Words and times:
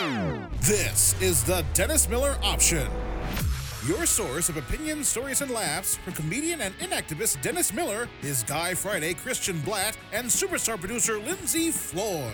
This 0.00 1.14
is 1.20 1.44
the 1.44 1.62
Dennis 1.74 2.08
Miller 2.08 2.38
Option. 2.42 2.88
Your 3.86 4.06
source 4.06 4.48
of 4.48 4.56
opinions, 4.56 5.08
stories, 5.08 5.42
and 5.42 5.50
laughs 5.50 5.96
from 5.96 6.14
comedian 6.14 6.62
and 6.62 6.74
inactivist 6.78 7.42
Dennis 7.42 7.70
Miller, 7.70 8.08
his 8.22 8.42
Guy 8.44 8.72
Friday 8.72 9.12
Christian 9.12 9.60
Blatt, 9.60 9.98
and 10.14 10.26
superstar 10.26 10.80
producer 10.80 11.18
Lindsay 11.18 11.70
Floyd. 11.70 12.32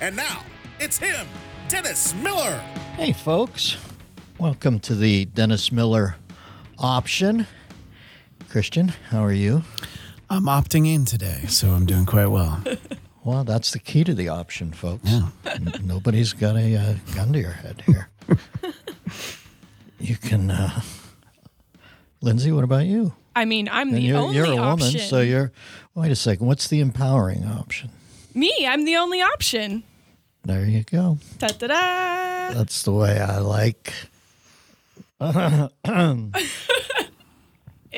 And 0.00 0.14
now, 0.14 0.44
it's 0.78 0.98
him, 0.98 1.26
Dennis 1.66 2.14
Miller. 2.14 2.58
Hey, 2.94 3.12
folks. 3.12 3.76
Welcome 4.38 4.78
to 4.80 4.94
the 4.94 5.24
Dennis 5.24 5.72
Miller 5.72 6.14
option. 6.78 7.48
Christian, 8.48 8.92
how 9.10 9.24
are 9.24 9.32
you? 9.32 9.64
I'm 10.30 10.44
opting 10.44 10.86
in 10.86 11.06
today, 11.06 11.46
so 11.48 11.70
I'm 11.70 11.86
doing 11.86 12.06
quite 12.06 12.28
well. 12.28 12.62
Well, 13.28 13.44
that's 13.44 13.72
the 13.72 13.78
key 13.78 14.04
to 14.04 14.14
the 14.14 14.30
option, 14.30 14.72
folks. 14.72 15.02
Yeah. 15.10 15.28
N- 15.44 15.70
Nobody's 15.84 16.32
got 16.32 16.56
a 16.56 16.74
uh, 16.76 16.94
gun 17.14 17.34
to 17.34 17.38
your 17.38 17.52
head 17.52 17.82
here. 17.84 18.08
you 20.00 20.16
can. 20.16 20.50
Uh... 20.50 20.80
Lindsay, 22.22 22.52
what 22.52 22.64
about 22.64 22.86
you? 22.86 23.12
I 23.36 23.44
mean, 23.44 23.68
I'm 23.70 23.88
And 23.88 23.98
the 23.98 24.00
you're, 24.00 24.16
only 24.16 24.34
you're 24.36 24.46
a 24.46 24.56
woman, 24.56 24.64
option. 24.64 25.00
so 25.00 25.20
you're. 25.20 25.52
Wait 25.94 26.10
a 26.10 26.16
second. 26.16 26.46
What's 26.46 26.68
the 26.68 26.80
empowering 26.80 27.44
option? 27.44 27.90
Me, 28.32 28.50
I'm 28.66 28.86
the 28.86 28.96
only 28.96 29.20
option. 29.20 29.82
There 30.46 30.64
you 30.64 30.84
go. 30.84 31.18
Da 31.36 31.48
da 31.48 31.66
da. 31.66 32.54
That's 32.54 32.82
the 32.84 32.92
way 32.92 33.20
I 33.20 33.40
like. 33.40 33.92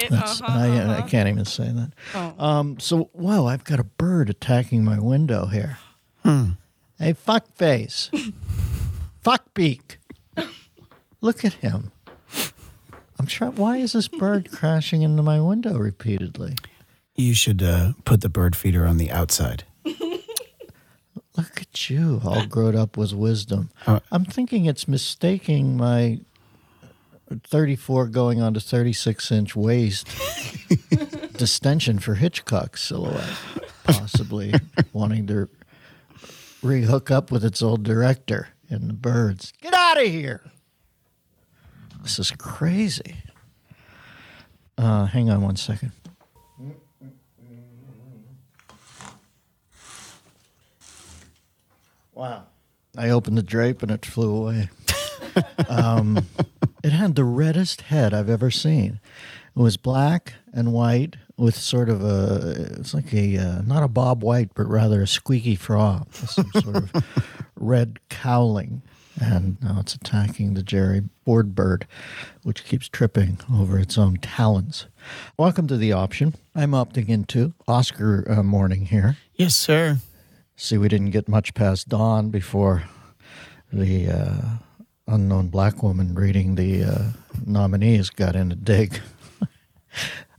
It, 0.03 0.11
That's, 0.11 0.41
uh-huh, 0.41 0.59
I, 0.59 0.67
I 0.67 0.79
uh-huh. 0.79 1.07
can't 1.09 1.29
even 1.29 1.45
say 1.45 1.71
that. 1.71 1.93
Oh. 2.15 2.35
Um, 2.45 2.81
so, 2.81 3.11
wow, 3.13 3.47
I've 3.47 3.65
got 3.65 3.81
a 3.81 3.85
bird 3.85 4.31
attacking 4.31 4.85
my 4.85 4.99
window 4.99 5.47
here. 5.47 5.79
Hmm. 6.25 6.51
Hey, 6.99 7.13
fuck 7.13 7.47
face. 7.55 8.11
fuck 9.23 9.53
beak. 9.55 9.99
Look 11.21 11.45
at 11.45 11.55
him. 11.55 11.93
I'm 13.19 13.27
trying. 13.27 13.55
Why 13.57 13.77
is 13.77 13.93
this 13.93 14.09
bird 14.09 14.51
crashing 14.51 15.03
into 15.03 15.23
my 15.23 15.41
window 15.41 15.77
repeatedly? 15.77 16.57
You 17.15 17.35
should 17.35 17.63
uh, 17.63 17.93
put 18.07 18.23
the 18.23 18.31
bird 18.31 18.57
feeder 18.57 18.87
on 18.87 18.97
the 18.97 19.11
outside. 19.11 19.65
Look 21.37 21.61
at 21.61 21.89
you, 21.89 22.21
all 22.25 22.47
grown 22.49 22.77
up 22.77 22.97
with 22.97 23.13
wisdom. 23.13 23.71
Uh, 23.87 24.01
I'm 24.11 24.25
thinking 24.25 24.67
it's 24.67 24.89
mistaking 24.89 25.77
my 25.77 26.21
34 27.45 28.07
going 28.07 28.43
on 28.43 28.55
to 28.55 28.61
36 28.61 29.31
inch 29.31 29.57
waist 29.57 30.09
distension 31.37 31.99
for 31.99 32.15
Hitchcock's 32.15 32.83
silhouette, 32.83 33.39
possibly 33.85 34.53
wanting 34.93 35.27
to 35.29 35.49
rehook 36.63 37.11
up 37.11 37.31
with 37.31 37.45
its 37.45 37.63
old 37.63 37.83
director 37.83 38.49
in 38.69 38.89
the 38.89 38.95
birds. 38.95 39.53
Get 39.61 39.75
out 39.75 39.99
of 39.99 40.07
here! 40.07 40.43
This 42.03 42.19
is 42.19 42.31
crazy. 42.33 43.17
Uh, 44.77 45.07
hang 45.07 45.31
on 45.31 45.43
one 45.43 45.57
second. 45.57 45.93
Wow. 52.15 52.45
I 52.99 53.11
opened 53.11 53.39
the 53.39 53.43
drape 53.43 53.83
and 53.83 53.91
it 53.91 54.05
flew 54.05 54.35
away. 54.37 54.69
um, 55.71 56.19
it 56.83 56.93
had 56.93 57.15
the 57.15 57.25
reddest 57.25 57.83
head 57.83 58.15
I've 58.15 58.31
ever 58.31 58.51
seen. 58.51 59.01
It 59.57 59.61
was 59.61 59.77
black 59.77 60.35
and 60.53 60.73
white 60.73 61.17
with 61.37 61.57
sort 61.57 61.89
of 61.89 62.03
a, 62.03 62.77
it's 62.79 62.95
like 62.95 63.13
a, 63.13 63.37
uh, 63.39 63.63
not 63.63 63.83
a 63.83 63.89
bob 63.89 64.23
white, 64.23 64.51
but 64.55 64.69
rather 64.69 65.03
a 65.03 65.07
squeaky 65.07 65.57
frog, 65.57 66.13
some 66.13 66.51
sort 66.53 66.77
of 66.77 66.93
red 67.57 67.99
cowling. 68.09 68.83
And 69.21 69.63
now 69.63 69.79
it's 69.81 69.95
attacking 69.95 70.55
the 70.55 70.63
Jerry 70.63 71.03
board 71.25 71.55
bird, 71.55 71.87
which 72.43 72.65
keeps 72.65 72.89
tripping 72.89 73.39
over 73.53 73.79
its 73.79 73.99
own 73.99 74.17
talons. 74.17 74.87
Welcome 75.37 75.67
to 75.67 75.77
the 75.77 75.93
option. 75.93 76.37
I'm 76.55 76.71
opting 76.71 77.09
into 77.09 77.53
Oscar 77.69 78.25
uh, 78.31 78.43
morning 78.43 78.87
here. 78.87 79.19
Yes, 79.35 79.57
sir. 79.57 79.99
See, 80.57 80.79
we 80.79 80.89
didn't 80.89 81.11
get 81.11 81.29
much 81.29 81.53
past 81.55 81.89
dawn 81.89 82.31
before 82.31 82.85
the 83.73 84.09
uh, 84.09 84.43
unknown 85.11 85.49
black 85.49 85.83
woman 85.83 86.15
reading 86.15 86.55
the 86.55 86.85
uh, 86.85 87.05
nominees 87.45 88.11
got 88.11 88.37
in 88.37 88.53
a 88.53 88.55
dig. 88.55 89.01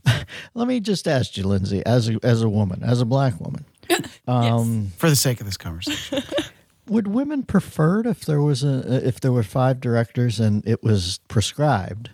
Let 0.54 0.66
me 0.66 0.80
just 0.80 1.06
ask 1.06 1.36
you, 1.36 1.44
Lindsay, 1.44 1.84
as 1.86 2.08
a, 2.08 2.18
as 2.22 2.42
a 2.42 2.48
woman, 2.48 2.82
as 2.82 3.00
a 3.00 3.04
black 3.04 3.38
woman, 3.40 3.64
um, 4.28 4.92
For 4.96 5.08
the 5.08 5.16
sake 5.16 5.40
of 5.40 5.46
this 5.46 5.56
conversation. 5.56 6.22
would 6.88 7.06
women 7.06 7.42
prefer 7.42 8.00
it 8.00 8.06
if 8.06 8.24
there 8.24 8.40
was 8.40 8.64
a 8.64 9.06
if 9.06 9.20
there 9.20 9.32
were 9.32 9.42
five 9.42 9.80
directors 9.80 10.40
and 10.40 10.66
it 10.66 10.82
was 10.82 11.20
prescribed 11.28 12.10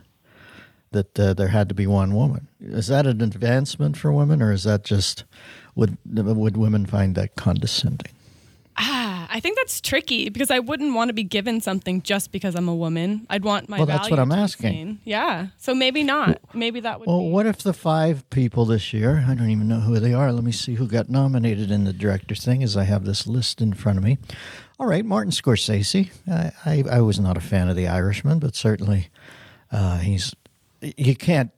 that 0.91 1.19
uh, 1.19 1.35
there 1.35 1.49
had 1.49 1.69
to 1.69 1.75
be 1.75 1.87
one 1.87 2.15
woman? 2.15 2.49
Is 2.61 2.89
that 2.89 3.07
an 3.07 3.21
advancement 3.21 3.97
for 3.97 4.13
women, 4.13 4.43
or 4.43 4.53
is 4.53 4.65
that 4.65 4.85
just 4.85 5.25
would 5.75 5.97
would 6.07 6.57
women 6.57 6.87
find 6.87 7.15
that 7.15 7.37
condescending? 7.37 8.13
Ah, 8.77 9.08
I 9.31 9.41
think 9.41 9.57
that's 9.59 9.81
tricky 9.81 10.29
because 10.31 10.51
I 10.51 10.59
wouldn't 10.59 10.95
want 10.95 11.09
to 11.11 11.13
be 11.13 11.23
given 11.25 11.61
something 11.61 12.03
just 12.03 12.33
because 12.33 12.55
I'm 12.55 12.69
a 12.69 12.75
woman. 12.75 13.27
I'd 13.29 13.45
want 13.45 13.69
my 13.69 13.77
Well, 13.79 13.87
that's 13.87 14.11
what 14.11 14.19
I'm 14.19 14.33
asking. 14.33 14.73
seen. 14.73 15.01
Yeah. 15.05 15.49
So 15.59 15.75
maybe 15.75 16.03
not. 16.03 16.41
Maybe 16.55 16.81
that 16.81 16.99
would 17.01 17.09
Well, 17.09 17.21
be. 17.21 17.29
what 17.31 17.47
if 17.47 17.59
the 17.63 17.73
five 17.73 18.29
people 18.31 18.65
this 18.65 18.93
year, 18.93 19.25
I 19.29 19.35
don't 19.35 19.51
even 19.51 19.69
know 19.69 19.81
who 19.81 20.01
they 20.01 20.15
are. 20.15 20.33
Let 20.33 20.45
me 20.45 20.53
see 20.53 20.75
who 20.75 20.87
got 20.87 21.09
nominated 21.11 21.71
in 21.71 21.85
the 21.85 21.93
director's 21.93 22.45
thing 22.45 22.63
as 22.63 22.77
I 22.77 22.85
have 22.85 23.05
this 23.05 23.27
list 23.27 23.61
in 23.61 23.75
front 23.75 23.99
of 23.99 24.05
me. 24.05 24.19
All 24.81 24.87
right, 24.87 25.05
Martin 25.05 25.33
Scorsese. 25.33 26.11
I, 26.31 26.53
I, 26.65 26.85
I 26.99 27.01
was 27.01 27.19
not 27.21 27.37
a 27.37 27.41
fan 27.41 27.69
of 27.69 27.77
The 27.77 27.87
Irishman, 27.89 28.39
but 28.39 28.55
certainly 28.57 29.09
uh, 29.73 29.99
he's. 29.99 30.35
You 30.97 31.17
can't 31.17 31.51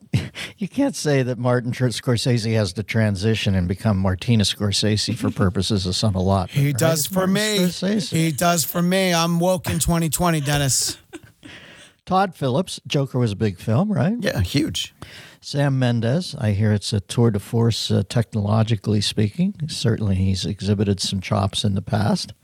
you 0.59 0.69
can't 0.69 0.97
say 0.97 1.23
that 1.23 1.39
Martin 1.39 1.73
Scorsese 1.73 2.55
has 2.55 2.73
to 2.75 2.83
transition 2.83 3.55
and 3.55 3.69
become 3.69 3.99
Martina 3.99 4.45
Scorsese 4.45 5.17
for 5.17 5.31
purposes 5.37 5.87
of 5.87 5.97
some 5.97 6.15
allotment. 6.15 6.51
He 6.51 6.67
right? 6.67 6.77
does 6.79 7.07
for 7.07 7.27
me. 7.27 7.59
Scorsese. 7.59 8.11
He 8.11 8.33
does 8.33 8.65
for 8.65 8.83
me. 8.83 9.15
I'm 9.15 9.39
woke 9.39 9.69
in 9.69 9.79
2020, 9.79 10.41
Dennis. 10.41 10.99
Todd 12.07 12.35
Phillips, 12.35 12.81
Joker 12.87 13.19
was 13.19 13.33
a 13.33 13.37
big 13.37 13.59
film, 13.59 13.93
right? 13.93 14.17
Yeah, 14.19 14.41
huge. 14.41 14.95
Sam 15.41 15.79
Mendes, 15.79 16.35
I 16.37 16.51
hear 16.51 16.73
it's 16.73 16.93
a 16.93 17.01
tour 17.01 17.31
de 17.31 17.39
force 17.39 17.91
uh, 17.91 18.03
technologically 18.09 19.01
speaking. 19.01 19.55
Certainly, 19.69 20.17
he's 20.17 20.45
exhibited 20.45 21.01
some 21.01 21.21
chops 21.21 21.65
in 21.65 21.75
the 21.75 21.83
past. 21.83 22.35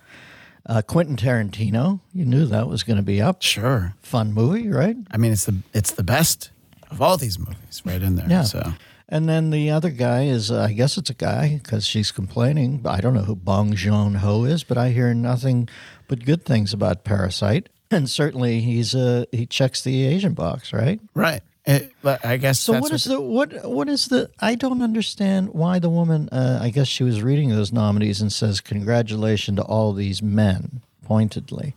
Uh, 0.64 0.82
Quentin 0.82 1.16
Tarantino, 1.16 2.00
you 2.12 2.24
knew 2.24 2.46
that 2.46 2.68
was 2.68 2.84
going 2.84 2.96
to 2.96 3.02
be 3.02 3.20
up. 3.20 3.42
Sure. 3.42 3.94
Fun 4.00 4.32
movie, 4.32 4.68
right? 4.68 4.96
I 5.10 5.16
mean, 5.16 5.32
it's 5.32 5.44
the 5.44 5.58
it's 5.72 5.92
the 5.92 6.02
best 6.02 6.50
of 6.90 7.02
all 7.02 7.16
these 7.16 7.38
movies, 7.38 7.82
right 7.84 8.02
in 8.02 8.16
there. 8.16 8.26
Yeah. 8.28 8.44
So 8.44 8.72
And 9.08 9.28
then 9.28 9.50
the 9.50 9.70
other 9.70 9.90
guy 9.90 10.24
is, 10.24 10.50
uh, 10.50 10.62
I 10.62 10.72
guess 10.72 10.96
it's 10.96 11.10
a 11.10 11.14
guy 11.14 11.60
because 11.62 11.86
she's 11.86 12.10
complaining. 12.10 12.82
I 12.84 13.00
don't 13.00 13.14
know 13.14 13.22
who 13.22 13.36
Bong 13.36 13.74
Joon 13.74 14.14
Ho 14.14 14.44
is, 14.44 14.64
but 14.64 14.78
I 14.78 14.90
hear 14.90 15.14
nothing 15.14 15.68
but 16.08 16.24
good 16.24 16.44
things 16.44 16.72
about 16.72 17.04
Parasite. 17.04 17.68
And 17.88 18.10
certainly, 18.10 18.62
he's 18.62 18.96
uh, 18.96 19.26
he 19.30 19.46
checks 19.46 19.80
the 19.80 20.06
Asian 20.06 20.34
box, 20.34 20.72
right? 20.72 20.98
right. 21.14 21.40
It, 21.66 21.92
but 22.02 22.24
I 22.24 22.36
guess. 22.36 22.58
So 22.58 22.72
that's 22.72 22.82
what 22.82 22.92
is 22.92 23.04
the 23.04 23.20
what 23.20 23.68
what 23.68 23.88
is 23.88 24.06
the 24.06 24.28
I 24.40 24.56
don't 24.56 24.82
understand 24.82 25.50
why 25.50 25.78
the 25.78 25.88
woman 25.88 26.28
uh, 26.30 26.58
I 26.60 26.70
guess 26.70 26.88
she 26.88 27.04
was 27.04 27.22
reading 27.22 27.50
those 27.50 27.72
nominees 27.72 28.20
and 28.20 28.32
says 28.32 28.60
congratulations 28.60 29.58
to 29.58 29.62
all 29.62 29.92
these 29.92 30.20
men 30.20 30.82
pointedly. 31.04 31.74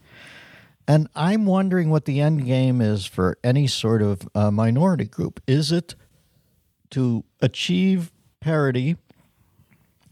And 0.89 1.07
I'm 1.15 1.45
wondering 1.45 1.91
what 1.91 2.05
the 2.05 2.19
end 2.19 2.47
game 2.47 2.81
is 2.81 3.05
for 3.05 3.37
any 3.43 3.67
sort 3.67 4.01
of 4.01 4.27
uh, 4.33 4.49
minority 4.49 5.05
group. 5.05 5.39
Is 5.45 5.71
it 5.71 5.93
to 6.89 7.23
achieve 7.41 8.11
parity 8.39 8.97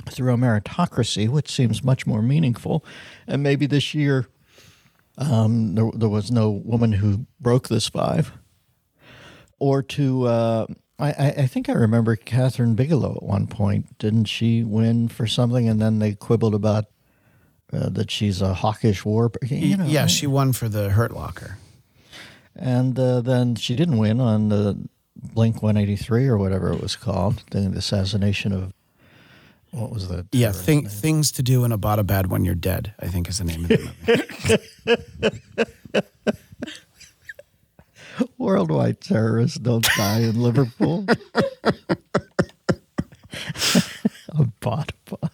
through 0.07 0.35
a 0.35 0.38
meritocracy, 0.38 1.27
which 1.27 1.51
seems 1.51 1.83
much 1.83 2.05
more 2.05 2.21
meaningful, 2.21 2.85
and 3.25 3.41
maybe 3.41 3.65
this 3.65 3.95
year 3.95 4.27
um, 5.17 5.73
there, 5.73 5.89
there 5.95 6.09
was 6.09 6.29
no 6.29 6.51
woman 6.51 6.91
who 6.91 7.25
broke 7.39 7.69
this 7.69 7.89
five 7.89 8.31
or 9.57 9.81
to 9.81 10.27
uh, 10.27 10.68
I, 11.00 11.07
I 11.07 11.27
I 11.30 11.47
think 11.47 11.69
I 11.69 11.73
remember 11.73 12.15
Kathryn 12.15 12.75
Bigelow 12.75 13.15
at 13.15 13.23
one 13.23 13.47
point. 13.47 13.97
Didn't 13.97 14.25
she 14.25 14.63
win 14.63 15.07
for 15.07 15.25
something, 15.25 15.68
and 15.68 15.81
then 15.81 15.97
they 15.97 16.13
quibbled 16.13 16.53
about 16.53 16.85
uh, 17.74 17.90
that 17.90 18.10
she's 18.12 18.42
a 18.42 18.54
hawkish 18.54 19.04
war. 19.06 19.31
You 19.46 19.78
know, 19.78 19.86
yeah, 19.86 20.02
right? 20.02 20.10
she 20.12 20.28
won 20.28 20.54
for 20.54 20.69
the 20.69 20.90
Hurt 20.92 21.12
Locker. 21.14 21.58
and 22.56 22.98
uh, 23.00 23.22
then 23.22 23.56
she 23.56 23.75
didn't 23.75 23.98
win 23.98 24.19
on 24.22 24.50
the 24.50 24.78
Blink 25.16 25.62
One 25.64 25.78
Eighty 25.78 25.96
Three 25.96 26.28
or 26.28 26.38
whatever 26.38 26.72
it 26.72 26.81
was 26.81 26.96
called, 26.96 27.44
the 27.52 27.60
assassination 27.75 28.52
of 28.54 28.74
what 29.72 29.92
was 29.92 30.08
the 30.08 30.25
Yeah, 30.31 30.52
thing, 30.54 30.81
name? 30.81 30.90
things 30.90 31.31
to 31.34 31.44
do 31.44 31.64
in 31.66 31.72
Abbottabad 31.72 32.28
when 32.28 32.46
you're 32.46 32.56
dead. 32.56 32.94
I 33.00 33.08
think 33.08 33.28
is 33.28 33.38
the 33.40 33.44
name 33.44 33.66
of 33.66 33.69
the 33.69 34.58
movie. 34.96 36.08
worldwide 38.38 39.02
terrorists 39.02 39.58
don't 39.60 39.88
die 39.98 40.22
in 40.22 40.42
Liverpool. 40.42 41.06
a 44.30 44.46
bot 44.62 44.92
bot. 45.10 45.31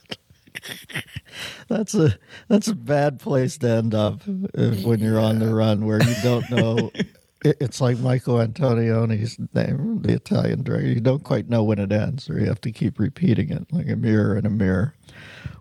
That's 1.74 1.96
a 1.96 2.18
that's 2.48 2.68
a 2.68 2.76
bad 2.76 3.20
place 3.20 3.58
to 3.60 3.70
end 3.70 3.94
up 3.96 4.22
uh, 4.58 4.72
when 4.86 5.00
you're 5.00 5.20
on 5.20 5.40
the 5.40 5.54
run 5.54 5.86
where 5.86 6.02
you 6.04 6.16
don't 6.22 6.50
know. 6.50 6.92
It- 6.96 7.58
It's 7.60 7.82
like 7.82 7.98
Michael 8.00 8.36
Antonioni's 8.40 9.38
name, 9.54 10.02
the 10.02 10.14
Italian 10.14 10.64
director. 10.64 10.88
You 10.88 11.02
don't 11.02 11.26
quite 11.26 11.50
know 11.50 11.62
when 11.62 11.78
it 11.78 11.92
ends, 11.92 12.30
or 12.30 12.40
you 12.40 12.46
have 12.46 12.62
to 12.62 12.72
keep 12.72 12.98
repeating 12.98 13.50
it 13.50 13.68
like 13.70 13.90
a 13.90 13.98
mirror 13.98 14.38
in 14.38 14.46
a 14.46 14.50
mirror. 14.50 14.94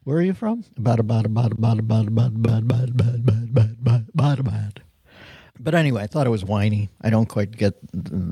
Where 0.05 0.19
are 0.19 0.23
you 0.23 0.32
from? 0.32 0.62
Bada 0.79 1.00
bada 1.03 1.26
bada 1.26 1.55
bada 1.55 1.81
bada 1.81 2.09
bada 2.09 2.38
bada 2.38 2.62
bada 2.62 2.93
bada 2.93 3.23
bada 3.25 3.76
bada 3.82 4.06
bada 4.14 4.43
bada. 4.43 4.79
But 5.59 5.75
anyway, 5.75 6.03
I 6.03 6.06
thought 6.06 6.29
it 6.29 6.31
was 6.31 6.44
whiny. 6.44 6.88
I 7.00 7.11
don't 7.11 7.29
quite 7.29 7.50
get 7.56 7.75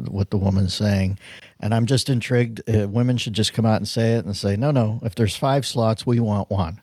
what 0.08 0.30
the 0.30 0.38
woman's 0.38 0.74
saying. 0.74 1.18
And 1.58 1.74
I'm 1.74 1.86
just 1.86 2.08
intrigued. 2.08 2.60
Uh, 2.68 2.86
women 2.88 3.16
should 3.16 3.34
just 3.34 3.52
come 3.52 3.66
out 3.66 3.76
and 3.78 3.88
say 3.88 4.14
it 4.14 4.24
and 4.24 4.36
say, 4.36 4.54
no, 4.56 4.70
no, 4.70 5.00
if 5.02 5.14
there's 5.16 5.34
five 5.36 5.66
slots, 5.66 6.06
we 6.06 6.20
want 6.20 6.50
one. 6.50 6.80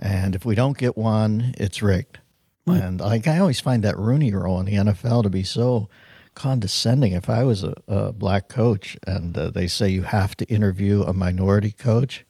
And 0.00 0.34
if 0.34 0.44
we 0.46 0.54
don't 0.54 0.78
get 0.78 0.96
one, 0.96 1.54
it's 1.58 1.82
rigged. 1.82 2.18
And 2.66 3.00
like 3.00 3.26
I 3.26 3.38
always 3.38 3.60
find 3.60 3.82
that 3.84 3.98
Rooney 3.98 4.32
rule 4.32 4.60
in 4.60 4.66
the 4.66 4.74
NFL 4.74 5.24
to 5.24 5.30
be 5.30 5.42
so 5.42 5.88
condescending. 6.34 7.12
If 7.12 7.28
I 7.28 7.44
was 7.44 7.64
a, 7.64 7.74
a 7.88 8.12
black 8.12 8.48
coach 8.48 8.96
and 9.06 9.36
uh, 9.36 9.50
they 9.50 9.66
say 9.66 9.88
you 9.88 10.02
have 10.02 10.36
to 10.36 10.44
interview 10.46 11.02
a 11.02 11.12
minority 11.12 11.72
coach, 11.72 12.24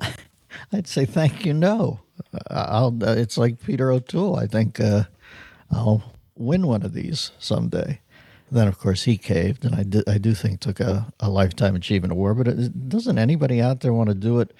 I'd 0.72 0.86
say 0.86 1.04
thank 1.04 1.44
you, 1.44 1.52
no. 1.52 2.00
Uh, 2.32 2.38
I'll. 2.50 2.98
Uh, 3.02 3.14
it's 3.14 3.36
like 3.36 3.62
Peter 3.62 3.90
O'Toole. 3.90 4.36
I 4.36 4.46
think 4.46 4.80
uh, 4.80 5.04
I'll 5.70 6.14
win 6.36 6.66
one 6.66 6.82
of 6.82 6.92
these 6.92 7.32
someday. 7.38 8.00
Then, 8.50 8.68
of 8.68 8.78
course, 8.78 9.02
he 9.02 9.16
caved, 9.16 9.64
and 9.64 9.74
I 9.74 9.82
do, 9.82 10.02
I 10.06 10.18
do 10.18 10.32
think 10.32 10.60
took 10.60 10.78
a, 10.78 11.12
a 11.18 11.28
lifetime 11.28 11.74
achievement 11.74 12.12
award. 12.12 12.38
But 12.38 12.48
it, 12.48 12.88
doesn't 12.88 13.18
anybody 13.18 13.60
out 13.60 13.80
there 13.80 13.92
want 13.92 14.10
to 14.10 14.14
do 14.14 14.38
it? 14.38 14.54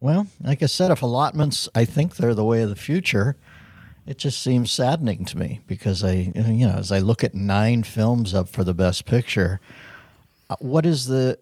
Well, 0.00 0.26
like 0.42 0.62
I 0.62 0.66
said, 0.66 0.90
if 0.90 1.02
allotments, 1.02 1.68
I 1.74 1.84
think 1.84 2.16
they're 2.16 2.34
the 2.34 2.44
way 2.44 2.62
of 2.62 2.68
the 2.68 2.76
future. 2.76 3.36
It 4.06 4.18
just 4.18 4.40
seems 4.40 4.70
saddening 4.70 5.24
to 5.26 5.38
me 5.38 5.60
because 5.66 6.04
I, 6.04 6.32
you 6.34 6.66
know, 6.66 6.76
as 6.76 6.92
I 6.92 7.00
look 7.00 7.24
at 7.24 7.34
nine 7.34 7.82
films 7.82 8.34
up 8.34 8.48
for 8.48 8.62
the 8.62 8.74
best 8.74 9.04
picture, 9.04 9.60
uh, 10.48 10.56
what 10.60 10.86
is 10.86 11.06
the 11.06 11.38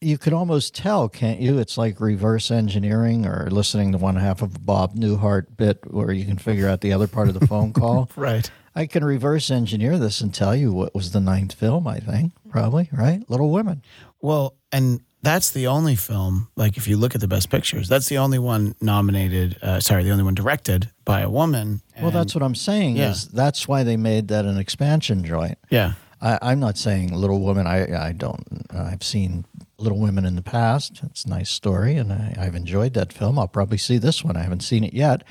you 0.00 0.16
could 0.16 0.32
almost 0.32 0.74
tell, 0.74 1.08
can't 1.08 1.40
you? 1.40 1.58
It's 1.58 1.76
like 1.76 2.00
reverse 2.00 2.50
engineering 2.50 3.26
or 3.26 3.48
listening 3.50 3.92
to 3.92 3.98
one 3.98 4.16
half 4.16 4.42
of 4.42 4.54
a 4.54 4.58
Bob 4.60 4.94
Newhart 4.94 5.56
bit 5.56 5.78
where 5.92 6.12
you 6.12 6.24
can 6.24 6.38
figure 6.38 6.68
out 6.68 6.80
the 6.80 6.92
other 6.92 7.08
part 7.08 7.28
of 7.28 7.38
the 7.38 7.46
phone 7.46 7.72
call. 7.74 8.08
Right. 8.14 8.48
I 8.76 8.86
can 8.86 9.04
reverse 9.04 9.50
engineer 9.50 9.98
this 9.98 10.20
and 10.20 10.32
tell 10.32 10.54
you 10.54 10.72
what 10.72 10.94
was 10.94 11.10
the 11.10 11.20
ninth 11.20 11.54
film, 11.54 11.88
I 11.88 11.98
think, 11.98 12.32
probably, 12.48 12.88
right? 12.92 13.28
Little 13.28 13.50
Women. 13.50 13.82
Well, 14.20 14.54
and 14.70 15.00
that's 15.22 15.50
the 15.50 15.66
only 15.66 15.96
film. 15.96 16.48
Like, 16.56 16.76
if 16.76 16.86
you 16.86 16.96
look 16.96 17.14
at 17.14 17.20
the 17.20 17.28
best 17.28 17.50
pictures, 17.50 17.88
that's 17.88 18.08
the 18.08 18.18
only 18.18 18.38
one 18.38 18.74
nominated. 18.80 19.56
Uh, 19.62 19.80
sorry, 19.80 20.04
the 20.04 20.10
only 20.10 20.24
one 20.24 20.34
directed 20.34 20.90
by 21.04 21.20
a 21.22 21.30
woman. 21.30 21.80
well, 22.00 22.10
that's 22.10 22.34
what 22.34 22.42
I'm 22.42 22.54
saying 22.54 22.96
Yeah. 22.96 23.10
is 23.10 23.26
that's 23.28 23.66
why 23.66 23.82
they 23.82 23.96
made 23.96 24.28
that 24.28 24.44
an 24.44 24.58
expansion 24.58 25.24
joint. 25.24 25.58
Yeah. 25.70 25.94
I, 26.20 26.38
I'm 26.42 26.60
not 26.60 26.76
saying 26.78 27.12
Little 27.14 27.40
Women. 27.44 27.66
I 27.66 28.08
I 28.08 28.12
don't. 28.12 28.44
I've 28.74 29.02
seen 29.04 29.44
Little 29.78 30.00
Women 30.00 30.24
in 30.24 30.34
the 30.34 30.42
past. 30.42 31.00
It's 31.04 31.24
a 31.24 31.28
nice 31.28 31.48
story, 31.50 31.94
and 31.96 32.12
I, 32.12 32.34
I've 32.38 32.56
enjoyed 32.56 32.94
that 32.94 33.12
film. 33.12 33.38
I'll 33.38 33.46
probably 33.48 33.78
see 33.78 33.98
this 33.98 34.24
one. 34.24 34.36
I 34.36 34.42
haven't 34.42 34.64
seen 34.64 34.82
it 34.82 34.92
yet, 34.94 35.22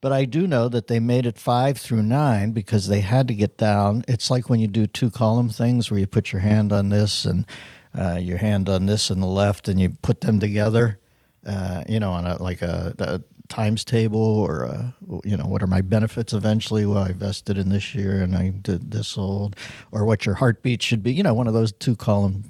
but 0.00 0.12
I 0.12 0.24
do 0.24 0.48
know 0.48 0.68
that 0.68 0.88
they 0.88 0.98
made 0.98 1.24
it 1.26 1.38
five 1.38 1.78
through 1.78 2.02
nine 2.02 2.50
because 2.50 2.88
they 2.88 3.00
had 3.00 3.28
to 3.28 3.34
get 3.34 3.56
down. 3.58 4.04
It's 4.08 4.28
like 4.28 4.48
when 4.50 4.58
you 4.58 4.66
do 4.66 4.88
two 4.88 5.08
column 5.10 5.50
things 5.50 5.88
where 5.88 6.00
you 6.00 6.06
put 6.08 6.32
your 6.32 6.40
hand 6.42 6.72
on 6.72 6.88
this 6.88 7.24
and 7.24 7.46
uh, 7.98 8.18
your 8.20 8.38
hand 8.38 8.68
on 8.68 8.86
this 8.86 9.10
and 9.10 9.22
the 9.22 9.26
left, 9.26 9.68
and 9.68 9.80
you 9.80 9.90
put 10.02 10.20
them 10.20 10.40
together. 10.40 10.98
Uh, 11.46 11.84
you 11.88 12.00
know, 12.00 12.10
on 12.10 12.26
a 12.26 12.42
like 12.42 12.62
a, 12.62 12.94
a 12.98 13.20
times 13.48 13.84
table 13.84 14.18
or 14.18 14.62
a, 14.62 14.94
you 15.24 15.36
know 15.36 15.44
what 15.44 15.62
are 15.62 15.66
my 15.66 15.82
benefits 15.82 16.32
eventually? 16.32 16.86
Well 16.86 17.04
i 17.04 17.12
vested 17.12 17.58
in 17.58 17.68
this 17.68 17.94
year 17.94 18.22
and 18.22 18.34
i 18.34 18.48
did 18.48 18.90
this 18.90 19.18
old 19.18 19.54
or 19.92 20.06
what 20.06 20.24
your 20.24 20.36
heartbeat 20.36 20.80
should 20.80 21.02
be 21.02 21.12
you 21.12 21.22
know 21.22 21.34
one 21.34 21.46
of 21.46 21.52
those 21.52 21.70
two 21.70 21.94
column 21.94 22.44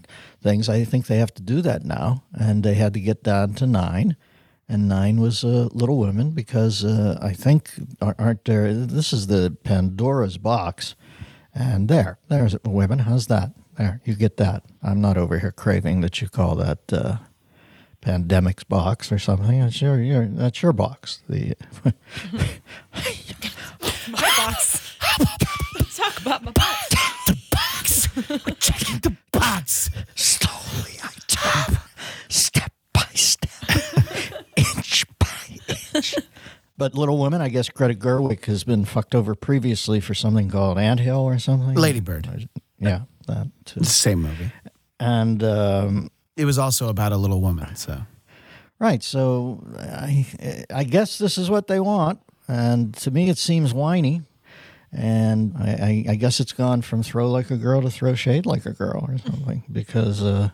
things. 0.44 0.68
I 0.68 0.84
think 0.84 1.06
they 1.06 1.18
have 1.18 1.34
to 1.34 1.42
do 1.42 1.60
that 1.62 1.84
now. 1.84 2.22
And 2.32 2.62
they 2.62 2.74
had 2.74 2.94
to 2.94 3.00
get 3.00 3.24
down 3.24 3.54
to 3.54 3.66
nine. 3.66 4.16
And 4.68 4.88
nine 4.88 5.20
was 5.20 5.42
uh, 5.42 5.68
little 5.72 5.98
women 5.98 6.30
because 6.30 6.84
uh, 6.84 7.18
i 7.20 7.34
think 7.34 7.70
ar- 8.00 8.16
aren't 8.18 8.44
there 8.46 8.72
this 8.72 9.12
is 9.12 9.26
the 9.26 9.56
pandora's 9.64 10.38
box. 10.38 10.94
And 11.54 11.88
there 11.88 12.18
there's 12.28 12.56
women. 12.64 13.00
How's 13.00 13.26
that 13.26 13.50
there 13.76 14.00
you 14.04 14.14
get 14.14 14.36
that 14.36 14.62
i'm 14.82 15.00
not 15.00 15.16
over 15.16 15.38
here 15.38 15.52
craving 15.52 16.00
that 16.00 16.20
you 16.20 16.28
call 16.28 16.54
that 16.54 16.92
uh, 16.92 17.16
pandemics 18.04 18.66
box 18.68 19.10
or 19.10 19.18
something. 19.18 19.60
That's 19.60 19.80
your, 19.80 20.00
your 20.00 20.26
that's 20.26 20.62
your 20.62 20.72
box. 20.72 21.22
The 21.28 21.54
My 24.10 24.20
box. 24.36 24.96
Let's 25.74 25.96
talk 25.96 26.20
about 26.20 26.44
my 26.44 26.50
box. 26.50 26.88
The 27.26 27.38
box. 27.50 28.08
Checking 28.58 28.98
the 29.00 29.16
box. 29.32 29.90
slowly 30.14 30.98
I 31.02 31.08
tap, 31.26 31.72
step 32.28 32.72
by 32.92 33.06
step, 33.14 33.50
inch 34.56 35.06
by 35.18 35.58
inch. 35.94 36.16
But 36.76 36.94
Little 36.94 37.18
Women, 37.18 37.40
I 37.40 37.48
guess 37.48 37.68
Greta 37.70 37.94
Gerwig 37.94 38.44
has 38.46 38.64
been 38.64 38.84
fucked 38.84 39.14
over 39.14 39.34
previously 39.34 40.00
for 40.00 40.12
something 40.14 40.50
called 40.50 40.76
Anthill 40.78 41.20
or 41.20 41.38
something. 41.38 41.74
Ladybird. 41.74 42.48
Yeah, 42.78 43.02
that 43.26 43.48
too. 43.64 43.80
The 43.80 43.86
same 43.86 44.22
movie. 44.22 44.52
And 45.00 45.42
um, 45.42 46.10
It 46.36 46.44
was 46.44 46.58
also 46.58 46.88
about 46.88 47.12
a 47.12 47.16
little 47.16 47.40
woman. 47.40 47.76
So 47.76 48.02
Right. 48.78 49.02
So 49.02 49.64
I, 49.78 50.26
I 50.74 50.84
guess 50.84 51.18
this 51.18 51.38
is 51.38 51.48
what 51.48 51.68
they 51.68 51.80
want. 51.80 52.20
And 52.48 52.92
to 52.94 53.10
me, 53.10 53.30
it 53.30 53.38
seems 53.38 53.72
whiny. 53.72 54.22
And 54.92 55.56
I, 55.56 55.70
I, 55.70 56.12
I 56.12 56.14
guess 56.16 56.38
it's 56.40 56.52
gone 56.52 56.82
from 56.82 57.02
throw 57.02 57.30
like 57.30 57.50
a 57.50 57.56
girl 57.56 57.82
to 57.82 57.90
throw 57.90 58.14
shade 58.14 58.46
like 58.46 58.66
a 58.66 58.72
girl 58.72 59.06
or 59.08 59.18
something. 59.18 59.64
Because, 59.70 60.22
uh, 60.22 60.50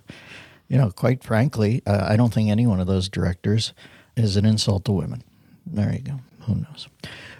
you 0.68 0.78
know, 0.78 0.90
quite 0.90 1.24
frankly, 1.24 1.82
uh, 1.86 2.06
I 2.08 2.16
don't 2.16 2.32
think 2.32 2.50
any 2.50 2.66
one 2.66 2.80
of 2.80 2.86
those 2.86 3.08
directors 3.08 3.72
is 4.16 4.36
an 4.36 4.44
insult 4.46 4.84
to 4.84 4.92
women. 4.92 5.24
There 5.66 5.92
you 5.92 6.00
go. 6.00 6.20
Who 6.46 6.54
knows? 6.54 6.88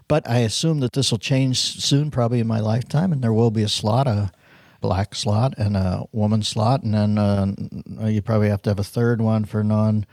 But 0.09 0.29
I 0.29 0.39
assume 0.39 0.81
that 0.81 0.93
this 0.93 1.11
will 1.11 1.19
change 1.19 1.59
soon, 1.59 2.11
probably 2.11 2.41
in 2.41 2.47
my 2.47 2.61
lifetime, 2.61 3.13
and 3.13 3.23
there 3.23 3.33
will 3.33 3.51
be 3.51 3.63
a 3.63 3.69
slot, 3.69 4.07
a 4.07 4.33
black 4.81 5.15
slot 5.15 5.55
and 5.59 5.77
a 5.77 6.05
woman 6.13 6.43
slot, 6.43 6.83
and 6.83 6.95
then 6.95 7.19
uh, 7.19 8.07
you 8.07 8.23
probably 8.23 8.49
have 8.49 8.63
to 8.63 8.71
have 8.71 8.79
a 8.79 8.85
third 8.85 9.21
one 9.21 9.45
for 9.45 9.63
non 9.65 10.07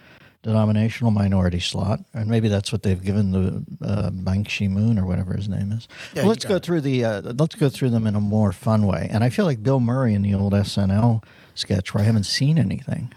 denominational 0.44 1.12
minority 1.12 1.60
slot, 1.60 2.00
and 2.14 2.30
maybe 2.30 2.48
that's 2.48 2.72
what 2.72 2.84
they've 2.84 3.04
given 3.04 3.32
the 3.32 3.66
uh, 3.86 4.10
Bang 4.12 4.46
Shi 4.46 4.68
Moon 4.68 4.98
or 4.98 5.06
whatever 5.06 5.36
his 5.36 5.50
name 5.50 5.72
is. 5.72 5.88
Yeah, 6.14 6.22
Well, 6.22 6.30
let's 6.30 6.46
go 6.46 6.56
it. 6.56 6.64
through 6.64 6.82
the 6.82 7.04
uh, 7.04 7.22
let's 7.22 7.56
go 7.56 7.70
through 7.70 7.90
them 7.90 8.08
in 8.08 8.16
a 8.16 8.22
more 8.22 8.52
fun 8.52 8.86
way. 8.86 9.08
And 9.12 9.24
I 9.24 9.30
feel 9.30 9.46
like 9.46 9.62
Bill 9.64 9.80
Murray 9.80 10.14
in 10.14 10.22
the 10.22 10.34
old 10.34 10.54
SNL 10.54 11.24
sketch 11.56 11.94
where 11.94 12.04
I 12.04 12.06
haven't 12.06 12.26
seen 12.26 12.58
anything. 12.58 13.12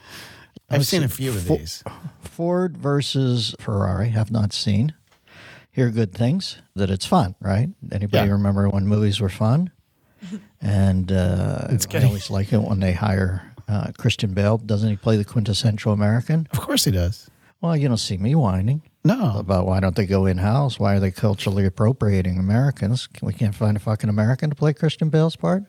I've 0.69 0.87
seen 0.87 1.02
a 1.02 1.09
few 1.09 1.30
of 1.30 1.47
these. 1.47 1.83
Ford 2.23 2.76
versus 2.78 3.54
Ferrari. 3.61 4.11
Have 4.11 4.30
not 4.30 4.52
seen. 4.52 4.95
Hear 5.73 5.90
good 5.90 6.12
things. 6.12 6.57
That 6.75 6.90
it's 6.90 7.07
fun, 7.07 7.35
right? 7.40 7.69
Anybody 7.92 8.26
Yeah. 8.26 8.33
remember 8.33 8.69
when 8.69 8.87
movies 8.87 9.21
were 9.21 9.28
fun? 9.28 9.71
And 10.60 11.10
uh, 11.12 11.66
It's 11.70 11.86
I 11.94 12.04
always 12.04 12.30
like 12.30 12.52
it 12.52 12.58
when 12.62 12.80
they 12.80 12.92
hire 12.92 13.52
uh, 13.68 13.92
Christian 13.96 14.32
Bale. 14.34 14.58
Doesn't 14.58 14.88
he 14.90 14.96
play 14.96 15.16
the 15.16 15.24
quintessential 15.24 15.92
American? 15.92 16.46
Of 16.52 16.60
course 16.60 16.84
he 16.84 16.90
does. 16.90 17.30
Well, 17.60 17.76
you 17.76 17.88
don't 17.88 17.98
see 17.98 18.16
me 18.16 18.34
whining 18.34 18.82
No. 19.04 19.38
about 19.38 19.66
why 19.66 19.80
don't 19.80 19.94
they 19.94 20.06
go 20.06 20.24
in 20.26 20.38
house? 20.38 20.78
Why 20.80 20.94
are 20.96 21.00
they 21.00 21.10
culturally 21.10 21.66
appropriating 21.66 22.38
Americans? 22.38 23.08
We 23.22 23.32
can't 23.34 23.54
find 23.54 23.76
a 23.76 23.80
fucking 23.80 24.08
American 24.08 24.50
to 24.50 24.56
play 24.56 24.72
Christian 24.72 25.10
Bale's 25.10 25.36
part. 25.36 25.64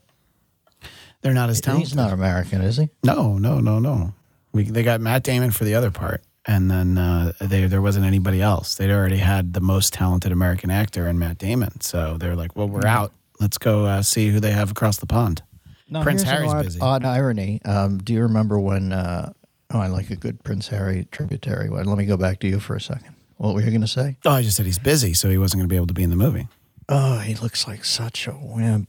They're 1.21 1.33
not 1.33 1.49
as 1.49 1.61
talented. 1.61 1.87
He's 1.89 1.95
not 1.95 2.11
American, 2.13 2.61
is 2.61 2.77
he? 2.77 2.89
No, 3.03 3.37
no, 3.37 3.59
no, 3.59 3.79
no. 3.79 4.13
We 4.53 4.63
they 4.63 4.83
got 4.83 5.01
Matt 5.01 5.23
Damon 5.23 5.51
for 5.51 5.63
the 5.65 5.75
other 5.75 5.91
part, 5.91 6.23
and 6.45 6.69
then 6.71 6.97
uh, 6.97 7.33
they, 7.39 7.65
there 7.67 7.81
wasn't 7.81 8.05
anybody 8.05 8.41
else. 8.41 8.75
They'd 8.75 8.89
already 8.91 9.17
had 9.17 9.53
the 9.53 9.61
most 9.61 9.93
talented 9.93 10.31
American 10.31 10.71
actor 10.71 11.07
in 11.07 11.19
Matt 11.19 11.37
Damon, 11.37 11.79
so 11.81 12.17
they're 12.17 12.35
like, 12.35 12.55
"Well, 12.55 12.67
we're 12.67 12.87
out. 12.87 13.13
Let's 13.41 13.57
go 13.57 13.85
uh, 13.85 14.01
see 14.03 14.29
who 14.29 14.39
they 14.39 14.51
have 14.51 14.71
across 14.71 14.97
the 14.97 15.07
pond." 15.07 15.43
No, 15.89 16.03
Prince 16.03 16.23
Harry's 16.23 16.53
odd, 16.53 16.63
busy. 16.63 16.79
Odd 16.79 17.03
irony. 17.03 17.59
Um, 17.65 17.97
do 17.97 18.13
you 18.13 18.21
remember 18.21 18.59
when? 18.59 18.93
Uh, 18.93 19.33
oh, 19.73 19.79
I 19.79 19.87
like 19.87 20.09
a 20.09 20.15
good 20.15 20.43
Prince 20.43 20.69
Harry 20.69 21.07
tributary. 21.11 21.69
Well, 21.69 21.83
let 21.83 21.97
me 21.97 22.05
go 22.05 22.15
back 22.15 22.39
to 22.39 22.47
you 22.47 22.59
for 22.59 22.75
a 22.75 22.81
second. 22.81 23.15
What 23.37 23.55
were 23.55 23.61
you 23.61 23.69
going 23.69 23.81
to 23.81 23.87
say? 23.87 24.17
Oh, 24.23 24.31
I 24.31 24.43
just 24.43 24.55
said 24.55 24.67
he's 24.67 24.79
busy, 24.79 25.13
so 25.13 25.29
he 25.29 25.37
wasn't 25.37 25.59
going 25.59 25.67
to 25.67 25.73
be 25.73 25.75
able 25.75 25.87
to 25.87 25.93
be 25.93 26.03
in 26.03 26.11
the 26.11 26.15
movie. 26.15 26.47
Oh, 26.87 27.19
he 27.19 27.35
looks 27.35 27.67
like 27.67 27.83
such 27.85 28.27
a 28.27 28.37
wimp. 28.39 28.87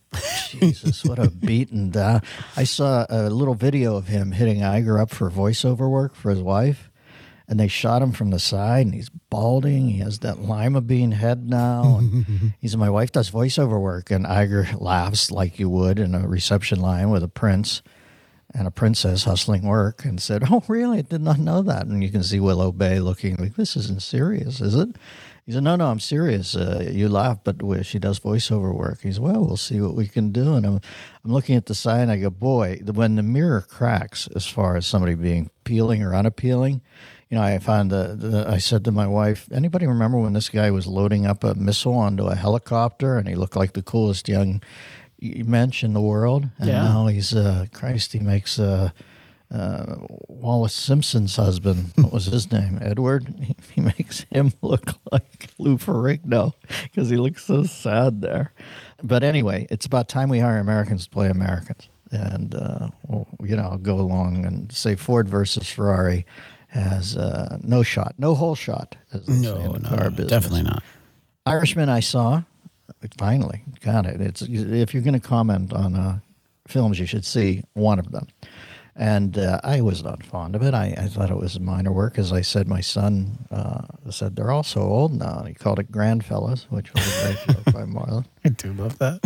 Jesus, 0.48 1.04
what 1.04 1.18
a 1.18 1.30
beaten 1.46 1.90
down. 1.90 2.22
I 2.56 2.64
saw 2.64 3.06
a 3.08 3.30
little 3.30 3.54
video 3.54 3.96
of 3.96 4.08
him 4.08 4.32
hitting 4.32 4.58
Iger 4.58 5.00
up 5.00 5.10
for 5.10 5.30
voiceover 5.30 5.88
work 5.88 6.14
for 6.14 6.30
his 6.30 6.40
wife, 6.42 6.90
and 7.52 7.60
they 7.60 7.68
shot 7.68 8.00
him 8.00 8.12
from 8.12 8.30
the 8.30 8.38
side, 8.38 8.86
and 8.86 8.94
he's 8.94 9.10
balding. 9.10 9.90
He 9.90 9.98
has 9.98 10.20
that 10.20 10.40
lima 10.40 10.80
bean 10.80 11.10
head 11.12 11.50
now. 11.50 11.98
And 11.98 12.54
he 12.60 12.66
said, 12.66 12.80
My 12.80 12.88
wife 12.88 13.12
does 13.12 13.30
voiceover 13.30 13.78
work, 13.78 14.10
and 14.10 14.24
Iger 14.24 14.80
laughs 14.80 15.30
like 15.30 15.58
you 15.58 15.68
would 15.68 15.98
in 15.98 16.14
a 16.14 16.26
reception 16.26 16.80
line 16.80 17.10
with 17.10 17.22
a 17.22 17.28
prince 17.28 17.82
and 18.54 18.66
a 18.66 18.70
princess 18.70 19.24
hustling 19.24 19.66
work 19.66 20.02
and 20.02 20.18
said, 20.18 20.44
Oh, 20.50 20.62
really? 20.66 21.00
I 21.00 21.02
did 21.02 21.20
not 21.20 21.38
know 21.38 21.60
that. 21.60 21.84
And 21.84 22.02
you 22.02 22.08
can 22.08 22.22
see 22.22 22.40
Willow 22.40 22.72
Bay 22.72 23.00
looking 23.00 23.36
like, 23.36 23.56
This 23.56 23.76
isn't 23.76 24.00
serious, 24.00 24.62
is 24.62 24.74
it? 24.74 24.96
He 25.44 25.50
said, 25.50 25.64
"No, 25.64 25.74
no, 25.74 25.90
I'm 25.90 25.98
serious. 25.98 26.54
Uh, 26.54 26.88
you 26.88 27.08
laugh, 27.08 27.38
but 27.42 27.56
she 27.84 27.98
does 27.98 28.20
voiceover 28.20 28.72
work." 28.72 29.00
He 29.02 29.12
said, 29.12 29.22
"Well, 29.22 29.44
we'll 29.44 29.56
see 29.56 29.80
what 29.80 29.96
we 29.96 30.06
can 30.06 30.30
do." 30.30 30.54
And 30.54 30.64
I'm, 30.64 30.80
I'm 31.24 31.32
looking 31.32 31.56
at 31.56 31.66
the 31.66 31.74
sign. 31.74 32.10
I 32.10 32.18
go, 32.18 32.30
"Boy, 32.30 32.80
when 32.84 33.16
the 33.16 33.24
mirror 33.24 33.60
cracks, 33.60 34.28
as 34.36 34.46
far 34.46 34.76
as 34.76 34.86
somebody 34.86 35.16
being 35.16 35.50
peeling 35.64 36.00
or 36.00 36.14
unappealing, 36.14 36.80
you 37.32 37.38
know, 37.38 37.44
I 37.44 37.58
found 37.60 37.90
the, 37.90 38.14
the. 38.14 38.44
I 38.46 38.58
said 38.58 38.84
to 38.84 38.92
my 38.92 39.06
wife, 39.06 39.48
"Anybody 39.50 39.86
remember 39.86 40.18
when 40.18 40.34
this 40.34 40.50
guy 40.50 40.70
was 40.70 40.86
loading 40.86 41.24
up 41.24 41.42
a 41.44 41.54
missile 41.54 41.94
onto 41.94 42.26
a 42.26 42.34
helicopter, 42.34 43.16
and 43.16 43.26
he 43.26 43.34
looked 43.34 43.56
like 43.56 43.72
the 43.72 43.80
coolest 43.80 44.28
young 44.28 44.62
mensch 45.18 45.82
in 45.82 45.94
the 45.94 46.00
world? 46.02 46.50
And 46.58 46.68
Yeah. 46.68 46.82
now 46.82 47.06
he's, 47.06 47.34
uh, 47.34 47.64
Christ, 47.72 48.12
he 48.12 48.18
makes." 48.20 48.58
Uh, 48.58 48.90
uh, 49.50 49.96
Wallis 50.28 50.74
Simpson's 50.74 51.36
husband. 51.36 51.92
What 51.96 52.12
was 52.12 52.24
his 52.26 52.50
name? 52.52 52.78
Edward. 52.82 53.34
He, 53.40 53.56
he 53.74 53.80
makes 53.80 54.24
him 54.30 54.52
look 54.62 54.92
like 55.10 55.48
Lou 55.58 55.76
Ferrigno 55.78 56.52
because 56.84 57.08
he 57.10 57.16
looks 57.16 57.44
so 57.44 57.64
sad 57.64 58.20
there. 58.20 58.52
But 59.02 59.22
anyway, 59.22 59.66
it's 59.70 59.86
about 59.86 60.08
time 60.08 60.28
we 60.30 60.38
hire 60.40 60.58
Americans 60.58 61.04
to 61.04 61.10
play 61.10 61.28
Americans. 61.30 61.88
And, 62.10 62.54
uh, 62.54 62.88
well, 63.06 63.26
you 63.42 63.56
know, 63.56 63.64
I'll 63.72 63.78
go 63.78 63.96
along 64.00 64.44
and 64.46 64.70
say 64.72 64.96
Ford 64.96 65.28
versus 65.28 65.68
Ferrari 65.70 66.24
has 66.72 67.16
uh, 67.16 67.58
no 67.62 67.82
shot, 67.82 68.14
no 68.18 68.34
whole 68.34 68.54
shot. 68.54 68.96
As 69.12 69.28
No, 69.28 69.74
in 69.74 69.82
no, 69.82 69.88
car 69.88 70.10
no, 70.10 70.24
definitely 70.24 70.62
not. 70.62 70.82
Irishman, 71.46 71.88
I 71.88 72.00
saw. 72.00 72.42
Finally, 73.18 73.62
got 73.80 74.06
it. 74.06 74.20
It's 74.20 74.42
if 74.42 74.94
you're 74.94 75.02
going 75.02 75.18
to 75.20 75.26
comment 75.28 75.72
on 75.72 75.94
uh, 75.96 76.18
films, 76.68 76.98
you 76.98 77.06
should 77.06 77.24
see 77.24 77.62
one 77.74 77.98
of 77.98 78.12
them. 78.12 78.28
And 78.94 79.38
uh, 79.38 79.58
I 79.64 79.80
was 79.80 80.04
not 80.04 80.22
fond 80.22 80.54
of 80.54 80.62
it. 80.62 80.74
I, 80.74 80.94
I 80.98 81.06
thought 81.08 81.30
it 81.30 81.36
was 81.36 81.58
minor 81.58 81.90
work. 81.92 82.18
As 82.18 82.32
I 82.32 82.42
said, 82.42 82.68
my 82.68 82.80
son 82.82 83.38
uh, 83.50 83.82
said 84.10 84.36
they're 84.36 84.50
all 84.50 84.62
so 84.62 84.82
old 84.82 85.14
now. 85.18 85.38
And 85.38 85.48
he 85.48 85.54
called 85.54 85.78
it 85.78 85.90
Grandfellas, 85.90 86.64
which 86.68 86.92
was 86.92 87.06
a 87.06 87.24
great 87.24 87.56
joke 87.56 87.64
by 87.74 87.82
Marlon. 87.84 88.26
I 88.44 88.50
do 88.50 88.72
love 88.74 88.98
that. 88.98 89.20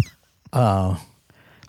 Uh, 0.53 0.97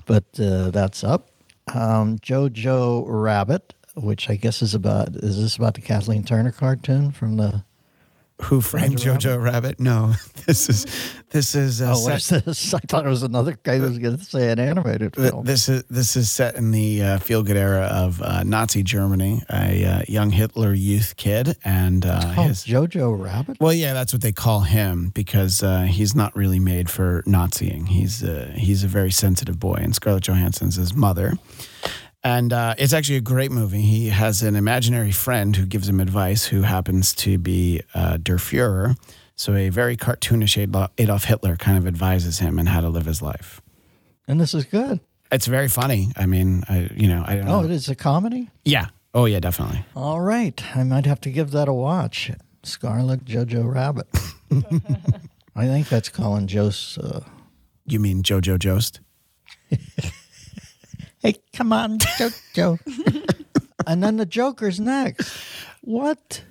but 0.06 0.26
uh, 0.40 0.70
that's 0.70 1.04
up. 1.04 1.30
Um, 1.74 2.20
Jojo 2.20 3.04
Rabbit, 3.08 3.74
which 3.98 4.30
I 4.30 4.36
guess 4.36 4.62
is 4.62 4.74
about 4.74 5.10
is 5.16 5.42
this 5.42 5.56
about 5.58 5.74
the 5.74 5.82
Kathleen 5.82 6.24
Turner 6.24 6.52
cartoon 6.52 7.12
from 7.12 7.38
the 7.38 7.64
Who 8.44 8.62
framed 8.62 8.98
Jojo 8.98 9.42
Rabbit? 9.42 9.80
No, 9.80 10.14
this 10.46 10.70
is 10.70 10.86
this 11.32 11.56
is 11.56 11.82
uh, 11.82 11.92
Oh, 11.92 11.96
set- 11.96 12.12
what's 12.12 12.46
this? 12.46 12.74
I 12.76 12.80
thought 12.88 13.06
it 13.06 13.10
was 13.10 13.24
another 13.24 13.58
guy 13.64 13.80
was 13.80 13.98
going 13.98 14.18
to 14.18 14.24
say 14.24 14.52
an 14.52 14.60
animated 14.60 15.16
film. 15.16 15.44
This 15.46 15.68
is 15.68 15.84
this 15.90 16.16
is 16.16 16.32
set 16.32 16.56
in 16.56 16.70
the 16.72 17.02
uh, 17.02 17.18
feel 17.20 17.42
good 17.42 17.58
era 17.58 17.86
of 17.86 18.22
uh, 18.22 18.44
Nazi 18.44 18.84
Germany. 18.84 19.42
A 19.50 19.84
uh, 19.86 20.02
young 20.08 20.30
Hitler 20.30 20.74
youth 20.74 21.16
kid, 21.18 21.58
and 21.66 22.06
uh, 22.06 22.30
his 22.44 22.64
Jojo 22.64 23.20
Rabbit? 23.20 23.58
well, 23.60 23.74
yeah, 23.74 23.94
that's 23.94 24.14
what 24.14 24.22
they 24.22 24.32
call 24.32 24.60
him 24.62 25.10
because 25.10 25.64
uh, 25.64 25.82
he's 25.84 26.14
not 26.14 26.36
really 26.36 26.60
made 26.60 26.90
for 26.92 27.24
Naziing. 27.24 27.88
He's 27.88 28.24
uh, 28.24 28.54
he's 28.56 28.84
a 28.84 28.88
very 28.88 29.12
sensitive 29.12 29.60
boy, 29.60 29.80
and 29.82 29.96
Scarlett 29.96 30.24
Johansson's 30.24 30.76
his 30.76 30.94
mother. 30.94 31.34
And 32.28 32.52
uh, 32.52 32.76
it's 32.78 32.92
actually 32.92 33.16
a 33.18 33.22
great 33.22 33.52
movie. 33.52 33.82
He 33.82 34.10
has 34.10 34.44
an 34.44 34.56
imaginary 34.58 35.12
friend 35.14 35.56
who 35.56 35.66
gives 35.66 35.88
him 35.88 36.02
advice, 36.02 36.46
who 36.46 36.64
happens 36.64 37.14
to 37.16 37.38
be 37.38 37.82
uh, 37.94 38.18
Der 38.18 38.38
Fuhrer. 38.38 38.98
So 39.38 39.56
a 39.56 39.70
very 39.70 39.96
cartoonish 39.96 40.58
Adolf 40.98 41.24
Hitler 41.24 41.56
kind 41.56 41.78
of 41.78 41.88
advises 41.88 42.40
him 42.40 42.60
on 42.60 42.66
how 42.66 42.82
to 42.82 42.90
live 42.90 43.06
his 43.06 43.22
life. 43.22 43.62
And 44.28 44.42
this 44.42 44.54
is 44.54 44.66
good. 44.66 45.00
It's 45.32 45.46
very 45.48 45.70
funny. 45.70 46.12
I 46.18 46.26
mean, 46.26 46.64
I 46.68 46.90
you 46.94 47.08
know, 47.08 47.24
I 47.26 47.36
don't 47.36 47.48
Oh, 47.48 47.62
know. 47.62 47.66
it 47.66 47.72
is 47.72 47.88
a 47.88 47.96
comedy? 47.96 48.50
Yeah. 48.66 48.88
Oh 49.14 49.24
yeah, 49.26 49.40
definitely. 49.40 49.86
All 49.96 50.20
right. 50.20 50.62
I 50.76 50.84
might 50.84 51.06
have 51.06 51.22
to 51.22 51.30
give 51.32 51.52
that 51.52 51.70
a 51.70 51.74
watch. 51.74 52.32
Scarlet 52.64 53.24
Jojo 53.24 53.64
Rabbit. 53.74 54.08
I 55.56 55.66
think 55.66 55.88
that's 55.88 56.10
Colin 56.10 56.48
Jost. 56.48 56.98
Uh, 56.98 57.22
You 57.86 58.00
mean 58.02 58.22
Jojo 58.22 58.58
Jost? 58.60 59.00
hey, 61.22 61.36
come 61.54 61.74
on, 61.74 62.00
Jojo. 62.00 62.80
and 63.88 64.04
then 64.04 64.18
the 64.18 64.26
Joker's 64.26 64.80
next. 64.80 65.32
What? 65.82 66.44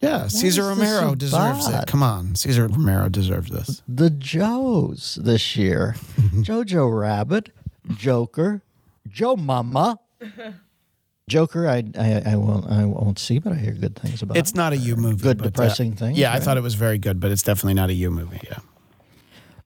Yeah, 0.00 0.28
Caesar 0.28 0.70
is 0.70 0.78
this 0.78 0.88
Romero 0.90 1.14
deserves 1.14 1.66
about? 1.66 1.82
it. 1.84 1.86
Come 1.88 2.02
on, 2.02 2.34
Cesar 2.34 2.66
Romero 2.68 3.08
deserves 3.08 3.50
this. 3.50 3.82
The 3.88 4.10
Joes 4.10 5.18
this 5.22 5.56
year 5.56 5.94
Jojo 6.18 7.00
Rabbit, 7.00 7.50
Joker, 7.96 8.62
Joe 9.08 9.36
Mama. 9.36 9.98
Joker, 11.26 11.66
I, 11.66 11.82
I 11.98 12.22
I 12.32 12.36
won't 12.36 12.66
I 12.70 12.84
won't 12.84 13.18
see, 13.18 13.38
but 13.38 13.52
I 13.54 13.56
hear 13.56 13.72
good 13.72 13.96
things 13.96 14.20
about. 14.20 14.36
It's 14.36 14.54
not 14.54 14.74
a 14.74 14.76
you 14.76 14.94
movie. 14.96 15.22
Good 15.22 15.38
but, 15.38 15.46
uh, 15.46 15.50
depressing 15.50 15.94
things, 15.94 16.18
Yeah, 16.18 16.34
I 16.34 16.40
thought 16.40 16.58
it 16.58 16.62
was 16.62 16.74
very 16.74 16.98
good, 16.98 17.18
but 17.18 17.30
it's 17.30 17.42
definitely 17.42 17.74
not 17.74 17.88
a 17.88 17.94
you 17.94 18.10
movie. 18.10 18.40
Yeah. 18.44 18.58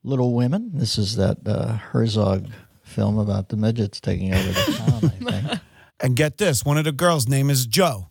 Little 0.04 0.34
Women. 0.34 0.70
This 0.72 0.98
is 0.98 1.16
that 1.16 1.38
uh, 1.46 1.72
Herzog 1.74 2.46
film 2.88 3.18
about 3.18 3.48
the 3.50 3.56
midgets 3.56 4.00
taking 4.00 4.34
over 4.34 4.48
the 4.48 4.72
town. 4.72 4.94
I 5.04 5.08
think. 5.48 5.60
And 6.00 6.14
get 6.14 6.38
this, 6.38 6.64
one 6.64 6.78
of 6.78 6.84
the 6.84 6.92
girls' 6.92 7.26
name 7.26 7.50
is 7.50 7.66
Joe. 7.66 8.06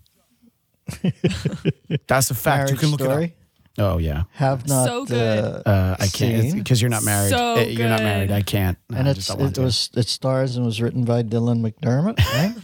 That's 2.07 2.29
a 2.31 2.35
fact. 2.35 2.57
Marriage 2.57 2.71
you 2.71 2.77
can 2.77 2.89
look 2.89 2.99
story. 2.99 3.23
it 3.77 3.81
up. 3.81 3.93
Oh 3.93 3.97
yeah. 3.97 4.23
Have 4.33 4.67
not. 4.67 4.85
So 4.87 5.05
good. 5.05 5.45
Uh, 5.65 5.69
Uh, 5.69 5.95
I 5.99 6.07
can't 6.07 6.53
because 6.55 6.81
you're 6.81 6.89
not 6.89 7.03
married. 7.03 7.29
So 7.29 7.55
Uh, 7.55 7.59
you're 7.61 7.87
not 7.87 8.01
married. 8.01 8.31
I 8.31 8.41
can't. 8.41 8.77
No, 8.89 8.97
and 8.97 9.07
I 9.07 9.11
it's 9.11 9.19
just 9.19 9.29
don't 9.29 9.39
want 9.39 9.51
it 9.51 9.55
to. 9.55 9.61
was 9.61 9.89
it 9.95 10.07
stars 10.07 10.57
and 10.57 10.65
was 10.65 10.81
written 10.81 11.05
by 11.05 11.23
Dylan 11.23 11.61
McDermott, 11.61 12.17
right? 12.19 12.55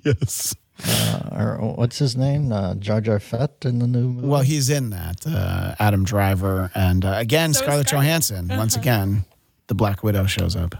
yes. 0.04 0.54
uh, 0.86 1.28
or 1.32 1.74
what's 1.76 1.98
his 1.98 2.16
name? 2.16 2.52
Uh, 2.52 2.74
Jar 2.74 3.00
Jar 3.00 3.20
Fett 3.20 3.64
in 3.64 3.78
the 3.78 3.86
new 3.86 4.08
movie. 4.08 4.26
Well, 4.28 4.42
he's 4.42 4.68
in 4.70 4.90
that. 4.90 5.26
Uh, 5.26 5.74
Adam 5.78 6.04
Driver 6.04 6.70
and 6.74 7.04
uh, 7.04 7.14
again 7.16 7.54
So 7.54 7.62
Scarlett 7.62 7.88
Scarlett. 7.88 8.04
Johansson. 8.06 8.48
Once 8.48 8.74
again, 8.82 9.24
the 9.68 9.74
Black 9.74 10.02
Widow 10.02 10.26
shows 10.26 10.56
up. 10.56 10.74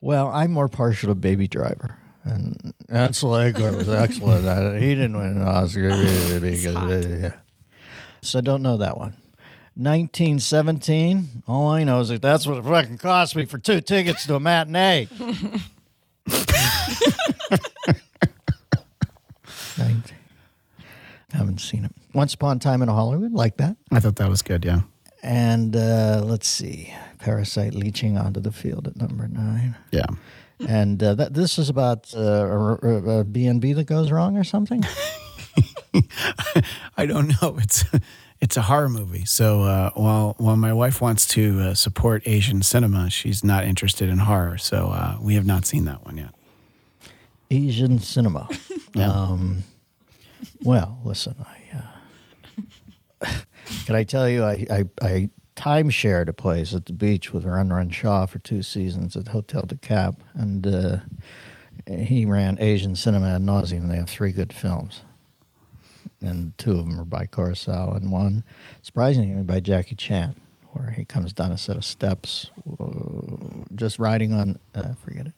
Well, 0.00 0.28
I'm 0.28 0.52
more 0.52 0.68
partial 0.68 1.08
to 1.10 1.14
Baby 1.14 1.46
Driver. 1.48 1.96
And 2.24 2.74
Ansel 2.88 3.30
Elgort 3.30 3.76
was 3.76 3.88
excellent 3.88 4.46
at 4.46 4.62
it. 4.62 4.82
He 4.82 4.94
didn't 4.94 5.16
win 5.16 5.38
an 5.38 5.42
Oscar 5.42 5.88
because, 6.40 7.06
yeah. 7.06 7.32
So 8.22 8.38
I 8.38 8.42
don't 8.42 8.62
know 8.62 8.76
that 8.78 8.96
one. 8.98 9.14
1917. 9.76 11.42
All 11.46 11.68
I 11.68 11.84
know 11.84 12.00
is 12.00 12.08
that 12.10 12.20
that's 12.20 12.46
what 12.46 12.58
it 12.58 12.64
fucking 12.64 12.98
cost 12.98 13.34
me 13.36 13.46
for 13.46 13.56
two 13.58 13.80
tickets 13.80 14.26
to 14.26 14.34
a 14.34 14.40
matinee. 14.40 15.08
Nineteen. 19.78 20.18
Haven't 21.32 21.60
seen 21.60 21.84
it. 21.84 21.92
Once 22.12 22.34
Upon 22.34 22.56
a 22.56 22.60
Time 22.60 22.82
in 22.82 22.88
Hollywood, 22.88 23.32
like 23.32 23.56
that. 23.58 23.76
I 23.90 24.00
thought 24.00 24.16
that 24.16 24.28
was 24.28 24.42
good. 24.42 24.64
Yeah. 24.64 24.80
And 25.22 25.74
uh, 25.76 26.22
let's 26.24 26.48
see, 26.48 26.92
Parasite 27.20 27.74
leaching 27.74 28.16
onto 28.18 28.40
the 28.40 28.52
field 28.52 28.88
at 28.88 28.96
number 28.96 29.28
nine. 29.28 29.76
Yeah. 29.90 30.06
And 30.66 31.02
uh, 31.02 31.14
that 31.14 31.34
this 31.34 31.58
is 31.58 31.68
about 31.68 32.12
uh, 32.14 32.76
a, 32.82 33.18
a 33.20 33.24
B&B 33.24 33.72
that 33.74 33.84
goes 33.84 34.10
wrong 34.10 34.36
or 34.36 34.44
something. 34.44 34.84
I 36.96 37.06
don't 37.06 37.28
know. 37.40 37.56
It's 37.58 37.84
it's 38.40 38.56
a 38.56 38.62
horror 38.62 38.88
movie. 38.88 39.24
So 39.24 39.62
uh, 39.62 39.90
while 39.94 40.34
while 40.38 40.56
my 40.56 40.72
wife 40.72 41.00
wants 41.00 41.26
to 41.28 41.60
uh, 41.60 41.74
support 41.74 42.22
Asian 42.26 42.62
cinema, 42.62 43.10
she's 43.10 43.44
not 43.44 43.64
interested 43.64 44.08
in 44.08 44.18
horror. 44.18 44.58
So 44.58 44.88
uh, 44.88 45.16
we 45.20 45.34
have 45.34 45.46
not 45.46 45.66
seen 45.66 45.84
that 45.86 46.04
one 46.04 46.16
yet. 46.16 46.34
Asian 47.50 47.98
cinema. 47.98 48.48
Yeah. 48.92 49.12
Um, 49.12 49.62
well, 50.64 50.98
listen, 51.04 51.36
I 51.38 53.24
uh, 53.24 53.32
can 53.86 53.94
I 53.94 54.02
tell 54.02 54.28
you, 54.28 54.42
I 54.42 54.66
I, 54.68 54.84
I 55.00 55.30
time 55.60 55.90
shared 55.90 56.26
a 56.26 56.32
place 56.32 56.72
at 56.74 56.86
the 56.86 56.92
beach 56.94 57.34
with 57.34 57.44
Run 57.44 57.68
Run 57.68 57.90
Shaw 57.90 58.24
for 58.24 58.38
two 58.38 58.62
seasons 58.62 59.14
at 59.14 59.28
Hotel 59.28 59.60
de 59.62 59.76
Cap, 59.76 60.14
and 60.32 60.66
uh, 60.66 60.96
he 61.86 62.24
ran 62.24 62.56
Asian 62.58 62.96
cinema 62.96 63.34
ad 63.34 63.42
nauseum. 63.42 63.88
They 63.90 63.96
have 63.96 64.08
three 64.08 64.32
good 64.32 64.54
films, 64.54 65.02
and 66.22 66.56
two 66.56 66.78
of 66.78 66.86
them 66.86 66.98
are 66.98 67.04
by 67.04 67.26
Kurosawa, 67.26 67.98
and 67.98 68.10
one, 68.10 68.42
surprisingly, 68.80 69.42
by 69.42 69.60
Jackie 69.60 69.96
Chan, 69.96 70.34
where 70.72 70.92
he 70.92 71.04
comes 71.04 71.34
down 71.34 71.52
a 71.52 71.58
set 71.58 71.76
of 71.76 71.84
steps, 71.84 72.50
uh, 72.80 72.86
just 73.74 73.98
riding 73.98 74.32
on. 74.32 74.58
Uh, 74.74 74.94
forget 75.04 75.26
it. 75.26 75.34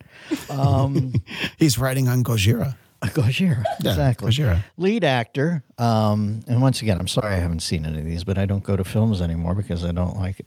Um, 0.51 1.15
He's 1.59 1.79
riding 1.79 2.09
on 2.09 2.23
Gojira. 2.23 2.77
Gojira, 3.15 3.65
Yeah, 3.81 3.91
exactly. 3.91 4.31
Gojira. 4.31 4.63
Lead 4.77 5.05
actor, 5.05 5.65
um, 5.79 6.41
and 6.47 6.63
once 6.63 6.83
again, 6.83 6.99
I'm 7.01 7.09
sorry 7.09 7.35
I 7.35 7.39
haven't 7.39 7.61
seen 7.61 7.85
any 7.85 7.99
of 7.99 8.05
these, 8.05 8.25
but 8.25 8.39
I 8.39 8.47
don't 8.47 8.63
go 8.63 8.77
to 8.77 8.85
films 8.85 9.21
anymore 9.21 9.55
because 9.55 9.85
I 9.85 9.93
don't 9.93 10.17
like 10.17 10.39
it, 10.41 10.47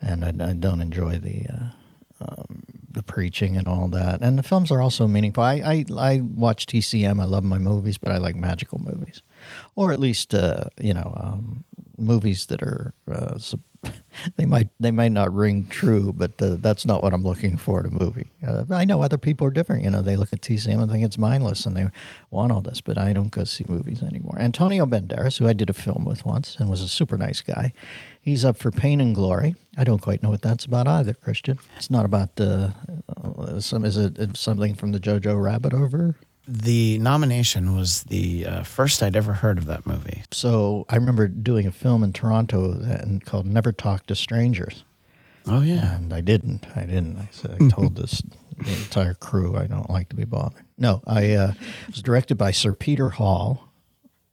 and 0.00 0.24
I, 0.24 0.50
I 0.50 0.52
don't 0.52 0.80
enjoy 0.82 1.18
the 1.18 1.46
uh, 1.50 2.24
um, 2.28 2.62
the 2.90 3.02
preaching 3.02 3.56
and 3.56 3.66
all 3.68 3.88
that. 3.88 4.20
And 4.20 4.38
the 4.38 4.42
films 4.42 4.70
are 4.70 4.82
also 4.82 5.06
meaningful. 5.06 5.42
I, 5.42 5.54
I 5.54 5.84
I 5.96 6.20
watch 6.20 6.66
TCM. 6.66 7.20
I 7.20 7.24
love 7.24 7.44
my 7.44 7.58
movies, 7.58 7.96
but 7.96 8.12
I 8.12 8.18
like 8.18 8.36
magical 8.36 8.78
movies, 8.78 9.22
or 9.74 9.92
at 9.92 10.00
least 10.00 10.34
uh, 10.34 10.64
you 10.80 10.92
know 10.94 11.12
um, 11.16 11.64
movies 11.96 12.46
that 12.46 12.62
are 12.62 12.92
uh, 13.10 13.38
they 14.36 14.46
might 14.46 14.68
they 14.80 14.90
might 14.90 15.12
not 15.12 15.32
ring 15.32 15.66
true, 15.68 16.12
but 16.12 16.40
uh, 16.42 16.56
that's 16.58 16.84
not 16.84 17.02
what 17.02 17.12
I'm 17.12 17.22
looking 17.22 17.56
for 17.56 17.80
in 17.80 17.86
a 17.86 17.90
movie. 17.90 18.30
Uh, 18.46 18.64
I 18.70 18.84
know 18.84 19.02
other 19.02 19.18
people 19.18 19.46
are 19.46 19.50
different. 19.50 19.84
You 19.84 19.90
know, 19.90 20.02
they 20.02 20.16
look 20.16 20.32
at 20.32 20.40
TCM 20.40 20.80
and 20.80 20.90
think 20.90 21.04
it's 21.04 21.18
mindless, 21.18 21.66
and 21.66 21.76
they 21.76 21.88
want 22.30 22.52
all 22.52 22.60
this. 22.60 22.80
But 22.80 22.98
I 22.98 23.12
don't 23.12 23.30
go 23.30 23.44
see 23.44 23.64
movies 23.68 24.02
anymore. 24.02 24.36
Antonio 24.38 24.86
Banderas, 24.86 25.38
who 25.38 25.48
I 25.48 25.52
did 25.52 25.70
a 25.70 25.74
film 25.74 26.04
with 26.04 26.24
once 26.24 26.56
and 26.58 26.68
was 26.68 26.80
a 26.80 26.88
super 26.88 27.16
nice 27.16 27.40
guy, 27.40 27.72
he's 28.20 28.44
up 28.44 28.56
for 28.56 28.70
Pain 28.70 29.00
and 29.00 29.14
Glory. 29.14 29.54
I 29.76 29.84
don't 29.84 30.02
quite 30.02 30.22
know 30.22 30.30
what 30.30 30.42
that's 30.42 30.64
about 30.64 30.88
either, 30.88 31.14
Christian. 31.14 31.58
It's 31.76 31.90
not 31.90 32.04
about 32.04 32.30
uh, 32.40 32.70
uh, 33.24 33.60
some. 33.60 33.84
Is 33.84 33.96
it 33.96 34.36
something 34.36 34.74
from 34.74 34.92
the 34.92 35.00
Jojo 35.00 35.40
Rabbit 35.40 35.72
over? 35.72 36.16
The 36.50 36.98
nomination 36.98 37.76
was 37.76 38.04
the 38.04 38.46
uh, 38.46 38.62
first 38.62 39.02
I'd 39.02 39.16
ever 39.16 39.34
heard 39.34 39.58
of 39.58 39.66
that 39.66 39.86
movie. 39.86 40.17
So 40.30 40.84
I 40.88 40.96
remember 40.96 41.28
doing 41.28 41.66
a 41.66 41.72
film 41.72 42.02
in 42.02 42.12
Toronto 42.12 42.72
and 42.72 43.24
called 43.24 43.46
Never 43.46 43.72
Talk 43.72 44.06
to 44.06 44.14
Strangers. 44.14 44.84
Oh 45.46 45.62
yeah, 45.62 45.96
And 45.96 46.12
I 46.12 46.20
didn't. 46.20 46.66
I 46.76 46.80
didn't. 46.82 47.16
I 47.16 47.28
said 47.32 47.56
I 47.60 47.68
told 47.70 47.96
this 47.96 48.22
the 48.58 48.72
entire 48.72 49.14
crew 49.14 49.56
I 49.56 49.66
don't 49.66 49.88
like 49.88 50.08
to 50.10 50.16
be 50.16 50.24
bothered. 50.24 50.64
No, 50.76 51.02
I 51.06 51.32
uh, 51.32 51.52
was 51.86 52.02
directed 52.02 52.36
by 52.36 52.50
Sir 52.50 52.74
Peter 52.74 53.10
Hall, 53.10 53.72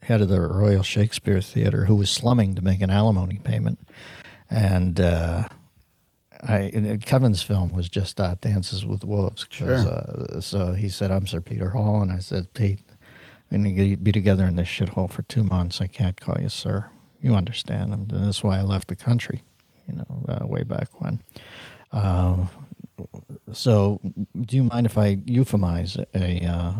head 0.01 0.21
of 0.21 0.29
the 0.29 0.41
Royal 0.41 0.83
Shakespeare 0.83 1.41
Theatre, 1.41 1.85
who 1.85 1.95
was 1.95 2.09
slumming 2.09 2.55
to 2.55 2.61
make 2.61 2.81
an 2.81 2.89
alimony 2.89 3.39
payment, 3.43 3.79
and. 4.49 4.99
Uh, 4.99 5.47
I 6.47 6.99
Kevin's 7.03 7.41
film 7.41 7.71
was 7.71 7.89
just 7.89 8.19
uh, 8.19 8.35
Dances 8.39 8.85
with 8.85 9.03
Wolves. 9.03 9.47
Sure. 9.49 9.75
Uh, 9.77 10.41
so 10.41 10.73
he 10.73 10.89
said, 10.89 11.09
"I'm 11.09 11.25
Sir 11.25 11.41
Peter 11.41 11.69
Hall," 11.69 12.01
and 12.01 12.11
I 12.11 12.19
said, 12.19 12.53
"Pete, 12.53 12.81
going 13.63 13.89
to 13.91 13.97
be 13.97 14.11
together 14.11 14.45
in 14.45 14.55
this 14.55 14.67
shithole 14.67 15.09
for 15.09 15.21
two 15.23 15.43
months. 15.43 15.81
I 15.81 15.87
can't 15.87 16.19
call 16.19 16.37
you 16.39 16.49
sir. 16.49 16.89
You 17.21 17.35
understand? 17.35 17.93
And 17.93 18.09
that's 18.09 18.43
why 18.43 18.59
I 18.59 18.61
left 18.61 18.87
the 18.87 18.95
country. 18.95 19.43
You 19.87 19.95
know, 19.95 20.25
uh, 20.27 20.47
way 20.47 20.63
back 20.63 21.01
when." 21.01 21.21
Uh, 21.91 22.47
so, 23.53 23.99
do 24.39 24.55
you 24.55 24.63
mind 24.63 24.85
if 24.85 24.97
I 24.97 25.17
euphemize 25.17 26.03
a 26.13 26.45
uh, 26.45 26.73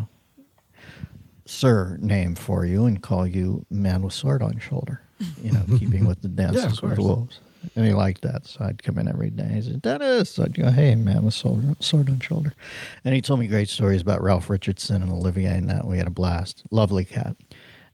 sir 1.46 1.96
name 2.00 2.34
for 2.34 2.64
you 2.66 2.86
and 2.86 3.02
call 3.02 3.26
you 3.26 3.64
man 3.70 4.02
with 4.02 4.12
sword 4.12 4.42
on 4.42 4.58
shoulder? 4.58 5.00
You 5.42 5.52
know, 5.52 5.62
keeping 5.78 6.06
with 6.06 6.22
the 6.22 6.28
dances 6.42 6.82
with 6.82 6.96
course. 6.96 6.98
wolves. 6.98 7.40
And 7.74 7.86
he 7.86 7.92
liked 7.92 8.22
that, 8.22 8.46
so 8.46 8.64
I'd 8.64 8.82
come 8.82 8.98
in 8.98 9.08
every 9.08 9.30
day. 9.30 9.48
He 9.54 9.62
said, 9.62 9.82
Dennis. 9.82 10.38
I'd 10.38 10.54
go, 10.54 10.70
hey, 10.70 10.94
man 10.94 11.24
with 11.24 11.34
sword, 11.34 11.82
sword 11.82 12.08
on 12.08 12.20
shoulder. 12.20 12.54
And 13.04 13.14
he 13.14 13.20
told 13.20 13.40
me 13.40 13.46
great 13.46 13.68
stories 13.68 14.02
about 14.02 14.22
Ralph 14.22 14.48
Richardson 14.48 15.02
and 15.02 15.10
Olivier 15.10 15.56
and 15.56 15.68
that. 15.68 15.86
We 15.86 15.98
had 15.98 16.06
a 16.06 16.10
blast. 16.10 16.62
Lovely 16.70 17.04
cat. 17.04 17.36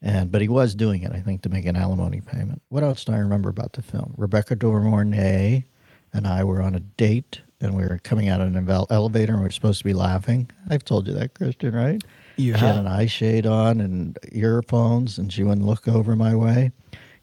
And 0.00 0.30
But 0.30 0.42
he 0.42 0.48
was 0.48 0.74
doing 0.74 1.02
it, 1.02 1.12
I 1.12 1.20
think, 1.20 1.42
to 1.42 1.48
make 1.48 1.64
an 1.64 1.76
alimony 1.76 2.20
payment. 2.20 2.62
What 2.68 2.82
else 2.82 3.04
do 3.04 3.12
I 3.12 3.18
remember 3.18 3.48
about 3.48 3.72
the 3.74 3.82
film? 3.82 4.14
Rebecca 4.16 4.56
De 4.56 4.66
Mornay 4.66 5.64
and 6.12 6.26
I 6.26 6.44
were 6.44 6.60
on 6.60 6.74
a 6.74 6.80
date, 6.80 7.40
and 7.60 7.74
we 7.74 7.84
were 7.84 7.98
coming 8.02 8.28
out 8.28 8.40
of 8.40 8.54
an 8.54 8.68
elevator, 8.90 9.32
and 9.32 9.40
we 9.40 9.46
were 9.46 9.52
supposed 9.52 9.78
to 9.78 9.84
be 9.84 9.94
laughing. 9.94 10.50
I've 10.68 10.84
told 10.84 11.06
you 11.06 11.14
that, 11.14 11.34
Christian, 11.34 11.74
right? 11.74 12.02
You 12.36 12.54
she 12.54 12.60
had 12.60 12.76
an 12.76 12.86
eye 12.86 13.06
shade 13.06 13.46
on 13.46 13.80
and 13.80 14.18
earphones, 14.32 15.18
and 15.18 15.32
she 15.32 15.42
wouldn't 15.42 15.66
look 15.66 15.88
over 15.88 16.16
my 16.16 16.34
way 16.34 16.72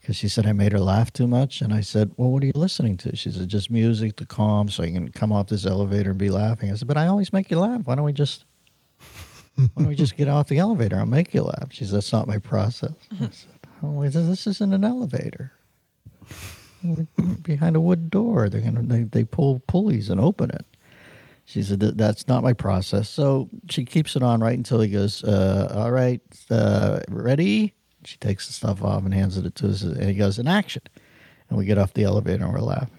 because 0.10 0.18
she 0.18 0.28
said 0.28 0.48
I 0.48 0.54
made 0.54 0.72
her 0.72 0.80
laugh 0.80 1.13
too 1.13 1.28
much. 1.28 1.62
And 1.62 1.72
I 1.72 1.82
said, 1.82 2.10
Well, 2.18 2.32
what 2.32 2.42
are 2.42 2.48
you 2.48 2.51
listening 2.56 2.98
to? 2.98 3.16
She 3.16 3.30
said, 3.30 3.48
Just 3.48 3.70
music 3.70 4.16
to 4.16 4.25
calm 4.25 4.68
so 4.68 4.82
you 4.82 4.92
can 4.92 5.12
come 5.12 5.32
off 5.32 5.50
this 5.50 5.68
elevator 5.68 6.10
and 6.10 6.18
be 6.18 6.32
laughing. 6.32 6.72
I 6.72 6.74
said, 6.74 6.88
But 6.88 6.98
I 6.98 7.06
always 7.06 7.32
make 7.32 7.51
you 7.51 7.60
laugh. 7.60 7.82
Why 7.84 7.94
don't 7.94 8.06
we 8.06 8.13
just. 8.13 8.46
Why 9.56 9.68
don't 9.78 9.88
we 9.88 9.94
just 9.94 10.18
get 10.18 10.28
off 10.28 10.48
the 10.48 10.58
elevator? 10.58 10.98
I'll 10.98 11.06
make 11.06 11.32
you 11.36 11.44
laugh. 11.44 11.68
She 11.70 11.86
said, 11.86 11.94
That's 11.98 12.12
not 12.12 12.28
my 12.28 12.39
process. 12.39 12.94
I 13.22 13.30
said, 13.30 13.50
oh, 13.84 14.01
this- 14.10 14.48
isn't 14.48 14.74
an 14.74 14.84
elevator. 14.84 15.51
Behind 17.44 17.75
a 17.75 17.80
wood 17.80 18.10
door. 18.10 18.50
They're 18.50 18.62
gonna 18.62 18.82
they, 18.82 19.04
they 19.04 19.24
pull 19.25 19.60
pulleys 19.68 20.10
and 20.10 20.20
open 20.20 20.50
it. 20.50 20.66
She 21.46 21.62
said 21.62 21.82
that's 21.82 22.28
not 22.28 22.42
my 22.42 22.54
process. 22.54 23.10
So 23.10 23.48
she 23.70 23.86
keeps 23.86 24.16
it 24.16 24.24
on 24.24 24.39
right 24.42 24.58
until 24.58 24.80
he 24.82 24.89
goes, 24.89 25.24
uh, 25.24 25.72
"All 25.75 25.92
right, 25.92 26.22
uh, 26.50 27.01
ready." 27.10 27.75
She 28.06 28.18
takes 28.18 28.48
the 28.48 28.53
stuff 28.53 28.84
off 28.84 29.03
and 29.03 29.13
hands 29.13 29.38
it 29.38 29.56
to 29.56 29.70
us, 29.70 29.82
and 29.82 30.03
he 30.03 30.13
goes, 30.15 30.39
"In 30.39 30.48
action." 30.48 30.82
And 31.50 31.58
we 31.58 31.65
get 31.65 31.77
off 31.77 31.94
the 31.94 32.03
elevator 32.03 32.44
and 32.46 32.53
we're 32.53 32.60
laughing. 32.60 32.98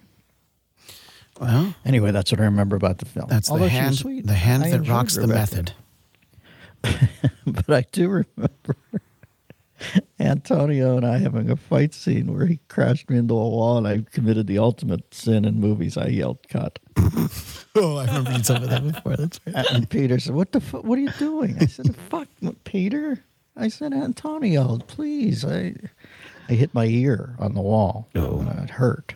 well, 1.41 1.75
Anyway, 1.85 2.11
that's 2.11 2.33
what 2.33 2.41
I 2.41 2.45
remember 2.45 2.75
about 2.77 2.99
the 2.99 3.05
film. 3.07 3.27
that's 3.29 3.49
Although 3.51 3.65
the 3.65 3.71
hand, 3.71 3.95
sweet. 3.97 4.27
the 4.27 4.35
hand 4.35 4.65
I 4.65 4.71
that 4.71 4.89
rocks 4.89 5.15
the 5.15 5.27
method. 5.29 5.73
but 6.83 7.71
I 7.71 7.85
do 7.93 8.09
remember 8.09 8.77
Antonio 10.19 10.97
and 10.97 11.07
I 11.07 11.19
having 11.19 11.49
a 11.51 11.57
fight 11.57 11.95
scene 11.95 12.35
where 12.35 12.47
he 12.47 12.59
crashed 12.69 13.09
me 13.09 13.19
into 13.19 13.35
a 13.35 13.49
wall, 13.49 13.79
and 13.79 13.87
I 13.87 14.05
committed 14.11 14.47
the 14.47 14.59
ultimate 14.59 15.15
sin 15.15 15.45
in 15.45 15.61
movies. 15.61 15.97
I 15.97 16.09
yelled 16.09 16.47
"cut," 16.49 16.79
Oh, 17.77 17.97
I 17.97 18.07
remember 18.07 18.33
you 18.33 18.43
told 18.43 18.63
me 18.63 18.67
that 18.69 18.83
before. 18.93 19.17
That's 19.17 19.41
right. 19.47 19.67
and 19.73 19.89
Peter 19.89 20.19
said, 20.19 20.35
"What 20.35 20.53
the? 20.53 20.61
fuck? 20.61 20.85
what 20.85 20.99
are 20.99 21.03
you 21.03 21.13
doing?" 21.19 21.57
I 21.61 21.67
said, 21.67 21.95
"Fuck, 22.11 22.29
Peter." 22.65 23.23
I 23.57 23.69
said, 23.69 23.93
"Antonio, 23.93 24.79
please." 24.87 25.45
I 25.45 25.75
I 26.49 26.55
hit 26.55 26.75
my 26.75 26.87
ear 26.87 27.37
on 27.39 27.55
the 27.55 27.61
wall. 27.61 28.09
Oh. 28.15 28.41
and 28.41 28.59
it 28.65 28.71
hurt. 28.71 29.15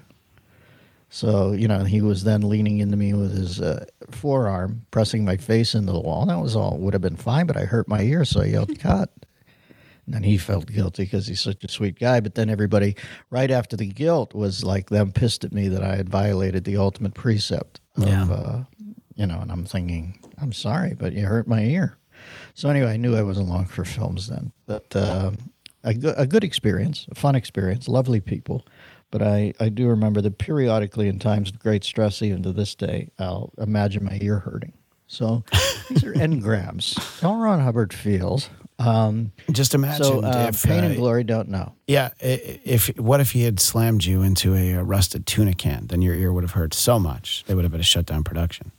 So 1.08 1.52
you 1.52 1.68
know, 1.68 1.84
he 1.84 2.00
was 2.00 2.24
then 2.24 2.42
leaning 2.42 2.78
into 2.78 2.96
me 2.96 3.14
with 3.14 3.36
his 3.36 3.60
uh, 3.60 3.84
forearm, 4.10 4.84
pressing 4.90 5.24
my 5.24 5.36
face 5.36 5.74
into 5.74 5.92
the 5.92 6.00
wall. 6.00 6.26
That 6.26 6.40
was 6.40 6.56
all 6.56 6.76
would 6.78 6.92
have 6.92 7.02
been 7.02 7.16
fine, 7.16 7.46
but 7.46 7.56
I 7.56 7.64
hurt 7.64 7.88
my 7.88 8.02
ear, 8.02 8.24
so 8.24 8.40
I 8.42 8.46
yelled 8.46 8.78
"cut." 8.80 9.10
And 10.06 10.14
then 10.14 10.22
he 10.22 10.36
felt 10.36 10.66
guilty 10.66 11.04
because 11.04 11.26
he's 11.28 11.40
such 11.40 11.64
a 11.64 11.68
sweet 11.70 11.98
guy. 11.98 12.20
But 12.20 12.34
then 12.34 12.50
everybody, 12.50 12.94
right 13.30 13.50
after 13.50 13.74
the 13.76 13.86
guilt, 13.86 14.34
was 14.34 14.62
like 14.62 14.90
them 14.90 15.12
pissed 15.12 15.44
at 15.44 15.52
me 15.52 15.68
that 15.68 15.82
I 15.82 15.96
had 15.96 16.10
violated 16.10 16.64
the 16.64 16.76
ultimate 16.76 17.14
precept 17.14 17.80
of, 17.96 18.06
Yeah. 18.08 18.24
uh, 18.30 18.64
you 19.14 19.26
know. 19.26 19.38
And 19.40 19.50
I'm 19.50 19.64
thinking, 19.64 20.18
I'm 20.42 20.52
sorry, 20.52 20.92
but 20.94 21.14
you 21.14 21.24
hurt 21.24 21.48
my 21.48 21.62
ear. 21.62 21.96
So 22.54 22.68
anyway, 22.68 22.92
I 22.92 22.96
knew 22.96 23.16
I 23.16 23.22
wasn't 23.22 23.48
long 23.48 23.66
for 23.66 23.84
films 23.84 24.28
then. 24.28 24.52
But 24.66 24.94
um 24.96 25.36
a, 25.84 25.94
good, 25.94 26.14
a 26.16 26.26
good 26.26 26.44
experience, 26.44 27.06
a 27.10 27.14
fun 27.14 27.34
experience, 27.34 27.88
lovely 27.88 28.20
people. 28.20 28.66
But 29.10 29.22
I, 29.22 29.52
I 29.60 29.68
do 29.68 29.86
remember 29.86 30.20
that 30.22 30.38
periodically, 30.38 31.08
in 31.08 31.20
times 31.20 31.50
of 31.50 31.60
great 31.60 31.84
stress, 31.84 32.20
even 32.22 32.42
to 32.42 32.52
this 32.52 32.74
day, 32.74 33.10
I'll 33.18 33.52
imagine 33.58 34.04
my 34.04 34.18
ear 34.20 34.40
hurting. 34.40 34.72
So 35.06 35.44
these 35.88 36.02
are 36.02 36.12
engrams. 36.14 37.22
L. 37.22 37.36
Ron 37.36 37.60
Hubbard 37.60 37.92
feels. 37.92 38.48
Um, 38.80 39.30
Just 39.52 39.72
imagine 39.74 40.04
so 40.04 40.24
uh, 40.24 40.46
if 40.48 40.64
pain 40.64 40.82
uh, 40.82 40.88
and 40.88 40.96
glory 40.96 41.22
don't 41.22 41.48
know. 41.48 41.74
Yeah, 41.86 42.10
if 42.18 42.88
what 42.98 43.20
if 43.20 43.30
he 43.30 43.42
had 43.42 43.60
slammed 43.60 44.04
you 44.04 44.22
into 44.22 44.56
a, 44.56 44.82
rusted 44.82 45.26
tuna 45.26 45.54
can? 45.54 45.86
Then 45.86 46.02
your 46.02 46.14
ear 46.14 46.32
would 46.32 46.42
have 46.42 46.52
hurt 46.52 46.74
so 46.74 46.98
much 46.98 47.44
they 47.46 47.54
would 47.54 47.62
have 47.62 47.72
had 47.72 47.78
to 47.78 47.84
shut 47.84 48.06
down 48.06 48.24
production. 48.24 48.72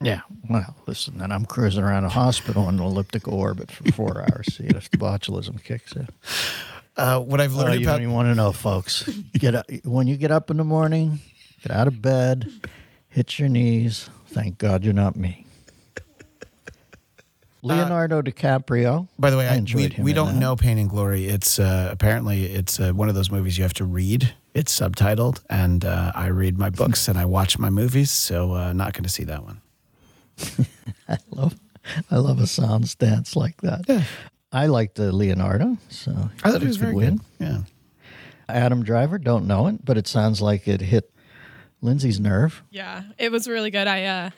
Yeah. 0.00 0.20
Well, 0.48 0.74
listen, 0.86 1.18
then 1.18 1.32
I'm 1.32 1.44
cruising 1.44 1.82
around 1.82 2.04
a 2.04 2.08
hospital 2.08 2.68
in 2.68 2.76
an 2.76 2.80
elliptical 2.84 3.34
orbit 3.34 3.70
for 3.70 3.90
four 3.92 4.22
hours. 4.32 4.54
See 4.56 4.64
if 4.64 4.90
the 4.90 4.98
botulism 4.98 5.62
kicks 5.62 5.94
in. 5.96 6.08
Uh, 6.96 7.20
what 7.20 7.40
I've 7.40 7.54
Oh, 7.54 7.58
learned 7.58 7.80
you 7.80 7.86
about 7.86 7.94
don't 7.94 8.02
even 8.02 8.14
want 8.14 8.28
to 8.28 8.34
know, 8.34 8.52
folks. 8.52 9.08
Get 9.34 9.54
up, 9.54 9.66
when 9.84 10.06
you 10.06 10.16
get 10.16 10.30
up 10.30 10.50
in 10.50 10.56
the 10.56 10.64
morning, 10.64 11.20
get 11.62 11.72
out 11.72 11.86
of 11.88 12.00
bed, 12.02 12.50
hit 13.08 13.38
your 13.38 13.48
knees. 13.48 14.08
Thank 14.28 14.58
God 14.58 14.84
you're 14.84 14.94
not 14.94 15.16
me. 15.16 15.46
Leonardo 17.62 18.22
DiCaprio. 18.22 19.08
By 19.18 19.30
the 19.30 19.36
way, 19.36 19.48
I 19.48 19.54
I 19.54 19.56
enjoyed 19.56 19.90
we, 19.90 19.94
him 19.96 20.04
we 20.04 20.12
don't 20.12 20.34
that. 20.34 20.40
know 20.40 20.54
Pain 20.54 20.78
and 20.78 20.88
Glory. 20.88 21.26
It's 21.26 21.58
uh, 21.58 21.88
apparently 21.90 22.44
it's 22.46 22.78
uh, 22.78 22.92
one 22.92 23.08
of 23.08 23.16
those 23.16 23.30
movies 23.32 23.58
you 23.58 23.64
have 23.64 23.74
to 23.74 23.84
read. 23.84 24.32
It's 24.54 24.78
subtitled, 24.78 25.42
and 25.50 25.84
uh, 25.84 26.12
I 26.14 26.28
read 26.28 26.58
my 26.58 26.70
books 26.70 27.08
and 27.08 27.18
I 27.18 27.24
watch 27.24 27.58
my 27.58 27.70
movies, 27.70 28.10
so 28.10 28.54
uh, 28.54 28.72
not 28.72 28.92
going 28.92 29.04
to 29.04 29.08
see 29.08 29.24
that 29.24 29.44
one. 29.44 29.60
I 31.08 31.18
love, 31.30 31.54
I 32.10 32.16
love 32.16 32.38
a 32.40 32.46
sound 32.46 32.88
stance 32.88 33.36
like 33.36 33.60
that. 33.62 33.84
Yeah. 33.88 34.04
I 34.52 34.66
liked 34.66 34.98
uh, 34.98 35.04
Leonardo, 35.04 35.76
so 35.90 36.30
I 36.42 36.50
thought 36.50 36.62
it 36.62 36.66
was 36.66 36.78
very 36.78 36.94
win. 36.94 37.16
good. 37.16 37.46
Yeah, 37.46 37.58
Adam 38.48 38.82
Driver, 38.82 39.18
don't 39.18 39.46
know 39.46 39.66
it, 39.66 39.84
but 39.84 39.98
it 39.98 40.06
sounds 40.06 40.40
like 40.40 40.66
it 40.66 40.80
hit 40.80 41.12
Lindsay's 41.82 42.18
nerve. 42.18 42.62
Yeah, 42.70 43.02
it 43.18 43.30
was 43.30 43.46
really 43.46 43.70
good. 43.70 43.86
I 43.86 44.04
uh 44.04 44.30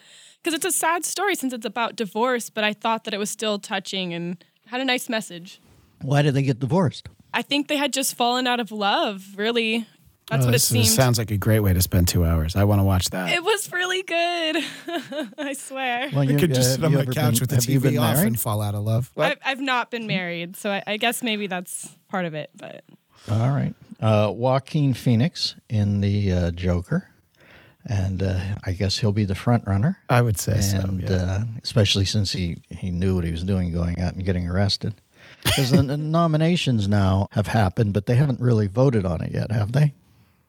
because 0.43 0.55
it's 0.55 0.67
a 0.67 0.73
sad 0.73 1.05
story 1.05 1.35
since 1.35 1.53
it's 1.53 1.67
about 1.67 1.97
divorce, 1.97 2.51
but 2.51 2.65
I 2.65 2.73
thought 2.73 3.05
that 3.05 3.15
it 3.15 3.19
was 3.19 3.31
still 3.31 3.59
touching 3.59 4.13
and 4.15 4.43
had 4.67 4.81
a 4.81 4.85
nice 4.85 5.09
message. 5.09 5.61
Why 6.03 6.23
did 6.23 6.35
they 6.35 6.43
get 6.43 6.59
divorced? 6.59 7.09
I 7.33 7.43
think 7.43 7.69
they 7.69 7.77
had 7.77 7.93
just 7.93 8.17
fallen 8.17 8.47
out 8.47 8.59
of 8.59 8.73
love, 8.73 9.35
really. 9.37 9.87
That's 10.31 10.43
Oh, 10.45 10.47
what 10.47 10.49
it 10.51 10.53
this, 10.53 10.69
seemed. 10.69 10.87
sounds 10.87 11.19
like 11.19 11.31
a 11.33 11.37
great 11.37 11.61
way 11.61 11.73
to 11.73 11.83
spend 11.83 12.07
two 12.09 12.25
hours. 12.25 12.55
I 12.57 12.65
want 12.65 12.79
to 12.79 12.85
watch 12.85 13.11
that. 13.11 13.31
it 13.33 13.43
was 13.43 13.71
really 13.73 14.03
good. 14.03 14.57
I 15.39 15.53
swear. 15.55 16.09
Well, 16.13 16.25
you- 16.25 16.39
could 16.39 16.53
uh, 16.53 16.55
just 16.55 16.71
have 16.71 16.77
sit 16.77 16.85
on 16.85 16.93
you 16.93 16.99
my 16.99 17.05
couch 17.07 17.15
been- 17.15 17.41
with 17.41 17.49
the 17.51 17.55
have 17.57 17.65
you 17.67 17.81
been 17.81 17.95
TV 17.95 18.01
off 18.01 18.15
married? 18.17 18.27
and 18.29 18.41
fall 18.41 18.63
out 18.63 18.75
of 18.75 18.85
love. 18.85 19.11
I've, 19.17 19.39
I've 19.45 19.61
not 19.61 19.91
been 19.91 20.07
married, 20.07 20.57
so 20.57 20.71
I, 20.71 20.83
I 20.87 20.97
guess 20.97 21.23
maybe 21.23 21.47
that's 21.49 21.97
part 22.09 22.25
of 22.27 22.35
it. 22.35 22.51
But 22.57 22.85
All 23.31 23.51
right. 23.51 23.75
Uh, 24.01 24.33
Joaquin 24.35 24.95
Phoenix 24.95 25.57
in 25.69 26.01
the 26.01 26.33
uh, 26.33 26.51
Joker. 26.53 27.07
And 27.87 28.23
uh, 28.23 28.39
I 28.65 28.73
guess 28.73 28.99
he'll 28.99 29.11
be 29.13 29.25
the 29.25 29.35
front 29.35 29.67
runner. 29.67 29.99
I 30.11 30.21
would 30.21 30.39
say 30.39 30.61
so. 30.61 30.79
and 30.81 31.01
yeah. 31.03 31.17
uh, 31.17 31.45
especially 31.65 32.05
since 32.05 32.31
he, 32.31 32.59
he 32.69 32.91
knew 32.91 33.15
what 33.15 33.25
he 33.25 33.31
was 33.31 33.43
doing 33.43 33.73
going 33.73 33.99
out 33.99 34.13
and 34.15 34.23
getting 34.25 34.47
arrested. 34.47 34.95
Because 35.43 35.71
the, 35.71 35.83
the 35.83 35.97
nominations 36.21 36.89
now 36.89 37.29
have 37.33 37.47
happened, 37.47 37.95
but 37.95 38.05
they 38.05 38.17
haven't 38.17 38.39
really 38.39 38.67
voted 38.67 39.07
on 39.07 39.23
it 39.23 39.33
yet, 39.33 39.51
have 39.51 39.73
they? 39.73 39.95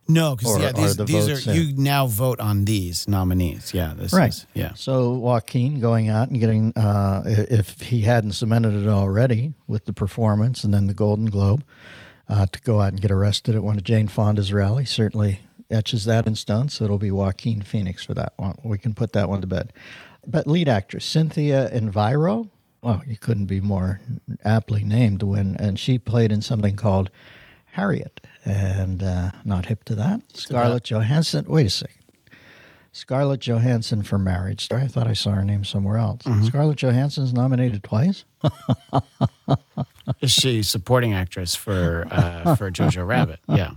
No, 0.08 0.36
because 0.36 0.60
yeah, 0.60 0.72
these, 0.74 0.98
the 0.98 1.06
these 1.06 1.28
votes 1.28 1.48
are 1.48 1.52
there? 1.52 1.62
you 1.62 1.74
now 1.78 2.08
vote 2.08 2.40
on 2.40 2.66
these 2.66 3.08
nominees. 3.08 3.74
Yeah, 3.74 3.94
this 3.96 4.12
Right. 4.12 4.30
is 4.30 4.46
yeah. 4.54 4.74
So 4.74 5.14
Joaquin 5.14 5.80
going 5.80 6.10
out 6.10 6.30
and 6.30 6.40
getting, 6.40 6.74
uh, 6.76 7.24
if 7.26 7.80
he 7.82 8.02
hadn't 8.02 8.34
cemented 8.34 8.74
it 8.74 8.88
already 8.90 9.54
with 9.68 9.86
the 9.86 9.94
performance 9.94 10.64
and 10.64 10.74
then 10.74 10.88
the 10.88 10.94
Golden 10.94 11.28
Globe, 11.28 11.64
uh, 12.28 12.46
to 12.52 12.62
go 12.62 12.82
out 12.82 12.90
and 12.94 13.02
get 13.02 13.12
arrested 13.12 13.56
at 13.56 13.64
one 13.64 13.78
of 13.78 13.84
Jane 13.84 14.08
Fonda's 14.08 14.52
rallies 14.52 14.90
certainly 14.90 15.40
etches 15.70 16.04
that 16.06 16.28
in 16.28 16.36
stone. 16.36 16.68
So 16.70 16.84
it'll 16.84 16.98
be 16.98 17.12
Joaquin 17.12 17.62
Phoenix 17.62 18.04
for 18.04 18.14
that 18.16 18.34
one. 18.38 18.58
We 18.64 18.78
can 18.78 18.94
put 18.94 19.14
that 19.14 19.30
one 19.30 19.40
to 19.42 19.48
bed. 19.48 19.72
But 20.28 20.46
lead 20.48 20.68
actress 20.68 21.06
Cynthia 21.06 21.70
Erivo, 21.72 22.50
well, 22.82 23.02
you 23.08 23.18
couldn't 23.18 23.46
be 23.46 23.62
more 23.62 24.02
aptly 24.44 24.84
named 24.84 25.22
to 25.22 25.26
win, 25.28 25.56
and 25.58 25.80
she 25.80 25.98
played 25.98 26.32
in 26.32 26.42
something 26.42 26.76
called 26.76 27.10
Harriet, 27.72 28.20
and 28.46 29.02
uh, 29.02 29.32
not 29.46 29.66
hip 29.68 29.84
to 29.86 29.96
that. 29.96 30.22
Scarlett 30.34 30.84
Johansson. 30.84 31.46
Wait 31.48 31.66
a 31.66 31.70
second. 31.70 31.96
Scarlett 32.94 33.40
Johansson 33.40 34.04
for 34.04 34.18
Marriage 34.18 34.66
Story. 34.66 34.82
I 34.82 34.88
thought 34.88 35.08
I 35.08 35.14
saw 35.14 35.32
her 35.32 35.46
name 35.46 35.64
somewhere 35.64 35.98
else. 35.98 36.24
Scarlett 36.46 36.78
Johansson's 36.78 37.32
nominated 37.34 37.84
twice. 37.84 38.26
Is 40.20 40.32
she 40.32 40.62
supporting 40.64 41.14
actress 41.14 41.56
for 41.56 42.06
uh, 42.12 42.56
for 42.56 42.70
Jojo 42.70 43.08
Rabbit? 43.08 43.40
Yeah. 43.48 43.72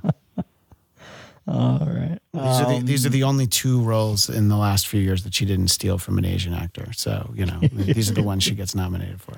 All 1.47 1.87
right. 1.87 2.19
These 2.33 2.43
are 2.61 2.73
the 2.75 2.81
these 2.83 3.07
are 3.07 3.11
the 3.11 3.23
only 3.23 3.47
two 3.47 3.81
roles 3.83 4.29
in 4.29 4.49
the 4.49 4.57
last 4.57 4.89
few 4.89 5.01
years 5.01 5.23
that 5.25 5.35
she 5.35 5.45
didn't 5.45 5.69
steal 5.69 5.99
from 5.99 6.19
an 6.19 6.25
Asian 6.25 6.53
actor. 6.55 6.93
So 6.95 7.31
you 7.35 7.47
know 7.47 7.61
these 7.73 8.11
are 8.11 8.15
the 8.15 8.23
ones 8.23 8.43
she 8.43 8.55
gets 8.57 8.75
nominated 8.75 9.21
for. 9.21 9.35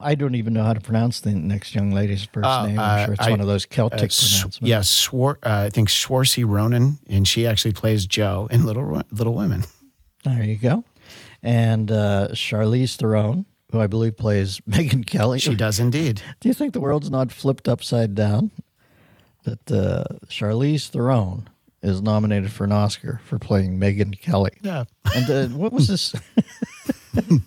I 0.00 0.14
don't 0.14 0.34
even 0.36 0.52
know 0.52 0.62
how 0.62 0.74
to 0.74 0.80
pronounce 0.80 1.20
the 1.20 1.32
next 1.32 1.74
young 1.74 1.90
lady's 1.90 2.24
first 2.24 2.46
Oh, 2.48 2.66
name. 2.66 2.78
uh, 2.78 2.82
I'm 2.82 3.04
sure 3.06 3.14
it's 3.14 3.26
I- 3.26 3.30
one 3.30 3.40
of 3.40 3.46
those 3.48 3.66
Celtic 3.66 4.00
Uh, 4.00 4.04
S- 4.04 4.38
pronouncements. 4.40 4.68
yeah, 4.68 4.80
Swar- 4.82 5.38
uh, 5.42 5.64
I 5.66 5.70
think 5.70 5.88
Swarcy 5.88 6.44
Ronan, 6.46 6.98
and 7.08 7.26
she 7.26 7.46
actually 7.46 7.72
plays 7.72 8.06
Joe 8.06 8.46
in 8.50 8.64
Little 8.64 9.02
Little 9.10 9.34
Women. 9.34 9.64
There 10.24 10.42
you 10.44 10.56
go. 10.56 10.84
And 11.42 11.90
uh, 11.90 12.28
Charlize 12.32 12.96
Theron, 12.96 13.44
who 13.72 13.80
I 13.80 13.86
believe 13.86 14.16
plays 14.16 14.60
Megyn 14.68 15.04
Kelly. 15.06 15.38
She 15.40 15.54
does 15.54 15.78
indeed. 15.80 16.22
Do 16.40 16.48
you 16.48 16.54
think 16.54 16.72
the 16.74 16.80
world's 16.80 17.10
not 17.10 17.32
flipped 17.32 17.68
upside 17.68 18.14
down? 18.14 18.50
That 19.44 19.70
uh, 19.72 20.04
Charlize 20.26 20.88
Theron 20.88 21.48
is 21.82 22.02
nominated 22.02 22.52
for 22.52 22.64
an 22.64 22.72
Oscar 22.72 23.20
for 23.24 23.38
playing 23.38 23.78
Megyn 23.80 24.20
Kelly. 24.20 24.50
Yeah. 24.62 24.84
And 25.14 25.30
uh, 25.30 25.46
what 25.56 25.72
was 25.72 25.86
this? 25.88 26.14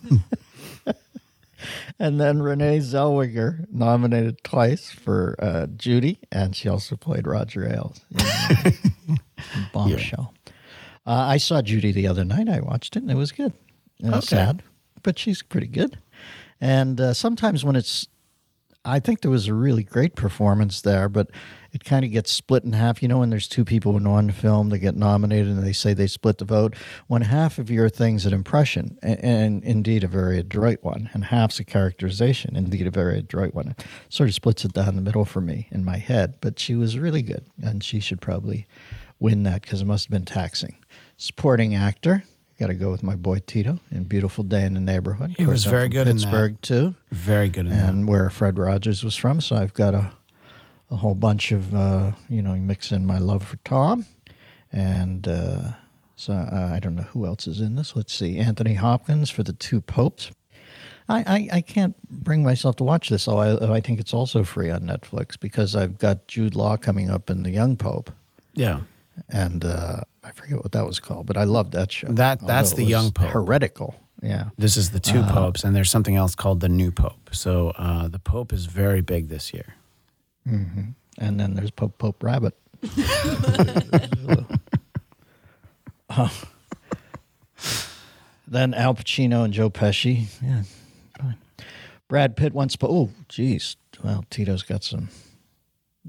and 1.98 2.20
then 2.20 2.42
Renee 2.42 2.78
Zellweger 2.78 3.66
nominated 3.70 4.42
twice 4.44 4.90
for 4.90 5.36
uh, 5.38 5.66
Judy, 5.76 6.20
and 6.30 6.54
she 6.56 6.68
also 6.68 6.96
played 6.96 7.26
Roger 7.26 7.66
Ailes 7.68 8.00
Bombshell. 9.72 10.34
Uh, 11.06 11.10
I 11.10 11.36
saw 11.38 11.62
Judy 11.62 11.92
the 11.92 12.06
other 12.06 12.24
night. 12.24 12.48
I 12.48 12.60
watched 12.60 12.96
it, 12.96 13.02
and 13.02 13.10
it 13.10 13.16
was 13.16 13.32
good. 13.32 13.52
It 14.00 14.06
was 14.06 14.24
Okay. 14.32 14.36
sad, 14.36 14.62
but 15.02 15.18
she's 15.18 15.42
pretty 15.42 15.66
good. 15.66 15.98
And 16.60 17.00
uh, 17.00 17.12
sometimes 17.14 17.64
when 17.64 17.76
it's 17.76 18.06
I 18.84 18.98
think 18.98 19.20
there 19.20 19.30
was 19.30 19.46
a 19.48 19.54
really 19.54 19.84
great 19.84 20.14
performance 20.16 20.80
there, 20.80 21.08
but 21.08 21.28
it 21.72 21.84
kind 21.84 22.04
of 22.04 22.10
gets 22.10 22.30
split 22.30 22.64
in 22.64 22.72
half. 22.72 23.02
You 23.02 23.08
know, 23.08 23.18
when 23.20 23.30
there's 23.30 23.48
two 23.48 23.64
people 23.64 23.96
in 23.96 24.08
one 24.08 24.30
film, 24.30 24.68
they 24.68 24.78
get 24.78 24.94
nominated 24.94 25.48
and 25.48 25.62
they 25.64 25.72
say 25.72 25.94
they 25.94 26.06
split 26.06 26.38
the 26.38 26.44
vote. 26.44 26.74
When 27.06 27.22
half 27.22 27.58
of 27.58 27.70
your 27.70 27.88
thing's 27.88 28.26
an 28.26 28.34
impression, 28.34 28.98
and, 29.02 29.24
and 29.24 29.64
indeed 29.64 30.04
a 30.04 30.08
very 30.08 30.38
adroit 30.38 30.78
one, 30.82 31.08
and 31.14 31.24
half's 31.24 31.58
a 31.60 31.64
characterization, 31.64 32.56
indeed 32.56 32.86
a 32.86 32.90
very 32.90 33.18
adroit 33.18 33.54
one, 33.54 33.68
it 33.68 33.84
sort 34.10 34.28
of 34.28 34.34
splits 34.34 34.64
it 34.64 34.72
down 34.74 34.96
the 34.96 35.02
middle 35.02 35.24
for 35.24 35.40
me 35.40 35.68
in 35.70 35.84
my 35.84 35.96
head. 35.96 36.34
But 36.40 36.58
she 36.58 36.74
was 36.74 36.98
really 36.98 37.22
good, 37.22 37.44
and 37.62 37.82
she 37.82 38.00
should 38.00 38.20
probably 38.20 38.66
win 39.18 39.44
that 39.44 39.62
because 39.62 39.80
it 39.80 39.86
must 39.86 40.06
have 40.06 40.10
been 40.10 40.24
taxing. 40.24 40.76
Supporting 41.16 41.74
actor. 41.74 42.24
Got 42.60 42.66
to 42.68 42.74
go 42.74 42.90
with 42.90 43.02
my 43.02 43.16
boy 43.16 43.38
Tito 43.46 43.80
in 43.90 44.04
Beautiful 44.04 44.44
Day 44.44 44.64
in 44.64 44.74
the 44.74 44.80
Neighborhood. 44.80 45.34
He 45.36 45.46
was 45.46 45.64
Of 45.64 45.72
course, 45.72 45.72
I'm 45.72 45.78
very 45.78 45.88
good 45.88 46.06
in 46.08 46.16
that. 46.18 46.22
Pittsburgh 46.24 46.60
too 46.60 46.94
Very 47.10 47.48
good 47.48 47.66
in 47.66 47.70
that. 47.70 47.88
and 47.88 48.06
where 48.06 48.28
Fred 48.30 48.58
Rogers 48.58 49.02
was 49.02 49.16
from. 49.16 49.40
So 49.40 49.56
I've 49.56 49.74
got 49.74 49.94
a 49.94 50.12
a 50.92 50.96
whole 50.96 51.14
bunch 51.16 51.52
of 51.52 51.74
uh, 51.74 52.12
you 52.28 52.42
know 52.42 52.54
mix 52.54 52.92
in 52.92 53.06
my 53.06 53.18
love 53.18 53.42
for 53.42 53.56
Tom, 53.64 54.04
and 54.72 55.26
uh, 55.26 55.72
so 56.16 56.32
uh, 56.34 56.70
I 56.74 56.78
don't 56.80 56.94
know 56.94 57.02
who 57.14 57.26
else 57.26 57.46
is 57.46 57.60
in 57.60 57.74
this. 57.76 57.96
Let's 57.96 58.12
see, 58.14 58.38
Anthony 58.38 58.74
Hopkins 58.74 59.30
for 59.30 59.42
the 59.42 59.52
two 59.54 59.80
popes. 59.80 60.30
I, 61.08 61.18
I, 61.26 61.48
I 61.56 61.60
can't 61.62 61.96
bring 62.08 62.42
myself 62.44 62.76
to 62.76 62.84
watch 62.84 63.08
this, 63.08 63.26
although 63.26 63.72
I, 63.72 63.76
I 63.78 63.80
think 63.80 63.98
it's 64.00 64.14
also 64.14 64.44
free 64.44 64.70
on 64.70 64.82
Netflix 64.82 65.38
because 65.38 65.74
I've 65.74 65.98
got 65.98 66.28
Jude 66.28 66.54
Law 66.54 66.76
coming 66.76 67.10
up 67.10 67.28
in 67.28 67.42
the 67.42 67.50
Young 67.50 67.76
Pope, 67.76 68.10
yeah. 68.54 68.80
and 69.28 69.64
uh, 69.64 70.00
I 70.22 70.30
forget 70.30 70.58
what 70.58 70.72
that 70.72 70.86
was 70.86 71.00
called, 71.00 71.26
but 71.26 71.36
I 71.36 71.44
loved 71.44 71.72
that 71.72 71.90
show. 71.90 72.06
That- 72.08 72.46
that's 72.46 72.74
the 72.74 72.84
Young 72.84 73.10
Pope. 73.10 73.30
Heretical, 73.30 73.96
yeah. 74.22 74.50
This 74.56 74.76
is 74.76 74.90
the 74.90 75.00
two 75.00 75.18
Uh-huh. 75.18 75.32
popes, 75.32 75.64
and 75.64 75.74
there's 75.74 75.90
something 75.90 76.14
else 76.16 76.34
called 76.36 76.60
the 76.60 76.68
new 76.68 76.92
pope. 76.92 77.30
So 77.32 77.70
uh, 77.76 78.06
the 78.08 78.20
pope 78.20 78.52
is 78.52 78.66
very 78.66 79.00
big 79.00 79.28
this 79.28 79.52
year. 79.52 79.74
And 80.44 80.94
then 81.18 81.54
there's 81.54 81.70
Pope 81.70 81.98
Pope 81.98 82.22
Rabbit. 82.22 82.54
Oh. 86.10 86.30
Then 88.48 88.74
Al 88.74 88.94
Pacino 88.94 89.44
and 89.44 89.54
Joe 89.54 89.70
Pesci. 89.70 90.26
Yeah, 90.42 90.64
fine. 91.18 91.38
Brad 92.06 92.36
Pitt 92.36 92.52
once. 92.52 92.76
Oh, 92.82 93.08
geez. 93.30 93.76
Well, 94.04 94.26
Tito's 94.28 94.62
got 94.62 94.84
some. 94.84 95.08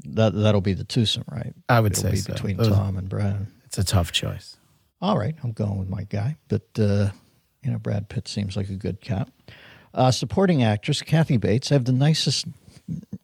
That 0.04 0.34
that'll 0.34 0.60
be 0.60 0.74
the 0.74 0.84
twosome, 0.84 1.24
right? 1.32 1.54
I 1.70 1.80
would 1.80 1.94
It'll 1.94 2.02
say 2.02 2.12
be 2.12 2.18
so. 2.18 2.34
between 2.34 2.58
Those- 2.58 2.68
Tom 2.68 2.98
and 2.98 3.08
Brad. 3.08 3.48
It's 3.64 3.78
a 3.78 3.84
tough 3.86 4.12
choice. 4.12 4.58
All 5.02 5.18
right, 5.18 5.36
I'm 5.42 5.54
going 5.54 5.78
with 5.78 5.88
my 5.88 6.04
guy, 6.04 6.36
but 6.50 6.64
uh, 6.78 7.12
you 7.64 7.72
know, 7.72 7.78
Brad 7.78 8.10
Pitt 8.10 8.28
seems 8.28 8.58
like 8.58 8.68
a 8.68 8.76
good 8.76 9.00
cat. 9.00 9.30
Uh, 9.94 10.12
supporting 10.12 10.64
actress 10.64 11.02
Kathy 11.02 11.38
Bates. 11.38 11.72
I 11.72 11.76
have 11.76 11.86
the 11.86 11.94
nicest 11.94 12.46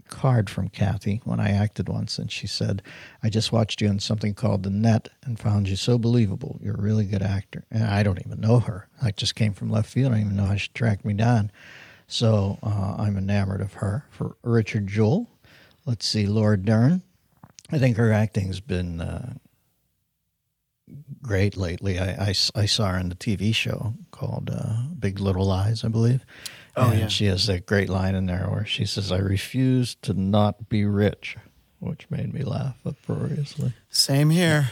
card 0.09 0.49
from 0.49 0.69
Kathy 0.69 1.21
when 1.23 1.39
I 1.39 1.51
acted 1.51 1.87
once, 1.87 2.19
and 2.19 2.31
she 2.31 2.47
said, 2.47 2.81
"I 3.23 3.29
just 3.29 3.51
watched 3.51 3.81
you 3.81 3.87
in 3.87 3.99
something 3.99 4.33
called 4.33 4.63
The 4.63 4.69
Net 4.69 5.09
and 5.23 5.39
found 5.39 5.69
you 5.69 5.75
so 5.75 5.97
believable. 5.97 6.59
You're 6.61 6.75
a 6.75 6.81
really 6.81 7.05
good 7.05 7.21
actor." 7.21 7.65
And 7.71 7.83
I 7.83 8.03
don't 8.03 8.21
even 8.25 8.41
know 8.41 8.59
her. 8.59 8.87
I 9.01 9.11
just 9.11 9.35
came 9.35 9.53
from 9.53 9.69
left 9.69 9.89
field. 9.89 10.11
I 10.11 10.15
don't 10.15 10.25
even 10.25 10.35
know 10.35 10.45
how 10.45 10.55
she 10.55 10.69
tracked 10.73 11.05
me 11.05 11.13
down. 11.13 11.51
So 12.07 12.57
uh, 12.63 12.95
I'm 12.97 13.17
enamored 13.17 13.61
of 13.61 13.73
her. 13.73 14.05
For 14.09 14.35
Richard 14.43 14.87
Jewell, 14.87 15.27
let's 15.85 16.07
see, 16.07 16.25
Laura 16.25 16.57
Dern. 16.57 17.03
I 17.71 17.77
think 17.77 17.97
her 17.97 18.11
acting's 18.11 18.59
been 18.59 18.99
uh, 18.99 19.33
great 21.21 21.55
lately. 21.55 21.99
I 21.99 22.33
I 22.55 22.65
saw 22.65 22.91
her 22.91 22.97
in 22.97 23.09
the 23.09 23.15
TV 23.15 23.53
show 23.53 23.93
called 24.11 24.49
uh, 24.51 24.83
Big 24.97 25.19
Little 25.19 25.45
Lies, 25.45 25.83
I 25.83 25.87
believe. 25.87 26.25
Oh, 26.79 26.89
and 26.91 26.99
yeah. 27.01 27.07
She 27.07 27.25
has 27.25 27.47
that 27.47 27.65
great 27.65 27.89
line 27.89 28.15
in 28.15 28.25
there 28.25 28.47
where 28.49 28.65
she 28.65 28.85
says, 28.85 29.11
I 29.11 29.17
refuse 29.17 29.95
to 30.03 30.13
not 30.13 30.69
be 30.69 30.85
rich, 30.85 31.37
which 31.79 32.09
made 32.09 32.33
me 32.33 32.43
laugh 32.43 32.77
uproariously. 32.85 33.73
Same 33.89 34.29
here. 34.29 34.71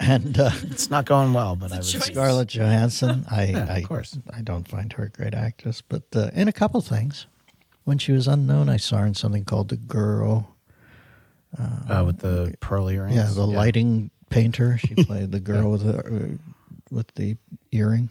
And 0.00 0.38
uh, 0.38 0.50
It's 0.64 0.90
not 0.90 1.04
going 1.04 1.32
well, 1.32 1.54
but 1.56 1.72
I 1.72 1.76
would 1.76 1.84
choice. 1.84 2.06
Scarlett 2.06 2.48
Johansson, 2.48 3.24
I, 3.30 3.44
Yeah, 3.46 3.76
of 3.76 3.84
course. 3.88 4.18
I 4.34 4.40
don't 4.40 4.66
find 4.66 4.92
her 4.94 5.04
a 5.04 5.08
great 5.10 5.34
actress, 5.34 5.82
but 5.82 6.02
uh, 6.14 6.30
in 6.34 6.48
a 6.48 6.52
couple 6.52 6.80
things. 6.80 7.26
When 7.84 7.98
she 7.98 8.12
was 8.12 8.26
unknown, 8.26 8.70
I 8.70 8.78
saw 8.78 8.98
her 8.98 9.06
in 9.06 9.14
something 9.14 9.44
called 9.44 9.68
The 9.68 9.76
Girl. 9.76 10.56
uh, 11.58 12.02
with 12.06 12.18
the 12.20 12.54
pearl 12.60 12.88
earrings. 12.88 13.14
Yeah, 13.14 13.30
the 13.32 13.46
lighting 13.46 14.10
painter. 14.30 14.78
She 14.78 14.94
played 15.04 15.30
the 15.32 15.38
girl 15.38 15.70
with 15.70 15.84
the 15.84 15.98
uh, 15.98 16.28
with 16.90 17.14
the 17.14 17.36
earring. 17.72 18.08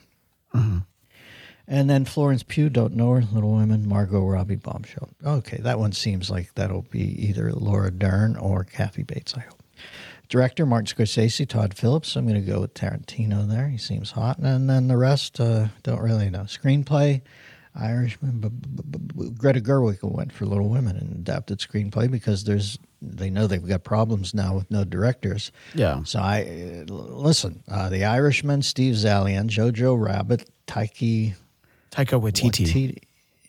And 1.68 1.90
then 1.90 2.06
Florence 2.06 2.44
Pugh, 2.44 2.70
don't 2.70 2.94
know 2.96 3.14
her, 3.14 3.22
Little 3.32 3.54
Women, 3.56 3.88
Margot 3.88 4.26
Robbie, 4.26 4.58
Bombshell. 4.58 5.10
Okay, 5.26 5.58
that 5.62 5.80
one 5.80 5.94
seems 5.94 6.30
like 6.30 6.54
that'll 6.56 6.82
be 6.90 7.28
either 7.28 7.52
Laura 7.54 7.90
Dern 7.90 8.36
or 8.36 8.64
Kathy 8.66 9.04
Bates, 9.04 9.34
I 9.36 9.42
hope. 9.42 9.64
Director, 10.28 10.66
Martin 10.66 10.88
Scorsese, 10.88 11.48
Todd 11.48 11.74
Phillips. 11.74 12.16
I'm 12.16 12.28
going 12.28 12.44
to 12.44 12.52
go 12.52 12.62
with 12.62 12.74
Tarantino 12.74 13.48
there. 13.48 13.68
He 13.68 13.78
seems 13.78 14.12
hot. 14.12 14.40
And 14.40 14.70
then 14.70 14.88
the 14.88 14.98
rest, 14.98 15.40
uh, 15.40 15.68
don't 15.84 16.02
really 16.02 16.30
know. 16.30 16.42
Screenplay, 16.42 17.22
Irishman. 17.76 18.40
B- 18.40 18.50
b- 18.50 19.00
b- 19.16 19.30
Greta 19.38 19.62
Gerwig 19.62 20.00
went 20.02 20.32
for 20.34 20.46
Little 20.46 20.70
Women 20.70 20.98
and 20.98 21.12
adapted 21.14 21.60
screenplay 21.60 22.10
because 22.10 22.44
there's 22.44 22.78
they 23.02 23.30
know 23.30 23.48
they've 23.48 23.66
got 23.68 23.84
problems 23.84 24.34
now 24.34 24.56
with 24.56 24.72
no 24.72 24.86
directors. 24.86 25.52
Yeah. 25.76 26.04
So 26.04 26.20
I 26.20 26.86
uh, 26.90 26.94
listen. 26.94 27.64
Uh, 27.68 27.90
the 27.90 28.06
Irishman, 28.06 28.62
Steve 28.62 28.96
Zaillian, 28.96 29.50
Jojo 29.50 30.00
Rabbit, 30.02 30.50
Taiki 30.68 31.36
Taika 31.94 32.20
Waititi. 32.20 32.66
Waititi. 32.66 32.98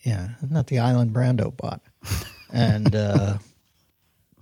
Yeah, 0.02 0.28
not 0.50 0.66
the 0.66 0.78
Island 0.78 1.14
Brando 1.14 1.56
bot. 1.56 1.80
and 2.52 2.94
uh, 2.94 3.38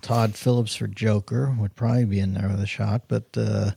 Todd 0.01 0.35
Phillips 0.35 0.75
for 0.75 0.89
Joker 0.89 1.55
would 1.59 1.77
probably 1.77 2.05
be 2.05 2.19
in 2.19 2.35
there 2.35 2.49
with 2.49 2.61
a 2.61 2.67
shot, 2.67 3.03
but 3.07 3.27
uh, 3.37 3.71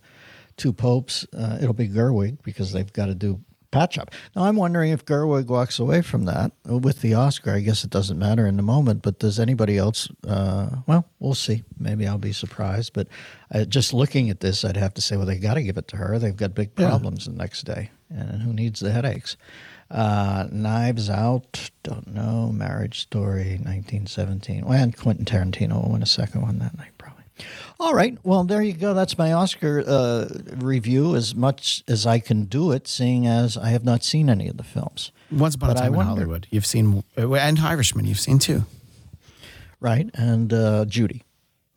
two 0.58 0.74
popes, 0.74 1.28
uh, 1.38 1.60
it'll 1.62 1.74
be 1.74 1.88
Gerwig 1.88 2.42
because 2.42 2.72
they've 2.72 2.92
got 2.92 3.06
to 3.06 3.16
do 3.16 3.40
patch 3.70 4.00
up. 4.00 4.12
Now 4.36 4.46
I'm 4.46 4.56
wondering 4.56 4.92
if 4.92 5.06
Gerwig 5.06 5.46
walks 5.46 5.78
away 5.78 6.02
from 6.02 6.26
that 6.26 6.54
with 6.66 7.02
the 7.02 7.14
Oscar. 7.14 7.52
I 7.52 7.60
guess 7.60 7.84
it 7.84 7.92
doesn't 7.92 8.18
matter 8.18 8.48
in 8.48 8.56
the 8.58 8.64
moment, 8.64 9.04
but 9.04 9.20
does 9.20 9.40
anybody 9.40 9.78
else? 9.78 10.08
Uh, 10.28 10.70
well, 10.88 11.06
we'll 11.20 11.36
see. 11.36 11.64
Maybe 11.78 12.08
I'll 12.08 12.18
be 12.18 12.34
surprised. 12.34 12.94
But 12.94 13.10
uh, 13.54 13.66
just 13.66 13.94
looking 13.94 14.30
at 14.30 14.40
this, 14.40 14.66
I'd 14.66 14.78
have 14.78 14.94
to 14.96 15.02
say, 15.02 15.18
well, 15.18 15.26
they've 15.26 15.42
got 15.42 15.56
to 15.56 15.62
give 15.62 15.78
it 15.78 15.90
to 15.90 15.98
her. 15.98 16.18
They've 16.18 16.36
got 16.36 16.56
big 16.56 16.74
problems 16.74 17.26
the 17.26 17.34
next 17.34 17.64
day, 17.64 17.92
and 18.10 18.42
who 18.42 18.54
needs 18.54 18.80
the 18.80 18.92
headaches? 18.92 19.38
Uh, 19.92 20.48
Knives 20.52 21.10
Out, 21.10 21.70
don't 21.84 22.08
know. 22.08 22.52
Marriage 22.52 23.02
Story, 23.02 23.60
1917. 23.64 24.66
Well, 24.66 24.82
and 24.82 24.96
Quentin 24.98 25.26
Tarantino 25.26 25.84
will 25.84 25.92
win 25.94 26.02
a 26.04 26.08
second 26.08 26.42
one 26.42 26.60
that 26.60 26.78
night, 26.78 26.92
probably. 26.98 27.24
All 27.80 27.94
right. 27.94 28.18
Well, 28.24 28.46
there 28.46 28.62
you 28.62 28.74
go. 28.74 28.94
That's 28.94 29.18
my 29.18 29.34
Oscar 29.34 29.84
uh, 29.86 30.28
review 30.56 31.16
as 31.16 31.36
much 31.36 31.84
as 31.88 32.06
I 32.08 32.20
can 32.20 32.46
do 32.46 32.72
it, 32.72 32.88
seeing 32.88 33.28
as 33.28 33.58
I 33.58 33.70
have 33.70 33.84
not 33.84 34.04
seen 34.04 34.30
any 34.30 34.48
of 34.48 34.58
the 34.58 34.64
films. 34.64 35.12
Once 35.30 35.56
upon 35.56 35.70
But 35.70 35.78
a 35.78 35.80
I 35.80 35.84
time 35.84 35.94
in 35.94 35.98
wonder- 35.98 36.10
Hollywood, 36.12 36.48
you've 36.50 36.66
seen, 36.66 37.04
and 37.18 37.60
Irishman, 37.60 38.06
you've 38.06 38.20
seen 38.20 38.40
too. 38.40 38.66
Right. 39.82 40.10
And 40.16 40.52
uh, 40.54 40.86
Judy. 40.86 41.25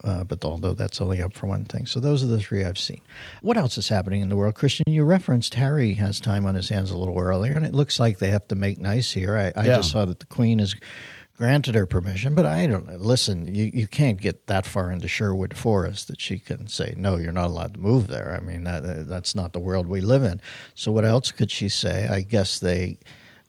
Uh, 0.09 0.25
but 0.25 0.45
although 0.45 0.73
that's 0.73 1.01
only 1.01 1.21
up 1.23 1.35
for 1.35 1.47
one 1.47 1.65
thing. 1.65 1.85
So 1.87 2.01
those 2.01 2.25
are 2.25 2.27
the 2.27 2.41
three 2.41 2.65
I've 2.65 2.79
seen. 2.79 3.03
What 3.43 3.57
else 3.59 3.77
is 3.77 3.89
happening 3.89 4.23
in 4.23 4.29
the 4.31 4.37
world? 4.37 4.55
Christian, 4.55 4.85
you 4.89 5.05
referenced 5.05 5.55
Harry 5.55 5.93
has 5.95 6.19
time 6.19 6.47
on 6.47 6.55
his 6.55 6.69
hands 6.71 6.91
a 6.91 6.97
little 6.97 7.19
earlier, 7.19 7.53
and 7.53 7.67
it 7.67 7.75
looks 7.75 8.01
like 8.01 8.19
they 8.19 8.31
have 8.31 8.49
to 8.49 8.55
make 8.55 8.79
nice 8.81 9.13
here. 9.13 9.37
I, 9.37 9.53
I 9.61 9.67
Yeah. 9.67 9.77
just 9.77 9.91
saw 9.91 10.05
that 10.07 10.21
the 10.21 10.27
Queen 10.27 10.59
has 10.61 10.75
granted 11.37 11.75
her 11.77 11.87
permission, 11.87 12.35
but 12.35 12.47
I 12.47 12.67
don't 12.67 12.89
know. 12.89 12.97
Listen, 12.97 13.55
you, 13.55 13.71
you 13.73 13.87
can't 13.87 14.21
get 14.21 14.47
that 14.49 14.67
far 14.67 14.91
into 14.91 15.07
Sherwood 15.07 15.57
Forest 15.57 16.09
that 16.09 16.21
she 16.21 16.39
can 16.39 16.67
say, 16.67 16.95
no, 16.97 17.17
you're 17.17 17.31
not 17.31 17.47
allowed 17.47 17.75
to 17.75 17.81
move 17.81 18.09
there. 18.09 18.37
I 18.37 18.45
mean, 18.45 18.65
that, 18.65 19.07
that's 19.09 19.35
not 19.37 19.53
the 19.53 19.61
world 19.61 19.87
we 19.87 20.01
live 20.01 20.25
in. 20.25 20.41
So 20.75 20.91
what 20.91 21.05
else 21.05 21.31
could 21.31 21.51
she 21.51 21.69
say? 21.69 22.09
I 22.09 22.23
guess 22.23 22.59
they 22.59 22.99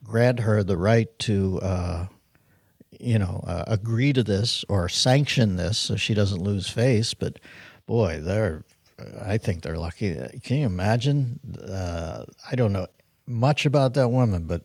grant 0.04 0.42
her 0.42 0.62
the 0.64 0.78
right 0.78 1.08
to. 1.20 1.60
Uh, 1.62 2.06
you 3.00 3.18
know, 3.18 3.44
uh, 3.48 3.64
agree 3.68 4.14
to 4.14 4.24
this 4.24 4.66
or 4.70 4.90
sanction 4.90 5.56
this 5.56 5.78
so 5.78 5.96
she 5.96 6.14
doesn't 6.14 6.42
lose 6.42 6.70
face. 6.70 7.14
But 7.14 7.40
boy, 7.88 8.20
they're, 8.22 8.64
I 9.22 9.38
think 9.38 9.62
they're 9.64 9.78
lucky. 9.78 10.16
Can 10.44 10.58
you 10.58 10.66
imagine? 10.66 11.40
Uh, 11.60 12.26
I 12.50 12.56
don't 12.56 12.74
know 12.74 12.88
much 13.26 13.66
about 13.66 13.94
that 13.94 14.10
woman, 14.10 14.44
but 14.44 14.64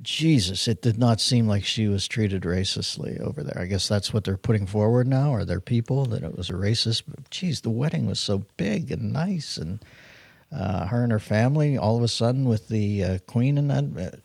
Jesus, 0.00 0.68
it 0.68 0.80
did 0.80 0.96
not 0.98 1.20
seem 1.20 1.46
like 1.46 1.64
she 1.64 1.88
was 1.88 2.08
treated 2.08 2.42
racistly 2.42 3.20
over 3.20 3.42
there. 3.42 3.60
I 3.60 3.66
guess 3.66 3.88
that's 3.88 4.14
what 4.14 4.24
they're 4.24 4.36
putting 4.36 4.66
forward 4.66 5.06
now, 5.06 5.32
or 5.32 5.44
their 5.44 5.60
people, 5.60 6.06
that 6.06 6.22
it 6.22 6.36
was 6.36 6.50
a 6.50 6.54
racist. 6.54 7.02
But 7.06 7.28
geez, 7.30 7.60
the 7.60 7.70
wedding 7.70 8.06
was 8.06 8.20
so 8.20 8.44
big 8.56 8.90
and 8.90 9.12
nice 9.12 9.56
and. 9.56 9.84
Uh, 10.50 10.86
her 10.86 11.02
and 11.02 11.12
her 11.12 11.18
family, 11.18 11.76
all 11.76 11.98
of 11.98 12.02
a 12.02 12.08
sudden, 12.08 12.46
with 12.46 12.68
the 12.68 13.04
uh, 13.04 13.18
queen 13.26 13.58
and 13.58 13.70
that, 13.70 14.20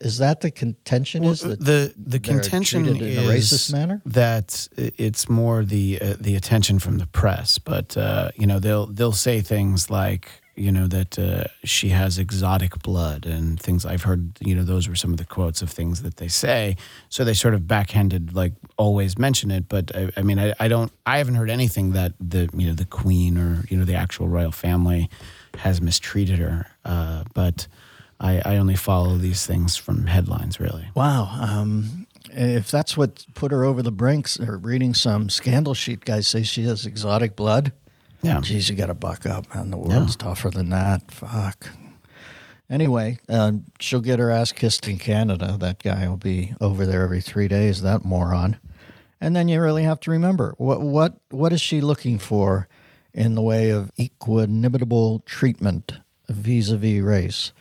is 0.00 0.18
that 0.18 0.40
the 0.40 0.50
contention? 0.50 1.24
is 1.24 1.40
that 1.40 1.60
the 1.60 1.94
the 1.96 2.18
contention 2.18 2.86
in 2.86 2.96
is 2.96 3.18
a 3.18 3.20
racist 3.22 3.72
manner? 3.72 4.02
that 4.04 4.68
it's 4.76 5.28
more 5.28 5.64
the 5.64 5.98
uh, 6.00 6.14
the 6.20 6.36
attention 6.36 6.78
from 6.78 6.98
the 6.98 7.06
press, 7.06 7.58
but 7.58 7.96
uh, 7.96 8.30
you 8.36 8.46
know 8.46 8.58
they'll 8.58 8.86
they'll 8.86 9.12
say 9.12 9.40
things 9.40 9.90
like 9.90 10.28
you 10.54 10.72
know 10.72 10.86
that 10.86 11.18
uh, 11.18 11.44
she 11.64 11.90
has 11.90 12.18
exotic 12.18 12.78
blood 12.82 13.26
and 13.26 13.60
things. 13.60 13.84
I've 13.86 14.02
heard 14.02 14.36
you 14.40 14.54
know 14.54 14.64
those 14.64 14.88
were 14.88 14.94
some 14.96 15.12
of 15.12 15.18
the 15.18 15.24
quotes 15.24 15.62
of 15.62 15.70
things 15.70 16.02
that 16.02 16.16
they 16.16 16.28
say. 16.28 16.76
So 17.08 17.24
they 17.24 17.34
sort 17.34 17.54
of 17.54 17.66
backhanded 17.66 18.34
like 18.34 18.52
always 18.76 19.18
mention 19.18 19.50
it, 19.50 19.68
but 19.68 19.94
I, 19.94 20.10
I 20.16 20.22
mean 20.22 20.38
I, 20.38 20.54
I 20.58 20.68
don't 20.68 20.92
I 21.04 21.18
haven't 21.18 21.34
heard 21.34 21.50
anything 21.50 21.92
that 21.92 22.12
the 22.20 22.48
you 22.54 22.66
know 22.66 22.74
the 22.74 22.86
queen 22.86 23.38
or 23.38 23.64
you 23.68 23.76
know 23.76 23.84
the 23.84 23.94
actual 23.94 24.28
royal 24.28 24.52
family 24.52 25.08
has 25.58 25.80
mistreated 25.80 26.38
her, 26.38 26.66
uh, 26.84 27.24
but. 27.34 27.66
I, 28.20 28.40
I 28.44 28.56
only 28.56 28.76
follow 28.76 29.16
these 29.16 29.44
things 29.46 29.76
from 29.76 30.06
headlines, 30.06 30.58
really. 30.58 30.88
Wow. 30.94 31.28
Um, 31.40 32.06
if 32.30 32.70
that's 32.70 32.96
what 32.96 33.26
put 33.34 33.52
her 33.52 33.64
over 33.64 33.82
the 33.82 33.92
brinks, 33.92 34.38
or 34.40 34.56
reading 34.56 34.94
some 34.94 35.28
scandal 35.28 35.74
sheet 35.74 36.04
guys 36.04 36.26
say 36.26 36.42
she 36.42 36.64
has 36.64 36.86
exotic 36.86 37.36
blood, 37.36 37.72
Yeah. 38.22 38.40
geez, 38.40 38.68
you 38.70 38.76
got 38.76 38.86
to 38.86 38.94
buck 38.94 39.26
up, 39.26 39.54
man. 39.54 39.70
The 39.70 39.76
world's 39.76 40.16
tougher 40.16 40.50
than 40.50 40.70
that. 40.70 41.10
Fuck. 41.10 41.70
Anyway, 42.68 43.18
uh, 43.28 43.52
she'll 43.78 44.00
get 44.00 44.18
her 44.18 44.30
ass 44.30 44.50
kissed 44.50 44.88
in 44.88 44.98
Canada. 44.98 45.56
That 45.58 45.82
guy 45.82 46.08
will 46.08 46.16
be 46.16 46.54
over 46.60 46.84
there 46.84 47.02
every 47.02 47.20
three 47.20 47.46
days. 47.48 47.82
That 47.82 48.04
moron. 48.04 48.58
And 49.20 49.36
then 49.36 49.46
you 49.48 49.60
really 49.62 49.84
have 49.84 50.00
to 50.00 50.10
remember 50.10 50.54
what 50.58 50.80
what 50.80 51.16
what 51.30 51.52
is 51.52 51.60
she 51.60 51.80
looking 51.80 52.18
for 52.18 52.66
in 53.14 53.34
the 53.34 53.40
way 53.42 53.70
of 53.70 53.92
equanimable 53.98 55.24
treatment 55.24 55.92
vis-a-vis 56.28 57.00
race? 57.02 57.52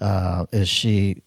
Uh, 0.00 0.46
is 0.52 0.68
she 0.68 1.22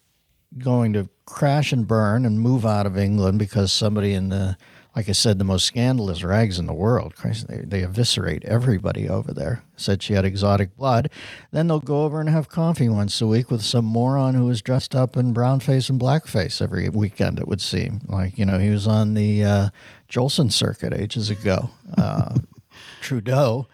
going 0.58 0.92
to 0.92 1.08
crash 1.26 1.72
and 1.72 1.86
burn 1.86 2.26
and 2.26 2.40
move 2.40 2.66
out 2.66 2.86
of 2.86 2.98
England 2.98 3.38
because 3.38 3.72
somebody 3.72 4.12
in 4.14 4.30
the, 4.30 4.56
like 4.96 5.08
I 5.08 5.12
said, 5.12 5.38
the 5.38 5.44
most 5.44 5.64
scandalous 5.64 6.24
rags 6.24 6.58
in 6.58 6.66
the 6.66 6.72
world, 6.72 7.14
Christ, 7.14 7.46
they, 7.46 7.58
they 7.58 7.82
eviscerate 7.82 8.44
everybody 8.44 9.08
over 9.08 9.32
there, 9.32 9.62
said 9.76 10.02
she 10.02 10.14
had 10.14 10.24
exotic 10.24 10.76
blood. 10.76 11.08
Then 11.52 11.68
they'll 11.68 11.78
go 11.80 12.02
over 12.02 12.20
and 12.20 12.28
have 12.28 12.48
coffee 12.48 12.88
once 12.88 13.20
a 13.20 13.26
week 13.26 13.50
with 13.50 13.62
some 13.62 13.84
moron 13.84 14.34
who 14.34 14.48
is 14.50 14.60
dressed 14.60 14.94
up 14.94 15.16
in 15.16 15.32
brown 15.32 15.60
face 15.60 15.88
and 15.88 16.00
blackface 16.00 16.60
every 16.60 16.88
weekend, 16.88 17.38
it 17.38 17.46
would 17.46 17.60
seem. 17.60 18.00
Like, 18.08 18.36
you 18.36 18.44
know, 18.44 18.58
he 18.58 18.70
was 18.70 18.88
on 18.88 19.14
the 19.14 19.44
uh, 19.44 19.68
Jolson 20.08 20.52
circuit 20.52 20.92
ages 20.92 21.30
ago. 21.30 21.70
Uh, 21.96 22.38
Trudeau, 23.00 23.68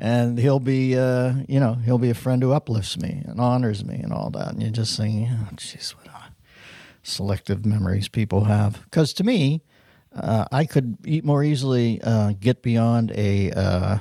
and 0.00 0.38
he'll 0.38 0.60
be, 0.60 0.98
uh, 0.98 1.34
you 1.48 1.60
know, 1.60 1.74
he'll 1.74 1.98
be 1.98 2.10
a 2.10 2.14
friend 2.14 2.42
who 2.42 2.52
uplifts 2.52 2.98
me 2.98 3.22
and 3.26 3.38
honors 3.38 3.84
me 3.84 3.96
and 3.96 4.12
all 4.12 4.30
that. 4.30 4.48
And 4.48 4.62
you're 4.62 4.72
just 4.72 4.96
saying, 4.96 5.28
oh, 5.30 5.54
jeez, 5.54 5.90
what 5.90 6.10
selective 7.02 7.64
memories 7.64 8.08
people 8.08 8.44
have. 8.44 8.82
Because 8.84 9.12
to 9.14 9.24
me, 9.24 9.62
uh, 10.14 10.46
I 10.50 10.64
could 10.64 11.24
more 11.24 11.42
easily 11.44 12.00
uh, 12.02 12.32
get 12.38 12.62
beyond 12.62 13.12
a. 13.12 13.50
Uh, 13.52 13.98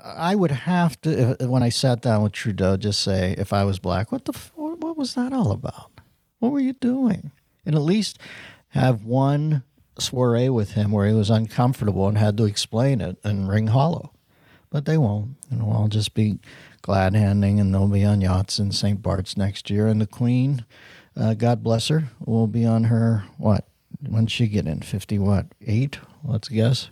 I 0.00 0.34
would 0.36 0.52
have 0.52 1.00
to, 1.02 1.36
if, 1.40 1.48
when 1.48 1.62
I 1.62 1.70
sat 1.70 2.00
down 2.00 2.22
with 2.22 2.32
Trudeau, 2.32 2.76
just 2.76 3.02
say, 3.02 3.34
if 3.36 3.52
I 3.52 3.64
was 3.64 3.78
black, 3.78 4.12
what 4.12 4.24
the, 4.26 4.32
what 4.54 4.96
was 4.96 5.14
that 5.14 5.32
all 5.32 5.50
about? 5.50 5.90
What 6.38 6.52
were 6.52 6.60
you 6.60 6.72
doing? 6.72 7.32
And 7.66 7.74
at 7.74 7.82
least 7.82 8.18
have 8.68 9.04
one 9.04 9.64
soiree 9.98 10.48
with 10.48 10.72
him 10.72 10.92
where 10.92 11.08
he 11.08 11.14
was 11.14 11.30
uncomfortable 11.30 12.06
and 12.06 12.16
had 12.16 12.36
to 12.36 12.44
explain 12.44 13.00
it 13.00 13.18
and 13.24 13.48
ring 13.48 13.66
hollow. 13.68 14.12
But 14.70 14.84
they 14.84 14.98
won't. 14.98 15.36
And 15.50 15.60
know, 15.60 15.72
I'll 15.72 15.88
just 15.88 16.14
be 16.14 16.38
glad 16.82 17.14
handing 17.14 17.58
and 17.58 17.72
they'll 17.72 17.88
be 17.88 18.04
on 18.04 18.20
yachts 18.20 18.58
in 18.58 18.72
St. 18.72 19.00
Bart's 19.00 19.36
next 19.36 19.70
year. 19.70 19.86
And 19.86 20.00
the 20.00 20.06
Queen, 20.06 20.64
uh, 21.16 21.34
God 21.34 21.62
bless 21.62 21.88
her, 21.88 22.04
will 22.24 22.46
be 22.46 22.66
on 22.66 22.84
her, 22.84 23.24
what? 23.38 23.66
When'd 24.06 24.30
she 24.30 24.46
get 24.46 24.66
in? 24.66 24.82
50 24.82 25.18
what? 25.18 25.46
Eight? 25.66 25.98
Let's 26.22 26.48
guess. 26.48 26.90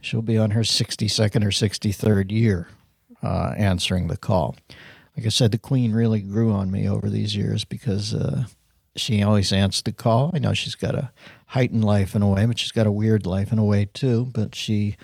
She'll 0.00 0.22
be 0.22 0.38
on 0.38 0.52
her 0.52 0.62
62nd 0.62 1.44
or 1.44 1.50
63rd 1.50 2.32
year 2.32 2.68
uh, 3.22 3.54
answering 3.56 4.08
the 4.08 4.16
call. 4.16 4.56
Like 5.16 5.26
I 5.26 5.30
said, 5.30 5.50
the 5.50 5.58
Queen 5.58 5.92
really 5.92 6.20
grew 6.20 6.52
on 6.52 6.70
me 6.70 6.88
over 6.88 7.10
these 7.10 7.34
years 7.34 7.64
because 7.64 8.14
uh, 8.14 8.44
she 8.96 9.22
always 9.22 9.52
answered 9.52 9.84
the 9.84 9.92
call. 9.92 10.30
I 10.32 10.38
know 10.38 10.54
she's 10.54 10.76
got 10.76 10.94
a 10.94 11.10
heightened 11.46 11.84
life 11.84 12.14
in 12.14 12.22
a 12.22 12.28
way, 12.28 12.46
but 12.46 12.58
she's 12.58 12.72
got 12.72 12.86
a 12.86 12.92
weird 12.92 13.26
life 13.26 13.52
in 13.52 13.58
a 13.58 13.64
way 13.64 13.86
too. 13.86 14.28
But 14.32 14.54
she 14.54 14.96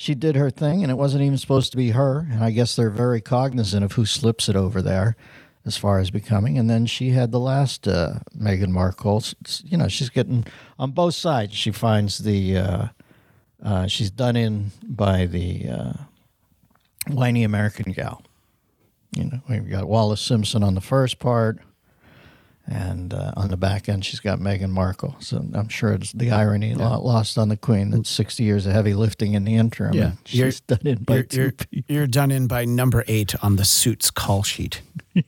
she 0.00 0.14
did 0.14 0.36
her 0.36 0.48
thing, 0.48 0.84
and 0.84 0.92
it 0.92 0.94
wasn't 0.94 1.24
even 1.24 1.36
supposed 1.36 1.72
to 1.72 1.76
be 1.76 1.90
her. 1.90 2.28
And 2.30 2.44
I 2.44 2.52
guess 2.52 2.76
they're 2.76 2.88
very 2.88 3.20
cognizant 3.20 3.84
of 3.84 3.92
who 3.92 4.06
slips 4.06 4.48
it 4.48 4.54
over 4.54 4.80
there, 4.80 5.16
as 5.66 5.76
far 5.76 5.98
as 5.98 6.12
becoming. 6.12 6.56
And 6.56 6.70
then 6.70 6.86
she 6.86 7.10
had 7.10 7.32
the 7.32 7.40
last 7.40 7.88
uh, 7.88 8.20
Meghan 8.38 8.68
Markle. 8.68 9.24
You 9.64 9.76
know, 9.76 9.88
she's 9.88 10.08
getting 10.08 10.46
on 10.78 10.92
both 10.92 11.16
sides. 11.16 11.56
She 11.56 11.72
finds 11.72 12.18
the 12.18 12.58
uh, 12.58 12.86
uh, 13.60 13.86
she's 13.88 14.12
done 14.12 14.36
in 14.36 14.70
by 14.84 15.26
the 15.26 15.68
uh, 15.68 15.92
whiny 17.08 17.42
American 17.42 17.90
gal. 17.90 18.22
You 19.16 19.24
know, 19.24 19.40
we've 19.48 19.68
got 19.68 19.88
Wallis 19.88 20.20
Simpson 20.20 20.62
on 20.62 20.76
the 20.76 20.80
first 20.80 21.18
part, 21.18 21.58
and 22.70 23.14
uh, 23.14 23.32
on 23.36 23.48
the 23.48 23.56
back 23.56 23.88
end, 23.88 24.04
she's 24.04 24.20
got 24.20 24.38
Meghan 24.40 24.70
Markle. 24.70 25.16
So 25.20 25.42
I'm 25.54 25.68
sure 25.68 25.92
it's 25.92 26.12
the 26.12 26.30
irony 26.30 26.74
lo- 26.74 27.00
lost 27.00 27.38
on 27.38 27.48
the 27.48 27.56
Queen 27.56 27.90
that 27.90 28.06
60 28.06 28.42
years 28.42 28.66
of 28.66 28.72
heavy 28.72 28.92
lifting 28.92 29.32
in 29.32 29.44
the 29.44 29.56
interim. 29.56 29.94
Yeah. 29.94 30.12
she's 30.26 30.60
done 30.60 30.80
in 30.84 31.02
by 31.02 31.14
You're, 31.14 31.22
two 31.22 31.52
you're, 31.70 31.84
you're 31.88 32.06
done 32.06 32.30
in 32.30 32.46
by 32.46 32.66
number 32.66 33.04
eight 33.08 33.34
on 33.42 33.56
the 33.56 33.64
suit's 33.64 34.10
call 34.10 34.42
sheet. 34.42 34.82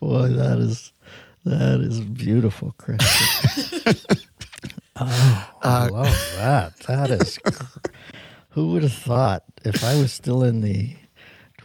Boy, 0.00 0.28
that 0.28 0.58
is 0.58 0.92
that 1.44 1.80
is 1.80 2.00
beautiful, 2.00 2.74
Chris. 2.78 3.00
oh, 4.96 5.50
I 5.62 5.88
love 5.88 6.32
that. 6.36 6.76
That 6.86 7.10
is. 7.10 7.38
Who 8.50 8.72
would 8.72 8.82
have 8.82 8.92
thought 8.92 9.44
if 9.64 9.84
I 9.84 10.00
was 10.00 10.12
still 10.12 10.42
in 10.42 10.60
the 10.62 10.96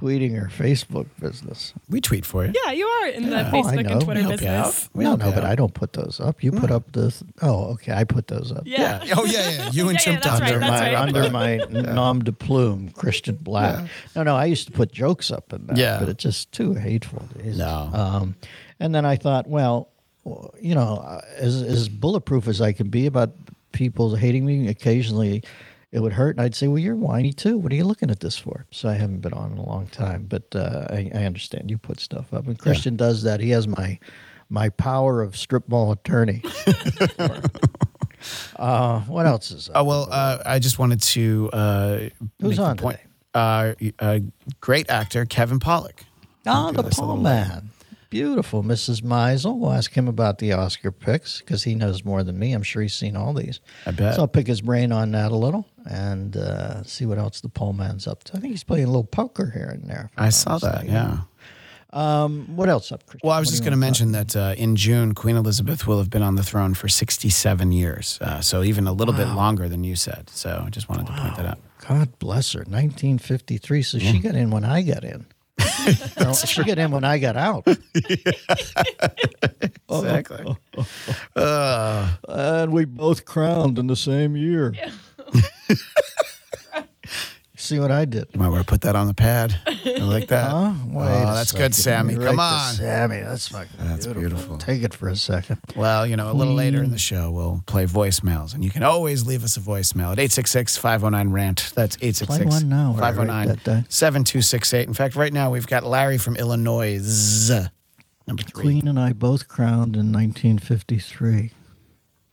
tweeting 0.01 0.35
or 0.41 0.47
Facebook 0.47 1.07
business. 1.19 1.73
We 1.89 2.01
tweet 2.01 2.25
for 2.25 2.45
you. 2.45 2.53
Yeah, 2.65 2.71
you 2.71 2.87
are 2.87 3.07
in 3.09 3.29
the 3.29 3.37
Oh, 3.41 3.47
I 3.47 3.51
Facebook 3.51 3.83
know. 3.83 3.91
and 3.91 4.01
Twitter 4.01 4.19
We 4.19 4.23
help 4.23 4.31
you 4.41 4.47
business. 4.47 4.83
out. 4.85 4.89
We 4.95 5.03
no, 5.03 5.09
help 5.11 5.19
no, 5.21 5.25
you 5.27 5.33
but 5.35 5.43
out. 5.43 5.51
I 5.51 5.55
don't 5.55 5.73
put 5.73 5.93
those 5.93 6.19
up. 6.19 6.43
You 6.43 6.51
put 6.51 6.71
up 6.71 6.91
this. 6.91 7.23
Oh, 7.41 7.65
okay. 7.73 7.93
I 7.93 8.03
put 8.03 8.27
those 8.27 8.51
up. 8.51 8.63
Yeah. 8.65 9.03
Oh 9.15 9.25
yeah, 9.25 9.49
yeah. 9.49 9.69
You 9.71 9.89
and 9.89 9.93
Yeah, 9.93 9.99
Chimp 9.99 10.23
yeah, 10.23 10.29
that's 10.29 10.39
Doctor. 10.39 10.59
right, 10.59 10.59
that's 10.59 10.81
my, 10.81 10.93
right. 10.93 10.95
under 10.95 11.29
my 11.29 11.57
nom 11.93 12.23
de 12.23 12.31
plume, 12.31 12.89
Christian 12.89 13.35
Black. 13.35 13.87
No, 14.15 14.23
no, 14.23 14.35
I 14.35 14.45
used 14.45 14.65
to 14.67 14.71
put 14.73 14.91
jokes 14.91 15.29
up 15.31 15.53
in 15.53 15.67
that, 15.67 15.77
Yeah. 15.77 15.99
but 15.99 16.09
it's 16.09 16.23
just 16.23 16.51
too 16.51 16.73
hateful. 16.73 17.23
Jesus. 17.37 17.57
No. 17.59 17.89
Um, 17.93 18.35
and 18.79 18.93
then 18.95 19.05
I 19.05 19.15
thought, 19.15 19.47
well, 19.47 19.89
you 20.59 20.75
know, 20.75 20.97
uh, 21.05 21.21
as, 21.37 21.61
as 21.61 21.89
bulletproof 21.89 22.47
as 22.47 22.61
I 22.61 22.73
can 22.73 22.89
be 22.89 23.05
about 23.05 23.31
people 23.71 24.15
hating 24.15 24.45
me, 24.45 24.67
occasionally 24.67 25.43
it 25.91 25.99
would 25.99 26.13
hurt. 26.13 26.35
And 26.37 26.45
I'd 26.45 26.55
say, 26.55 26.67
well, 26.67 26.79
you're 26.79 26.95
whiny 26.95 27.33
too. 27.33 27.57
What 27.57 27.71
are 27.71 27.75
you 27.75 27.83
looking 27.83 28.09
at 28.09 28.21
this 28.21 28.37
for? 28.37 28.65
So 28.71 28.87
I 28.89 28.93
haven't 28.93 29.19
been 29.19 29.33
on 29.33 29.51
in 29.51 29.57
a 29.57 29.65
long 29.65 29.87
time, 29.87 30.25
but 30.27 30.43
uh, 30.55 30.87
I, 30.89 31.11
I 31.13 31.25
understand 31.25 31.69
you 31.69 31.77
put 31.77 31.99
stuff 31.99 32.33
up. 32.33 32.47
And 32.47 32.57
Christian 32.57 32.95
does 32.95 33.23
that. 33.23 33.39
He 33.39 33.49
has 33.51 33.67
my 33.67 33.99
my 34.49 34.69
power 34.69 35.21
of 35.21 35.37
strip 35.37 35.67
mall 35.69 35.91
attorney. 35.91 36.43
uh, 38.57 38.99
what 39.01 39.25
else 39.25 39.51
is 39.51 39.69
up? 39.69 39.75
Oh 39.77 39.83
well, 39.83 40.07
uh, 40.11 40.39
I 40.45 40.59
just 40.59 40.79
wanted 40.79 41.01
to 41.01 41.49
uh, 41.53 41.97
Who's 42.39 42.51
make 42.51 42.55
the 42.57 42.63
on 42.63 42.77
point. 42.77 42.97
today? 42.97 43.07
Uh, 43.33 43.73
uh, 43.99 44.19
great 44.59 44.89
actor 44.89 45.25
Kevin 45.25 45.59
Pollak. 45.59 46.01
Oh, 46.45 46.71
the 46.71 46.81
this 46.83 46.97
a 46.97 47.01
Paul 47.01 47.07
little 47.09 47.23
Man. 47.23 47.69
Beautiful, 48.11 48.61
Mrs. 48.61 49.01
Maisel. 49.01 49.57
We'll 49.57 49.71
ask 49.71 49.93
him 49.93 50.09
about 50.09 50.39
the 50.39 50.51
Oscar 50.51 50.91
picks 50.91 51.39
because 51.39 51.63
he 51.63 51.75
knows 51.75 52.03
more 52.03 52.23
than 52.23 52.37
me. 52.37 52.51
I'm 52.51 52.61
sure 52.61 52.81
he's 52.81 52.93
seen 52.93 53.15
all 53.15 53.33
these. 53.33 53.61
I 53.85 53.91
bet. 53.91 54.15
So 54.15 54.21
I'll 54.23 54.27
pick 54.27 54.47
his 54.47 54.59
brain 54.59 54.91
on 54.91 55.11
that 55.11 55.31
a 55.31 55.35
little 55.35 55.65
and 55.89 56.35
uh, 56.35 56.83
see 56.83 57.05
what 57.05 57.17
else 57.17 57.39
the 57.39 57.47
Paul 57.47 57.71
Man's 57.71 58.07
up 58.07 58.25
to. 58.25 58.35
I 58.35 58.41
think 58.41 58.51
he's 58.51 58.65
playing 58.65 58.83
a 58.83 58.87
little 58.89 59.05
poker 59.05 59.49
here 59.51 59.69
and 59.69 59.89
there. 59.89 60.11
I 60.17 60.27
saw 60.27 60.57
that. 60.57 60.85
Yeah. 60.87 61.19
Um, 61.93 62.57
what 62.57 62.67
else 62.67 62.91
up, 62.91 63.05
Christian? 63.05 63.25
Well, 63.27 63.35
I 63.35 63.39
was 63.39 63.47
What 63.47 63.51
just 63.51 63.63
going 63.63 63.71
to 63.71 63.77
mention 63.77 64.11
that 64.11 64.35
uh, 64.35 64.55
in 64.57 64.75
June, 64.75 65.13
Queen 65.13 65.37
Elizabeth 65.37 65.87
will 65.87 65.97
have 65.97 66.09
been 66.09 66.21
on 66.21 66.35
the 66.35 66.43
throne 66.43 66.73
for 66.73 66.89
67 66.89 67.71
years. 67.71 68.19
Uh, 68.21 68.41
so 68.41 68.61
even 68.61 68.87
a 68.87 68.93
little 68.93 69.13
bit 69.13 69.27
longer 69.27 69.69
than 69.69 69.85
you 69.85 69.95
said. 69.95 70.29
So 70.29 70.63
I 70.65 70.69
just 70.69 70.89
wanted 70.89 71.07
to 71.07 71.13
point 71.13 71.37
that 71.37 71.45
out. 71.45 71.59
God 71.87 72.19
bless 72.19 72.51
her. 72.53 72.59
1953. 72.59 73.83
So 73.83 73.99
she 73.99 74.19
got 74.19 74.35
in 74.35 74.51
when 74.51 74.65
I 74.65 74.81
got 74.81 75.05
in. 75.05 75.25
No, 76.19 76.33
she 76.33 76.63
got 76.63 76.77
in 76.77 76.91
when 76.91 77.03
I 77.03 77.17
got 77.19 77.35
out. 77.37 77.67
Exactly. 79.89 80.55
Uh, 81.35 82.09
And 82.29 82.71
we 82.73 82.85
both 82.85 83.25
crowned 83.25 83.77
in 83.77 83.87
the 83.87 83.95
same 83.95 84.35
year. 84.37 84.73
See 87.71 87.79
what 87.79 87.89
I 87.89 88.03
did? 88.03 88.27
you 88.33 88.39
might 88.41 88.49
want 88.49 88.67
to 88.67 88.69
put 88.69 88.81
that 88.81 88.97
on 88.97 89.07
the 89.07 89.13
pad. 89.13 89.55
I 89.65 89.99
like 89.99 90.27
that. 90.27 90.51
Huh? 90.51 90.73
Oh, 90.75 90.87
Wait 90.89 91.05
a 91.05 91.25
that's 91.33 91.53
good. 91.53 91.73
Sammy. 91.73 92.15
Let 92.15 92.19
me 92.19 92.25
Come 92.25 92.39
on. 92.41 92.67
this, 92.67 92.77
Sammy. 92.79 93.21
That's 93.21 93.47
fucking 93.47 93.69
That's 93.79 94.05
beautiful. 94.07 94.29
beautiful. 94.29 94.57
Take 94.57 94.83
it 94.83 94.93
for 94.93 95.07
a 95.07 95.15
second. 95.15 95.61
Well, 95.73 96.05
you 96.05 96.17
know, 96.17 96.29
a 96.29 96.33
little 96.33 96.53
later 96.53 96.83
in 96.83 96.89
the 96.89 96.97
mm. 96.97 96.99
show, 96.99 97.31
we'll 97.31 97.63
play 97.67 97.85
voicemails, 97.85 98.53
and 98.53 98.61
you 98.61 98.71
can 98.71 98.83
always 98.83 99.25
leave 99.25 99.45
us 99.45 99.55
a 99.55 99.61
voicemail 99.61 100.11
at 100.11 100.19
866 100.19 100.75
509 100.75 101.31
RANT. 101.31 101.71
That's 101.73 101.95
866 102.01 102.51
one 102.51 102.67
now, 102.67 102.91
or 102.91 102.95
right 102.95 103.15
509 103.15 103.47
that 103.47 103.63
day. 103.63 103.85
7268. 103.87 104.89
In 104.89 104.93
fact, 104.93 105.15
right 105.15 105.31
now, 105.31 105.49
we've 105.49 105.65
got 105.65 105.85
Larry 105.85 106.17
from 106.17 106.35
Illinois. 106.35 106.99
Number 108.27 108.43
three. 108.43 108.63
Queen 108.63 108.87
and 108.89 108.99
I 108.99 109.13
both 109.13 109.47
crowned 109.47 109.95
in 109.95 110.11
1953. 110.11 111.51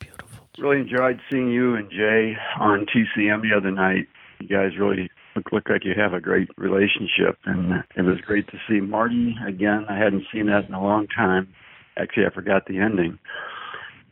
Beautiful. 0.00 0.48
Really 0.58 0.80
enjoyed 0.80 1.20
seeing 1.30 1.52
you 1.52 1.76
and 1.76 1.88
Jay 1.92 2.36
on 2.58 2.86
TCM 2.86 3.42
the 3.42 3.56
other 3.56 3.70
night. 3.70 4.08
You 4.40 4.48
guys 4.48 4.76
really 4.76 5.10
look, 5.38 5.52
look 5.52 5.70
like 5.70 5.84
you 5.84 5.94
have 5.96 6.12
a 6.12 6.20
great 6.20 6.48
relationship, 6.56 7.38
and 7.44 7.84
it 7.96 8.02
was 8.02 8.20
great 8.26 8.46
to 8.48 8.58
see 8.68 8.80
Marty 8.80 9.34
again. 9.46 9.86
I 9.88 9.96
hadn't 9.96 10.24
seen 10.32 10.46
that 10.46 10.66
in 10.68 10.74
a 10.74 10.82
long 10.82 11.06
time. 11.08 11.48
Actually, 11.96 12.26
I 12.26 12.34
forgot 12.34 12.66
the 12.66 12.78
ending, 12.78 13.18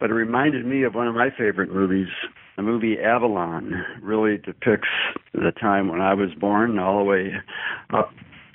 but 0.01 0.11
it 0.11 0.15
reminded 0.15 0.67
me 0.67 0.85
of 0.85 0.95
one 0.95 1.09
of 1.09 1.15
my 1.15 1.31
favorite 1.31 1.73
movies. 1.73 2.09
The 2.57 2.63
movie 2.63 2.99
Avalon 2.99 3.85
really 4.03 4.39
depicts 4.39 4.89
the 5.35 5.53
time 5.61 5.89
when 5.89 6.01
I 6.01 6.15
was 6.15 6.31
born, 6.41 6.79
all 6.79 6.99
the 6.99 7.05
way 7.05 7.33
up 7.93 8.11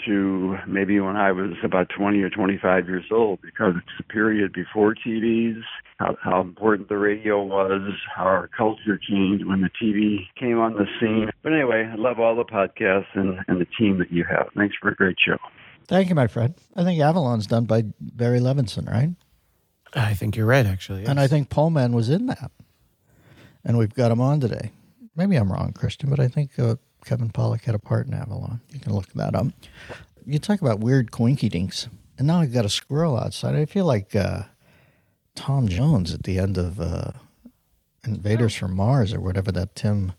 to 0.06 0.58
maybe 0.68 1.00
when 1.00 1.16
I 1.16 1.32
was 1.32 1.52
about 1.64 1.90
20 1.90 2.22
or 2.22 2.30
25 2.30 2.88
years 2.88 3.06
old 3.12 3.40
because 3.42 3.74
it's 3.78 4.00
a 4.00 4.04
period 4.04 4.54
before 4.54 4.96
TVs, 4.96 5.62
how, 6.00 6.16
how 6.22 6.42
important 6.42 6.90
the 6.90 6.98
radio 6.98 7.44
was, 7.44 7.94
how 8.16 8.24
our 8.24 8.50
culture 8.56 8.98
changed 8.98 9.46
when 9.46 9.62
the 9.62 9.70
TV 9.82 10.28
came 10.40 10.60
on 10.60 10.74
the 10.74 10.86
scene. 11.00 11.30
But 11.44 11.54
anyway, 11.54 11.90
I 11.92 11.96
love 11.96 12.20
all 12.20 12.36
the 12.36 12.46
podcasts 12.46 13.14
and, 13.14 13.40
and 13.48 13.62
the 13.62 13.68
team 13.78 14.00
that 14.00 14.12
you 14.12 14.24
have. 14.30 14.48
Thanks 14.56 14.76
for 14.82 14.90
a 14.90 14.96
great 14.96 15.18
show. 15.26 15.38
Thank 15.88 16.10
you, 16.10 16.16
my 16.16 16.28
friend. 16.28 16.54
I 16.76 16.84
think 16.84 17.02
Avalon's 17.02 17.48
done 17.48 17.66
by 17.66 17.84
Barry 18.00 18.40
Levinson, 18.40 18.90
right? 18.90 19.10
I 19.94 20.14
think 20.14 20.36
you're 20.36 20.46
right, 20.46 20.66
actually. 20.66 21.06
And 21.06 21.20
I 21.20 21.28
think 21.28 21.50
Paul 21.50 21.70
Man 21.70 21.92
was 21.92 22.10
in 22.10 22.28
that. 22.28 22.52
And 23.64 23.78
we've 23.78 23.94
got 23.94 24.12
him 24.12 24.22
on 24.22 24.40
today. 24.40 24.72
Maybe 25.16 25.36
I'm 25.36 25.52
wrong, 25.52 25.74
Christian, 25.74 26.10
but 26.10 26.20
I 26.20 26.28
think 26.28 26.58
uh, 26.58 26.76
Kevin 27.06 27.30
Pollak 27.30 27.64
had 27.64 27.76
a 27.76 27.80
part 27.80 28.08
in 28.08 28.14
Avalon. 28.14 28.62
You 28.72 28.80
can 28.80 28.94
look 28.94 29.12
that 29.14 29.36
up. 29.36 29.48
You 30.26 30.40
talk 30.40 30.62
about 30.62 30.80
weird 30.80 31.12
coinky 31.12 31.50
dinks. 31.50 31.88
And 32.18 32.28
now 32.28 32.42
I've 32.42 32.54
got 32.54 32.66
a 32.66 32.70
squirrel 32.70 33.18
outside. 33.18 33.56
I 33.56 33.66
feel 33.66 33.86
like 33.86 34.16
uh, 34.16 34.44
Tom 35.36 35.68
Jones 35.68 36.14
at 36.14 36.24
the 36.24 36.38
end 36.38 36.58
of 36.58 36.80
uh, 36.80 37.12
Invaders 38.06 38.56
from 38.56 38.76
Mars 38.76 39.14
or 39.14 39.20
whatever 39.20 39.52
that 39.52 39.76
Tim 39.76 40.14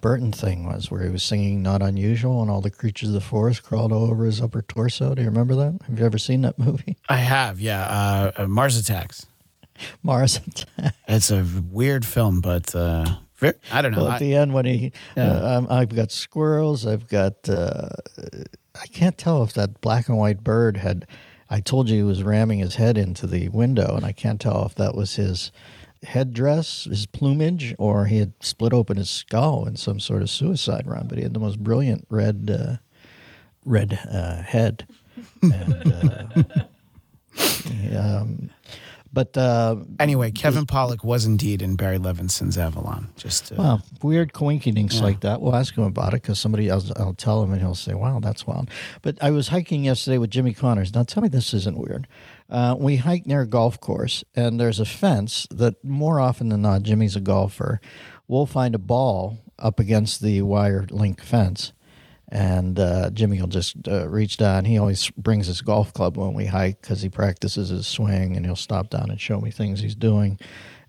Burton 0.00 0.32
thing 0.32 0.66
was, 0.66 0.90
where 0.90 1.02
he 1.04 1.08
was 1.10 1.22
singing 1.22 1.62
Not 1.62 1.80
Unusual 1.80 2.42
and 2.42 2.50
all 2.50 2.60
the 2.60 2.70
creatures 2.70 3.10
of 3.10 3.14
the 3.14 3.20
forest 3.20 3.62
crawled 3.62 3.92
all 3.92 4.10
over 4.10 4.24
his 4.24 4.40
upper 4.40 4.62
torso. 4.62 5.14
Do 5.14 5.22
you 5.22 5.28
remember 5.28 5.54
that? 5.54 5.78
Have 5.86 5.98
you 5.98 6.04
ever 6.04 6.18
seen 6.18 6.42
that 6.42 6.58
movie? 6.58 6.96
I 7.08 7.16
have, 7.16 7.60
yeah. 7.60 7.82
Uh, 7.84 8.32
uh, 8.36 8.46
Mars 8.46 8.76
Attacks. 8.76 9.26
Mars 10.02 10.38
Attack. 10.38 10.94
It's 11.06 11.30
a 11.30 11.46
weird 11.70 12.04
film, 12.04 12.40
but 12.40 12.74
uh, 12.74 13.04
I 13.72 13.82
don't 13.82 13.92
know. 13.92 13.98
Well, 14.02 14.08
at 14.08 14.14
I- 14.16 14.18
the 14.20 14.34
end, 14.34 14.52
when 14.54 14.64
he, 14.66 14.92
Yeah. 15.16 15.32
uh, 15.32 15.66
I've 15.68 15.94
got 15.94 16.10
squirrels. 16.12 16.86
I've 16.86 17.08
got. 17.08 17.48
Uh, 17.48 17.88
I 18.80 18.86
can't 18.86 19.18
tell 19.18 19.42
if 19.42 19.52
that 19.54 19.80
black 19.80 20.08
and 20.08 20.16
white 20.18 20.42
bird 20.42 20.78
had. 20.78 21.06
I 21.50 21.60
told 21.60 21.90
you 21.90 21.96
he 21.96 22.02
was 22.02 22.22
ramming 22.22 22.60
his 22.60 22.76
head 22.76 22.96
into 22.96 23.26
the 23.26 23.48
window, 23.50 23.94
and 23.96 24.06
I 24.06 24.12
can't 24.12 24.40
tell 24.40 24.64
if 24.64 24.74
that 24.76 24.94
was 24.94 25.16
his 25.16 25.52
headdress, 26.02 26.84
his 26.84 27.04
plumage, 27.06 27.74
or 27.78 28.06
he 28.06 28.18
had 28.18 28.32
split 28.40 28.72
open 28.72 28.96
his 28.96 29.10
skull 29.10 29.66
in 29.66 29.76
some 29.76 30.00
sort 30.00 30.22
of 30.22 30.30
suicide 30.30 30.86
run. 30.86 31.06
But 31.08 31.18
he 31.18 31.24
had 31.24 31.34
the 31.34 31.40
most 31.40 31.58
brilliant 31.62 32.06
red, 32.08 32.50
uh, 32.50 32.76
red 33.66 33.98
uh, 34.10 34.42
head. 34.42 34.86
And, 35.42 35.92
uh, 35.92 36.26
um, 37.98 38.50
but 39.12 39.36
uh, 39.36 39.76
anyway, 40.00 40.30
Kevin 40.30 40.64
Pollak 40.66 41.04
was 41.04 41.26
indeed 41.26 41.60
in 41.60 41.76
Barry 41.76 41.98
Levinson's 41.98 42.56
Avalon. 42.56 43.08
Just 43.16 43.52
uh, 43.52 43.56
Wow, 43.58 43.80
weird 44.02 44.32
coinkydinks 44.32 45.02
like 45.02 45.20
that. 45.20 45.40
We'll 45.42 45.54
ask 45.54 45.74
him 45.76 45.84
about 45.84 46.14
it 46.14 46.22
because 46.22 46.38
somebody 46.40 46.68
else, 46.68 46.90
I'll 46.96 47.14
tell 47.14 47.42
him 47.42 47.52
and 47.52 47.60
he'll 47.60 47.74
say, 47.74 47.94
wow, 47.94 48.20
that's 48.20 48.46
wild. 48.46 48.70
But 49.02 49.18
I 49.20 49.30
was 49.30 49.48
hiking 49.48 49.84
yesterday 49.84 50.18
with 50.18 50.30
Jimmy 50.30 50.54
Connors. 50.54 50.94
Now 50.94 51.02
tell 51.02 51.22
me 51.22 51.28
this 51.28 51.52
isn't 51.52 51.76
weird. 51.78 52.08
Uh, 52.48 52.74
we 52.78 52.96
hike 52.96 53.26
near 53.26 53.42
a 53.42 53.46
golf 53.46 53.78
course 53.80 54.24
and 54.34 54.58
there's 54.58 54.80
a 54.80 54.84
fence 54.86 55.46
that 55.50 55.82
more 55.84 56.18
often 56.18 56.48
than 56.48 56.62
not, 56.62 56.82
Jimmy's 56.82 57.16
a 57.16 57.20
golfer. 57.20 57.80
We'll 58.28 58.46
find 58.46 58.74
a 58.74 58.78
ball 58.78 59.38
up 59.58 59.78
against 59.78 60.22
the 60.22 60.40
wire 60.42 60.86
link 60.90 61.22
fence. 61.22 61.72
And 62.32 62.80
uh, 62.80 63.10
Jimmy 63.10 63.38
will 63.42 63.46
just 63.46 63.76
uh, 63.86 64.08
reach 64.08 64.38
down. 64.38 64.64
He 64.64 64.78
always 64.78 65.10
brings 65.10 65.48
his 65.48 65.60
golf 65.60 65.92
club 65.92 66.16
when 66.16 66.32
we 66.32 66.46
hike 66.46 66.80
because 66.80 67.02
he 67.02 67.10
practices 67.10 67.68
his 67.68 67.86
swing, 67.86 68.36
and 68.36 68.46
he'll 68.46 68.56
stop 68.56 68.88
down 68.88 69.10
and 69.10 69.20
show 69.20 69.38
me 69.38 69.50
things 69.50 69.80
he's 69.80 69.94
doing. 69.94 70.38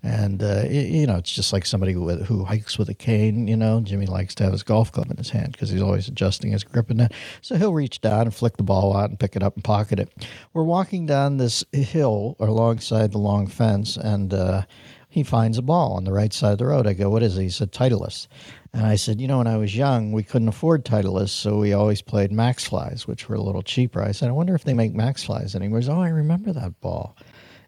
And 0.02 0.42
uh, 0.42 0.62
y- 0.64 0.70
you 0.70 1.06
know, 1.06 1.16
it's 1.16 1.30
just 1.32 1.52
like 1.52 1.66
somebody 1.66 1.96
with, 1.96 2.24
who 2.24 2.44
hikes 2.44 2.78
with 2.78 2.88
a 2.88 2.94
cane. 2.94 3.46
You 3.46 3.58
know, 3.58 3.82
Jimmy 3.82 4.06
likes 4.06 4.34
to 4.36 4.44
have 4.44 4.52
his 4.52 4.62
golf 4.62 4.90
club 4.90 5.10
in 5.10 5.18
his 5.18 5.28
hand 5.28 5.52
because 5.52 5.68
he's 5.68 5.82
always 5.82 6.08
adjusting 6.08 6.52
his 6.52 6.64
grip 6.64 6.88
and 6.88 7.00
that. 7.00 7.12
So 7.42 7.56
he'll 7.56 7.74
reach 7.74 8.00
down 8.00 8.22
and 8.22 8.34
flick 8.34 8.56
the 8.56 8.62
ball 8.62 8.96
out 8.96 9.10
and 9.10 9.20
pick 9.20 9.36
it 9.36 9.42
up 9.42 9.54
and 9.54 9.62
pocket 9.62 9.98
it. 9.98 10.26
We're 10.54 10.62
walking 10.62 11.04
down 11.04 11.36
this 11.36 11.62
hill 11.72 12.36
alongside 12.40 13.12
the 13.12 13.18
long 13.18 13.48
fence, 13.48 13.98
and 13.98 14.32
uh, 14.32 14.62
he 15.10 15.22
finds 15.22 15.58
a 15.58 15.62
ball 15.62 15.92
on 15.92 16.04
the 16.04 16.12
right 16.12 16.32
side 16.32 16.52
of 16.52 16.58
the 16.58 16.66
road. 16.66 16.86
I 16.86 16.94
go, 16.94 17.10
"What 17.10 17.22
is 17.22 17.36
it?" 17.36 17.42
He 17.42 17.50
said, 17.50 17.70
"Titleist." 17.70 18.28
And 18.74 18.84
I 18.84 18.96
said, 18.96 19.20
you 19.20 19.28
know, 19.28 19.38
when 19.38 19.46
I 19.46 19.56
was 19.56 19.76
young, 19.76 20.10
we 20.10 20.24
couldn't 20.24 20.48
afford 20.48 20.84
Titleist, 20.84 21.28
so 21.28 21.58
we 21.58 21.72
always 21.72 22.02
played 22.02 22.32
Maxflis, 22.32 23.06
which 23.06 23.28
were 23.28 23.36
a 23.36 23.40
little 23.40 23.62
cheaper. 23.62 24.02
I 24.02 24.10
said, 24.10 24.28
I 24.28 24.32
wonder 24.32 24.56
if 24.56 24.64
they 24.64 24.74
make 24.74 24.92
Maxflis 24.92 25.54
anymore. 25.54 25.80
He 25.80 25.88
oh, 25.88 26.00
I 26.00 26.08
remember 26.08 26.52
that 26.52 26.80
ball. 26.80 27.16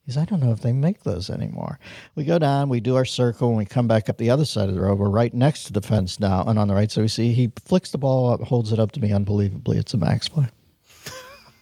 He 0.04 0.10
said, 0.10 0.22
I 0.22 0.24
don't 0.24 0.40
know 0.40 0.50
if 0.50 0.62
they 0.62 0.72
make 0.72 1.04
those 1.04 1.30
anymore. 1.30 1.78
We 2.16 2.24
go 2.24 2.40
down, 2.40 2.68
we 2.68 2.80
do 2.80 2.96
our 2.96 3.04
circle, 3.04 3.48
and 3.50 3.56
we 3.56 3.64
come 3.64 3.86
back 3.86 4.08
up 4.08 4.18
the 4.18 4.30
other 4.30 4.44
side 4.44 4.68
of 4.68 4.74
the 4.74 4.80
road. 4.80 4.98
We're 4.98 5.08
right 5.08 5.32
next 5.32 5.64
to 5.64 5.72
the 5.72 5.80
fence 5.80 6.18
now, 6.18 6.42
and 6.44 6.58
on 6.58 6.66
the 6.66 6.74
right 6.74 6.90
side, 6.90 7.02
we 7.02 7.08
see 7.08 7.32
he 7.32 7.52
flicks 7.64 7.92
the 7.92 7.98
ball 7.98 8.32
up, 8.32 8.40
holds 8.40 8.72
it 8.72 8.80
up 8.80 8.90
to 8.92 9.00
me 9.00 9.12
unbelievably. 9.12 9.78
It's 9.78 9.94
a 9.94 9.98
Maxfli. 9.98 10.50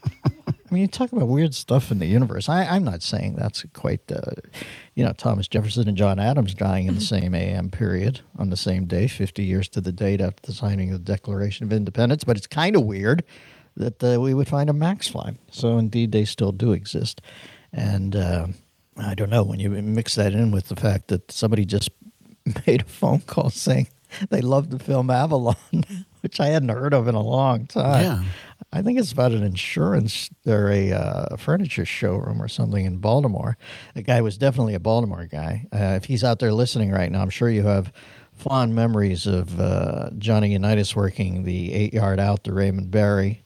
I 0.74 0.76
mean, 0.76 0.80
you 0.82 0.88
talk 0.88 1.12
about 1.12 1.28
weird 1.28 1.54
stuff 1.54 1.92
in 1.92 2.00
the 2.00 2.06
universe. 2.06 2.48
I, 2.48 2.64
I'm 2.64 2.82
not 2.82 3.00
saying 3.00 3.36
that's 3.36 3.64
quite, 3.74 4.10
uh, 4.10 4.32
you 4.96 5.04
know, 5.04 5.12
Thomas 5.12 5.46
Jefferson 5.46 5.86
and 5.86 5.96
John 5.96 6.18
Adams 6.18 6.52
dying 6.52 6.88
in 6.88 6.96
the 6.96 7.00
same 7.00 7.32
AM 7.32 7.70
period 7.70 8.22
on 8.40 8.50
the 8.50 8.56
same 8.56 8.86
day, 8.86 9.06
50 9.06 9.44
years 9.44 9.68
to 9.68 9.80
the 9.80 9.92
date 9.92 10.20
after 10.20 10.44
the 10.44 10.52
signing 10.52 10.92
of 10.92 11.04
the 11.04 11.12
Declaration 11.12 11.64
of 11.64 11.72
Independence, 11.72 12.24
but 12.24 12.36
it's 12.36 12.48
kind 12.48 12.74
of 12.74 12.82
weird 12.82 13.22
that 13.76 14.02
uh, 14.02 14.20
we 14.20 14.34
would 14.34 14.48
find 14.48 14.68
a 14.68 14.72
Maxfli. 14.72 15.36
So 15.52 15.78
indeed, 15.78 16.10
they 16.10 16.24
still 16.24 16.50
do 16.50 16.72
exist, 16.72 17.20
and 17.72 18.16
uh, 18.16 18.48
I 18.96 19.14
don't 19.14 19.30
know 19.30 19.44
when 19.44 19.60
you 19.60 19.70
mix 19.70 20.16
that 20.16 20.32
in 20.32 20.50
with 20.50 20.70
the 20.70 20.76
fact 20.76 21.06
that 21.06 21.30
somebody 21.30 21.64
just 21.64 21.90
made 22.66 22.80
a 22.80 22.86
phone 22.86 23.20
call 23.20 23.50
saying 23.50 23.86
they 24.28 24.40
loved 24.40 24.72
the 24.72 24.80
film 24.80 25.08
Avalon, 25.08 25.56
which 26.20 26.40
I 26.40 26.48
hadn't 26.48 26.70
heard 26.70 26.94
of 26.94 27.06
in 27.06 27.14
a 27.14 27.22
long 27.22 27.66
time. 27.68 28.02
Yeah. 28.02 28.22
I 28.74 28.82
think 28.82 28.98
it's 28.98 29.12
about 29.12 29.30
an 29.30 29.44
insurance 29.44 30.30
or 30.44 30.68
a 30.68 30.90
uh, 30.90 31.36
furniture 31.36 31.84
showroom 31.84 32.42
or 32.42 32.48
something 32.48 32.84
in 32.84 32.96
Baltimore. 32.96 33.56
The 33.94 34.02
guy 34.02 34.20
was 34.20 34.36
definitely 34.36 34.74
a 34.74 34.80
Baltimore 34.80 35.26
guy. 35.26 35.68
Uh, 35.72 35.94
if 35.94 36.06
he's 36.06 36.24
out 36.24 36.40
there 36.40 36.52
listening 36.52 36.90
right 36.90 37.10
now, 37.10 37.22
I'm 37.22 37.30
sure 37.30 37.48
you 37.48 37.62
have 37.62 37.92
fond 38.34 38.74
memories 38.74 39.28
of 39.28 39.60
uh, 39.60 40.10
Johnny 40.18 40.50
Unitas 40.50 40.96
working 40.96 41.44
the 41.44 41.72
eight 41.72 41.94
yard 41.94 42.18
out 42.18 42.42
to 42.44 42.52
Raymond 42.52 42.90
Berry 42.90 43.44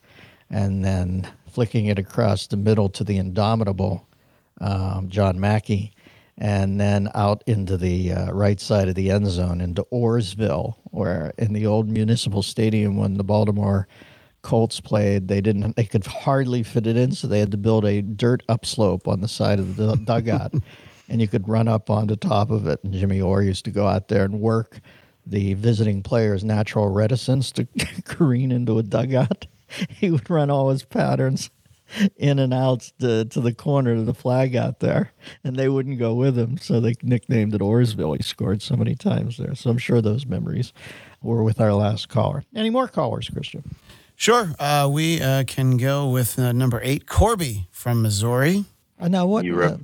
and 0.48 0.82
then 0.82 1.28
flicking 1.46 1.86
it 1.86 1.98
across 1.98 2.46
the 2.46 2.56
middle 2.56 2.88
to 2.88 3.04
the 3.04 3.18
indomitable 3.18 4.08
um, 4.62 5.10
John 5.10 5.38
Mackey 5.38 5.92
and 6.38 6.80
then 6.80 7.10
out 7.14 7.44
into 7.46 7.76
the 7.76 8.12
uh, 8.12 8.32
right 8.32 8.60
side 8.60 8.88
of 8.88 8.94
the 8.94 9.10
end 9.10 9.26
zone 9.26 9.60
into 9.60 9.84
Orrsville, 9.92 10.76
where 10.84 11.34
in 11.36 11.52
the 11.52 11.66
old 11.66 11.86
municipal 11.86 12.42
stadium 12.42 12.96
when 12.96 13.18
the 13.18 13.24
Baltimore 13.24 13.88
Colts 14.42 14.80
played, 14.80 15.28
they 15.28 15.40
didn't 15.40 15.76
they 15.76 15.84
could 15.84 16.06
hardly 16.06 16.62
fit 16.62 16.86
it 16.86 16.96
in, 16.96 17.12
so 17.12 17.26
they 17.26 17.40
had 17.40 17.50
to 17.50 17.56
build 17.56 17.84
a 17.84 18.02
dirt 18.02 18.42
upslope 18.48 19.08
on 19.08 19.20
the 19.20 19.28
side 19.28 19.58
of 19.58 19.76
the 19.76 19.96
dugout, 19.96 20.54
and 21.08 21.20
you 21.20 21.28
could 21.28 21.48
run 21.48 21.68
up 21.68 21.90
on 21.90 22.06
the 22.06 22.16
top 22.16 22.50
of 22.50 22.66
it. 22.66 22.82
And 22.84 22.92
Jimmy 22.92 23.20
Orr 23.20 23.42
used 23.42 23.64
to 23.66 23.70
go 23.70 23.86
out 23.86 24.08
there 24.08 24.24
and 24.24 24.40
work 24.40 24.80
the 25.26 25.54
visiting 25.54 26.02
players' 26.02 26.44
natural 26.44 26.88
reticence 26.88 27.52
to 27.52 27.66
careen 28.04 28.50
into 28.50 28.78
a 28.78 28.82
dugout. 28.82 29.46
He 29.90 30.10
would 30.10 30.30
run 30.30 30.50
all 30.50 30.70
his 30.70 30.84
patterns 30.84 31.50
in 32.16 32.38
and 32.38 32.52
out 32.52 32.90
to, 33.00 33.24
to 33.26 33.40
the 33.40 33.54
corner 33.54 33.92
of 33.92 34.06
the 34.06 34.14
flag 34.14 34.56
out 34.56 34.80
there, 34.80 35.12
and 35.44 35.56
they 35.56 35.68
wouldn't 35.68 35.98
go 35.98 36.14
with 36.14 36.38
him. 36.38 36.58
So 36.58 36.80
they 36.80 36.94
nicknamed 37.02 37.54
it 37.54 37.60
Orrsville. 37.60 38.16
He 38.16 38.22
scored 38.22 38.62
so 38.62 38.76
many 38.76 38.94
times 38.94 39.36
there. 39.36 39.54
So 39.54 39.70
I'm 39.70 39.78
sure 39.78 40.00
those 40.00 40.26
memories 40.26 40.72
were 41.22 41.42
with 41.42 41.60
our 41.60 41.74
last 41.74 42.08
caller. 42.08 42.44
Any 42.54 42.70
more 42.70 42.88
callers, 42.88 43.28
Christian? 43.28 43.74
Sure. 44.18 44.52
Uh, 44.58 44.88
we 44.92 45.22
uh, 45.22 45.44
can 45.46 45.76
go 45.76 46.08
with 46.08 46.40
uh, 46.40 46.50
number 46.50 46.80
eight, 46.82 47.06
Corby 47.06 47.68
from 47.70 48.02
Missouri. 48.02 48.64
Uh, 48.98 49.06
now, 49.06 49.26
what? 49.26 49.48
Uh, 49.48 49.76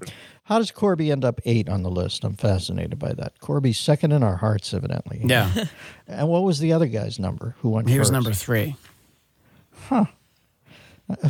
how 0.42 0.58
does 0.58 0.72
Corby 0.72 1.12
end 1.12 1.24
up 1.24 1.40
eight 1.44 1.68
on 1.68 1.84
the 1.84 1.90
list? 1.90 2.24
I'm 2.24 2.34
fascinated 2.34 2.98
by 2.98 3.12
that. 3.12 3.38
Corby's 3.38 3.78
second 3.78 4.10
in 4.10 4.24
our 4.24 4.34
hearts, 4.34 4.74
evidently. 4.74 5.20
Yeah. 5.24 5.66
And 6.08 6.28
what 6.28 6.42
was 6.42 6.58
the 6.58 6.72
other 6.72 6.86
guy's 6.86 7.18
number? 7.18 7.54
Who 7.60 7.70
won? 7.70 7.86
he 7.86 7.98
was 7.98 8.10
number 8.10 8.32
three. 8.32 8.76
Huh. 9.88 10.04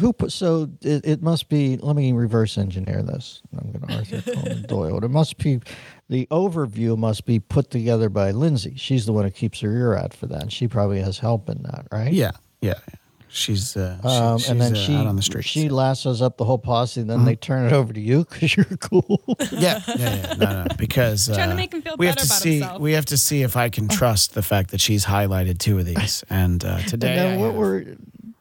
Who 0.01 0.13
put? 0.13 0.33
So 0.33 0.71
it, 0.81 1.05
it 1.05 1.23
must 1.23 1.49
be. 1.49 1.77
Let 1.77 1.95
me 1.95 2.11
reverse 2.13 2.57
engineer 2.59 3.03
this. 3.03 3.43
I'm 3.57 3.71
going 3.71 3.87
to 3.87 3.95
Arthur 4.17 4.33
Conan 4.35 4.63
Doyle. 4.63 5.05
It 5.05 5.11
must 5.11 5.37
be. 5.39 5.61
The 6.09 6.27
overview 6.31 6.97
must 6.97 7.27
be 7.27 7.39
put 7.39 7.71
together 7.71 8.09
by 8.09 8.31
Lindsay. 8.31 8.75
She's 8.77 9.07
the 9.07 9.13
one 9.13 9.25
who 9.25 9.31
keeps 9.31 9.61
her 9.61 9.71
ear 9.71 9.95
out 9.95 10.15
for 10.15 10.27
that. 10.27 10.43
And 10.43 10.53
she 10.53 10.67
probably 10.67 11.01
has 11.01 11.19
help 11.19 11.49
in 11.49 11.63
that, 11.65 11.87
right? 11.93 12.13
Yeah. 12.13 12.33
Yeah. 12.65 12.75
yeah. 12.89 12.95
She's, 13.29 13.77
uh, 13.77 13.99
she- 14.01 14.09
Um, 14.09 14.39
she's 14.39 14.49
and 14.51 14.61
then 14.61 14.73
uh, 14.77 14.77
she 14.77 14.95
out 14.95 15.07
on 15.09 15.17
the 15.17 15.23
streets. 15.23 15.49
she 15.49 15.69
lassos 15.69 16.23
up 16.23 16.37
the 16.37 16.45
whole 16.45 16.57
posse. 16.59 17.01
And 17.01 17.11
then 17.11 17.25
they 17.25 17.35
turn 17.35 17.67
it 17.67 17.73
over 17.73 17.93
to 17.93 18.01
you 18.01 18.25
because 18.31 18.57
you're 18.57 18.65
cool. 18.79 19.25
yeah, 19.51 19.81
yeah, 19.89 19.97
yeah. 19.99 20.35
No, 20.39 20.63
no, 20.63 20.67
because 20.79 21.29
uh, 21.29 21.35
Trying 21.35 21.49
to 21.51 21.57
make 21.57 21.75
him 21.75 21.83
feel 21.83 21.97
we 21.99 22.07
have 22.07 22.15
to 22.17 22.25
about 22.27 22.39
see. 22.39 22.59
himself. 22.61 22.81
We 22.81 22.93
have 22.93 23.07
to 23.07 23.19
see 23.19 23.43
if 23.43 23.57
I 23.57 23.71
can 23.71 23.89
trust 23.89 24.35
the 24.35 24.43
fact 24.43 24.71
that 24.71 24.81
she's 24.81 25.05
highlighted 25.07 25.59
two 25.59 25.79
of 25.81 25.85
these. 25.85 26.23
And 26.31 26.65
uh, 26.65 26.79
today, 26.83 27.33
And 27.33 27.41
what 27.41 27.47
have- 27.49 27.55
were 27.57 27.85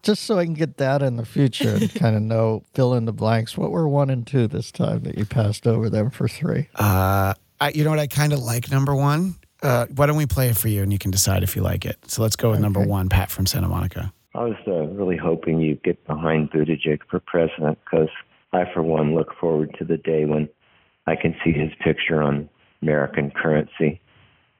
just 0.03 0.23
so 0.25 0.37
I 0.37 0.45
can 0.45 0.53
get 0.53 0.77
that 0.77 1.01
in 1.01 1.15
the 1.15 1.25
future 1.25 1.73
and 1.75 1.91
kind 1.95 2.15
of 2.15 2.21
know 2.21 2.63
fill 2.75 2.93
in 2.93 3.05
the 3.05 3.13
blanks. 3.13 3.57
What 3.57 3.71
were 3.71 3.87
one 3.89 4.11
and 4.11 4.27
two 4.27 4.47
this 4.47 4.71
time 4.71 4.99
that 5.03 5.17
you 5.17 5.25
passed 5.25 5.65
over 5.65 5.89
them 5.89 6.11
for 6.11 6.27
three? 6.27 6.67
Uh, 6.75 7.33
I, 7.59 7.69
you 7.73 7.83
know 7.83 7.89
what? 7.89 7.99
I 7.99 8.05
kind 8.07 8.31
of 8.33 8.39
like 8.39 8.69
number 8.69 8.93
one. 8.93 9.35
Uh, 9.63 9.87
why 9.95 10.05
don't 10.05 10.17
we 10.17 10.25
play 10.25 10.49
it 10.49 10.57
for 10.57 10.67
you 10.67 10.83
and 10.83 10.91
you 10.91 10.99
can 10.99 11.09
decide 11.11 11.41
if 11.43 11.55
you 11.55 11.61
like 11.61 11.85
it? 11.85 11.97
So 12.07 12.21
let's 12.21 12.35
go 12.35 12.51
with 12.51 12.59
number 12.59 12.81
one, 12.81 13.09
Pat 13.09 13.31
from 13.31 13.45
Santa 13.45 13.67
Monica. 13.69 14.13
I 14.35 14.43
was 14.43 14.55
uh, 14.67 14.71
really 14.87 15.17
hoping 15.17 15.59
you'd 15.61 15.83
get 15.83 16.05
behind 16.05 16.51
Buttigieg 16.51 16.99
for 17.09 17.19
president 17.19 17.77
because 17.85 18.09
I, 18.51 18.65
for 18.73 18.81
one, 18.83 19.15
look 19.15 19.33
forward 19.39 19.75
to 19.79 19.85
the 19.85 19.97
day 19.97 20.25
when 20.25 20.49
I 21.07 21.15
can 21.15 21.35
see 21.43 21.51
his 21.51 21.71
picture 21.83 22.21
on 22.21 22.49
American 22.81 23.31
currency. 23.31 24.01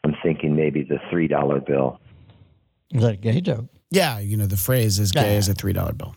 I'm 0.04 0.16
thinking 0.24 0.56
maybe 0.56 0.84
the 0.84 1.00
$3 1.12 1.66
bill. 1.66 2.00
Is 2.92 3.02
that 3.02 3.14
a 3.14 3.18
gay 3.18 3.42
joke? 3.42 3.66
Yeah, 3.90 4.20
you 4.20 4.38
know 4.38 4.46
the 4.48 4.58
phrase 4.58 5.00
is 5.00 5.12
gay 5.12 5.32
Yeah. 5.34 5.38
as 5.38 5.50
a 5.50 5.54
three 5.54 5.74
dollar 5.74 5.94
bill." 5.94 6.16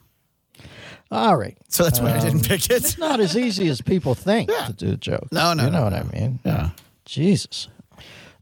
All 1.10 1.36
right. 1.36 1.56
So 1.68 1.84
that's 1.84 2.00
why 2.00 2.12
I 2.14 2.20
didn't 2.20 2.46
pick 2.48 2.64
it. 2.64 2.70
It's 2.70 2.98
not 2.98 3.20
as 3.20 3.36
easy 3.36 3.68
as 3.68 3.80
people 3.80 4.14
think 4.14 4.50
to 4.66 4.72
do 4.72 4.92
a 4.92 4.96
joke. 4.96 5.28
No, 5.30 5.52
no, 5.54 5.64
You 5.66 5.70
know 5.70 5.78
no, 5.78 5.84
what 5.84 5.92
no. 5.92 5.98
I 5.98 6.20
mean? 6.20 6.38
Yeah. 6.44 6.70
Jesus. 7.04 7.68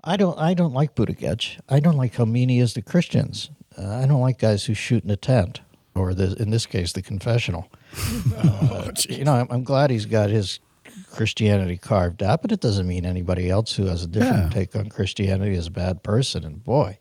I 0.05 0.17
don't 0.17 0.39
I 0.39 0.55
don't 0.55 0.75
like 0.75 0.95
Buttigieg. 0.95 1.61
I 1.69 1.81
don't 1.81 1.97
like 1.97 2.15
how 2.17 2.25
mean 2.27 2.49
he 2.51 2.59
is 2.59 2.75
to 2.75 2.83
Christians. 2.83 3.51
Uh, 3.77 3.89
I 4.03 4.07
don't 4.07 4.21
like 4.21 4.39
guys 4.39 4.65
who 4.67 4.75
shoot 4.75 5.03
in 5.03 5.11
a 5.11 5.17
tent, 5.17 5.61
or 5.95 6.15
the, 6.15 6.37
in 6.41 6.51
this 6.51 6.67
case, 6.67 6.93
the 6.93 7.03
confessional. 7.03 7.71
Uh, 8.37 8.91
you 9.09 9.25
know, 9.25 9.35
I'm, 9.35 9.47
I'm 9.51 9.65
glad 9.65 9.91
he's 9.91 10.07
got 10.07 10.29
his 10.31 10.59
Christianity 11.11 11.77
carved 11.77 12.23
out, 12.23 12.43
but 12.43 12.53
it 12.53 12.61
doesn't 12.61 12.87
mean 12.87 13.07
anybody 13.07 13.49
else 13.51 13.75
who 13.75 13.87
has 13.87 14.03
a 14.05 14.07
different 14.07 14.45
Yeah. 14.45 14.49
take 14.51 14.77
on 14.77 14.89
Christianity 14.89 15.55
is 15.55 15.69
a 15.69 15.71
bad 15.71 16.03
person. 16.03 16.45
And 16.45 16.63
boy, 16.63 16.99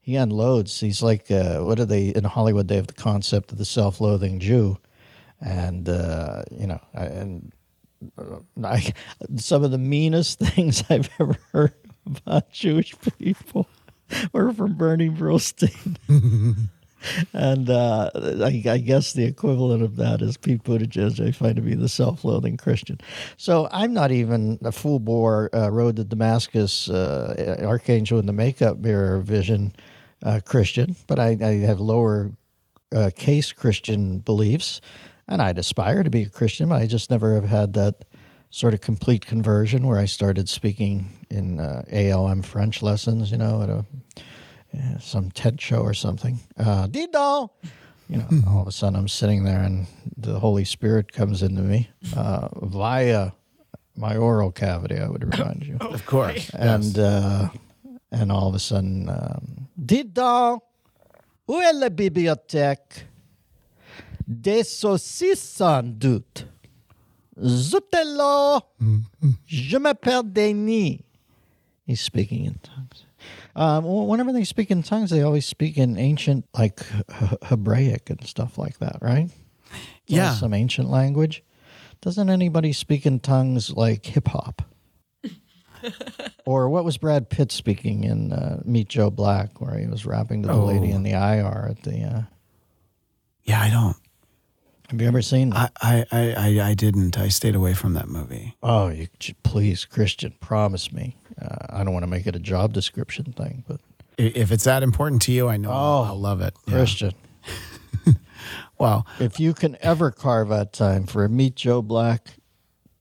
he 0.00 0.16
unloads. 0.16 0.80
He's 0.80 1.02
like, 1.02 1.30
uh, 1.30 1.60
what 1.60 1.78
are 1.78 1.84
they 1.84 2.08
in 2.08 2.24
Hollywood? 2.24 2.68
They 2.68 2.76
have 2.76 2.86
the 2.88 2.92
concept 2.94 3.52
of 3.52 3.58
the 3.58 3.64
self-loathing 3.64 4.40
Jew, 4.40 4.78
and 5.40 5.88
uh, 5.88 6.42
you 6.50 6.66
know, 6.66 6.80
and 6.94 7.52
uh, 8.18 8.38
I, 8.64 8.92
some 9.36 9.62
of 9.64 9.70
the 9.70 9.78
meanest 9.78 10.38
things 10.40 10.82
I've 10.90 11.08
ever 11.20 11.36
heard 11.52 11.74
about 12.06 12.50
Jewish 12.52 12.94
people 13.18 13.68
were 14.32 14.52
from 14.52 14.74
Bernie 14.74 15.08
Brillstein. 15.08 15.98
and 17.32 17.70
uh, 17.70 18.10
I, 18.14 18.62
I 18.66 18.78
guess 18.78 19.12
the 19.12 19.24
equivalent 19.24 19.82
of 19.82 19.96
that 19.96 20.20
is 20.22 20.36
Pete 20.36 20.62
Buttigieg. 20.62 21.26
I 21.26 21.32
find 21.32 21.56
to 21.56 21.62
be 21.62 21.74
the 21.74 21.88
self-loathing 21.88 22.56
Christian. 22.56 23.00
So 23.36 23.68
I'm 23.72 23.92
not 23.92 24.10
even 24.10 24.58
a 24.64 24.72
full 24.72 24.98
bore 24.98 25.54
uh, 25.54 25.68
road 25.68 25.96
to 25.96 26.04
Damascus, 26.04 26.88
uh, 26.88 27.56
Archangel 27.62 28.18
in 28.18 28.26
the 28.26 28.32
makeup 28.32 28.78
mirror 28.78 29.20
vision 29.20 29.74
uh, 30.22 30.40
Christian, 30.44 30.96
but 31.06 31.18
I, 31.18 31.38
I 31.40 31.52
have 31.66 31.80
lower 31.80 32.32
uh, 32.94 33.10
case 33.14 33.52
Christian 33.52 34.18
beliefs, 34.18 34.80
and 35.28 35.40
I'd 35.40 35.58
aspire 35.58 36.02
to 36.02 36.10
be 36.10 36.22
a 36.22 36.28
Christian. 36.28 36.68
But 36.68 36.82
I 36.82 36.86
just 36.86 37.10
never 37.10 37.34
have 37.34 37.44
had 37.44 37.74
that 37.74 38.04
sort 38.50 38.74
of 38.74 38.80
complete 38.80 39.24
conversion 39.24 39.86
where 39.86 39.98
I 39.98 40.06
started 40.06 40.48
speaking 40.48 41.08
in 41.30 41.60
uh, 41.60 41.84
ALM 41.92 42.42
French 42.42 42.82
lessons, 42.82 43.30
you 43.30 43.38
know, 43.38 43.62
at 43.62 43.70
a 43.70 43.84
yeah, 44.72 44.98
some 44.98 45.30
TED 45.30 45.60
show 45.60 45.80
or 45.80 45.94
something. 45.94 46.38
Uh, 46.56 46.86
Dido! 46.86 47.52
You 48.08 48.18
know, 48.18 48.28
all 48.48 48.62
of 48.62 48.68
a 48.68 48.72
sudden 48.72 48.98
I'm 48.98 49.08
sitting 49.08 49.44
there 49.44 49.60
and 49.60 49.86
the 50.16 50.38
Holy 50.38 50.64
Spirit 50.64 51.12
comes 51.12 51.42
into 51.42 51.62
me 51.62 51.90
uh, 52.16 52.48
via 52.62 53.32
my 53.96 54.16
oral 54.16 54.50
cavity, 54.50 54.98
I 54.98 55.08
would 55.08 55.36
remind 55.36 55.64
you. 55.64 55.76
Of 55.80 56.06
course. 56.06 56.50
And 56.50 56.98
uh, 56.98 57.48
and 58.10 58.32
all 58.32 58.48
of 58.48 58.54
a 58.54 58.58
sudden, 58.58 59.08
um, 59.08 59.68
Dido, 59.76 60.62
où 61.48 61.60
est 61.60 61.74
la 61.74 61.88
bibliothèque? 61.88 63.04
Des 64.26 64.62
saucisses 64.62 65.42
sans 65.42 65.82
doute. 65.82 66.44
Zutello, 67.42 68.60
je 69.46 69.78
m'appelle 69.78 70.22
Denis. 70.32 71.02
He's 71.86 72.00
speaking 72.00 72.44
in 72.44 72.58
tongues. 72.62 73.04
Um, 73.56 73.84
whenever 73.84 74.32
they 74.32 74.44
speak 74.44 74.70
in 74.70 74.82
tongues, 74.82 75.10
they 75.10 75.22
always 75.22 75.44
speak 75.46 75.76
in 75.76 75.98
ancient, 75.98 76.46
like 76.54 76.80
H- 77.20 77.38
Hebraic 77.44 78.08
and 78.10 78.24
stuff 78.26 78.56
like 78.58 78.78
that, 78.78 78.98
right? 79.02 79.28
Yeah. 80.06 80.34
Some 80.34 80.54
ancient 80.54 80.88
language. 80.88 81.42
Doesn't 82.00 82.30
anybody 82.30 82.72
speak 82.72 83.04
in 83.06 83.20
tongues 83.20 83.70
like 83.70 84.06
hip 84.06 84.28
hop? 84.28 84.62
or 86.44 86.68
what 86.68 86.84
was 86.84 86.98
Brad 86.98 87.30
Pitt 87.30 87.50
speaking 87.52 88.04
in 88.04 88.32
uh, 88.32 88.60
Meet 88.64 88.88
Joe 88.88 89.10
Black, 89.10 89.60
where 89.60 89.78
he 89.78 89.86
was 89.86 90.04
rapping 90.06 90.42
to 90.42 90.48
the 90.48 90.56
lady 90.56 90.92
Oh. 90.92 90.96
in 90.96 91.02
the 91.02 91.12
IR 91.12 91.68
at 91.70 91.82
the. 91.82 92.02
Uh, 92.02 92.22
Yeah, 93.44 93.60
I 93.62 93.70
don't. 93.70 93.96
Have 94.90 95.00
you 95.00 95.06
ever 95.08 95.22
seen? 95.22 95.50
that? 95.50 95.72
I, 95.80 96.04
I, 96.12 96.20
I, 96.20 96.34
I- 96.60 96.68
I 96.70 96.74
didn't. 96.74 97.18
I 97.18 97.28
stayed 97.28 97.54
away 97.54 97.74
from 97.74 97.94
that 97.94 98.08
movie. 98.08 98.56
oh, 98.62 98.88
you 98.88 99.08
please, 99.42 99.84
Christian, 99.84 100.34
promise 100.40 100.92
me. 100.92 101.16
Uh, 101.40 101.56
I 101.70 101.84
don't 101.84 101.92
want 101.92 102.02
to 102.02 102.10
make 102.10 102.26
it 102.26 102.36
a 102.36 102.40
job 102.40 102.72
description 102.72 103.32
thing, 103.32 103.64
but 103.66 103.80
If 104.18 104.52
it's 104.52 104.64
that 104.64 104.82
important 104.82 105.22
to 105.22 105.32
you, 105.32 105.48
I 105.48 105.56
know 105.56 105.70
Oh, 105.70 106.02
I'll 106.02 106.18
love 106.20 106.40
it. 106.42 106.54
Yeah. 106.66 106.74
Christian, 106.74 107.12
Well, 108.78 109.06
if 109.18 109.38
you 109.38 109.52
can 109.54 109.76
ever 109.82 110.10
carve 110.10 110.50
out 110.50 110.72
time 110.72 111.04
for 111.06 111.24
a 111.24 111.28
Meet 111.28 111.54
Joe 111.56 111.82
Black, 111.82 112.28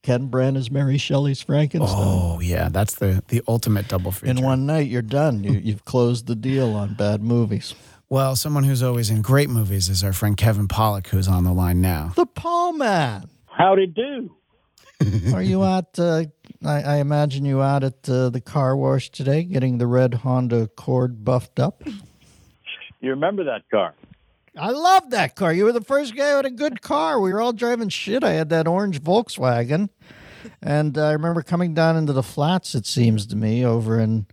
Ken 0.04 0.30
Branagh's 0.30 0.70
Mary 0.70 0.98
Shelley's 0.98 1.42
Frankenstein. 1.42 1.96
oh 1.98 2.40
yeah, 2.42 2.68
that's 2.70 2.96
the 2.96 3.24
the 3.30 3.42
ultimate 3.48 3.88
double 3.88 4.12
feature. 4.12 4.32
In 4.32 4.42
one 4.42 4.66
night, 4.66 4.88
you're 4.88 5.02
done. 5.02 5.44
You, 5.44 5.54
you've 5.54 5.86
closed 5.86 6.28
the 6.28 6.36
deal 6.36 6.74
on 6.74 6.94
bad 6.96 7.22
movies. 7.22 7.74
Well, 8.12 8.36
someone 8.36 8.64
who's 8.64 8.82
always 8.82 9.12
in 9.12 9.22
great 9.22 9.51
movies 9.51 9.88
is 9.88 10.03
our 10.03 10.14
friend 10.14 10.36
Kevin 10.36 10.68
Pollak, 10.68 11.07
who's 11.10 11.28
on 11.28 11.43
the 11.43 11.53
line 11.53 11.80
now. 11.80 12.12
The 12.16 12.26
Paul 12.26 12.74
Man. 12.74 13.30
Howdy 13.45 13.86
do. 13.86 14.36
Are 15.36 15.43
you 15.43 15.64
out? 15.64 15.97
Uh, 15.99 16.24
I, 16.66 16.82
I 16.82 16.95
imagine 16.97 17.45
you 17.45 17.62
out 17.62 17.84
at 17.84 18.10
uh, 18.10 18.32
the 18.32 18.41
car 18.41 18.76
wash 18.76 19.12
today, 19.12 19.43
getting 19.43 19.78
the 19.78 19.86
red 19.86 20.16
Honda 20.16 20.64
Accord 20.64 21.24
buffed 21.24 21.60
up. 21.60 21.84
You 22.99 23.12
remember 23.12 23.43
that 23.43 23.70
car? 23.70 23.93
I 24.57 24.72
love 24.72 25.12
that 25.12 25.36
car. 25.36 25.53
You 25.53 25.66
were 25.66 25.72
the 25.72 25.80
first 25.80 26.16
guy 26.16 26.36
with 26.36 26.47
a 26.47 26.51
good 26.51 26.82
car. 26.82 27.20
We 27.20 27.32
were 27.32 27.39
all 27.39 27.53
driving 27.53 27.89
shit. 27.89 28.24
I 28.24 28.32
had 28.32 28.49
that 28.49 28.68
orange 28.68 29.03
Volkswagen, 29.03 29.89
and 30.64 30.97
I 30.97 31.12
remember 31.12 31.43
coming 31.43 31.76
down 31.76 31.95
into 31.95 32.14
the 32.14 32.24
flats. 32.24 32.74
It 32.74 32.88
seems 32.88 33.28
to 33.28 33.36
me 33.36 33.64
over 33.64 33.99
in 33.99 34.26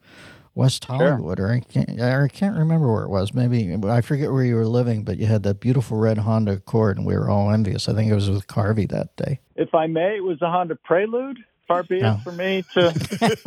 West 0.57 0.87
Hollywood, 0.87 1.39
or 1.39 1.53
I 1.53 1.61
can't, 1.61 2.01
I 2.01 2.27
can't 2.29 2.57
remember 2.57 2.91
where 2.93 3.05
it 3.05 3.11
was. 3.11 3.35
Maybe 3.35 3.73
I 3.89 4.01
forget 4.01 4.33
where 4.33 4.43
you 4.43 4.55
were 4.57 4.67
living, 4.67 5.05
but 5.05 5.19
you 5.19 5.27
had 5.27 5.43
that 5.43 5.61
beautiful 5.61 5.99
red 5.99 6.17
Honda 6.19 6.53
Accord, 6.55 6.97
and 6.97 7.07
we 7.07 7.15
were 7.15 7.29
all 7.31 7.51
envious. 7.51 7.89
I 7.91 7.93
think 7.95 8.11
it 8.11 8.15
was 8.15 8.31
with 8.31 8.47
Carvey 8.47 8.89
that 8.89 9.15
day. 9.17 9.41
If 9.55 9.75
I 9.75 9.87
may, 9.87 10.17
it 10.17 10.25
was 10.25 10.41
a 10.41 10.51
Honda 10.51 10.75
Prelude. 10.77 11.37
Far 11.69 11.83
be 11.83 11.97
it 11.99 12.05
Oh. 12.05 12.21
for 12.25 12.33
me 12.33 12.65
to. 12.75 13.47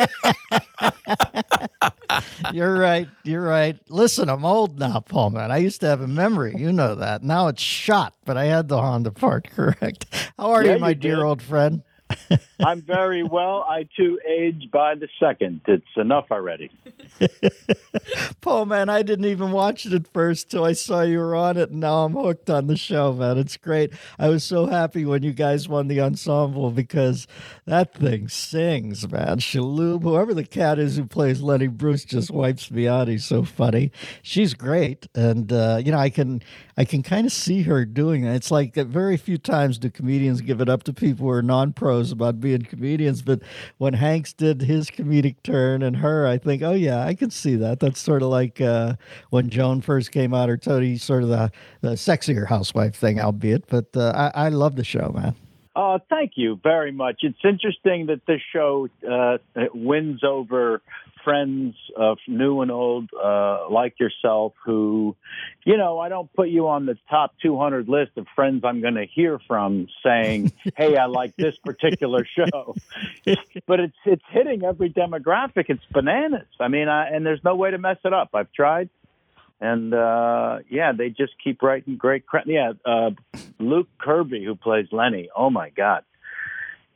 You're 2.53 2.77
right. 2.77 3.07
You're 3.23 3.41
right. 3.43 3.77
Listen, 3.89 4.29
I'm 4.29 4.43
old 4.45 4.77
now, 4.79 4.99
Paul. 4.99 5.29
Man, 5.31 5.51
I 5.51 5.57
used 5.57 5.79
to 5.81 5.87
have 5.87 6.01
a 6.01 6.07
memory. 6.07 6.53
You 6.57 6.71
know 6.73 6.95
that. 6.95 7.23
Now 7.23 7.47
it's 7.47 7.61
shot, 7.61 8.13
but 8.25 8.37
I 8.37 8.45
had 8.45 8.67
the 8.67 8.79
Honda 8.81 9.11
part 9.11 9.49
correct. 9.55 10.05
How 10.37 10.51
are 10.51 10.63
Yeah, 10.65 10.73
you, 10.73 10.79
my 10.79 10.89
you 10.89 10.95
dear 10.95 11.15
did. 11.17 11.23
old 11.23 11.41
friend? 11.41 11.81
I'm 12.59 12.81
very 12.81 13.23
well. 13.23 13.65
I 13.69 13.87
too 13.95 14.19
age 14.27 14.69
by 14.71 14.95
the 14.95 15.07
second. 15.19 15.61
It's 15.67 15.85
enough 15.95 16.25
already. 16.31 16.71
Paul, 18.41 18.65
man, 18.65 18.89
I 18.89 19.01
didn't 19.01 19.25
even 19.25 19.51
watch 19.51 19.85
it 19.85 19.93
at 19.93 20.11
first 20.11 20.49
till 20.49 20.65
I 20.65 20.73
saw 20.73 21.01
you 21.01 21.19
were 21.19 21.35
on 21.35 21.57
it, 21.57 21.69
and 21.69 21.79
now 21.79 22.03
I'm 22.03 22.13
hooked 22.13 22.49
on 22.49 22.67
the 22.67 22.77
show, 22.77 23.13
man. 23.13 23.37
It's 23.37 23.57
great. 23.57 23.93
I 24.17 24.29
was 24.29 24.43
so 24.43 24.65
happy 24.65 25.05
when 25.05 25.23
you 25.23 25.33
guys 25.33 25.69
won 25.69 25.87
the 25.87 26.01
ensemble 26.01 26.71
because 26.71 27.27
that 27.65 27.93
thing 27.93 28.27
sings, 28.27 29.09
man. 29.09 29.39
Shalhoub, 29.39 30.03
whoever 30.03 30.33
the 30.33 30.45
cat 30.45 30.79
is 30.79 30.97
who 30.97 31.05
plays 31.05 31.41
Lenny 31.41 31.67
Bruce, 31.67 32.05
just 32.05 32.31
wipes 32.31 32.69
me 32.71 32.87
out. 32.87 33.07
He's 33.07 33.25
so 33.25 33.43
funny. 33.43 33.91
She's 34.21 34.53
great, 34.53 35.07
and 35.15 35.51
uh, 35.51 35.81
you 35.83 35.91
know, 35.91 35.99
I 35.99 36.09
can 36.09 36.41
I 36.77 36.85
can 36.85 37.03
kind 37.03 37.25
of 37.25 37.33
see 37.33 37.63
her 37.63 37.85
doing 37.85 38.23
it. 38.23 38.35
It's 38.35 38.51
like 38.51 38.75
very 38.75 39.17
few 39.17 39.37
times 39.37 39.77
do 39.77 39.89
comedians 39.89 40.41
give 40.41 40.61
it 40.61 40.69
up 40.69 40.83
to 40.83 40.93
people 40.93 41.25
who 41.25 41.31
are 41.31 41.41
non-pros 41.41 41.98
about 42.11 42.39
being 42.39 42.61
comedians, 42.63 43.21
but 43.21 43.41
when 43.77 43.93
Hanks 43.93 44.33
did 44.33 44.61
his 44.61 44.89
comedic 44.89 45.35
turn 45.43 45.83
and 45.83 45.97
her, 45.97 46.25
I 46.25 46.37
think, 46.37 46.61
oh 46.61 46.73
yeah, 46.73 47.05
I 47.05 47.13
can 47.13 47.29
see 47.29 47.55
that. 47.57 47.79
That's 47.79 47.99
sort 47.99 48.21
of 48.21 48.29
like 48.29 48.61
uh, 48.61 48.95
when 49.29 49.49
Joan 49.49 49.81
first 49.81 50.11
came 50.11 50.33
out, 50.33 50.49
or 50.49 50.57
Tony, 50.57 50.97
sort 50.97 51.23
of 51.23 51.29
the, 51.29 51.51
the 51.81 51.91
sexier 51.91 52.47
housewife 52.47 52.95
thing, 52.95 53.19
albeit. 53.19 53.67
But 53.67 53.87
uh, 53.95 54.31
I, 54.33 54.45
I 54.45 54.49
love 54.49 54.75
the 54.75 54.83
show, 54.83 55.11
man. 55.15 55.35
Uh, 55.75 55.99
thank 56.09 56.31
you 56.35 56.59
very 56.61 56.91
much. 56.91 57.17
It's 57.21 57.39
interesting 57.43 58.07
that 58.07 58.25
this 58.27 58.41
show 58.51 58.89
uh, 59.09 59.37
wins 59.73 60.23
over 60.23 60.81
friends 61.29 61.75
of 61.95 62.17
new 62.27 62.61
and 62.61 62.71
old 62.71 63.09
uh, 63.13 63.69
like 63.69 63.99
yourself 63.99 64.53
who, 64.65 65.15
you 65.63 65.77
know, 65.77 65.99
I 65.99 66.09
don't 66.09 66.31
put 66.33 66.49
you 66.49 66.67
on 66.69 66.87
the 66.87 66.97
top 67.07 67.35
200 67.43 67.87
list 67.87 68.13
of 68.17 68.25
friends 68.35 68.63
I'm 68.65 68.81
going 68.81 68.95
to 68.95 69.05
hear 69.05 69.39
from 69.47 69.87
saying, 70.03 70.51
"Hey, 70.75 70.97
I 70.97 71.05
like 71.05 71.35
this 71.35 71.55
particular 71.63 72.25
show," 72.25 72.75
but 73.67 73.79
it's 73.79 73.95
it's 74.05 74.23
hitting 74.31 74.63
every 74.63 74.89
demographic. 74.89 75.65
It's 75.69 75.83
bananas. 75.91 76.47
I 76.59 76.67
mean, 76.67 76.87
I, 76.87 77.09
and 77.09 77.23
there's 77.23 77.43
no 77.43 77.55
way 77.55 77.69
to 77.69 77.77
mess 77.77 77.97
it 78.03 78.13
up. 78.13 78.29
I've 78.33 78.51
tried. 78.51 78.89
And 79.61 79.93
uh, 79.93 80.59
yeah, 80.69 80.93
they 80.97 81.09
just 81.09 81.33
keep 81.43 81.61
writing 81.61 81.97
great. 81.97 82.25
Cra- 82.25 82.43
yeah, 82.47 82.71
uh, 82.85 83.11
Luke 83.59 83.89
Kirby, 83.99 84.43
who 84.43 84.55
plays 84.55 84.87
Lenny. 84.91 85.29
Oh 85.35 85.49
my 85.51 85.69
God, 85.69 86.05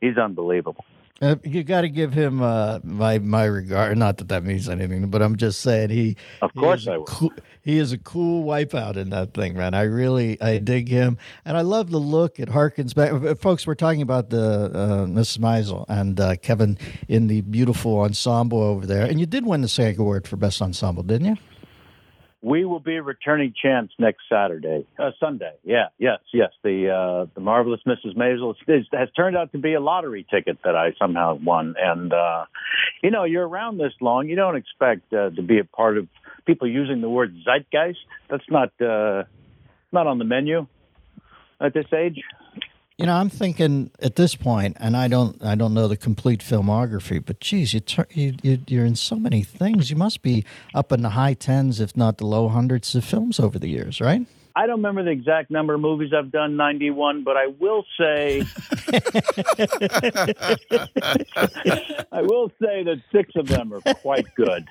he's 0.00 0.16
unbelievable. 0.16 0.84
Uh, 1.22 1.36
you 1.44 1.62
got 1.62 1.82
to 1.82 1.88
give 1.88 2.12
him 2.12 2.42
uh, 2.42 2.80
my 2.82 3.18
my 3.20 3.44
regard. 3.44 3.96
Not 3.96 4.16
that 4.18 4.28
that 4.28 4.42
means 4.42 4.68
anything, 4.68 5.08
but 5.10 5.22
I'm 5.22 5.36
just 5.36 5.60
saying 5.60 5.90
he. 5.90 6.16
Of 6.42 6.52
course 6.54 6.86
a 6.88 6.92
I 6.92 6.96
will. 6.98 7.04
Cool, 7.04 7.32
he 7.62 7.78
is 7.78 7.92
a 7.92 7.98
cool 7.98 8.44
wipeout 8.44 8.96
in 8.96 9.10
that 9.10 9.32
thing, 9.32 9.56
man. 9.56 9.74
I 9.74 9.82
really 9.82 10.40
I 10.42 10.58
dig 10.58 10.88
him, 10.88 11.16
and 11.44 11.56
I 11.56 11.60
love 11.60 11.90
the 11.90 11.98
look. 11.98 12.40
It 12.40 12.48
harkens 12.48 12.94
back. 12.96 13.12
uh, 13.12 13.36
Folks, 13.36 13.64
we're 13.64 13.76
talking 13.76 14.02
about 14.02 14.30
the 14.30 14.70
uh, 14.74 15.06
Mrs. 15.06 15.38
Maisel 15.38 15.84
and 15.88 16.18
uh, 16.18 16.34
Kevin 16.36 16.76
in 17.06 17.28
the 17.28 17.42
beautiful 17.42 18.00
ensemble 18.00 18.60
over 18.60 18.84
there, 18.84 19.06
and 19.06 19.20
you 19.20 19.26
did 19.26 19.46
win 19.46 19.60
the 19.60 19.68
SAG 19.68 20.00
award 20.00 20.26
for 20.26 20.36
best 20.36 20.60
ensemble, 20.60 21.04
didn't 21.04 21.28
you? 21.28 21.36
We 22.44 22.66
will 22.66 22.78
be 22.78 23.00
returning 23.00 23.54
champs 23.60 23.94
next 23.98 24.24
Saturday, 24.30 24.86
uh, 24.98 25.12
Sunday. 25.18 25.54
Yeah, 25.64 25.86
yes, 25.96 26.18
yes. 26.30 26.50
The 26.62 26.90
uh, 26.90 27.26
the 27.34 27.40
marvelous 27.40 27.80
Mrs. 27.86 28.14
Maisel 28.14 28.54
is, 28.68 28.86
has 28.92 29.08
turned 29.16 29.34
out 29.34 29.52
to 29.52 29.58
be 29.58 29.72
a 29.72 29.80
lottery 29.80 30.26
ticket 30.30 30.58
that 30.62 30.76
I 30.76 30.92
somehow 30.98 31.38
won. 31.42 31.74
And 31.78 32.12
uh, 32.12 32.44
you 33.02 33.10
know, 33.10 33.24
you're 33.24 33.48
around 33.48 33.78
this 33.78 33.94
long, 34.02 34.28
you 34.28 34.36
don't 34.36 34.56
expect 34.56 35.10
uh, 35.14 35.30
to 35.30 35.42
be 35.42 35.58
a 35.58 35.64
part 35.64 35.96
of 35.96 36.06
people 36.44 36.68
using 36.68 37.00
the 37.00 37.08
word 37.08 37.34
zeitgeist. 37.46 37.96
That's 38.28 38.44
not 38.50 38.78
uh, 38.78 39.22
not 39.90 40.06
on 40.06 40.18
the 40.18 40.26
menu 40.26 40.66
at 41.62 41.72
this 41.72 41.86
age. 41.96 42.20
You 42.96 43.06
know, 43.06 43.14
I'm 43.14 43.28
thinking 43.28 43.90
at 44.00 44.14
this 44.14 44.36
point, 44.36 44.76
and 44.78 44.96
I 44.96 45.08
don't, 45.08 45.42
I 45.42 45.56
don't 45.56 45.74
know 45.74 45.88
the 45.88 45.96
complete 45.96 46.40
filmography, 46.40 47.24
but 47.24 47.40
geez, 47.40 47.74
you, 47.74 47.80
tur- 47.80 48.06
you, 48.10 48.36
you 48.42 48.60
you're 48.68 48.84
in 48.84 48.94
so 48.94 49.16
many 49.16 49.42
things. 49.42 49.90
You 49.90 49.96
must 49.96 50.22
be 50.22 50.44
up 50.74 50.92
in 50.92 51.02
the 51.02 51.10
high 51.10 51.34
tens, 51.34 51.80
if 51.80 51.96
not 51.96 52.18
the 52.18 52.26
low 52.26 52.48
hundreds, 52.48 52.94
of 52.94 53.04
films 53.04 53.40
over 53.40 53.58
the 53.58 53.68
years, 53.68 54.00
right? 54.00 54.24
I 54.56 54.66
don't 54.66 54.76
remember 54.76 55.02
the 55.02 55.10
exact 55.10 55.50
number 55.50 55.74
of 55.74 55.80
movies 55.80 56.12
I've 56.16 56.30
done, 56.30 56.56
91, 56.56 57.24
but 57.24 57.36
I 57.36 57.48
will 57.58 57.84
say 57.98 58.40
I 62.12 62.22
will 62.22 62.50
say 62.62 62.84
that 62.84 63.02
six 63.10 63.32
of 63.34 63.48
them 63.48 63.72
are 63.72 63.80
quite 63.94 64.32
good. 64.34 64.66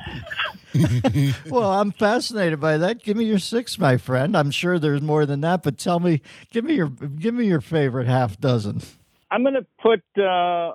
Well, 1.49 1.71
I'm 1.71 1.91
fascinated 1.91 2.59
by 2.59 2.79
that. 2.79 3.03
Give 3.03 3.15
me 3.15 3.25
your 3.25 3.37
six, 3.37 3.77
my 3.77 3.97
friend. 3.97 4.35
I'm 4.35 4.49
sure 4.49 4.79
there's 4.79 5.03
more 5.03 5.27
than 5.27 5.41
that, 5.41 5.61
but 5.61 5.77
tell 5.77 5.99
me, 5.99 6.21
give 6.51 6.65
me 6.65 6.73
your, 6.73 6.87
give 6.87 7.35
me 7.35 7.45
your 7.45 7.61
favorite 7.61 8.07
half 8.07 8.39
dozen. 8.39 8.81
I'm 9.29 9.43
going 9.43 9.53
to 9.53 9.67
put 9.79 10.01
uh, 10.19 10.71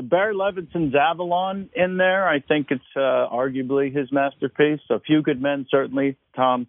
Barry 0.00 0.34
Levinson's 0.34 0.94
Avalon 0.94 1.68
in 1.74 1.98
there. 1.98 2.26
I 2.26 2.40
think 2.40 2.68
it's 2.70 2.82
uh, 2.96 3.28
arguably 3.30 3.94
his 3.94 4.10
masterpiece. 4.10 4.80
A 4.90 4.98
Few 5.00 5.20
Good 5.20 5.42
Men, 5.42 5.66
certainly. 5.70 6.16
Tom, 6.34 6.66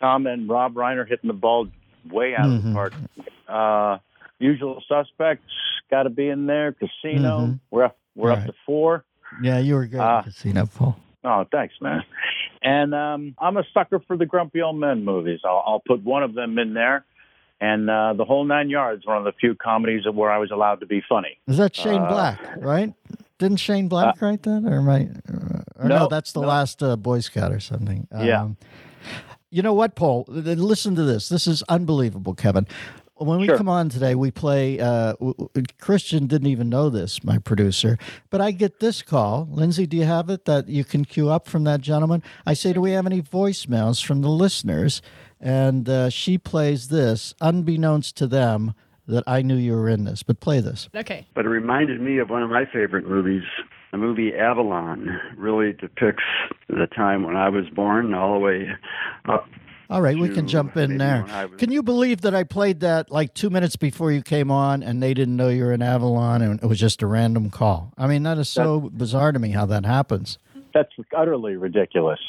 Tom 0.00 0.26
and 0.26 0.48
Rob 0.48 0.74
Reiner 0.74 1.06
hitting 1.06 1.28
the 1.28 1.34
ball 1.34 1.68
way 2.10 2.34
out 2.34 2.46
of 2.50 2.64
the 2.64 2.72
park. 2.72 2.92
Uh, 3.48 3.98
Usual 4.38 4.82
Suspects 4.88 5.42
got 5.90 6.04
to 6.04 6.10
be 6.10 6.28
in 6.28 6.46
there. 6.46 6.72
Casino. 6.72 7.58
We're 7.70 7.84
up, 7.84 7.98
we're 8.14 8.32
up 8.32 8.38
Right. 8.38 8.46
to 8.46 8.54
four. 8.64 9.04
Yeah, 9.42 9.58
you 9.58 9.74
were 9.74 9.86
good 9.86 10.00
at 10.00 10.24
Casino, 10.24 10.66
Paul. 10.66 10.96
Oh, 11.22 11.44
thanks, 11.52 11.74
man. 11.80 12.02
And 12.62 12.94
um, 12.94 13.34
I'm 13.38 13.56
a 13.58 13.64
sucker 13.74 14.00
for 14.06 14.16
the 14.16 14.26
Grumpy 14.26 14.62
Old 14.62 14.76
Men 14.76 15.04
movies. 15.04 15.40
I'll, 15.44 15.62
I'll 15.66 15.82
put 15.86 16.02
one 16.02 16.22
of 16.22 16.34
them 16.34 16.58
in 16.58 16.72
there. 16.74 17.04
And 17.60 17.90
uh, 17.90 18.14
The 18.14 18.24
Whole 18.24 18.44
Nine 18.44 18.70
Yards, 18.70 19.06
one 19.06 19.18
of 19.18 19.24
the 19.24 19.32
few 19.32 19.54
comedies 19.54 20.04
where 20.10 20.30
I 20.30 20.38
was 20.38 20.50
allowed 20.50 20.80
to 20.80 20.86
be 20.86 21.02
funny. 21.06 21.38
Is 21.46 21.58
that 21.58 21.76
Shane 21.76 22.00
Uh, 22.00 22.08
Black, 22.08 22.40
right? 22.56 22.94
Didn't 23.38 23.58
Shane 23.58 23.88
Black 23.88 24.20
write 24.22 24.42
that, 24.44 24.64
or 24.64 24.78
am 24.78 24.88
I? 24.88 25.08
uh, 25.30 25.62
Or 25.84 25.88
no, 25.88 25.98
No, 26.00 26.08
that's 26.08 26.32
the 26.32 26.40
no. 26.40 26.48
last 26.48 26.82
uh, 26.82 26.96
Boy 26.96 27.20
Scout 27.20 27.52
or 27.52 27.60
something. 27.60 28.08
Yeah. 28.18 28.48
You 29.50 29.62
know 29.62 29.74
what, 29.74 29.96
Paul? 29.96 30.24
Listen 30.28 30.94
to 30.94 31.02
this. 31.02 31.28
This 31.28 31.46
is 31.48 31.62
unbelievable, 31.68 32.34
Kevin. 32.34 32.66
When 33.16 33.38
we 33.40 33.46
Sure. 33.46 33.56
come 33.58 33.68
on 33.68 33.88
today, 33.90 34.14
we 34.14 34.30
play. 34.30 34.78
Uh, 34.80 35.12
w- 35.14 35.34
w- 35.34 35.66
Christian 35.78 36.26
didn't 36.26 36.46
even 36.46 36.70
know 36.70 36.88
this, 36.88 37.22
my 37.22 37.36
producer, 37.36 37.98
but 38.30 38.40
I 38.40 38.50
get 38.52 38.80
this 38.80 39.02
call. 39.02 39.46
Lindsay, 39.50 39.86
do 39.86 39.96
you 39.96 40.04
have 40.04 40.30
it 40.30 40.46
that 40.46 40.68
you 40.68 40.84
can 40.84 41.04
queue 41.04 41.28
up 41.28 41.46
from 41.46 41.64
that 41.64 41.80
gentleman? 41.82 42.22
I 42.46 42.54
say, 42.54 42.72
do 42.72 42.80
we 42.80 42.92
have 42.92 43.04
any 43.06 43.20
voicemails 43.20 44.02
from 44.02 44.22
the 44.22 44.30
listeners? 44.30 45.02
And 45.38 45.86
uh, 45.88 46.08
she 46.10 46.38
plays 46.38 46.88
this, 46.88 47.34
unbeknownst 47.42 48.16
to 48.18 48.26
them, 48.26 48.72
that 49.06 49.24
I 49.26 49.42
knew 49.42 49.56
you 49.56 49.72
were 49.74 49.88
in 49.88 50.04
this. 50.04 50.22
But 50.22 50.40
play 50.40 50.60
this. 50.60 50.88
Okay. 50.94 51.26
But 51.34 51.44
it 51.44 51.48
reminded 51.48 52.00
me 52.00 52.18
of 52.18 52.30
one 52.30 52.42
of 52.42 52.48
my 52.50 52.64
favorite 52.72 53.06
movies. 53.06 53.42
The 53.92 53.98
movie 53.98 54.34
Avalon 54.34 55.20
really 55.36 55.72
depicts 55.72 56.22
the 56.68 56.86
time 56.94 57.24
when 57.24 57.36
I 57.36 57.48
was 57.48 57.68
born, 57.70 58.14
all 58.14 58.34
the 58.34 58.38
way 58.38 58.70
up. 59.28 59.48
All 59.88 60.00
right, 60.00 60.16
we 60.16 60.28
can 60.28 60.46
jump 60.46 60.76
in 60.76 60.98
there. 60.98 61.24
was- 61.24 61.58
Can 61.58 61.72
you 61.72 61.82
believe 61.82 62.20
that 62.20 62.32
I 62.32 62.44
played 62.44 62.78
that 62.80 63.10
like 63.10 63.34
two 63.34 63.50
minutes 63.50 63.74
before 63.74 64.12
you 64.12 64.22
came 64.22 64.48
on 64.52 64.84
and 64.84 65.02
they 65.02 65.12
didn't 65.14 65.36
know 65.36 65.48
you 65.48 65.64
were 65.64 65.72
in 65.72 65.82
Avalon 65.82 66.40
and 66.42 66.62
it 66.62 66.66
was 66.66 66.78
just 66.78 67.02
a 67.02 67.06
random 67.08 67.50
call? 67.50 67.92
I 67.98 68.06
mean, 68.06 68.22
that 68.22 68.38
is 68.38 68.48
so 68.48 68.78
bizarre 68.92 69.32
to 69.32 69.40
me 69.40 69.48
how 69.50 69.66
that 69.66 69.84
happens. 69.84 70.38
that's 70.72 70.92
utterly 71.16 71.56
ridiculous. 71.56 72.20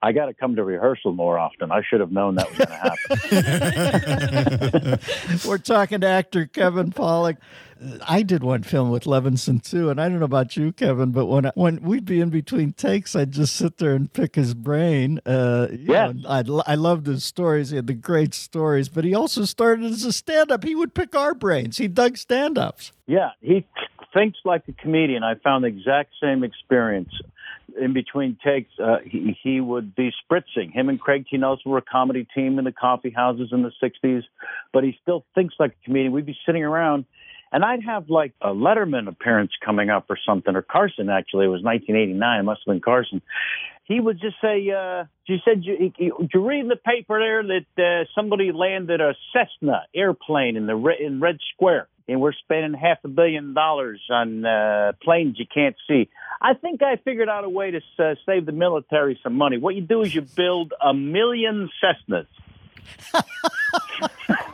I 0.00 0.12
got 0.12 0.26
to 0.26 0.34
come 0.34 0.54
to 0.54 0.62
rehearsal 0.62 1.10
more 1.12 1.36
often. 1.36 1.72
I 1.72 1.82
should 1.82 1.98
have 1.98 2.12
known 2.12 2.36
that 2.36 2.48
was 2.48 2.58
going 2.58 2.68
to 2.68 2.76
happen. 4.94 5.40
We're 5.48 5.58
talking 5.58 6.00
to 6.02 6.06
actor 6.06 6.46
Kevin 6.46 6.92
Pollak. 6.92 7.38
I 8.06 8.22
did 8.22 8.42
one 8.42 8.62
film 8.62 8.90
with 8.90 9.04
Levinson 9.04 9.62
too, 9.62 9.88
and 9.88 10.00
I 10.00 10.08
don't 10.08 10.18
know 10.18 10.24
about 10.26 10.56
you, 10.56 10.72
Kevin, 10.72 11.12
but 11.12 11.26
when 11.26 11.50
when 11.54 11.80
we'd 11.80 12.04
be 12.04 12.20
in 12.20 12.28
between 12.28 12.72
takes, 12.72 13.16
I'd 13.16 13.30
just 13.30 13.56
sit 13.56 13.78
there 13.78 13.94
and 13.94 14.12
pick 14.12 14.34
his 14.34 14.52
brain. 14.52 15.20
Uh, 15.24 15.68
yeah, 15.72 16.12
I 16.28 16.44
I 16.66 16.74
loved 16.74 17.06
his 17.06 17.24
stories. 17.24 17.70
He 17.70 17.76
had 17.76 17.86
the 17.86 17.94
great 17.94 18.34
stories, 18.34 18.88
but 18.88 19.04
he 19.04 19.14
also 19.14 19.44
started 19.44 19.86
as 19.86 20.04
a 20.04 20.12
stand-up. 20.12 20.62
He 20.64 20.74
would 20.74 20.94
pick 20.94 21.14
our 21.14 21.32
brains. 21.34 21.78
He 21.78 21.88
dug 21.88 22.18
stand-ups. 22.18 22.92
Yeah, 23.06 23.30
he 23.40 23.66
thinks 24.12 24.38
like 24.44 24.64
a 24.68 24.72
comedian. 24.72 25.22
I 25.22 25.36
found 25.36 25.64
the 25.64 25.68
exact 25.68 26.12
same 26.22 26.44
experience. 26.44 27.12
In 27.80 27.92
between 27.92 28.36
takes, 28.44 28.70
uh, 28.82 28.96
he, 29.04 29.38
he 29.42 29.60
would 29.60 29.94
be 29.94 30.12
spritzing. 30.24 30.72
Him 30.72 30.88
and 30.88 31.00
Craig 31.00 31.26
T. 31.30 31.36
Nelson 31.36 31.70
were 31.70 31.78
a 31.78 31.82
comedy 31.82 32.26
team 32.34 32.58
in 32.58 32.64
the 32.64 32.72
coffee 32.72 33.10
houses 33.14 33.50
in 33.52 33.62
the 33.62 33.70
60s, 33.80 34.22
but 34.72 34.82
he 34.82 34.98
still 35.00 35.24
thinks 35.36 35.54
like 35.60 35.76
a 35.80 35.84
comedian. 35.84 36.12
We'd 36.12 36.26
be 36.26 36.36
sitting 36.44 36.64
around 36.64 37.04
and 37.52 37.64
I'd 37.64 37.82
have 37.84 38.10
like 38.10 38.32
a 38.40 38.48
Letterman 38.48 39.08
appearance 39.08 39.52
coming 39.64 39.90
up 39.90 40.06
or 40.08 40.18
something, 40.26 40.54
or 40.54 40.62
Carson 40.62 41.08
actually. 41.08 41.46
It 41.46 41.48
was 41.48 41.62
1989. 41.62 42.40
It 42.40 42.42
must 42.44 42.60
have 42.64 42.72
been 42.72 42.80
Carson. 42.80 43.22
He 43.84 43.98
would 43.98 44.20
just 44.20 44.36
say, 44.40 44.70
uh, 44.70 45.04
"You 45.26 45.38
said 45.44 45.64
you, 45.64 45.92
you, 45.98 46.28
you 46.32 46.46
read 46.46 46.60
in 46.60 46.68
the 46.68 46.76
paper 46.76 47.18
there 47.18 47.42
that 47.42 47.82
uh, 47.82 48.04
somebody 48.14 48.52
landed 48.52 49.00
a 49.00 49.14
Cessna 49.32 49.82
airplane 49.94 50.56
in 50.56 50.66
the 50.66 50.76
re- 50.76 51.00
in 51.04 51.20
Red 51.20 51.38
Square, 51.54 51.88
and 52.08 52.20
we're 52.20 52.32
spending 52.32 52.72
half 52.74 52.98
a 53.04 53.08
billion 53.08 53.52
dollars 53.52 54.00
on 54.08 54.44
uh, 54.44 54.92
planes 55.02 55.38
you 55.38 55.46
can't 55.52 55.76
see." 55.88 56.08
I 56.40 56.54
think 56.54 56.82
I 56.82 56.96
figured 56.96 57.28
out 57.28 57.44
a 57.44 57.48
way 57.48 57.72
to 57.72 57.80
uh, 57.98 58.14
save 58.24 58.46
the 58.46 58.52
military 58.52 59.18
some 59.22 59.34
money. 59.34 59.58
What 59.58 59.74
you 59.74 59.82
do 59.82 60.02
is 60.02 60.14
you 60.14 60.22
build 60.22 60.72
a 60.80 60.94
million 60.94 61.68
Cessnas. 61.82 62.26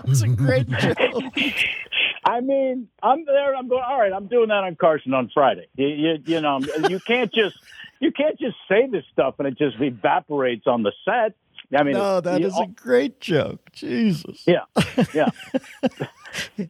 It's 0.09 0.23
a 0.23 0.29
great 0.29 0.69
joke. 0.69 0.97
I 2.25 2.41
mean, 2.41 2.89
I'm 3.03 3.25
there. 3.25 3.55
I'm 3.55 3.69
going. 3.69 3.83
All 3.87 3.99
right, 3.99 4.13
I'm 4.13 4.27
doing 4.29 4.49
that 4.49 4.65
on 4.65 4.77
Carson 4.77 5.15
on 5.15 5.31
Friday. 5.33 5.69
You, 5.75 5.89
you, 5.89 6.19
you 6.25 6.41
know, 6.41 6.61
you 6.89 7.01
can't 7.01 7.33
just 7.33 7.59
you 8.01 8.13
can't 8.13 8.39
just 8.39 8.57
say 8.69 8.87
this 8.87 9.05
stuff 9.13 9.37
and 9.39 9.49
it 9.49 9.59
just 9.59 9.81
evaporates 9.81 10.67
on 10.67 10.83
the 10.83 10.93
set. 11.05 11.35
I 11.77 11.83
mean, 11.83 11.95
no, 11.95 12.21
that 12.21 12.41
is 12.41 12.57
a 12.59 12.67
great 12.67 13.21
joke. 13.21 13.73
Jesus. 13.73 14.45
Yeah, 14.47 14.65
yeah. 15.13 15.31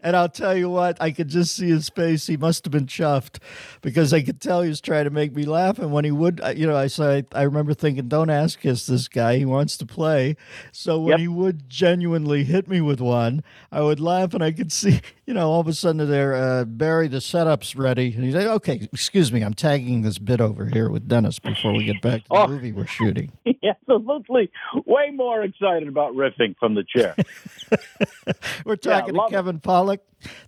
and 0.02 0.16
I'll 0.16 0.28
tell 0.28 0.56
you 0.56 0.68
what, 0.68 0.96
I 1.00 1.10
could 1.10 1.28
just 1.28 1.54
see 1.56 1.68
his 1.68 1.88
face. 1.88 2.26
He 2.26 2.36
must 2.36 2.64
have 2.64 2.72
been 2.72 2.86
chuffed 2.86 3.38
because 3.82 4.12
I 4.12 4.22
could 4.22 4.40
tell 4.40 4.62
he 4.62 4.68
was 4.68 4.80
trying 4.80 5.04
to 5.04 5.10
make 5.10 5.34
me 5.34 5.44
laugh. 5.44 5.78
And 5.78 5.92
when 5.92 6.04
he 6.04 6.10
would, 6.10 6.40
you 6.56 6.66
know, 6.66 6.76
I 6.76 6.86
said, 6.86 7.26
I 7.32 7.42
remember 7.42 7.74
thinking, 7.74 8.08
don't 8.08 8.30
ask 8.30 8.64
us 8.66 8.86
this 8.86 9.08
guy. 9.08 9.36
He 9.38 9.44
wants 9.44 9.76
to 9.78 9.86
play. 9.86 10.36
So 10.72 10.98
when 11.00 11.10
Yep. 11.12 11.20
he 11.20 11.28
would 11.28 11.68
genuinely 11.68 12.44
hit 12.44 12.68
me 12.68 12.80
with 12.80 13.00
one, 13.00 13.42
I 13.72 13.80
would 13.82 14.00
laugh 14.00 14.34
and 14.34 14.42
I 14.42 14.52
could 14.52 14.72
see, 14.72 15.00
you 15.26 15.34
know, 15.34 15.50
all 15.50 15.60
of 15.60 15.68
a 15.68 15.72
sudden 15.72 16.08
there, 16.08 16.34
uh, 16.34 16.64
Barry, 16.64 17.08
the 17.08 17.20
setup's 17.20 17.74
ready. 17.76 18.12
And 18.14 18.24
he's 18.24 18.34
like, 18.34 18.46
okay, 18.46 18.88
excuse 18.92 19.32
me, 19.32 19.42
I'm 19.42 19.54
tagging 19.54 20.02
this 20.02 20.18
bit 20.18 20.40
over 20.40 20.66
here 20.66 20.90
with 20.90 21.08
Dennis 21.08 21.38
before 21.38 21.72
we 21.72 21.84
get 21.84 22.00
back 22.02 22.22
to 22.24 22.28
the 22.28 22.34
Oh. 22.36 22.46
movie 22.46 22.72
we're 22.72 22.86
shooting. 22.86 23.32
Absolutely, 23.88 24.50
way 24.84 25.10
more 25.12 25.42
excited 25.42 25.88
about 25.88 26.14
riffing 26.14 26.56
from 26.58 26.74
the 26.74 26.84
chair. 26.84 27.14
We're 28.64 28.76
talking 28.76 29.14
to 29.14 29.20
love 29.20 29.30
Pollak. 29.59 29.98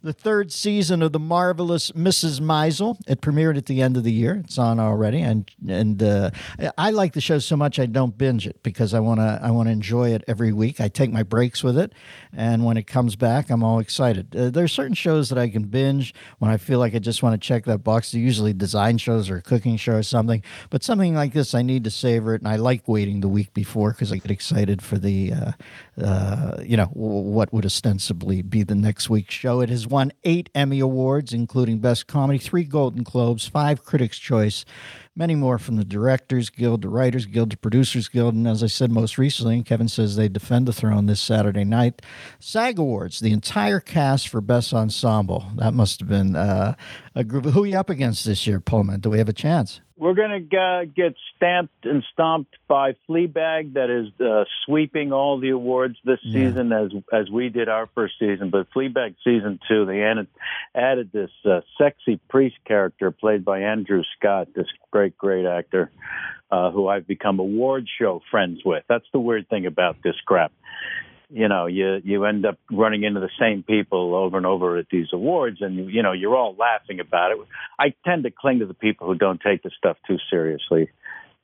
The 0.02 0.12
third 0.12 0.50
season 0.50 1.02
of 1.02 1.12
the 1.12 1.18
marvelous 1.18 1.92
Mrs. 1.92 2.40
Maisel. 2.40 2.98
It 3.06 3.20
premiered 3.20 3.56
at 3.56 3.66
the 3.66 3.82
end 3.82 3.96
of 3.96 4.02
the 4.02 4.12
year. 4.12 4.42
It's 4.44 4.58
on 4.58 4.80
already, 4.80 5.20
and 5.20 5.48
and 5.68 6.02
uh, 6.02 6.30
I 6.76 6.90
like 6.90 7.12
the 7.12 7.20
show 7.20 7.38
so 7.38 7.56
much 7.56 7.78
I 7.78 7.86
don't 7.86 8.16
binge 8.16 8.46
it 8.46 8.62
because 8.62 8.94
I 8.94 9.00
want 9.00 9.20
to 9.20 9.38
I 9.42 9.50
want 9.50 9.68
to 9.68 9.72
enjoy 9.72 10.14
it 10.14 10.24
every 10.26 10.52
week. 10.52 10.80
I 10.80 10.88
take 10.88 11.12
my 11.12 11.22
breaks 11.22 11.62
with 11.62 11.78
it, 11.78 11.92
and 12.32 12.64
when 12.64 12.76
it 12.76 12.86
comes 12.86 13.14
back, 13.14 13.50
I'm 13.50 13.62
all 13.62 13.78
excited. 13.78 14.34
Uh, 14.34 14.50
there's 14.50 14.72
certain 14.72 14.94
shows 14.94 15.28
that 15.28 15.38
I 15.38 15.48
can 15.48 15.64
binge 15.64 16.14
when 16.38 16.50
I 16.50 16.56
feel 16.56 16.78
like 16.78 16.94
I 16.94 16.98
just 16.98 17.22
want 17.22 17.40
to 17.40 17.46
check 17.46 17.64
that 17.66 17.78
box. 17.78 18.10
They're 18.10 18.20
usually 18.20 18.54
design 18.54 18.98
shows 18.98 19.28
or 19.30 19.36
a 19.36 19.42
cooking 19.42 19.76
show 19.76 19.94
or 19.94 20.02
something, 20.02 20.42
but 20.70 20.82
something 20.82 21.14
like 21.14 21.34
this, 21.34 21.54
I 21.54 21.62
need 21.62 21.84
to 21.84 21.90
savor 21.90 22.34
it, 22.34 22.40
and 22.40 22.48
I 22.48 22.56
like 22.56 22.88
waiting 22.88 23.20
the 23.20 23.28
week 23.28 23.52
before 23.52 23.92
because 23.92 24.12
I 24.12 24.16
get 24.16 24.30
excited 24.30 24.82
for 24.82 24.98
the 24.98 25.32
uh, 25.32 25.52
uh, 26.02 26.62
you 26.62 26.76
know 26.76 26.86
what 26.92 27.52
would 27.52 27.64
ostensibly 27.64 28.42
be 28.42 28.62
the 28.62 28.74
next 28.74 29.10
week's 29.10 29.34
show. 29.34 29.60
It 29.60 29.68
has 29.70 29.86
won 29.86 30.12
eight 30.24 30.48
Emmy 30.54 30.80
awards, 30.80 31.32
including 31.32 31.78
Best 31.78 32.06
Comedy, 32.06 32.38
three 32.38 32.64
Golden 32.64 33.02
Globes, 33.02 33.46
five 33.46 33.84
Critics' 33.84 34.18
Choice, 34.18 34.64
many 35.16 35.34
more 35.34 35.58
from 35.58 35.76
the 35.76 35.84
Directors 35.84 36.50
Guild, 36.50 36.82
the 36.82 36.88
Writers 36.88 37.26
Guild, 37.26 37.50
the 37.50 37.56
Producers 37.56 38.08
Guild, 38.08 38.34
and 38.34 38.46
as 38.46 38.62
I 38.62 38.68
said 38.68 38.92
most 38.92 39.18
recently, 39.18 39.62
Kevin 39.62 39.88
says 39.88 40.16
they 40.16 40.28
defend 40.28 40.68
the 40.68 40.72
throne 40.72 41.06
this 41.06 41.20
Saturday 41.20 41.64
night. 41.64 42.02
SAG 42.38 42.78
Awards, 42.78 43.20
the 43.20 43.32
entire 43.32 43.80
cast 43.80 44.28
for 44.28 44.40
Best 44.40 44.72
Ensemble. 44.72 45.46
That 45.56 45.74
must 45.74 46.00
have 46.00 46.08
been 46.08 46.36
uh, 46.36 46.74
a 47.14 47.24
group. 47.24 47.46
Who 47.46 47.64
are 47.64 47.66
you 47.66 47.78
up 47.78 47.90
against 47.90 48.24
this 48.24 48.46
year, 48.46 48.60
Pullman? 48.60 49.00
Do 49.00 49.10
we 49.10 49.18
have 49.18 49.28
a 49.28 49.32
chance? 49.32 49.80
We're 49.98 50.14
going 50.14 50.48
to 50.48 50.86
get 50.94 51.14
stamped 51.36 51.84
and 51.84 52.04
stomped 52.12 52.54
by 52.68 52.92
Fleabag, 53.08 53.74
that 53.74 53.90
is 53.90 54.08
uh, 54.24 54.44
sweeping 54.64 55.12
all 55.12 55.40
the 55.40 55.50
awards 55.50 55.96
this 56.04 56.20
Yeah. 56.22 56.48
season, 56.48 56.72
as 56.72 56.92
as 57.12 57.28
we 57.30 57.48
did 57.48 57.68
our 57.68 57.88
first 57.94 58.14
season. 58.20 58.50
But 58.50 58.70
Fleabag 58.70 59.16
season 59.24 59.58
two, 59.68 59.86
they 59.86 60.02
added 60.02 60.28
added 60.72 61.10
this 61.12 61.30
uh, 61.44 61.62
sexy 61.78 62.20
priest 62.28 62.56
character 62.64 63.10
played 63.10 63.44
by 63.44 63.60
Andrew 63.62 64.04
Scott, 64.16 64.48
this 64.54 64.68
great 64.92 65.18
great 65.18 65.46
actor, 65.46 65.90
uh, 66.52 66.70
who 66.70 66.86
I've 66.86 67.06
become 67.08 67.40
award 67.40 67.88
show 67.98 68.22
friends 68.30 68.60
with. 68.64 68.84
That's 68.88 69.06
the 69.12 69.20
weird 69.20 69.48
thing 69.48 69.66
about 69.66 69.96
this 70.04 70.16
crap. 70.24 70.52
You 71.30 71.48
know, 71.48 71.66
you 71.66 72.00
you 72.02 72.24
end 72.24 72.46
up 72.46 72.58
running 72.70 73.02
into 73.02 73.20
the 73.20 73.28
same 73.38 73.62
people 73.62 74.14
over 74.14 74.38
and 74.38 74.46
over 74.46 74.78
at 74.78 74.86
these 74.90 75.08
awards, 75.12 75.58
and 75.60 75.90
you, 75.90 76.02
know 76.02 76.12
you're 76.12 76.34
all 76.34 76.56
laughing 76.58 77.00
about 77.00 77.32
it. 77.32 77.38
I 77.78 77.94
tend 78.06 78.22
to 78.22 78.30
cling 78.30 78.60
to 78.60 78.66
the 78.66 78.74
people 78.74 79.06
who 79.06 79.14
don't 79.14 79.40
take 79.40 79.62
the 79.62 79.70
stuff 79.76 79.98
too 80.06 80.16
seriously. 80.30 80.88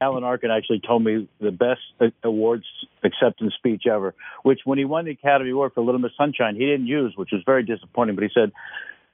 Alan 0.01 0.25
Arkin 0.25 0.51
actually 0.51 0.81
told 0.81 1.05
me 1.05 1.29
the 1.41 1.51
best 1.51 1.81
uh, 2.01 2.07
awards 2.23 2.65
acceptance 3.03 3.55
speech 3.55 3.85
ever, 3.87 4.15
which 4.43 4.61
when 4.65 4.79
he 4.79 4.85
won 4.85 5.05
the 5.05 5.13
Academy 5.13 5.51
Award 5.51 5.73
for 5.75 5.83
Little 5.83 6.01
Miss 6.01 6.13
Sunshine, 6.17 6.57
he 6.57 6.67
didn't 6.67 6.87
use, 6.87 7.13
which 7.17 7.31
was 7.33 7.43
very 7.45 7.63
disappointing. 7.63 8.15
But 8.15 8.25
he 8.25 8.31
said, 8.35 8.53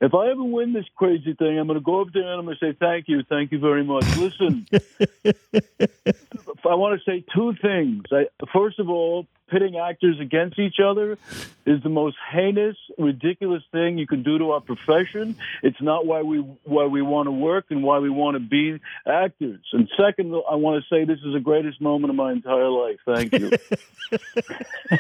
"If 0.00 0.14
I 0.14 0.30
ever 0.30 0.44
win 0.44 0.72
this 0.72 0.86
crazy 0.96 1.34
thing, 1.34 1.58
I'm 1.58 1.66
going 1.66 1.78
to 1.78 1.84
go 1.84 2.00
up 2.00 2.08
there 2.12 2.22
and 2.22 2.38
I'm 2.38 2.44
going 2.44 2.56
to 2.60 2.72
say 2.72 2.76
thank 2.78 3.08
you, 3.08 3.22
thank 3.28 3.52
you 3.52 3.58
very 3.58 3.84
much. 3.84 4.04
Listen, 4.16 4.66
I 6.70 6.74
want 6.74 7.00
to 7.00 7.10
say 7.10 7.24
two 7.34 7.54
things. 7.60 8.04
I, 8.12 8.26
first 8.52 8.78
of 8.78 8.88
all, 8.88 9.26
pitting 9.50 9.76
actors 9.76 10.20
against 10.20 10.58
each 10.58 10.76
other 10.78 11.18
is 11.66 11.82
the 11.82 11.88
most 11.88 12.16
heinous, 12.30 12.76
ridiculous 12.96 13.62
thing 13.72 13.98
you 13.98 14.06
can 14.06 14.22
do 14.22 14.38
to 14.38 14.52
our 14.52 14.60
profession. 14.60 15.36
It's 15.62 15.80
not 15.82 16.06
why 16.06 16.22
we 16.22 16.38
why 16.38 16.86
we 16.86 17.02
want 17.02 17.26
to 17.26 17.32
work 17.32 17.66
and 17.70 17.82
why 17.82 17.98
we 17.98 18.08
want 18.08 18.36
to 18.36 18.40
be 18.40 18.80
actors. 19.06 19.60
And 19.72 19.90
second, 19.98 20.32
I 20.48 20.54
want 20.54 20.82
to 20.82 20.88
say 20.94 21.04
this 21.04 21.18
is 21.18 21.32
the 21.32 21.40
greatest 21.40 21.80
moment 21.80 22.10
of 22.10 22.16
my 22.16 22.32
entire 22.32 22.68
life. 22.68 23.00
Thank 23.04 23.32
you. 23.32 23.50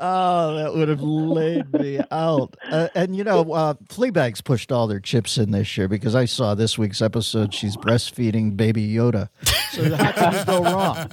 Oh, 0.00 0.54
that 0.56 0.72
would 0.74 0.88
have 0.88 1.02
laid 1.02 1.72
me 1.72 2.00
out. 2.10 2.56
Uh, 2.70 2.88
and 2.94 3.16
you 3.16 3.24
know, 3.24 3.52
uh, 3.52 3.74
Fleabag's 3.88 4.40
pushed 4.40 4.70
all 4.72 4.86
their 4.86 5.00
chips 5.00 5.38
in 5.38 5.50
this 5.50 5.76
year 5.76 5.88
because 5.88 6.14
I 6.14 6.24
saw 6.24 6.54
this 6.54 6.78
week's 6.78 7.02
episode. 7.02 7.52
She's 7.54 7.76
breastfeeding 7.76 8.56
baby 8.56 8.86
Yoda. 8.88 9.28
So 9.72 9.94
how 9.94 10.12
can 10.12 10.32
you 10.38 10.44
go 10.46 10.62
wrong? 10.62 11.10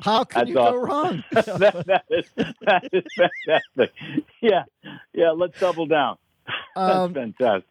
How 0.00 0.24
can 0.24 0.38
That's 0.40 0.48
you 0.48 0.54
go 0.54 0.74
wrong? 0.76 1.24
that, 1.32 1.84
that 1.86 2.04
is 2.10 2.30
that 2.36 2.88
is 2.92 3.04
fantastic. 3.16 3.92
Yeah, 4.40 4.64
yeah. 5.12 5.30
Let's 5.30 5.58
double 5.58 5.86
down. 5.86 6.16
That's 6.76 6.96
Um, 6.96 7.14
fantastic. 7.14 7.64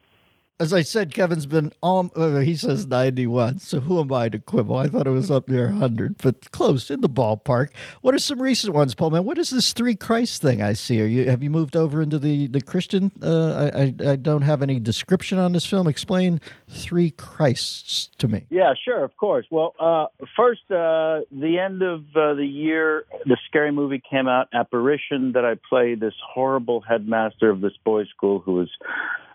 As 0.60 0.72
I 0.72 0.82
said, 0.84 1.14
Kevin's 1.14 1.46
been 1.46 1.74
all. 1.82 2.10
Uh, 2.16 2.40
he 2.40 2.56
says 2.56 2.88
ninety-one. 2.88 3.60
So 3.60 3.82
who 3.82 4.00
am 4.00 4.14
I 4.14 4.30
to 4.30 4.40
quibble? 4.40 4.78
I 4.78 4.88
thought 4.88 5.08
it 5.08 5.12
was 5.12 5.30
up 5.30 5.50
near 5.50 5.70
hundred, 5.70 6.18
but 6.18 6.52
close 6.52 6.90
in 6.90 7.02
the 7.02 7.10
ballpark. 7.10 7.70
What 8.02 8.16
are 8.16 8.20
some 8.20 8.42
recent 8.42 8.74
ones, 8.74 8.96
Paul? 8.96 9.10
Man, 9.10 9.26
what 9.26 9.38
is 9.38 9.50
this 9.50 9.74
three 9.74 9.96
Christ 9.96 10.42
thing 10.42 10.62
I 10.62 10.74
see? 10.74 11.02
Are 11.02 11.06
you 11.06 11.30
have 11.30 11.44
you 11.44 11.50
moved 11.50 11.76
over 11.76 12.02
into 12.02 12.18
the 12.18 12.48
the 12.48 12.62
Christian? 12.62 13.12
Uh, 13.22 13.70
I, 13.74 13.82
I 13.82 14.12
I 14.12 14.16
don't 14.16 14.44
have 14.44 14.62
any 14.62 14.80
description 14.80 15.38
on 15.40 15.52
this 15.52 15.66
film. 15.66 15.88
Explain 15.88 16.40
three 16.70 17.12
Christs 17.12 18.10
to 18.18 18.28
me. 18.28 18.46
Yeah, 18.50 18.74
sure, 18.82 19.04
of 19.04 19.16
course. 19.18 19.46
Well, 19.50 19.74
uh, 19.80 20.08
first, 20.38 20.62
uh, 20.72 21.22
the 21.32 21.60
end 21.60 21.82
of 21.82 22.02
uh, 22.16 22.34
the 22.34 22.46
year, 22.46 23.06
the 23.26 23.38
scary 23.48 23.72
movie 23.72 24.02
came 24.10 24.28
out, 24.28 24.48
Apparition, 24.54 25.34
that 25.34 25.44
I 25.44 25.56
played 25.70 26.00
this 26.00 26.14
horrible 26.26 26.82
headmaster 26.82 27.50
of 27.50 27.60
this 27.60 27.74
boys' 27.84 28.08
school 28.16 28.40
who 28.40 28.54
was 28.54 28.70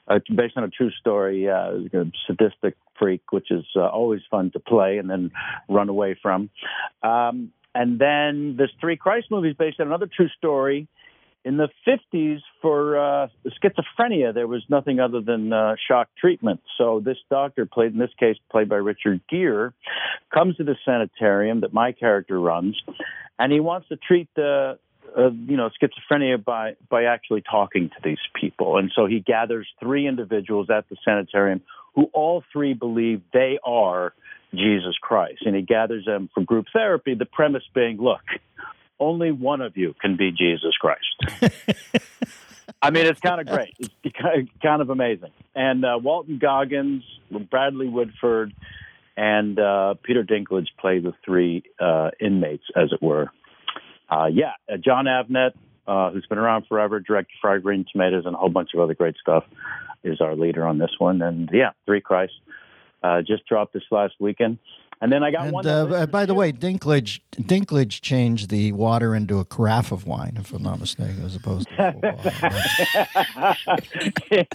uh, 0.09 0.19
based 0.35 0.57
on 0.57 0.65
a 0.65 0.69
true 0.69 0.91
story, 1.01 1.49
uh, 1.49 1.73
sadistic 2.27 2.77
freak, 2.99 3.23
which 3.31 3.51
is 3.51 3.65
uh, 3.77 3.87
always 3.87 4.21
fun 4.31 4.51
to 4.53 4.61
play 4.61 4.99
and 4.99 5.09
then 5.09 5.31
run 5.69 5.89
away 5.89 6.19
from. 6.21 6.51
Um, 7.03 7.53
and 7.75 7.99
then 7.99 8.57
there's 8.57 8.73
three 8.81 8.97
Christ 8.97 9.29
movies 9.31 9.55
based 9.59 9.81
on 9.81 9.87
another 9.87 10.09
true 10.15 10.29
story. 10.37 10.89
in 11.45 11.57
the 11.57 11.69
50s 11.87 12.41
for 12.61 12.99
uh, 12.99 13.29
schizophrenia, 13.47 14.35
there 14.35 14.47
was 14.47 14.63
nothing 14.69 15.01
other 15.01 15.21
than 15.21 15.53
uh, 15.53 15.77
shock 15.89 16.09
treatment. 16.19 16.61
So 16.77 17.01
this 17.03 17.17
doctor, 17.31 17.65
played 17.67 17.93
in 17.93 17.99
this 17.99 18.11
case 18.19 18.37
played 18.51 18.69
by 18.69 18.77
Richard 18.77 19.21
Gere, 19.31 19.71
comes 20.33 20.57
to 20.57 20.65
the 20.65 20.77
sanitarium 20.85 21.61
that 21.61 21.73
my 21.73 21.93
character 21.93 22.39
runs, 22.39 22.81
and 23.39 23.53
he 23.53 23.61
wants 23.61 23.89
to 23.89 23.97
treat 23.97 24.29
the 24.37 24.79
uh, 25.17 25.31
you 25.31 25.57
know 25.57 25.71
schizophrenia 25.81 26.43
by 26.43 26.75
by 26.89 27.05
actually 27.05 27.43
talking 27.43 27.89
to 27.91 27.97
these 28.03 28.19
people. 28.41 28.77
And 28.77 28.91
so 28.95 29.07
he 29.07 29.21
gathers 29.21 29.69
three 29.81 30.07
individuals 30.07 30.69
at 30.71 30.89
the 30.89 30.97
sanitarium 31.05 31.63
who 31.95 32.05
all 32.13 32.45
three 32.53 32.75
believe 32.75 33.23
they 33.33 33.59
are 33.65 34.13
Jesus 34.55 34.97
Christ, 35.01 35.43
and 35.45 35.55
he 35.55 35.63
gathers 35.63 36.05
them 36.05 36.29
for 36.35 36.43
group 36.43 36.67
therapy. 36.73 37.15
The 37.15 37.27
premise 37.27 37.65
being, 37.75 37.99
look 37.99 38.21
only 39.01 39.33
one 39.33 39.63
of 39.63 39.77
you 39.77 39.95
can 40.01 40.17
be 40.17 40.31
Jesus 40.31 40.75
Christ. 40.79 41.53
I 42.83 42.91
mean, 42.91 43.07
it's 43.07 43.21
kind 43.21 43.41
of 43.41 43.47
great. 43.47 43.75
It's 44.05 44.51
kind 44.63 44.83
of 44.83 44.91
amazing. 44.91 45.31
And 45.55 45.85
uh, 45.85 45.99
Walton 46.01 46.39
Goggins, 46.39 47.03
Bradley 47.51 47.89
Whitford, 47.89 48.53
and 49.17 49.59
uh, 49.59 49.95
Peter 50.03 50.23
Dinklage 50.23 50.69
play 50.79 50.99
the 50.99 51.13
three 51.25 51.65
uh, 51.81 52.11
inmates, 52.21 52.65
as 52.77 52.93
it 52.93 53.03
were. 53.03 53.31
Uh, 54.11 54.27
yeah, 54.27 54.53
uh, 54.73 54.77
Jon 54.77 55.05
Avnet, 55.05 55.53
uh, 55.87 56.11
who's 56.11 56.27
been 56.27 56.39
around 56.39 56.67
forever, 56.69 57.01
directed 57.01 57.35
Fried 57.41 57.63
Green 57.63 57.85
Tomatoes 57.91 58.25
and 58.27 58.35
a 58.35 58.39
whole 58.39 58.49
bunch 58.49 58.71
of 58.75 58.81
other 58.81 58.95
great 58.95 59.17
stuff, 59.21 59.45
is 60.03 60.21
our 60.21 60.35
leader 60.35 60.67
on 60.67 60.79
this 60.79 60.91
one. 60.99 61.23
And 61.23 61.49
yeah, 61.53 61.71
Three 61.87 62.01
Christ 62.01 62.33
uh, 63.03 63.23
just 63.23 63.47
dropped 63.47 63.73
this 63.73 63.83
last 63.91 64.15
weekend. 64.19 64.59
And 65.03 65.11
then 65.11 65.23
I 65.23 65.31
got 65.31 65.45
and, 65.45 65.53
one. 65.53 65.67
Uh, 65.67 66.05
by 66.07 66.27
the 66.27 66.35
way, 66.35 66.53
Dinklage 66.53 67.21
Dinklage 67.33 68.03
changed 68.03 68.51
the 68.51 68.73
water 68.73 69.15
into 69.15 69.39
a 69.39 69.47
carafe 69.47 69.93
of 69.93 70.07
wine, 70.07 70.37
if 70.39 70.53
I'm 70.53 70.63
not 70.63 70.79
mistaken, 70.79 71.25
as 71.25 71.35
opposed 71.37 71.69
to 71.69 72.07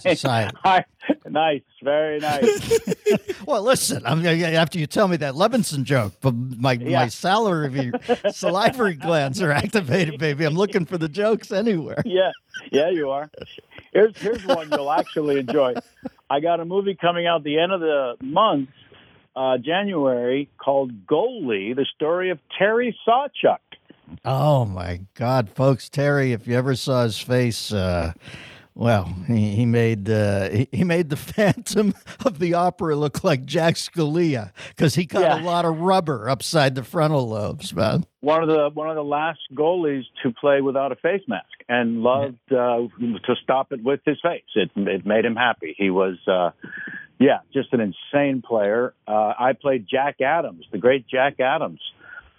society. 0.00 0.56
nice, 1.28 1.62
very 1.82 2.20
nice. 2.20 2.80
well, 3.46 3.62
listen, 3.62 4.06
I 4.06 4.14
mean, 4.14 4.26
after 4.44 4.78
you 4.78 4.86
tell 4.86 5.08
me 5.08 5.16
that 5.16 5.34
Levinson 5.34 5.82
joke, 5.82 6.12
but 6.20 6.32
my 6.32 6.72
yeah. 6.72 7.00
my 7.00 7.08
salivary 7.08 7.90
salivary 8.30 8.94
glands 8.94 9.42
are 9.42 9.50
activated, 9.50 10.20
baby. 10.20 10.44
I'm 10.44 10.54
looking 10.54 10.84
for 10.84 10.96
the 10.96 11.08
jokes 11.08 11.50
anywhere. 11.50 12.02
Yeah, 12.04 12.30
yeah, 12.70 12.90
you 12.90 13.10
are. 13.10 13.28
Here's 13.92 14.16
here's 14.18 14.46
one 14.46 14.70
you'll 14.70 14.92
actually 14.92 15.40
enjoy. 15.40 15.74
I 16.30 16.38
got 16.38 16.60
a 16.60 16.64
movie 16.64 16.94
coming 16.94 17.26
out 17.26 17.42
the 17.42 17.58
end 17.58 17.72
of 17.72 17.80
the 17.80 18.14
month 18.20 18.68
uh, 19.36 19.58
January 19.58 20.48
called 20.58 21.06
Goalie, 21.06 21.76
the 21.76 21.86
story 21.94 22.30
of 22.30 22.38
Terry 22.58 22.96
Sawchuk. 23.06 23.58
Oh 24.24 24.64
my 24.64 25.00
God, 25.14 25.50
folks! 25.50 25.88
Terry, 25.88 26.32
if 26.32 26.46
you 26.46 26.56
ever 26.56 26.76
saw 26.76 27.02
his 27.02 27.18
face, 27.18 27.72
uh, 27.72 28.12
well, 28.76 29.12
he, 29.26 29.56
he 29.56 29.66
made 29.66 30.08
uh, 30.08 30.48
he, 30.50 30.68
he, 30.70 30.84
made 30.84 31.10
the 31.10 31.16
Phantom 31.16 31.94
of 32.24 32.38
the 32.38 32.54
Opera 32.54 32.94
look 32.94 33.24
like 33.24 33.44
Jack 33.44 33.74
Scalia 33.74 34.52
because 34.68 34.94
he 34.94 35.06
got 35.06 35.22
yeah. 35.22 35.40
a 35.40 35.42
lot 35.42 35.64
of 35.64 35.78
rubber 35.78 36.28
upside 36.28 36.74
the 36.74 36.84
frontal 36.84 37.28
lobes, 37.28 37.74
man. 37.74 38.06
One 38.20 38.42
of 38.42 38.48
the 38.48 38.70
one 38.72 38.88
of 38.88 38.96
the 38.96 39.04
last 39.04 39.40
goalies 39.54 40.04
to 40.22 40.32
play 40.32 40.60
without 40.60 40.92
a 40.92 40.96
face 40.96 41.22
mask 41.26 41.46
and 41.68 42.02
loved 42.02 42.38
uh, 42.52 42.86
to 42.98 43.34
stop 43.42 43.72
it 43.72 43.82
with 43.82 44.00
his 44.04 44.18
face. 44.22 44.44
It 44.54 44.70
it 44.76 45.04
made 45.04 45.24
him 45.24 45.36
happy. 45.36 45.74
He 45.76 45.90
was 45.90 46.16
uh, 46.28 46.50
yeah, 47.18 47.38
just 47.52 47.72
an 47.72 47.80
insane 47.80 48.42
player. 48.42 48.94
Uh, 49.06 49.32
I 49.38 49.52
played 49.52 49.86
Jack 49.88 50.20
Adams, 50.20 50.66
the 50.70 50.78
great 50.78 51.06
Jack 51.06 51.40
Adams, 51.40 51.80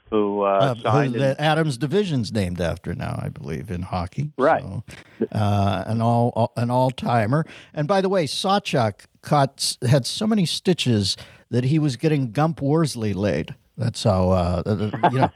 who 0.09 0.41
uh, 0.41 0.75
uh, 0.77 0.81
signed. 0.81 1.13
Who 1.13 1.19
the 1.19 1.41
Adams 1.41 1.77
division's 1.77 2.31
named 2.31 2.61
after 2.61 2.93
now, 2.93 3.19
I 3.21 3.29
believe, 3.29 3.71
in 3.71 3.81
hockey. 3.81 4.31
Right. 4.37 4.61
So, 4.61 4.83
uh, 5.31 5.83
an 5.87 6.01
all 6.01 6.51
an 6.55 6.69
all 6.69 6.91
timer. 6.91 7.45
And 7.73 7.87
by 7.87 8.01
the 8.01 8.09
way, 8.09 8.25
Sawchuk 8.25 9.05
caught 9.21 9.77
had 9.87 10.05
so 10.05 10.27
many 10.27 10.45
stitches 10.45 11.17
that 11.49 11.65
he 11.65 11.79
was 11.79 11.95
getting 11.95 12.31
Gump 12.31 12.61
Worsley 12.61 13.13
laid. 13.13 13.55
That's 13.77 14.03
how 14.03 14.29
uh, 14.31 14.63
you 15.11 15.19
know. 15.19 15.31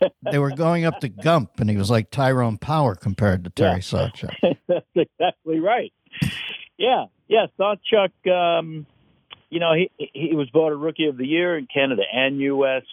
they 0.30 0.38
were 0.38 0.50
going 0.50 0.84
up 0.84 1.00
to 1.00 1.08
Gump, 1.08 1.58
and 1.58 1.68
he 1.68 1.76
was 1.76 1.90
like 1.90 2.10
Tyrone 2.10 2.56
Power 2.56 2.94
compared 2.94 3.42
to 3.44 3.50
Terry 3.50 3.76
yeah. 3.76 3.78
Sawchuk. 3.78 4.56
That's 4.68 4.86
exactly 4.94 5.58
right. 5.58 5.92
Yeah, 6.78 7.06
yeah. 7.26 7.46
Sawchuk, 7.58 8.10
um, 8.30 8.86
you 9.50 9.60
know, 9.60 9.72
he 9.74 9.90
he 10.12 10.34
was 10.34 10.48
voted 10.52 10.78
Rookie 10.78 11.06
of 11.06 11.16
the 11.16 11.26
Year 11.26 11.58
in 11.58 11.66
Canada 11.66 12.02
and 12.10 12.40
U.S. 12.40 12.84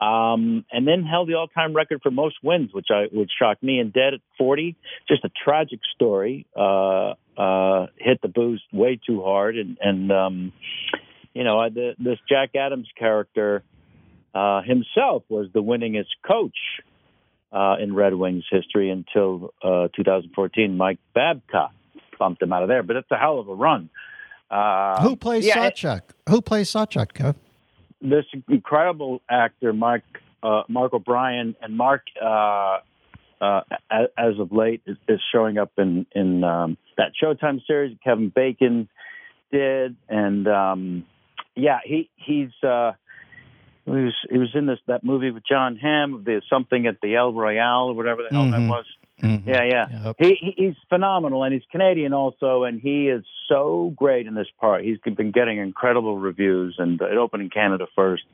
Um, 0.00 0.64
and 0.72 0.88
then 0.88 1.04
held 1.04 1.28
the 1.28 1.34
all-time 1.34 1.74
record 1.74 2.00
for 2.02 2.10
most 2.10 2.36
wins, 2.42 2.70
which 2.72 2.88
I 2.90 3.04
which 3.12 3.30
shocked 3.38 3.62
me 3.62 3.78
and 3.78 3.92
Dead 3.92 4.14
at 4.14 4.20
40. 4.38 4.74
Just 5.06 5.24
a 5.24 5.30
tragic 5.44 5.80
story. 5.94 6.46
Uh, 6.56 7.14
uh, 7.36 7.86
hit 7.98 8.20
the 8.20 8.28
booze 8.28 8.62
way 8.72 8.98
too 9.06 9.22
hard, 9.22 9.56
and 9.56 9.78
and 9.80 10.10
um, 10.10 10.52
you 11.34 11.44
know, 11.44 11.68
the, 11.68 11.94
this 11.98 12.18
Jack 12.28 12.54
Adams 12.54 12.88
character 12.98 13.62
uh, 14.34 14.62
himself 14.62 15.24
was 15.28 15.48
the 15.52 15.62
winningest 15.62 16.12
coach 16.26 16.56
uh, 17.52 17.76
in 17.80 17.94
Red 17.94 18.14
Wings 18.14 18.44
history 18.50 18.90
until 18.90 19.52
uh, 19.62 19.88
2014. 19.94 20.76
Mike 20.76 20.98
Babcock 21.14 21.72
bumped 22.22 22.40
him 22.40 22.52
out 22.52 22.62
of 22.62 22.68
there. 22.68 22.84
But 22.84 22.94
it's 22.94 23.10
a 23.10 23.16
hell 23.16 23.40
of 23.40 23.48
a 23.48 23.54
run. 23.54 23.90
Uh, 24.48 25.02
Who 25.02 25.16
plays 25.16 25.44
yeah, 25.44 25.70
Sawchuk? 25.70 26.02
Who 26.28 26.40
plays 26.40 26.70
Sawchuk, 26.70 27.12
Kev? 27.12 27.34
This 28.00 28.26
incredible 28.48 29.20
actor, 29.28 29.72
Mark 29.72 30.02
uh, 30.42 30.62
Mark 30.68 30.92
O'Brien, 30.92 31.56
and 31.60 31.76
Mark, 31.76 32.02
uh, 32.20 32.78
uh, 33.40 33.60
as 33.90 34.38
of 34.38 34.52
late, 34.52 34.82
is, 34.86 34.96
is, 35.08 35.20
showing 35.32 35.58
up 35.58 35.72
in 35.78 36.06
in 36.12 36.44
um, 36.44 36.76
that 36.96 37.12
Showtime 37.20 37.60
series 37.66 37.96
Kevin 38.04 38.30
Bacon 38.34 38.88
did, 39.50 39.96
and 40.08 40.46
um, 40.46 41.06
yeah, 41.56 41.78
he 41.84 42.08
he's 42.16 42.50
uh, 42.62 42.92
he 43.84 43.90
was 43.90 44.14
he 44.30 44.38
was 44.38 44.50
in 44.54 44.66
this 44.66 44.78
that 44.86 45.02
movie 45.04 45.30
with 45.30 45.44
Jon 45.48 45.76
Hamm, 45.76 46.22
the 46.24 46.42
something 46.50 46.86
at 46.86 47.00
the 47.00 47.16
El 47.16 47.32
Royale 47.32 47.90
or 47.90 47.94
whatever 47.94 48.22
the 48.22 48.34
hell 48.34 48.44
mm-hmm. 48.44 48.68
that 48.68 48.68
was. 48.68 48.84
Mm-hmm. 49.20 49.48
Yeah, 49.48 49.64
yeah. 49.64 50.04
Yep. 50.04 50.16
He 50.18 50.54
he's 50.56 50.74
phenomenal, 50.88 51.44
and 51.44 51.52
he's 51.52 51.62
Canadian 51.70 52.12
also, 52.12 52.64
and 52.64 52.80
he 52.80 53.08
is 53.08 53.24
so 53.48 53.92
great 53.96 54.26
in 54.26 54.34
this 54.34 54.48
part. 54.60 54.84
He's 54.84 54.98
been 54.98 55.30
getting 55.30 55.58
incredible 55.58 56.18
reviews, 56.18 56.76
and 56.78 57.00
it 57.00 57.16
opened 57.16 57.42
in 57.42 57.50
Canada 57.50 57.86
first. 57.94 58.24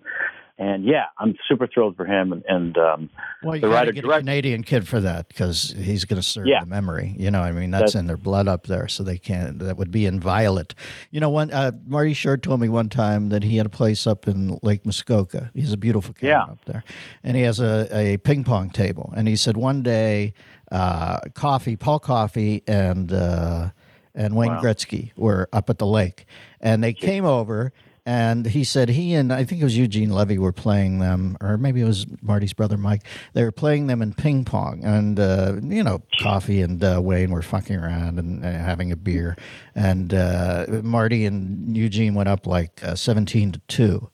And 0.60 0.84
yeah, 0.84 1.04
I'm 1.18 1.36
super 1.48 1.68
thrilled 1.68 1.96
for 1.96 2.04
him. 2.04 2.32
And, 2.32 2.44
and 2.48 2.78
um, 2.78 3.10
well, 3.44 3.54
you 3.54 3.62
got 3.62 3.84
to 3.84 3.92
get 3.92 4.02
direct- 4.02 4.22
a 4.22 4.22
Canadian 4.22 4.64
kid 4.64 4.88
for 4.88 4.98
that 5.00 5.28
because 5.28 5.72
he's 5.78 6.04
going 6.04 6.20
to 6.20 6.26
serve 6.26 6.48
yeah. 6.48 6.60
the 6.60 6.66
memory. 6.66 7.14
You 7.16 7.30
know, 7.30 7.40
I 7.40 7.52
mean, 7.52 7.70
that's, 7.70 7.92
that's, 7.92 7.94
in 7.94 8.08
their 8.08 8.16
blood 8.16 8.48
up 8.48 8.66
there, 8.66 8.88
so 8.88 9.04
they 9.04 9.18
can't. 9.18 9.60
That 9.60 9.76
would 9.76 9.92
be 9.92 10.04
inviolate. 10.04 10.74
You 11.12 11.20
know, 11.20 11.30
one 11.30 11.52
uh, 11.52 11.70
Marty 11.86 12.12
Short 12.12 12.42
told 12.42 12.60
me 12.60 12.68
one 12.68 12.88
time 12.88 13.28
that 13.28 13.44
he 13.44 13.56
had 13.56 13.66
a 13.66 13.70
place 13.70 14.04
up 14.04 14.26
in 14.26 14.58
Lake 14.62 14.84
Muskoka. 14.84 15.52
He's 15.54 15.72
a 15.72 15.76
beautiful 15.76 16.12
cabin 16.12 16.28
yeah. 16.28 16.42
up 16.42 16.64
there, 16.64 16.82
and 17.22 17.36
he 17.36 17.44
has 17.44 17.60
a, 17.60 17.88
a 17.96 18.16
ping 18.16 18.42
pong 18.42 18.70
table. 18.70 19.14
And 19.16 19.28
he 19.28 19.36
said 19.36 19.56
one 19.56 19.84
day 19.84 20.34
uh, 20.72 21.20
Coffey, 21.34 21.76
Paul 21.76 22.00
Coffey, 22.00 22.64
and 22.66 23.12
uh, 23.12 23.70
and 24.12 24.34
Wayne 24.34 24.50
wow. 24.50 24.60
Gretzky 24.60 25.12
were 25.16 25.48
up 25.52 25.70
at 25.70 25.78
the 25.78 25.86
lake, 25.86 26.26
and 26.60 26.82
they 26.82 26.92
came 26.92 27.24
over. 27.24 27.72
And 28.08 28.46
he 28.46 28.64
said 28.64 28.88
he 28.88 29.12
and 29.12 29.30
I 29.30 29.44
think 29.44 29.60
it 29.60 29.64
was 29.64 29.76
Eugene 29.76 30.08
Levy 30.08 30.38
were 30.38 30.50
playing 30.50 30.98
them, 30.98 31.36
or 31.42 31.58
maybe 31.58 31.82
it 31.82 31.84
was 31.84 32.06
Marty's 32.22 32.54
brother 32.54 32.78
Mike. 32.78 33.02
They 33.34 33.44
were 33.44 33.52
playing 33.52 33.86
them 33.86 34.00
in 34.00 34.14
ping 34.14 34.46
pong, 34.46 34.82
and 34.82 35.20
uh, 35.20 35.56
you 35.62 35.84
know, 35.84 36.00
Coffey 36.18 36.62
and 36.62 36.82
uh, 36.82 37.02
Wayne 37.04 37.30
were 37.30 37.42
fucking 37.42 37.76
around 37.76 38.18
and 38.18 38.42
uh, 38.42 38.48
having 38.50 38.90
a 38.92 38.96
beer, 38.96 39.36
and 39.74 40.14
uh, 40.14 40.64
Marty 40.82 41.26
and 41.26 41.76
Eugene 41.76 42.14
went 42.14 42.30
up 42.30 42.46
like 42.46 42.82
uh, 42.82 42.94
seventeen 42.94 43.52
to 43.52 43.60
two 43.68 44.08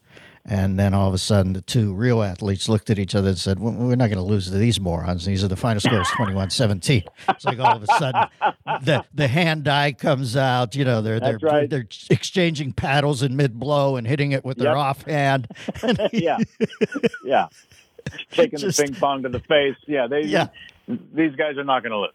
and 0.47 0.78
then 0.78 0.92
all 0.92 1.09
of 1.09 1.14
a 1.14 1.18
sudden, 1.18 1.55
the 1.55 1.62
two 1.62 1.95
real 1.95 2.22
athletes 2.22 2.68
looked 2.68 2.90
at 2.90 2.99
each 2.99 3.14
other 3.14 3.28
and 3.28 3.38
said, 3.38 3.59
We're 3.59 3.97
not 3.97 4.09
going 4.09 4.18
to 4.18 4.22
lose 4.22 4.51
to 4.51 4.59
these 4.59 4.78
morons. 4.78 5.24
These 5.24 5.42
are 5.42 5.49
the 5.49 5.57
final 5.57 5.80
scores 5.80 6.09
21 6.16 6.51
17. 6.51 7.03
It's 7.30 7.45
like 7.47 7.59
all 7.59 7.76
of 7.76 7.82
a 7.82 7.86
sudden, 7.86 8.26
the, 8.82 9.05
the 9.14 9.26
hand 9.26 9.64
die 9.64 9.92
comes 9.92 10.36
out. 10.36 10.74
You 10.74 10.84
know, 10.84 11.01
they're, 11.01 11.18
they're, 11.18 11.38
right. 11.38 11.70
they're 11.70 11.86
exchanging 12.11 12.72
paddles 12.72 13.22
in 13.22 13.36
mid 13.36 13.59
blow 13.59 13.97
and 13.97 14.07
hitting 14.07 14.32
it 14.32 14.45
with 14.45 14.59
their 14.59 14.72
yep. 14.72 14.76
offhand. 14.76 15.49
yeah. 16.12 16.36
Yeah. 17.24 17.49
Taking 18.32 18.59
Just, 18.59 18.76
the 18.76 18.84
ping 18.84 18.95
pong 18.97 19.22
to 19.22 19.30
the 19.30 19.40
face. 19.40 19.76
Yeah. 19.86 20.09
They, 20.09 20.24
yeah. 20.24 20.49
These 20.86 21.36
guys 21.36 21.57
are 21.57 21.64
not 21.64 21.82
going 21.82 21.92
to 21.92 21.99
lose. 21.99 22.11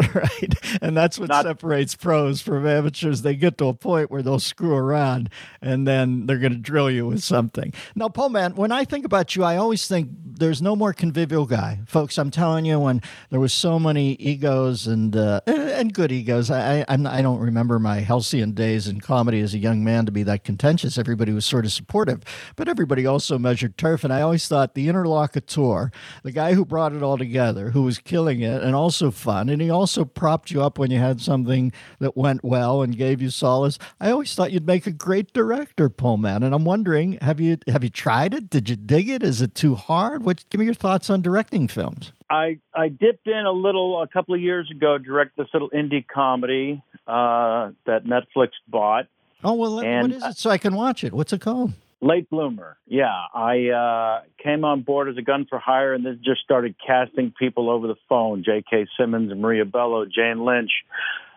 right. 0.14 0.54
And 0.80 0.96
that's 0.96 1.18
what 1.18 1.28
Not- 1.28 1.44
separates 1.44 1.96
pros 1.96 2.40
from 2.40 2.66
amateurs. 2.66 3.22
They 3.22 3.34
get 3.34 3.58
to 3.58 3.66
a 3.66 3.74
point 3.74 4.10
where 4.10 4.22
they'll 4.22 4.38
screw 4.38 4.74
around 4.74 5.28
and 5.60 5.88
then 5.88 6.26
they're 6.26 6.38
going 6.38 6.52
to 6.52 6.58
drill 6.58 6.90
you 6.90 7.06
with 7.06 7.22
something. 7.22 7.72
Now, 7.96 8.08
Paul, 8.08 8.28
man, 8.28 8.54
when 8.54 8.70
I 8.70 8.84
think 8.84 9.04
about 9.04 9.34
you, 9.34 9.42
I 9.42 9.56
always 9.56 9.88
think 9.88 10.10
there's 10.38 10.62
no 10.62 10.76
more 10.76 10.92
convivial 10.92 11.46
guy. 11.46 11.80
Folks, 11.86 12.16
I'm 12.16 12.30
telling 12.30 12.64
you, 12.64 12.78
when 12.78 13.02
there 13.30 13.40
was 13.40 13.52
so 13.52 13.80
many 13.80 14.12
egos 14.14 14.86
and 14.86 15.16
uh, 15.16 15.40
and 15.46 15.92
good 15.92 16.12
egos, 16.12 16.50
I, 16.50 16.80
I, 16.80 16.84
I'm, 16.88 17.06
I 17.06 17.22
don't 17.22 17.40
remember 17.40 17.80
my 17.80 18.00
halcyon 18.00 18.52
days 18.52 18.86
in 18.86 19.00
comedy 19.00 19.40
as 19.40 19.52
a 19.54 19.58
young 19.58 19.82
man 19.82 20.06
to 20.06 20.12
be 20.12 20.22
that 20.22 20.44
contentious. 20.44 20.96
Everybody 20.96 21.32
was 21.32 21.44
sort 21.44 21.64
of 21.64 21.72
supportive, 21.72 22.22
but 22.54 22.68
everybody 22.68 23.04
also 23.04 23.36
measured 23.36 23.76
turf. 23.76 24.04
And 24.04 24.12
I 24.12 24.20
always 24.20 24.46
thought 24.46 24.74
the 24.74 24.88
interlocutor, 24.88 25.90
the 26.22 26.32
guy 26.32 26.54
who 26.54 26.64
brought 26.64 26.92
it 26.92 27.02
all 27.02 27.18
together, 27.18 27.70
who 27.70 27.82
was 27.82 27.98
killing 27.98 28.40
it 28.40 28.62
and 28.62 28.76
also 28.76 29.10
fun, 29.10 29.48
and 29.48 29.60
he 29.60 29.70
also 29.70 29.87
propped 29.96 30.50
you 30.50 30.62
up 30.62 30.78
when 30.78 30.90
you 30.90 30.98
had 30.98 31.20
something 31.20 31.72
that 31.98 32.16
went 32.16 32.44
well 32.44 32.82
and 32.82 32.96
gave 32.96 33.22
you 33.22 33.30
solace. 33.30 33.78
I 34.00 34.10
always 34.10 34.34
thought 34.34 34.52
you'd 34.52 34.66
make 34.66 34.86
a 34.86 34.90
great 34.92 35.32
director, 35.32 35.88
Pullman. 35.88 36.42
And 36.42 36.54
I'm 36.54 36.64
wondering, 36.64 37.18
have 37.22 37.40
you 37.40 37.58
have 37.68 37.82
you 37.84 37.90
tried 37.90 38.34
it? 38.34 38.50
Did 38.50 38.68
you 38.68 38.76
dig 38.76 39.08
it? 39.08 39.22
Is 39.22 39.40
it 39.40 39.54
too 39.54 39.74
hard? 39.74 40.24
What? 40.24 40.44
Give 40.50 40.58
me 40.58 40.64
your 40.66 40.74
thoughts 40.74 41.08
on 41.10 41.22
directing 41.22 41.68
films. 41.68 42.12
I 42.30 42.58
I 42.74 42.88
dipped 42.88 43.26
in 43.26 43.46
a 43.46 43.52
little 43.52 44.02
a 44.02 44.08
couple 44.08 44.34
of 44.34 44.40
years 44.40 44.70
ago, 44.70 44.98
direct 44.98 45.36
this 45.36 45.48
little 45.52 45.70
indie 45.70 46.06
comedy 46.06 46.82
uh, 47.06 47.70
that 47.86 48.04
Netflix 48.04 48.50
bought. 48.68 49.06
Oh 49.44 49.54
well, 49.54 49.76
what 49.76 49.86
And- 49.86 50.12
is 50.12 50.22
it? 50.24 50.36
So 50.36 50.50
I 50.50 50.58
can 50.58 50.74
watch 50.74 51.04
it. 51.04 51.12
What's 51.12 51.32
it 51.32 51.40
called? 51.40 51.72
Late 52.00 52.30
bloomer. 52.30 52.78
Yeah, 52.86 53.12
I 53.34 53.68
uh, 53.70 54.20
came 54.42 54.64
on 54.64 54.82
board 54.82 55.08
as 55.08 55.16
a 55.16 55.22
gun 55.22 55.46
for 55.50 55.58
hire, 55.58 55.94
and 55.94 56.06
then 56.06 56.20
just 56.24 56.42
started 56.42 56.76
casting 56.84 57.32
people 57.36 57.68
over 57.68 57.88
the 57.88 57.96
phone: 58.08 58.44
J.K. 58.44 58.86
Simmons, 58.98 59.32
Maria 59.34 59.64
Bello, 59.64 60.04
Jane 60.04 60.44
Lynch, 60.44 60.70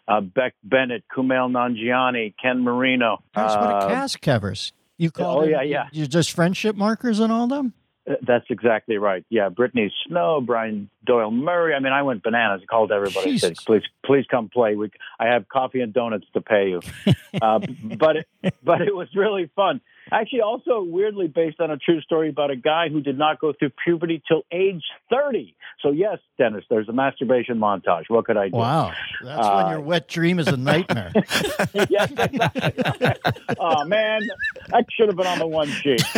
uh, 0.07 0.22
Beck 0.22 0.53
Bennett, 0.64 1.03
Kumail 1.16 1.49
Nanjiani, 1.49 2.36
Ken 2.39 2.64
Marino. 2.64 3.24
That's 3.34 3.55
what 3.55 3.74
Uh, 3.74 3.78
a 3.78 3.89
cast 3.89 4.22
covers. 4.22 4.72
You 4.97 5.09
call 5.09 5.39
oh, 5.39 5.41
it- 5.41 5.49
yeah, 5.49 5.62
yeah. 5.64 5.88
You 5.91 6.05
just 6.05 6.32
friendship 6.32 6.76
markers 6.76 7.20
and 7.20 7.32
all 7.32 7.47
them. 7.47 7.74
Uh, 8.07 8.16
That's 8.22 8.45
exactly 8.49 8.97
right. 8.97 9.24
Yeah, 9.30 9.49
Brittany 9.49 9.91
Snow, 10.07 10.41
Brian 10.41 10.89
Doyle 11.05 11.32
Murray. 11.32 11.74
I 11.74 11.80
mean, 11.80 11.93
I 11.93 12.01
went 12.03 12.24
bananas. 12.24 12.62
I 12.64 12.66
called 12.66 12.91
everybody. 12.91 13.38
Said, 13.38 13.57
"Please, 13.66 13.84
please 14.05 14.26
come 14.30 14.49
play. 14.49 14.76
We, 14.76 14.91
I 15.20 15.28
have 15.28 15.47
coffee 15.49 15.82
and 15.82 15.93
donuts 15.93 16.26
to 16.34 16.41
pay 16.41 16.70
you." 16.70 16.82
uh, 17.41 17.59
but 17.97 18.18
it, 18.18 18.28
but 18.64 18.82
it 18.82 18.95
was 18.95 19.07
really 19.16 19.49
fun. 19.55 19.82
Actually, 20.12 20.41
also 20.41 20.82
weirdly 20.82 21.28
based 21.28 21.60
on 21.60 21.70
a 21.72 21.78
true 21.78 22.02
story 22.02 22.30
about 22.30 22.49
a 22.52 22.56
guy 22.56 22.89
who 22.89 23.02
did 23.02 23.18
not 23.18 23.39
go 23.39 23.54
through 23.54 23.72
puberty 23.84 24.22
till 24.28 24.43
age 24.52 24.84
thirty. 25.10 25.56
So 25.82 25.91
yes, 25.91 26.20
Dennis, 26.38 26.64
there's 26.70 26.88
a 26.89 26.93
masturbation 26.93 27.58
montage. 27.58 28.04
What 28.08 28.26
could 28.26 28.38
I 28.38 28.49
do? 28.49 28.58
Wow, 28.58 28.93
that's 29.24 29.47
when 29.47 29.66
Uh, 29.66 29.70
your 29.72 29.82
wet 29.82 30.08
dream 30.08 30.39
is 30.39 30.47
a 30.47 30.58
nightmare. 30.58 31.12
yes, 31.89 32.12
exactly. 32.12 33.32
oh 33.60 33.86
man, 33.86 34.22
that 34.70 34.86
should 34.91 35.08
have 35.08 35.18
been 35.18 35.28
on 35.28 35.39
the 35.39 35.47
one 35.47 35.68
sheet. 35.68 36.02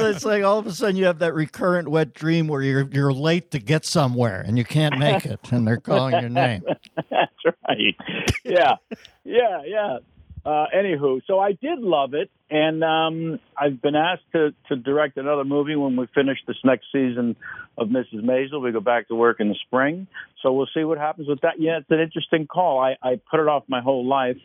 it's 0.00 0.24
like 0.24 0.42
all 0.44 0.58
of 0.58 0.66
a 0.66 0.72
sudden 0.72 0.96
you 0.96 1.04
have 1.06 1.18
that 1.18 1.34
recurrent 1.34 1.88
wet 1.88 2.14
dream 2.14 2.48
where 2.48 2.62
you're 2.62 2.88
you're 2.90 3.12
late 3.12 3.50
to 3.52 3.58
get 3.58 3.84
somewhere 3.84 4.42
and 4.46 4.56
you 4.58 4.64
can't 4.64 4.98
make 4.98 5.24
it, 5.26 5.40
and 5.50 5.66
they're 5.66 5.76
calling 5.78 6.18
your 6.20 6.30
name. 6.30 6.62
That's 7.10 7.32
right. 7.68 7.96
Yeah, 8.44 8.76
yeah, 9.24 9.62
yeah. 9.66 9.98
Uh, 10.44 10.66
anywho, 10.76 11.22
so 11.26 11.40
I 11.40 11.52
did 11.52 11.78
love 11.78 12.12
it, 12.12 12.30
and 12.50 12.84
um, 12.84 13.40
I've 13.56 13.80
been 13.80 13.94
asked 13.94 14.24
to 14.32 14.54
to 14.68 14.76
direct 14.76 15.16
another 15.16 15.44
movie 15.44 15.74
when 15.74 15.96
we 15.96 16.06
finish 16.14 16.36
this 16.46 16.58
next 16.62 16.84
season 16.92 17.34
of 17.78 17.88
Mrs. 17.88 18.22
Maisel. 18.22 18.62
We 18.62 18.70
go 18.70 18.80
back 18.80 19.08
to 19.08 19.14
work 19.14 19.40
in 19.40 19.48
the 19.48 19.56
spring, 19.66 20.06
so 20.42 20.52
we'll 20.52 20.68
see 20.74 20.84
what 20.84 20.98
happens 20.98 21.28
with 21.28 21.40
that. 21.40 21.54
Yeah, 21.58 21.78
it's 21.78 21.90
an 21.90 22.00
interesting 22.00 22.46
call. 22.46 22.78
I, 22.78 22.96
I 23.02 23.18
put 23.30 23.40
it 23.40 23.48
off 23.48 23.64
my 23.68 23.80
whole 23.80 24.06
life, 24.06 24.36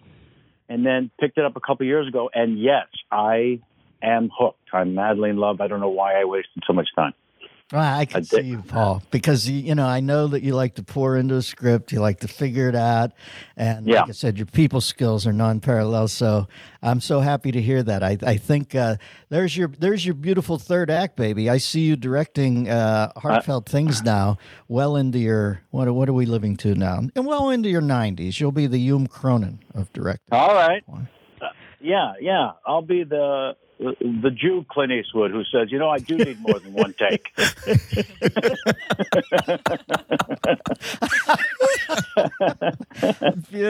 and 0.69 0.85
then 0.85 1.11
picked 1.19 1.37
it 1.37 1.43
up 1.43 1.57
a 1.57 1.59
couple 1.59 1.85
years 1.85 2.07
ago, 2.07 2.29
and 2.33 2.57
yes, 2.57 2.87
I 3.11 3.59
am 4.01 4.29
hooked. 4.33 4.69
I'm 4.71 4.95
madly 4.95 5.31
in 5.31 5.35
love. 5.35 5.59
I 5.59 5.67
don't 5.67 5.81
know 5.81 5.89
why 5.89 6.13
I 6.13 6.23
wasted 6.23 6.63
so 6.65 6.71
much 6.71 6.87
time. 6.95 7.13
Well, 7.71 7.81
I 7.99 8.05
can 8.05 8.23
see 8.23 8.41
you, 8.41 8.63
Paul, 8.63 9.03
because 9.11 9.47
you, 9.47 9.59
you 9.59 9.75
know 9.75 9.85
I 9.85 9.99
know 9.99 10.25
that 10.25 10.41
you 10.41 10.55
like 10.55 10.73
to 10.75 10.83
pour 10.83 11.15
into 11.17 11.35
a 11.35 11.41
script, 11.43 11.91
you 11.91 11.99
like 11.99 12.21
to 12.21 12.27
figure 12.27 12.67
it 12.67 12.73
out, 12.75 13.11
and 13.55 13.85
Yeah. 13.85 14.01
like 14.01 14.09
I 14.09 14.13
said, 14.13 14.37
your 14.39 14.47
people 14.47 14.81
skills 14.81 15.27
are 15.27 15.33
non-parallel. 15.33 16.07
So 16.07 16.47
I'm 16.81 16.99
so 16.99 17.19
happy 17.19 17.51
to 17.51 17.61
hear 17.61 17.83
that. 17.83 18.01
I, 18.01 18.17
I 18.25 18.37
think 18.37 18.73
uh, 18.73 18.95
there's 19.29 19.55
your 19.55 19.67
there's 19.67 20.03
your 20.03 20.15
beautiful 20.15 20.57
third 20.57 20.89
act, 20.89 21.15
baby. 21.15 21.47
I 21.47 21.59
see 21.59 21.81
you 21.81 21.95
directing 21.95 22.67
uh, 22.67 23.11
heartfelt 23.17 23.69
things 23.69 24.01
now, 24.01 24.37
well 24.67 24.95
into 24.95 25.19
your 25.19 25.61
what 25.69 25.87
are- 25.87 25.93
what 25.93 26.09
are 26.09 26.13
we 26.13 26.25
living 26.25 26.57
to 26.57 26.73
now, 26.73 27.01
and 27.15 27.25
well 27.27 27.51
into 27.51 27.69
your 27.69 27.83
90s. 27.83 28.39
You'll 28.39 28.51
be 28.51 28.65
the 28.65 28.79
Hume 28.79 29.05
Cronyn 29.07 29.59
of 29.75 29.93
directing. 29.93 30.29
All 30.31 30.55
right. 30.55 30.81
Uh, 30.91 31.49
yeah, 31.79 32.13
yeah. 32.19 32.53
I'll 32.65 32.81
be 32.81 33.03
the 33.03 33.55
the 33.79 34.31
Jew 34.35 34.65
Clint 34.69 34.91
Eastwood 34.91 35.31
who 35.31 35.45
says, 35.45 35.71
you 35.71 35.79
know, 35.79 35.89
I 35.89 35.99
do 35.99 36.17
need 36.17 36.41
more 36.41 36.59
than 36.59 36.73
one 36.73 36.93
take. 36.93 37.33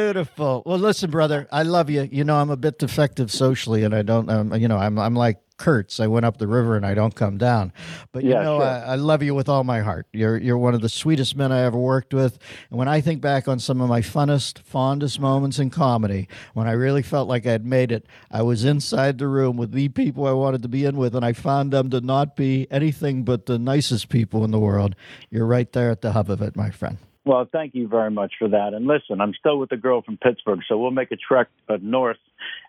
Beautiful. 0.06 0.64
Well, 0.66 0.78
listen, 0.80 1.12
brother, 1.12 1.48
I 1.52 1.64
love 1.64 1.90
you. 1.90 2.08
You 2.10 2.24
know, 2.24 2.38
I'm 2.38 2.50
a 2.50 2.58
bit 2.58 2.80
defective 2.80 3.32
socially, 3.32 3.84
and 3.84 3.94
I 3.94 4.02
don't, 4.02 4.30
um, 4.30 4.54
you 4.56 4.68
know, 4.68 4.78
I'm, 4.78 4.98
I'm 4.98 5.14
like 5.14 5.40
Kurtz. 5.58 6.00
I 6.00 6.08
went 6.08 6.26
up 6.26 6.38
the 6.38 6.48
river 6.48 6.78
and 6.78 6.86
I 6.86 6.94
don't 6.94 7.14
come 7.14 7.38
down. 7.38 7.74
But 8.14 8.24
you 8.24 8.30
Yeah, 8.30 8.44
know, 8.44 8.60
sure. 8.60 8.66
I, 8.66 8.80
I 8.80 8.96
love 8.96 9.22
you 9.22 9.36
with 9.36 9.50
all 9.50 9.66
my 9.66 9.82
heart. 9.82 10.08
You're, 10.14 10.38
you're 10.38 10.58
one 10.58 10.74
of 10.74 10.80
the 10.80 10.88
sweetest 10.88 11.36
men 11.36 11.52
I 11.52 11.64
ever 11.64 11.78
worked 11.78 12.14
with. 12.14 12.40
And 12.70 12.80
when 12.80 12.88
I 12.88 13.02
think 13.02 13.20
back 13.20 13.50
on 13.50 13.60
some 13.60 13.82
of 13.82 13.90
my 13.90 14.00
funnest, 14.00 14.60
fondest 14.60 15.20
moments 15.20 15.60
in 15.60 15.70
comedy, 15.70 16.30
when 16.54 16.66
I 16.66 16.72
really 16.72 17.04
felt 17.04 17.28
like 17.28 17.46
I'd 17.46 17.66
made 17.66 17.92
it, 17.92 18.06
I 18.32 18.42
was 18.42 18.64
inside 18.64 19.18
the 19.18 19.28
room 19.28 19.58
with 19.58 19.74
the 19.74 19.90
people 19.90 20.26
I 20.26 20.32
wanted 20.32 20.62
to 20.62 20.70
be 20.70 20.86
in 20.86 20.96
with, 20.96 21.14
and 21.14 21.26
I 21.26 21.34
found 21.34 21.74
them 21.74 21.90
to 21.90 22.00
not 22.00 22.38
be 22.38 22.68
anything 22.72 23.24
but 23.26 23.48
the 23.48 23.60
nicest 23.60 24.08
people 24.08 24.46
in 24.46 24.52
the 24.52 24.60
world. 24.60 24.96
You're 25.30 25.46
right 25.46 25.70
there 25.74 25.92
at 25.92 26.00
the 26.02 26.14
hub 26.14 26.30
of 26.30 26.42
it, 26.42 26.56
my 26.56 26.70
friend. 26.70 27.00
Well, 27.30 27.48
thank 27.52 27.76
you 27.76 27.88
very 27.88 28.10
much 28.10 28.34
for 28.40 28.48
that. 28.48 28.74
And 28.74 28.88
listen, 28.88 29.22
I'm 29.22 29.36
still 29.40 29.60
with 29.60 29.70
the 29.70 29.78
girl 29.78 30.02
from 30.02 30.18
Pittsburgh, 30.18 30.62
so 30.68 30.80
we'll 30.80 30.90
make 30.90 31.12
a 31.12 31.16
trek 31.16 31.48
uh, 31.70 31.78
north 31.80 32.18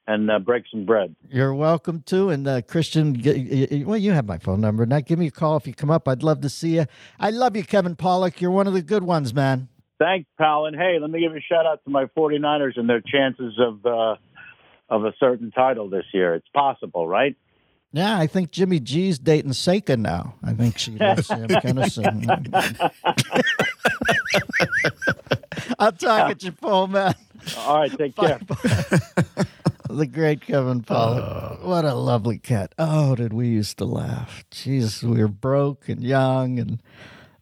and 0.07 0.31
uh, 0.31 0.39
break 0.39 0.65
some 0.71 0.85
bread. 0.85 1.17
You're 1.31 1.55
welcome 1.55 2.03
to. 2.09 2.29
And 2.29 2.47
uh, 2.47 2.61
Christian, 2.61 3.19
g- 3.19 3.69
y- 3.71 3.79
y- 3.79 3.85
well, 3.87 3.97
you 3.97 4.13
have 4.13 4.27
my 4.27 4.37
phone 4.37 4.61
number. 4.61 4.85
Now, 4.85 5.01
give 5.01 5.19
me 5.19 5.29
a 5.29 5.31
call 5.31 5.57
if 5.57 5.67
you 5.67 5.73
come 5.73 5.91
up. 5.91 6.07
I'd 6.07 6.23
love 6.23 6.43
to 6.43 6.51
see 6.51 6.77
you. 6.77 6.85
I 7.19 7.31
love 7.31 7.57
you, 7.57 7.65
Kevin 7.65 7.97
Pollak. 7.97 8.43
You're 8.43 8.51
one 8.51 8.67
of 8.67 8.75
the 8.75 8.83
good 8.83 9.03
ones, 9.03 9.33
man. 9.33 9.69
Thanks, 9.99 10.29
pal. 10.37 10.67
And 10.67 10.77
hey, 10.77 10.99
let 11.01 11.09
me 11.09 11.21
give 11.21 11.33
a 11.33 11.41
shout 11.41 11.65
out 11.65 11.83
to 11.85 11.91
my 11.91 12.05
49ers 12.15 12.77
and 12.77 12.87
their 12.87 13.01
chances 13.01 13.59
of 13.59 13.87
uh, 13.87 14.17
of 14.91 15.07
a 15.07 15.15
certain 15.19 15.53
title 15.53 15.89
this 15.89 16.05
year. 16.13 16.35
It's 16.35 16.49
possible, 16.53 17.09
right? 17.09 17.35
Yeah, 17.93 18.19
I 18.19 18.27
think 18.29 18.53
Jimmy 18.53 18.79
G's 18.79 19.19
dating 19.19 19.51
Seika 19.53 19.99
now. 19.99 20.35
I 20.45 20.53
think 20.53 20.79
she 20.79 20.93
loves 20.93 21.27
Sam 21.27 21.49
Kinison. 21.49 22.25
I'll 25.79 25.93
talk 25.93 26.31
at 26.31 26.43
your 26.43 26.53
phone, 26.53 26.93
man. 26.93 27.15
All 27.59 27.81
right, 27.81 27.97
take 27.97 28.15
care. 28.15 28.39
The 29.89 30.07
great 30.07 30.43
Kevin 30.43 30.83
Pollak. 30.83 31.59
Oh. 31.63 31.69
what 31.69 31.85
a 31.85 31.95
lovely 31.95 32.39
cat. 32.39 32.73
Oh, 32.79 33.17
did 33.17 33.33
we 33.33 33.49
used 33.49 33.79
to 33.79 33.85
laugh. 33.85 34.45
Jesus, 34.51 35.03
we 35.03 35.21
were 35.21 35.27
broke 35.29 35.89
and 35.89 36.03
young. 36.03 36.61
And 36.61 36.81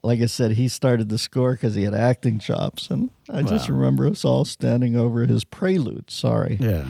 like 0.03 0.21
I 0.23 0.27
said, 0.27 0.53
he 0.53 0.69
started 0.69 1.11
the 1.11 1.19
score 1.19 1.53
because 1.53 1.75
he 1.75 1.83
had 1.83 1.95
acting 1.95 2.39
chops. 2.39 2.91
And 2.91 3.11
I 3.29 3.43
just 3.43 3.69
remember 3.69 4.07
us 4.07 4.25
all 4.25 4.47
standing 4.47 4.97
over 4.97 5.27
his 5.27 5.45
prelude. 5.45 6.11
Sorry. 6.11 6.57
Yeah. 6.59 6.87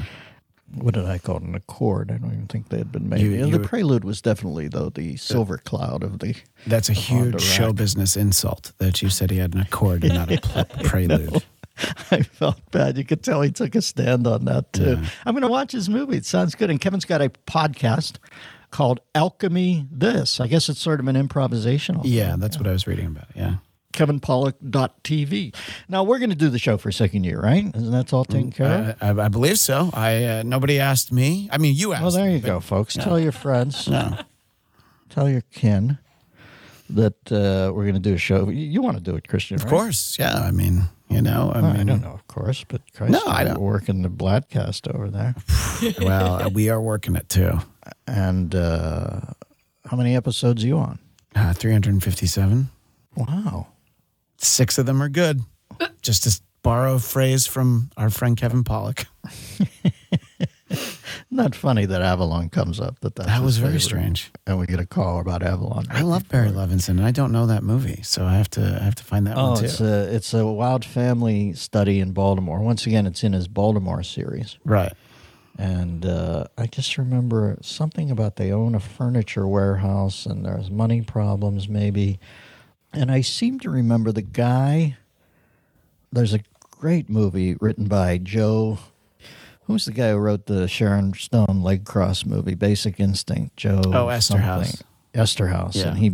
What 0.75 0.95
did 0.95 1.07
I 1.07 1.19
call 1.19 1.37
it? 1.39 1.43
An 1.45 1.55
accord. 1.55 2.11
I 2.11 2.19
don't 2.19 2.33
even 2.33 2.47
think 2.47 2.69
they 2.69 2.79
had 2.79 2.93
been 2.93 3.09
made. 3.09 3.21
You- 3.21 3.31
you- 3.47 3.51
the 3.51 3.61
prelude 3.61 4.05
was 4.05 4.21
definitely, 4.21 4.69
though, 4.69 4.91
the 4.91 5.17
silver 5.17 5.59
cloud 5.59 6.03
of 6.03 6.19
the. 6.19 6.35
That's 6.67 6.89
a 6.89 6.93
huge 6.93 7.41
show 7.41 7.73
business 7.73 8.17
insult 8.17 8.73
that 8.79 9.01
you 9.03 9.09
said 9.09 9.31
he 9.31 9.39
had 9.39 9.55
an 9.55 9.61
accord 9.61 10.05
and 10.05 10.15
not 10.15 10.31
a 10.31 10.39
pl- 10.41 10.65
prelude. 10.85 11.45
I 12.11 12.23
felt 12.23 12.61
bad. 12.73 12.99
You 12.99 13.05
could 13.05 13.23
tell 13.23 13.41
he 13.41 13.51
took 13.53 13.75
a 13.77 13.83
stand 13.83 14.27
on 14.27 14.45
that 14.47 14.73
too. 14.73 14.99
Yeah. 15.01 15.09
I'm 15.25 15.33
going 15.35 15.43
to 15.43 15.49
watch 15.49 15.73
his 15.73 15.89
movie. 15.89 16.17
It 16.17 16.27
sounds 16.27 16.55
good. 16.57 16.71
And 16.71 16.81
Kevin's 16.81 17.05
got 17.05 17.23
a 17.23 17.31
podcast 17.47 18.17
called 18.71 19.01
Alchemy 19.15 19.87
This. 19.91 20.41
I 20.41 20.49
guess 20.49 20.69
it's 20.69 20.81
sort 20.81 20.99
of 21.01 21.07
an 21.09 21.15
improvisational. 21.17 22.03
Yeah, 22.05 22.35
that's 22.37 22.59
what 22.59 22.67
I 22.67 22.73
was 22.73 22.87
reading 22.87 23.07
about. 23.07 23.29
Yeah. 23.35 23.55
KevinPollak.tv. 23.93 25.55
Now 25.89 26.03
we're 26.05 26.19
going 26.19 26.31
to 26.31 26.37
do 26.37 26.49
the 26.51 26.59
show 26.59 26.77
for 26.77 26.89
a 26.89 26.93
second 26.93 27.25
year, 27.25 27.41
right? 27.41 27.65
Isn't 27.75 27.91
that 27.93 28.13
all 28.13 28.25
taken 28.25 28.53
care 28.53 28.97
of? 29.01 29.03
I, 29.03 29.23
I, 29.23 29.25
I 29.27 29.29
believe 29.29 29.59
so. 29.59 29.91
I 29.93 30.25
uh, 30.25 30.43
nobody 30.45 30.79
asked 30.79 31.13
me. 31.13 31.49
I 31.53 31.59
mean, 31.59 31.75
you 31.75 31.93
asked. 31.93 32.03
well, 32.03 32.11
there 32.13 32.31
you 32.31 32.41
but- 32.41 32.47
go, 32.47 32.61
folks. 32.61 32.95
Tell 32.95 33.19
your 33.19 33.33
friends, 33.33 33.89
No. 33.89 34.19
tell 35.09 35.29
your 35.29 35.43
kin 35.53 35.99
that 36.91 37.31
uh, 37.33 37.71
we're 37.75 37.85
going 37.85 37.95
to 37.95 38.01
do 38.01 38.15
a 38.15 38.19
show. 38.19 38.49
You, 38.49 38.65
you 38.67 38.83
want 38.83 38.97
to 38.97 39.03
do 39.03 39.15
it, 39.17 39.29
Christian? 39.29 39.57
Of 39.57 39.67
course. 39.67 40.17
Yeah. 40.19 40.35
I 40.39 40.51
mean, 40.53 40.83
you 41.11 41.21
know. 41.21 41.53
I 41.55 41.59
I, 41.59 41.77
mean, 41.77 41.87
don't 41.87 42.01
know, 42.03 42.13
of 42.13 42.27
course, 42.29 42.65
but 42.67 42.81
Christ, 42.95 43.13
No, 43.13 43.23
I 43.27 43.45
don't. 43.45 43.59
working 43.61 44.03
the 44.03 44.09
Bladcast 44.09 44.93
over 44.95 45.09
there. 45.11 45.35
Well, 46.01 46.43
uh, 46.43 46.49
we 46.49 46.71
are 46.71 46.81
working 46.81 47.15
it 47.15 47.29
too. 47.29 47.61
And 48.09 48.53
uh, 48.53 49.21
how 49.87 49.97
many 49.97 50.17
episodes 50.17 50.65
are 50.65 50.67
you 50.67 50.77
on? 50.77 50.99
Uh, 51.37 51.53
357. 51.53 52.69
Wow. 53.15 53.69
Six 54.39 54.79
of 54.79 54.87
them 54.87 55.03
are 55.03 55.09
good. 55.09 55.41
Just 56.03 56.25
to 56.25 56.41
borrow 56.63 56.95
a 56.95 56.99
phrase 56.99 57.47
from 57.47 57.91
our 57.97 58.11
friend 58.11 58.37
Kevin 58.37 58.65
Pollak. 58.65 59.07
Not 61.31 61.55
funny 61.55 61.85
that 61.87 62.03
Avalon 62.03 62.49
comes 62.49 62.81
up. 62.81 63.01
That 63.01 63.15
that's 63.15 63.29
That 63.29 63.43
was 63.43 63.59
very 63.59 63.73
favorite. 63.73 63.83
strange. 63.83 64.31
And 64.47 64.59
we 64.59 64.67
get 64.67 64.81
a 64.81 64.87
call 64.87 65.21
about 65.21 65.43
Avalon. 65.43 65.87
I 65.91 66.03
love 66.03 66.29
Barry 66.29 66.51
Levinson, 66.51 66.91
and 66.91 67.05
I 67.05 67.11
don't 67.11 67.33
know 67.33 67.47
that 67.47 67.63
movie, 67.63 68.01
so 68.03 68.25
I 68.25 68.35
have 68.37 68.49
to 68.51 68.79
I 68.81 68.85
have 68.85 68.95
to 68.97 69.05
find 69.05 69.27
that 69.27 69.37
Oh, 69.37 69.51
one 69.53 69.59
too. 69.61 69.65
it's 69.67 69.81
a 69.81 70.15
it's 70.15 70.35
a 70.35 70.47
wild 70.47 70.85
family 70.85 71.53
study 71.55 72.01
in 72.01 72.13
Baltimore. 72.13 72.61
Once 72.61 72.87
again, 72.87 73.07
it's 73.07 73.23
in 73.25 73.33
his 73.35 73.47
Baltimore 73.49 74.03
series, 74.03 74.57
right. 74.65 74.93
and 75.59 76.05
uh, 76.07 76.45
I 76.57 76.67
just 76.67 76.97
remember 76.99 77.59
something 77.63 78.11
about 78.11 78.37
they 78.37 78.51
own 78.53 78.75
a 78.75 78.81
furniture 78.81 79.47
warehouse 79.47 80.25
and 80.27 80.45
there's 80.45 80.71
money 80.71 81.03
problems, 81.03 81.69
maybe. 81.69 82.19
And 82.93 83.11
I 83.11 83.21
seem 83.21 83.61
to 83.61 83.71
remember 83.71 84.13
the 84.13 84.23
guy. 84.23 84.97
There's 86.13 86.33
a 86.35 86.41
great 86.71 87.09
movie 87.09 87.55
written 87.61 87.87
by 87.87 88.19
Joe. 88.19 88.79
Who's 89.67 89.85
the 89.85 89.93
guy 89.93 90.11
who 90.13 90.17
wrote 90.17 90.47
the 90.47 90.67
Sharon 90.69 91.13
Stone 91.15 91.61
leg 91.63 91.85
cross 91.85 92.25
movie, 92.25 92.55
Basic 92.55 92.99
Instinct? 92.99 93.57
Joe. 93.57 93.83
Oh, 93.85 94.07
Esterhaus. 94.07 94.83
Esterhaus, 95.15 95.75
Yeah. 95.75 95.89
and 95.89 95.99
he 95.99 96.13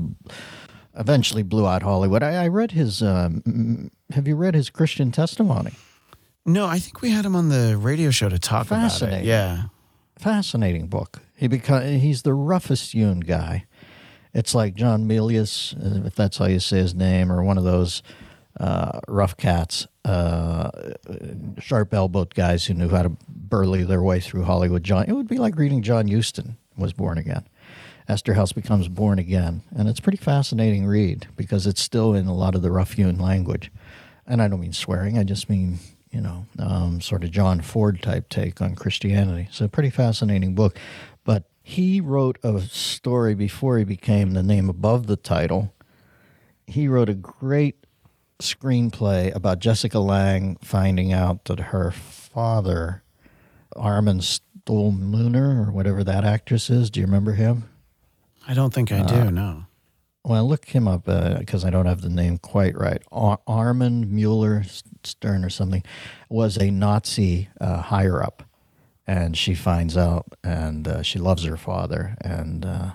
eventually 0.97 1.43
blew 1.45 1.66
out 1.66 1.83
Hollywood. 1.83 2.22
I, 2.22 2.45
I 2.45 2.49
read 2.49 2.72
his. 2.72 3.03
Um, 3.03 3.91
have 4.11 4.27
you 4.27 4.35
read 4.37 4.55
his 4.55 4.70
Christian 4.70 5.12
testimony? 5.12 5.72
No, 6.47 6.66
I 6.66 6.79
think 6.79 7.01
we 7.03 7.11
had 7.11 7.25
him 7.25 7.37
on 7.37 7.49
the 7.49 7.77
radio 7.77 8.11
show 8.11 8.29
to 8.29 8.39
talk 8.39 8.66
about 8.66 8.79
it. 8.79 8.81
Fascinating. 8.91 9.29
Yeah. 9.29 9.62
Fascinating 10.18 10.87
book. 10.89 11.22
He 11.37 11.49
beca- 11.49 11.99
he's 11.99 12.22
the 12.22 12.35
roughest 12.35 12.93
hewn 12.93 13.20
guy. 13.20 13.64
It's 14.35 14.55
like 14.55 14.74
John 14.74 15.09
Milius, 15.09 15.74
uh, 15.74 16.07
if 16.07 16.14
that's 16.14 16.39
how 16.39 16.47
you 16.47 16.59
say 16.59 16.78
his 16.78 16.95
name, 16.95 17.30
or 17.30 17.43
one 17.43 17.57
of 17.57 17.64
those 17.64 18.03
uh, 18.59 19.01
rough 19.09 19.37
cats, 19.37 19.87
uh, 20.05 20.70
sharp 21.59 21.95
elbowed 21.95 22.35
guys 22.35 22.66
who 22.66 22.74
knew 22.74 22.89
how 22.89 23.03
to 23.03 23.12
burly 23.28 23.85
their 23.85 24.03
way 24.03 24.20
through 24.20 24.43
Hollywood. 24.43 24.82
John, 24.82 25.05
it 25.07 25.12
would 25.12 25.28
be 25.28 25.39
like 25.39 25.57
reading 25.57 25.82
John 25.82 26.09
Huston 26.09 26.57
was 26.76 26.93
born 26.93 27.16
again. 27.16 27.49
Esterhaus 28.09 28.55
becomes 28.55 28.89
born 28.89 29.18
again, 29.18 29.62
and 29.74 29.89
it's 29.89 30.01
pretty 30.01 30.18
fascinating 30.18 30.85
read 30.85 31.26
because 31.37 31.66
it's 31.66 31.80
still 31.80 32.12
in 32.12 32.26
a 32.26 32.35
lot 32.35 32.55
of 32.55 32.61
the 32.61 32.70
rough 32.70 32.93
hewn 32.93 33.18
language. 33.18 33.72
And 34.26 34.43
I 34.43 34.49
don't 34.49 34.61
mean 34.61 34.72
swearing; 34.74 35.16
I 35.16 35.22
just 35.22 35.49
mean 35.49 35.78
you 36.14 36.20
know, 36.20 36.47
um, 36.61 37.01
sort 37.01 37.24
of 37.24 37.32
John 37.32 37.61
Ford 37.61 38.01
type 38.01 38.28
take 38.28 38.62
on 38.62 38.76
Christianity. 38.76 39.49
So, 39.51 39.66
pretty 39.66 39.91
fascinating 39.91 40.55
book. 40.55 40.78
He 41.66 41.98
wrote 42.00 42.38
a 42.42 42.60
story 42.60 43.34
before 43.34 43.78
he 43.78 43.84
became 43.84 44.32
the 44.32 44.42
name 44.42 44.68
above 44.68 45.06
the 45.06 45.16
title. 45.16 45.72
He 46.66 46.88
wrote 46.88 47.08
a 47.08 47.14
great 47.14 47.86
screenplay 48.38 49.34
about 49.34 49.60
Jessica 49.60 49.98
Lange 49.98 50.56
finding 50.62 51.10
out 51.12 51.46
that 51.46 51.58
her 51.60 51.90
father, 51.90 53.02
Armin 53.74 54.18
Stolmuner, 54.20 55.66
or 55.66 55.72
whatever 55.72 56.04
that 56.04 56.24
actress 56.24 56.68
is, 56.68 56.90
do 56.90 57.00
you 57.00 57.06
remember 57.06 57.32
him? 57.32 57.64
I 58.46 58.52
don't 58.52 58.74
think 58.74 58.92
I 58.92 58.98
Uh, 59.00 59.06
do, 59.24 59.30
no. 59.30 59.64
Well, 60.22 60.46
look 60.46 60.66
him 60.66 60.86
up 60.86 61.04
because 61.38 61.64
I 61.64 61.70
don't 61.70 61.86
have 61.86 62.02
the 62.02 62.08
name 62.10 62.36
quite 62.38 62.76
right. 62.76 63.02
Ar- 63.10 63.40
Armand 63.46 64.10
Mueller 64.10 64.64
Stern 65.02 65.44
or 65.44 65.50
something 65.50 65.82
was 66.28 66.56
a 66.58 66.70
Nazi 66.70 67.48
uh, 67.60 67.78
higher 67.82 68.22
up, 68.22 68.42
and 69.07 69.36
she 69.36 69.55
finds 69.55 69.96
out, 69.96 70.26
and 70.42 70.88
uh, 70.88 71.02
she 71.02 71.18
loves 71.18 71.44
her 71.44 71.57
father, 71.57 72.16
and 72.20 72.64
uh, 72.64 72.90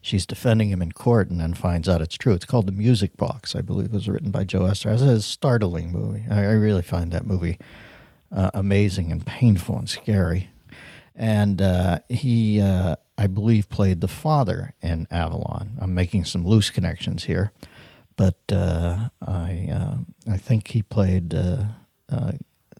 she's 0.00 0.26
defending 0.26 0.68
him 0.68 0.82
in 0.82 0.92
court, 0.92 1.30
and 1.30 1.40
then 1.40 1.54
finds 1.54 1.88
out 1.88 2.02
it's 2.02 2.16
true. 2.16 2.34
It's 2.34 2.44
called 2.44 2.66
The 2.66 2.72
Music 2.72 3.16
Box, 3.16 3.56
I 3.56 3.62
believe. 3.62 3.86
It 3.86 3.92
was 3.92 4.08
written 4.08 4.30
by 4.30 4.44
Joe 4.44 4.66
Esther. 4.66 4.90
It's 4.90 5.02
a 5.02 5.22
startling 5.22 5.90
movie. 5.90 6.24
I, 6.30 6.42
really 6.52 6.82
find 6.82 7.12
that 7.12 7.26
movie 7.26 7.58
uh, 8.30 8.50
amazing 8.52 9.10
and 9.10 9.24
painful 9.24 9.78
and 9.78 9.88
scary. 9.88 10.50
And 11.16 11.62
uh, 11.62 12.00
he, 12.08 12.60
uh, 12.60 12.96
I 13.16 13.26
believe, 13.26 13.68
played 13.70 14.00
the 14.00 14.08
father 14.08 14.74
in 14.82 15.06
Avalon. 15.10 15.78
I'm 15.80 15.94
making 15.94 16.26
some 16.26 16.46
loose 16.46 16.70
connections 16.70 17.24
here, 17.24 17.52
but 18.16 18.36
uh, 18.52 19.08
I, 19.26 19.96
I 20.28 20.36
think 20.36 20.68
he 20.68 20.82
played 20.82 21.34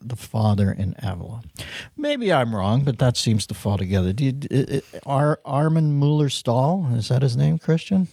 the 0.08 0.16
father 0.16 0.70
in 0.70 0.94
Avalon. 1.02 1.50
Maybe 1.96 2.32
I'm 2.32 2.54
wrong, 2.54 2.84
but 2.84 2.98
that 2.98 3.16
seems 3.16 3.46
to 3.46 3.54
fall 3.54 3.78
together. 3.78 4.12
Do 4.12 4.24
you, 4.24 4.34
uh, 4.50 4.80
Ar- 5.06 5.40
Armin 5.44 5.98
Mueller 5.98 6.28
Stahl 6.28 6.88
is 6.94 7.08
that 7.08 7.22
his 7.22 7.36
name, 7.36 7.58
Christian? 7.58 8.08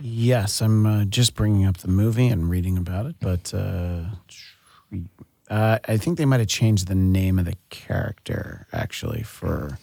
Yes, 0.00 0.60
I'm 0.60 0.84
uh, 0.86 1.04
just 1.04 1.34
bringing 1.34 1.64
up 1.64 1.78
the 1.78 1.88
movie 1.88 2.26
and 2.26 2.50
reading 2.50 2.76
about 2.76 3.06
it, 3.06 3.16
but 3.20 3.54
uh, 3.54 4.04
uh, 5.48 5.78
I 5.86 5.96
think 5.96 6.18
they 6.18 6.24
might 6.24 6.40
have 6.40 6.48
changed 6.48 6.88
the 6.88 6.94
name 6.94 7.38
of 7.38 7.44
the 7.44 7.56
character 7.70 8.66
actually 8.72 9.22
for 9.22 9.78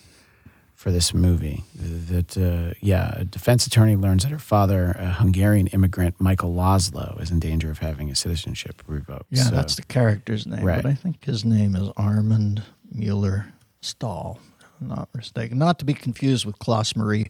for 0.79 0.91
this 0.91 1.13
movie. 1.13 1.65
That 1.75 2.37
uh, 2.37 2.73
yeah, 2.79 3.13
a 3.17 3.25
defense 3.25 3.67
attorney 3.67 3.97
learns 3.97 4.23
that 4.23 4.29
her 4.31 4.39
father, 4.39 4.95
a 4.97 5.07
Hungarian 5.11 5.67
immigrant, 5.67 6.15
Michael 6.21 6.53
Laszlo, 6.55 7.21
is 7.21 7.29
in 7.29 7.39
danger 7.41 7.69
of 7.69 7.79
having 7.79 8.07
his 8.07 8.17
citizenship 8.17 8.81
revoked. 8.87 9.25
Yeah, 9.29 9.43
So- 9.43 9.55
that's 9.55 9.75
the 9.75 9.83
character's 9.83 10.47
name. 10.47 10.63
Right. 10.63 10.81
But 10.81 10.89
I 10.89 10.93
think 10.93 11.25
his 11.25 11.43
name 11.43 11.75
is 11.75 11.89
Armand 11.97 12.63
Mueller 12.93 13.47
Stahl, 13.81 14.39
not 14.79 15.09
mistaken. 15.13 15.57
Not 15.57 15.79
to 15.79 15.85
be 15.85 15.93
confused 15.93 16.45
with 16.45 16.57
Klaus 16.59 16.95
Maria 16.95 17.25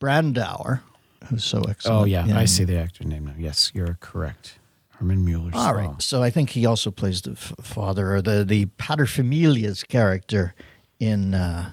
Brandauer, 0.00 0.80
who's 1.26 1.44
so 1.44 1.60
excellent. 1.68 2.00
Oh 2.00 2.04
yeah, 2.04 2.24
I 2.38 2.46
see 2.46 2.64
the 2.64 2.78
actor 2.78 3.04
name 3.04 3.26
now. 3.26 3.34
Yes, 3.36 3.70
you're 3.74 3.98
correct. 4.00 4.58
Herman 4.96 5.26
Mueller. 5.26 5.50
Stahl 5.50 5.66
all 5.66 5.74
right. 5.74 6.02
So 6.02 6.22
I 6.22 6.30
think 6.30 6.50
he 6.50 6.64
also 6.64 6.90
plays 6.90 7.20
the 7.20 7.32
f- 7.32 7.52
father 7.60 8.14
or 8.14 8.22
the 8.22 8.46
the 8.46 8.64
paterfamilias 8.78 9.86
character 9.86 10.54
in 10.98 11.34
uh, 11.34 11.72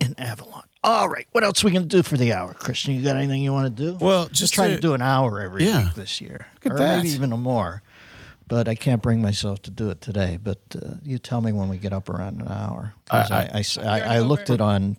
in 0.00 0.18
Avalon. 0.18 0.62
All 0.84 1.08
right. 1.08 1.26
What 1.32 1.42
else 1.44 1.62
are 1.62 1.66
we 1.66 1.72
going 1.72 1.88
to 1.88 1.96
do 1.96 2.02
for 2.02 2.16
the 2.16 2.32
hour, 2.32 2.54
Christian? 2.54 2.94
You 2.94 3.02
got 3.02 3.16
anything 3.16 3.42
you 3.42 3.52
want 3.52 3.76
to 3.76 3.82
do? 3.92 3.98
Well, 4.00 4.26
just 4.26 4.40
just 4.40 4.54
try 4.54 4.68
to, 4.68 4.74
to- 4.76 4.80
do 4.80 4.94
an 4.94 5.02
hour 5.02 5.40
every 5.40 5.64
Yeah. 5.64 5.84
week 5.84 5.94
this 5.94 6.20
year, 6.20 6.46
Look 6.64 6.66
at 6.66 6.72
or 6.72 6.78
that. 6.78 6.96
maybe 6.98 7.10
even 7.14 7.32
a 7.32 7.36
more. 7.36 7.82
But 8.48 8.68
I 8.68 8.76
can't 8.76 9.02
bring 9.02 9.20
myself 9.20 9.60
to 9.62 9.72
do 9.72 9.90
it 9.90 10.00
today. 10.00 10.38
But 10.40 10.58
uh, 10.80 10.94
you 11.02 11.18
tell 11.18 11.40
me 11.40 11.50
when 11.52 11.68
we 11.68 11.78
get 11.78 11.92
up 11.92 12.08
around 12.08 12.40
an 12.42 12.48
hour. 12.48 12.94
'Cause 13.10 13.30
I- 13.30 13.36
I, 13.42 13.50
I 13.54 13.58
s- 13.58 13.78
I- 13.78 13.98
You're 13.98 14.06
I 14.08 14.18
looked 14.20 14.50
over. 14.50 14.54
it 14.54 14.60
on 14.60 14.96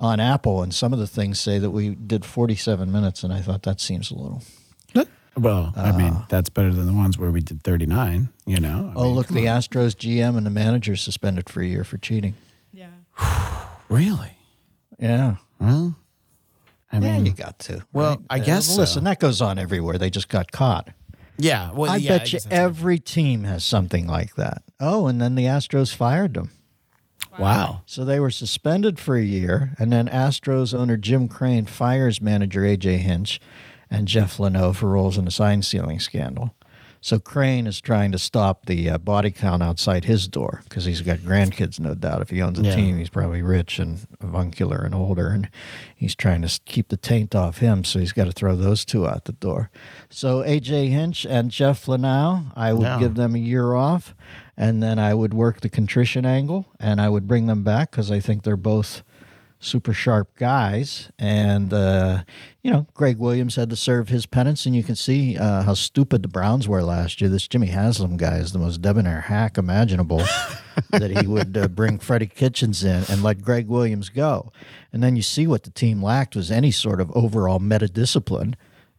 on 0.00 0.20
Apple, 0.20 0.62
and 0.62 0.72
some 0.74 0.92
of 0.92 0.98
the 0.98 1.06
things 1.08 1.40
say 1.40 1.58
that 1.58 1.70
we 1.70 1.94
did 1.94 2.24
47 2.24 2.92
minutes, 2.92 3.24
and 3.24 3.32
I 3.32 3.40
thought 3.40 3.62
that 3.64 3.80
seems 3.80 4.10
a 4.10 4.14
little. 4.14 4.42
Well, 5.36 5.72
I 5.76 5.92
mean, 5.92 6.16
that's 6.28 6.48
better 6.50 6.72
than 6.72 6.86
the 6.86 6.92
ones 6.92 7.16
where 7.16 7.30
we 7.30 7.40
did 7.40 7.62
39, 7.62 8.28
you 8.44 8.58
know? 8.58 8.92
I 8.92 8.98
Oh, 8.98 9.04
mean, 9.04 9.14
look, 9.14 9.28
the 9.28 9.44
Astros 9.44 9.94
GM 9.96 10.36
and 10.36 10.44
the 10.44 10.50
manager 10.50 10.96
suspended 10.96 11.48
for 11.48 11.60
a 11.62 11.66
year 11.66 11.84
for 11.84 11.96
cheating. 11.96 12.34
Yeah. 12.72 12.88
Really? 13.88 14.36
Yeah. 14.98 15.36
Well, 15.60 15.96
I 16.92 16.98
yeah, 16.98 17.16
mean, 17.16 17.26
you 17.26 17.32
got 17.32 17.58
to. 17.60 17.84
well, 17.92 18.10
right? 18.10 18.18
I 18.30 18.40
Uh, 18.40 18.44
guess 18.44 18.66
so. 18.66 18.80
Listen, 18.80 19.04
that 19.04 19.18
goes 19.20 19.40
on 19.40 19.58
everywhere. 19.58 19.98
They 19.98 20.10
just 20.10 20.28
got 20.28 20.52
caught. 20.52 20.88
yeah. 21.38 21.70
Well, 21.72 21.90
I 21.90 21.96
yeah, 21.96 22.18
bet 22.18 22.32
you 22.32 22.38
every 22.50 22.98
team 22.98 23.44
has 23.44 23.64
something 23.64 24.06
like 24.06 24.34
that. 24.36 24.62
Oh, 24.80 25.06
and 25.06 25.20
then 25.20 25.34
the 25.34 25.44
Astros 25.44 25.94
fired 25.94 26.34
them. 26.34 26.50
Wow. 27.38 27.82
So 27.86 28.04
they 28.04 28.18
were 28.18 28.30
suspended 28.30 28.98
for 28.98 29.16
a 29.16 29.22
year, 29.22 29.74
and 29.78 29.92
then 29.92 30.08
Astros 30.08 30.76
owner 30.76 30.96
Jim 30.96 31.28
Crane 31.28 31.66
fires 31.66 32.20
manager 32.20 32.62
AJ 32.62 32.98
Hinch 32.98 33.40
and 33.90 34.08
Jeff 34.08 34.38
Luhnow 34.38 34.74
for 34.74 34.88
roles 34.88 35.16
in 35.16 35.24
the 35.24 35.30
sign 35.30 35.62
stealing 35.62 36.00
scandal. 36.00 36.54
So 37.00 37.18
Crane 37.18 37.66
is 37.66 37.80
trying 37.80 38.10
to 38.12 38.18
stop 38.18 38.66
the 38.66 38.90
uh, 38.90 38.98
body 38.98 39.30
count 39.30 39.62
outside 39.62 40.04
his 40.04 40.26
door 40.26 40.62
because 40.64 40.84
he's 40.84 41.00
got 41.00 41.18
grandkids, 41.18 41.78
no 41.78 41.94
doubt. 41.94 42.22
If 42.22 42.30
he 42.30 42.42
owns 42.42 42.58
a 42.58 42.62
Yeah. 42.64 42.74
team, 42.74 42.98
he's 42.98 43.08
probably 43.08 43.40
rich 43.40 43.78
and 43.78 44.00
avuncular 44.20 44.78
and 44.78 44.94
older, 44.94 45.28
and 45.28 45.48
he's 45.94 46.14
trying 46.16 46.42
to 46.42 46.60
keep 46.64 46.88
the 46.88 46.96
taint 46.96 47.34
off 47.34 47.58
him. 47.58 47.84
So 47.84 47.98
he's 48.00 48.12
got 48.12 48.24
to 48.24 48.32
throw 48.32 48.56
those 48.56 48.84
two 48.84 49.06
out 49.06 49.26
the 49.26 49.32
door. 49.32 49.70
So 50.10 50.42
AJ 50.42 50.88
Hinch 50.90 51.24
and 51.24 51.50
Jeff 51.50 51.86
Luhnow, 51.86 52.52
I 52.56 52.72
would 52.72 52.82
Yeah. 52.86 52.98
give 52.98 53.14
them 53.14 53.34
a 53.34 53.38
year 53.38 53.74
off, 53.74 54.14
and 54.56 54.82
then 54.82 54.98
I 54.98 55.14
would 55.14 55.32
work 55.32 55.60
the 55.60 55.68
contrition 55.68 56.26
angle, 56.26 56.66
and 56.80 57.00
I 57.00 57.08
would 57.08 57.28
bring 57.28 57.46
them 57.46 57.62
back 57.62 57.92
because 57.92 58.10
I 58.10 58.18
think 58.18 58.42
they're 58.42 58.56
both 58.56 59.02
super 59.60 59.92
sharp 59.92 60.36
guys. 60.36 61.10
And, 61.18 61.72
uh, 61.72 62.22
you 62.62 62.70
know, 62.70 62.86
Gregg 62.94 63.18
Williams 63.18 63.56
had 63.56 63.70
to 63.70 63.76
serve 63.76 64.08
his 64.08 64.26
penance, 64.26 64.66
and 64.66 64.74
you 64.74 64.82
can 64.82 64.94
see 64.94 65.36
uh, 65.36 65.62
how 65.62 65.74
stupid 65.74 66.22
the 66.22 66.28
Browns 66.28 66.68
were 66.68 66.82
last 66.82 67.20
year. 67.20 67.30
This 67.30 67.48
Jimmy 67.48 67.68
Haslam 67.68 68.16
guy 68.16 68.36
is 68.36 68.52
the 68.52 68.58
most 68.58 68.82
debonair 68.82 69.22
hack 69.22 69.58
imaginable 69.58 70.18
that 70.90 71.10
he 71.10 71.26
would 71.26 71.56
uh, 71.56 71.68
bring 71.68 71.98
Freddie 71.98 72.26
Kitchens 72.26 72.84
in 72.84 73.04
and 73.08 73.22
let 73.22 73.42
Gregg 73.42 73.68
Williams 73.68 74.08
go. 74.08 74.52
And 74.92 75.02
then 75.02 75.16
you 75.16 75.22
see 75.22 75.46
what 75.46 75.64
the 75.64 75.70
team 75.70 76.02
lacked 76.02 76.36
was 76.36 76.50
any 76.50 76.70
sort 76.70 77.00
of 77.00 77.10
overall 77.16 77.58
meta 77.58 77.88
discipline. 77.88 78.56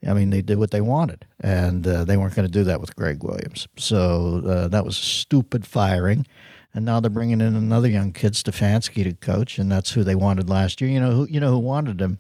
I 0.08 0.14
mean, 0.14 0.30
they 0.30 0.42
did 0.42 0.60
what 0.60 0.72
they 0.72 0.80
wanted, 0.80 1.26
and 1.42 1.86
uh, 1.86 2.06
they 2.06 2.16
weren't 2.16 2.34
going 2.34 2.48
to 2.48 2.52
do 2.52 2.64
that 2.64 2.80
with 2.80 2.96
Gregg 2.96 3.22
Williams. 3.22 3.68
So 3.78 4.42
uh, 4.46 4.68
that 4.70 4.86
was 4.86 4.98
a 4.98 5.02
stupid 5.02 5.68
firing. 5.68 6.26
And 6.74 6.86
now 6.86 7.00
they're 7.00 7.10
bringing 7.10 7.42
in 7.42 7.56
another 7.56 7.88
young 7.90 8.14
kid, 8.14 8.34
Stefanski, 8.34 9.04
to 9.04 9.14
coach, 9.14 9.58
and 9.58 9.72
that's 9.72 9.92
who 9.92 10.04
they 10.04 10.14
wanted 10.16 10.50
last 10.50 10.80
year. 10.82 10.90
You 10.90 11.00
know 11.00 11.12
who? 11.12 11.28
You 11.30 11.40
know 11.40 11.52
who 11.52 11.60
wanted 11.60 12.00
him? 12.00 12.20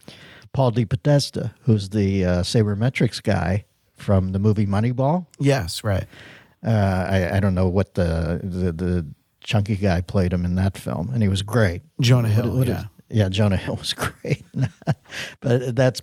Paul 0.53 0.71
DePodesta, 0.71 1.53
who's 1.63 1.89
the 1.89 2.25
uh, 2.25 2.41
sabermetrics 2.41 3.21
guy 3.21 3.65
from 3.95 4.31
the 4.31 4.39
movie 4.39 4.65
Moneyball. 4.65 5.27
Yes, 5.37 5.83
right. 5.83 6.05
Uh, 6.65 6.69
I, 7.09 7.37
I 7.37 7.39
don't 7.39 7.53
know 7.53 7.67
what 7.69 7.93
the, 7.93 8.39
the 8.43 8.71
the 8.71 9.05
chunky 9.41 9.75
guy 9.75 10.01
played 10.01 10.33
him 10.33 10.43
in 10.45 10.55
that 10.55 10.77
film, 10.77 11.11
and 11.13 11.21
he 11.21 11.29
was 11.29 11.43
great. 11.43 11.83
Jonah 12.01 12.27
What- 12.29 12.35
Hill, 12.35 12.57
what 12.57 12.67
yeah. 12.67 12.79
is- 12.79 12.85
yeah, 13.11 13.29
Jonah 13.29 13.57
Hill 13.57 13.75
was 13.79 13.93
great, 13.93 14.43
but 15.41 15.75
that's 15.75 16.01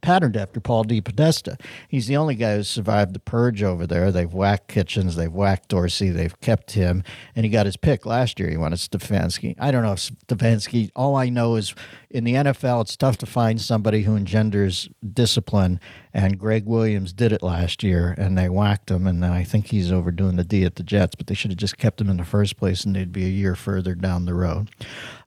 patterned 0.00 0.36
after 0.36 0.60
Paul 0.60 0.84
DePodesta. 0.84 1.60
He's 1.88 2.06
the 2.06 2.16
only 2.16 2.34
guy 2.34 2.56
who 2.56 2.62
survived 2.62 3.14
the 3.14 3.20
purge 3.20 3.62
over 3.62 3.86
there. 3.86 4.10
They've 4.10 4.32
whacked 4.32 4.68
Kitchens, 4.68 5.16
they've 5.16 5.32
whacked 5.32 5.68
Dorsey, 5.68 6.10
they've 6.10 6.38
kept 6.40 6.72
him, 6.72 7.02
and 7.34 7.44
he 7.44 7.50
got 7.50 7.66
his 7.66 7.76
pick 7.76 8.06
last 8.06 8.38
year. 8.38 8.50
He 8.50 8.56
wanted 8.56 8.78
Stefanski. 8.78 9.54
I 9.58 9.70
don't 9.70 9.82
know 9.82 9.92
if 9.92 9.98
Stefanski. 9.98 10.90
All 10.94 11.16
I 11.16 11.28
know 11.28 11.56
is 11.56 11.74
in 12.10 12.24
the 12.24 12.34
NFL, 12.34 12.82
it's 12.82 12.96
tough 12.96 13.18
to 13.18 13.26
find 13.26 13.60
somebody 13.60 14.02
who 14.02 14.16
engenders 14.16 14.88
discipline, 15.12 15.78
and 16.12 16.38
Gregg 16.38 16.66
Williams 16.66 17.12
did 17.12 17.30
it 17.30 17.40
last 17.40 17.84
year, 17.84 18.16
and 18.18 18.36
they 18.36 18.48
whacked 18.48 18.90
him. 18.90 19.06
And 19.06 19.24
I 19.24 19.44
think 19.44 19.66
he's 19.66 19.92
overdoing 19.92 20.34
the 20.34 20.42
D 20.42 20.64
at 20.64 20.74
the 20.74 20.82
Jets, 20.82 21.14
but 21.14 21.28
they 21.28 21.34
should 21.34 21.52
have 21.52 21.58
just 21.58 21.78
kept 21.78 22.00
him 22.00 22.10
in 22.10 22.16
the 22.16 22.24
first 22.24 22.56
place, 22.56 22.84
and 22.84 22.96
they'd 22.96 23.12
be 23.12 23.24
a 23.24 23.28
year 23.28 23.54
further 23.54 23.94
down 23.94 24.24
the 24.24 24.34
road. 24.34 24.70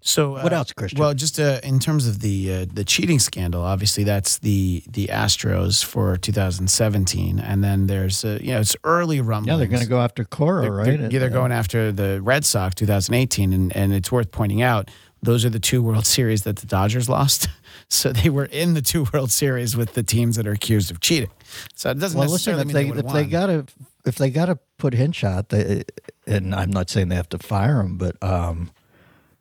So 0.02 0.32
What 0.32 0.52
uh, 0.52 0.58
else, 0.58 0.74
Christian? 0.74 1.00
Well, 1.00 1.14
just 1.14 1.40
uh, 1.40 1.62
in 1.64 1.80
terms 1.80 2.06
of 2.06 2.20
the 2.20 2.54
uh, 2.54 2.66
the 2.72 2.84
cheating 2.84 3.20
scandal, 3.20 3.62
obviously 3.62 4.04
that's 4.04 4.40
the 4.40 4.84
the 4.90 5.08
Astros 5.08 5.84
for 5.84 6.18
2017, 6.18 7.40
and 7.40 7.64
then 7.64 7.88
there's 7.88 8.26
uh, 8.26 8.40
you 8.42 8.52
know 8.54 8.60
it's 8.60 8.76
early 8.84 9.22
rumblings. 9.22 9.48
Yeah, 9.48 9.58
they're 9.58 9.68
going 9.68 9.84
to 9.84 9.90
go 9.90 10.02
after 10.02 10.26
Cora, 10.26 10.64
They're, 10.64 10.72
right? 10.74 10.86
they're, 10.86 11.12
yeah, 11.12 11.20
they're 11.20 11.30
going 11.30 11.54
after 11.54 11.94
the 11.94 12.22
Red 12.22 12.44
Sox 12.44 12.76
2018, 12.76 13.54
and, 13.54 13.74
and 13.74 13.94
it's 13.94 14.12
worth 14.12 14.32
pointing 14.32 14.62
out 14.62 14.92
those 15.24 15.46
are 15.46 15.50
the 15.50 15.60
two 15.60 15.82
World 15.82 16.06
Series 16.06 16.44
that 16.44 16.58
the 16.58 16.68
Dodgers 16.68 17.10
lost. 17.10 17.48
So 17.90 18.12
they 18.12 18.30
were 18.30 18.46
in 18.46 18.74
the 18.74 18.82
two 18.82 19.06
World 19.14 19.30
Series 19.30 19.78
with 19.78 19.94
the 19.94 20.02
teams 20.02 20.36
that 20.38 20.48
are 20.48 20.54
accused 20.54 20.90
of 20.90 21.00
cheating. 21.00 21.30
So 21.76 21.92
it 21.92 22.00
doesn't 22.00 22.18
well, 22.18 22.28
listen, 22.28 22.56
necessarily 22.56 22.62
if 22.62 22.68
mean 22.68 22.96
they 22.96 23.02
they, 23.02 23.08
if 23.08 23.14
they 23.14 23.30
got 23.30 23.48
to 23.48 23.66
if 24.06 24.16
they 24.16 24.30
got 24.32 24.46
to 24.46 24.58
put 24.78 24.94
Hinch 24.94 25.24
out, 25.24 25.50
they, 25.50 25.84
and 26.26 26.56
I'm 26.56 26.72
not 26.72 26.90
saying 26.90 27.10
they 27.10 27.16
have 27.16 27.30
to 27.30 27.38
fire 27.38 27.82
him, 27.82 27.98
but 27.98 28.16
um, 28.24 28.72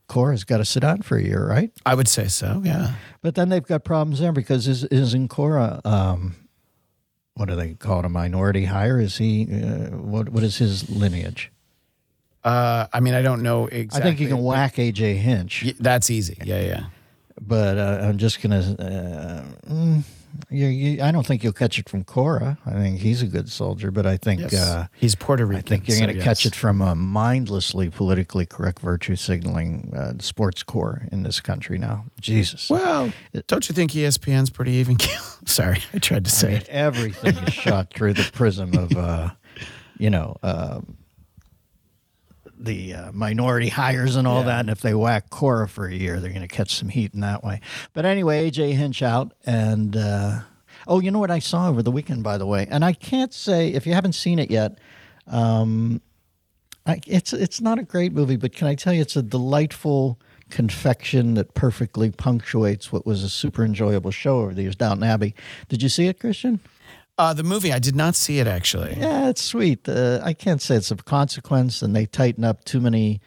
Cora's 0.06 0.44
got 0.44 0.58
to 0.58 0.66
sit 0.66 0.80
down 0.80 1.00
for 1.00 1.16
a 1.16 1.22
year, 1.22 1.46
right? 1.46 1.70
I 1.86 1.94
would 1.94 2.08
say 2.08 2.28
so. 2.28 2.60
Yeah. 2.62 2.94
But 3.22 3.36
then 3.36 3.48
they've 3.48 3.66
got 3.66 3.84
problems 3.84 4.18
there 4.18 4.32
because 4.32 4.68
is 4.68 4.84
isn't 4.84 5.28
Cora 5.28 5.80
um, 5.86 6.34
what 7.34 7.48
do 7.48 7.56
they 7.56 7.74
call 7.74 8.00
it 8.00 8.04
a 8.04 8.10
minority 8.10 8.66
hire? 8.66 9.00
Is 9.00 9.16
he 9.16 9.48
uh, 9.50 9.96
what 9.96 10.28
what 10.28 10.42
is 10.42 10.58
his 10.58 10.90
lineage? 10.90 11.50
Uh, 12.44 12.86
I 12.92 13.00
mean, 13.00 13.14
I 13.14 13.22
don't 13.22 13.42
know 13.42 13.66
exactly. 13.66 14.00
I 14.00 14.02
think 14.02 14.20
you 14.20 14.28
can 14.28 14.42
whack 14.42 14.76
AJ 14.76 15.16
Hinch, 15.16 15.62
Y- 15.64 15.74
That's 15.78 16.10
easy. 16.10 16.38
Yeah, 16.44 16.60
yeah. 16.60 16.84
but 17.40 17.78
uh, 17.78 18.00
I'm 18.02 18.18
just 18.18 18.42
gonna. 18.42 18.60
Uh, 18.78 19.70
mm, 19.70 20.02
you, 20.50 20.66
you, 20.66 21.02
I 21.02 21.12
don't 21.12 21.26
think 21.26 21.44
you'll 21.44 21.52
catch 21.52 21.78
it 21.78 21.88
from 21.90 22.04
Cora. 22.04 22.56
I 22.64 22.70
think 22.72 23.00
he's 23.00 23.20
a 23.22 23.26
good 23.26 23.50
soldier, 23.50 23.90
but 23.90 24.06
I 24.06 24.16
think. 24.16 24.40
Yes. 24.40 24.54
Uh, 24.54 24.86
He's 24.98 25.14
Puerto 25.14 25.44
Rican. 25.44 25.58
I 25.66 25.68
think 25.68 25.86
you're 25.88 25.98
so 25.98 26.06
going 26.06 26.16
to 26.16 26.22
catch 26.24 26.46
it 26.46 26.54
from 26.54 26.80
a 26.80 26.94
mindlessly 26.94 27.90
politically 27.90 28.46
correct 28.46 28.80
virtue 28.80 29.14
signaling 29.14 29.92
uh, 29.94 30.14
sports 30.20 30.62
core 30.62 31.02
in 31.12 31.22
this 31.22 31.38
country 31.40 31.76
now. 31.78 32.06
Jesus. 32.20 32.70
Well, 32.70 33.12
don't 33.46 33.68
you 33.68 33.74
think 33.74 33.90
ESPN's 33.92 34.48
pretty 34.50 34.72
even? 34.72 34.96
Sorry, 35.46 35.80
I 35.92 35.98
tried 35.98 36.24
to 36.24 36.30
I 36.30 36.32
say 36.32 36.48
mean, 36.48 36.56
it. 36.62 36.68
everything 36.70 37.36
is 37.36 37.52
shot 37.52 37.92
through 37.94 38.14
the 38.14 38.28
prism 38.32 38.72
of, 38.74 38.96
uh, 38.96 39.30
you 39.98 40.08
know, 40.08 40.36
uh, 40.42 40.80
the 42.64 42.94
uh, 42.94 43.12
minority 43.12 43.68
hires 43.68 44.16
and 44.16 44.26
all 44.26 44.40
Yeah. 44.40 44.46
that. 44.46 44.60
And 44.60 44.70
if 44.70 44.80
they 44.80 44.94
whack 44.94 45.30
Cora 45.30 45.68
for 45.68 45.86
a 45.86 45.94
year, 45.94 46.20
they're 46.20 46.30
going 46.30 46.42
to 46.42 46.48
catch 46.48 46.74
some 46.76 46.88
heat 46.88 47.14
in 47.14 47.20
that 47.20 47.42
way. 47.44 47.60
But 47.92 48.04
anyway, 48.04 48.48
AJ 48.50 48.74
Hinch 48.74 49.02
out. 49.02 49.32
And, 49.44 49.96
uh, 49.96 50.40
oh, 50.86 51.00
you 51.00 51.10
know 51.10 51.18
what 51.18 51.30
I 51.30 51.38
saw 51.38 51.68
over 51.68 51.82
the 51.82 51.90
weekend, 51.92 52.22
by 52.22 52.38
the 52.38 52.46
way? 52.46 52.66
And 52.70 52.84
I 52.84 52.92
can't 52.92 53.32
say, 53.34 53.68
if 53.68 53.86
you 53.86 53.94
haven't 53.94 54.14
seen 54.14 54.38
it 54.38 54.50
yet, 54.50 54.78
um, 55.26 56.00
I, 56.86 57.00
it's 57.06 57.32
it's 57.32 57.60
not 57.60 57.78
a 57.78 57.84
great 57.84 58.12
movie, 58.12 58.36
but 58.36 58.52
can 58.52 58.66
I 58.66 58.74
tell 58.74 58.92
you, 58.92 59.00
it's 59.02 59.14
a 59.14 59.22
delightful 59.22 60.18
confection 60.50 61.34
that 61.34 61.54
perfectly 61.54 62.10
punctuates 62.10 62.92
what 62.92 63.06
was 63.06 63.22
a 63.22 63.28
super 63.28 63.64
enjoyable 63.64 64.10
show 64.10 64.40
over 64.40 64.52
the 64.52 64.62
years. 64.62 64.74
Downton 64.76 65.04
Abbey. 65.04 65.34
Did 65.68 65.80
you 65.82 65.88
see 65.88 66.08
it, 66.08 66.18
Christian? 66.18 66.58
Uh, 67.18 67.34
the 67.34 67.42
movie, 67.42 67.72
I 67.72 67.78
did 67.78 67.94
not 67.94 68.14
see 68.14 68.38
it 68.38 68.46
actually. 68.46 68.96
Yeah, 68.98 69.28
it's 69.28 69.42
sweet. 69.42 69.88
Uh, 69.88 70.20
I 70.24 70.32
can't 70.32 70.62
say 70.62 70.76
it's 70.76 70.90
of 70.90 71.04
consequence, 71.04 71.82
and 71.82 71.94
they 71.94 72.06
tighten 72.06 72.42
up 72.44 72.64
too 72.64 72.80
many 72.80 73.20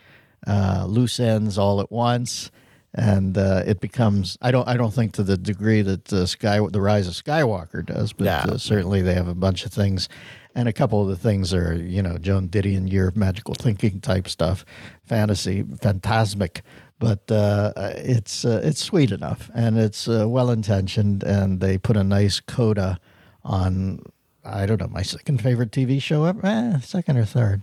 uh, 0.48 0.86
loose 0.88 1.20
ends 1.20 1.58
all 1.58 1.80
at 1.80 1.92
once, 1.92 2.50
and 2.94 3.38
uh, 3.38 3.62
it 3.66 3.80
becomes. 3.80 4.38
I 4.42 4.52
don't. 4.52 4.68
I 4.68 4.76
don't 4.76 4.94
think 4.94 5.14
to 5.14 5.24
the 5.24 5.38
degree 5.38 5.82
that 5.84 6.12
uh, 6.12 6.26
Sky, 6.26 6.60
the 6.70 6.82
Rise 6.82 7.08
of 7.08 7.14
Skywalker 7.14 7.86
does, 7.86 8.12
but 8.12 8.26
Yeah. 8.26 8.46
uh, 8.50 8.58
certainly 8.58 9.02
they 9.04 9.14
have 9.14 9.28
a 9.28 9.36
bunch 9.36 9.66
of 9.66 9.72
things, 9.72 10.10
and 10.56 10.68
a 10.68 10.74
couple 10.74 11.02
of 11.04 11.08
the 11.08 11.16
things 11.16 11.54
are 11.54 11.76
you 11.76 12.02
know 12.02 12.18
Joan 12.18 12.50
Didion 12.50 12.92
Year 12.92 13.08
of 13.08 13.16
Magical 13.16 13.54
Thinking 13.54 14.02
type 14.02 14.28
stuff, 14.28 14.66
fantasy, 15.06 15.64
phantasmic. 15.82 16.64
But 16.98 17.30
uh, 17.32 17.72
it's 17.78 18.46
uh, 18.46 18.62
it's 18.64 18.82
sweet 18.84 19.12
enough, 19.12 19.52
and 19.54 19.78
it's 19.78 20.08
uh, 20.08 20.28
well 20.28 20.50
intentioned, 20.50 21.22
and 21.24 21.60
they 21.60 21.78
put 21.78 21.96
a 21.98 22.04
nice 22.04 22.40
coda 22.40 23.00
on 23.46 24.02
I 24.44 24.66
don't 24.66 24.80
know 24.80 24.88
my 24.88 25.02
second 25.02 25.42
favorite 25.42 25.72
TV 25.72 26.02
show 26.02 26.26
ever, 26.26 26.46
eh, 26.46 26.80
second 26.80 27.18
or 27.18 27.26
third. 27.26 27.62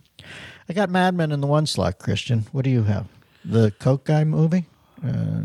I 0.69 0.73
got 0.73 0.91
Mad 0.91 1.15
Men 1.15 1.31
in 1.33 1.41
the 1.41 1.47
one 1.47 1.67
slot. 1.67 1.99
Christian, 1.99 2.47
what 2.53 2.65
do 2.65 2.71
you 2.71 2.85
have? 2.85 3.07
The 3.45 3.73
Coke 3.79 4.05
guy 4.05 4.25
movie, 4.25 4.65
uh, 5.07 5.43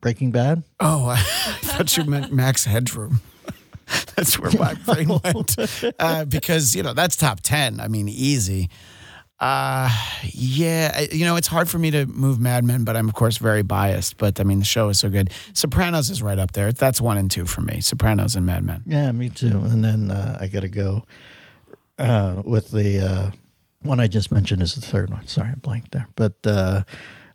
Breaking 0.00 0.30
Bad. 0.30 0.62
Oh, 0.80 1.08
I 1.10 1.20
thought 1.62 1.96
you 1.96 2.04
meant 2.04 2.32
Max 2.32 2.64
Headroom. 2.64 3.20
that's 4.16 4.38
where 4.38 4.50
my 4.58 4.74
brain 4.74 5.08
went 5.08 5.56
uh, 5.98 6.24
because 6.24 6.74
you 6.74 6.82
know 6.82 6.92
that's 6.92 7.16
top 7.16 7.40
ten. 7.40 7.80
I 7.80 7.88
mean, 7.88 8.08
easy. 8.08 8.68
Uh, 9.42 9.90
yeah, 10.22 11.00
you 11.10 11.24
know 11.24 11.34
it's 11.34 11.48
hard 11.48 11.68
for 11.68 11.76
me 11.76 11.90
to 11.90 12.06
move 12.06 12.38
Mad 12.38 12.62
Men, 12.62 12.84
but 12.84 12.96
I'm 12.96 13.08
of 13.08 13.14
course 13.14 13.38
very 13.38 13.62
biased. 13.62 14.16
But 14.16 14.38
I 14.38 14.44
mean, 14.44 14.60
the 14.60 14.64
show 14.64 14.88
is 14.88 15.00
so 15.00 15.10
good. 15.10 15.30
Sopranos 15.52 16.10
is 16.10 16.22
right 16.22 16.38
up 16.38 16.52
there. 16.52 16.70
That's 16.70 17.00
one 17.00 17.18
and 17.18 17.28
two 17.28 17.44
for 17.44 17.60
me. 17.60 17.80
Sopranos 17.80 18.36
and 18.36 18.46
Mad 18.46 18.64
Men. 18.64 18.84
Yeah, 18.86 19.10
me 19.10 19.30
too. 19.30 19.58
And 19.64 19.84
then 19.84 20.12
uh, 20.12 20.38
I 20.40 20.46
got 20.46 20.60
to 20.60 20.68
go 20.68 21.04
uh, 21.98 22.40
with 22.44 22.70
the 22.70 23.00
uh, 23.00 23.30
one 23.82 23.98
I 23.98 24.06
just 24.06 24.30
mentioned 24.30 24.62
is 24.62 24.76
the 24.76 24.80
third 24.80 25.10
one. 25.10 25.26
Sorry, 25.26 25.48
I 25.48 25.54
blanked 25.56 25.90
there. 25.90 26.06
But 26.14 26.34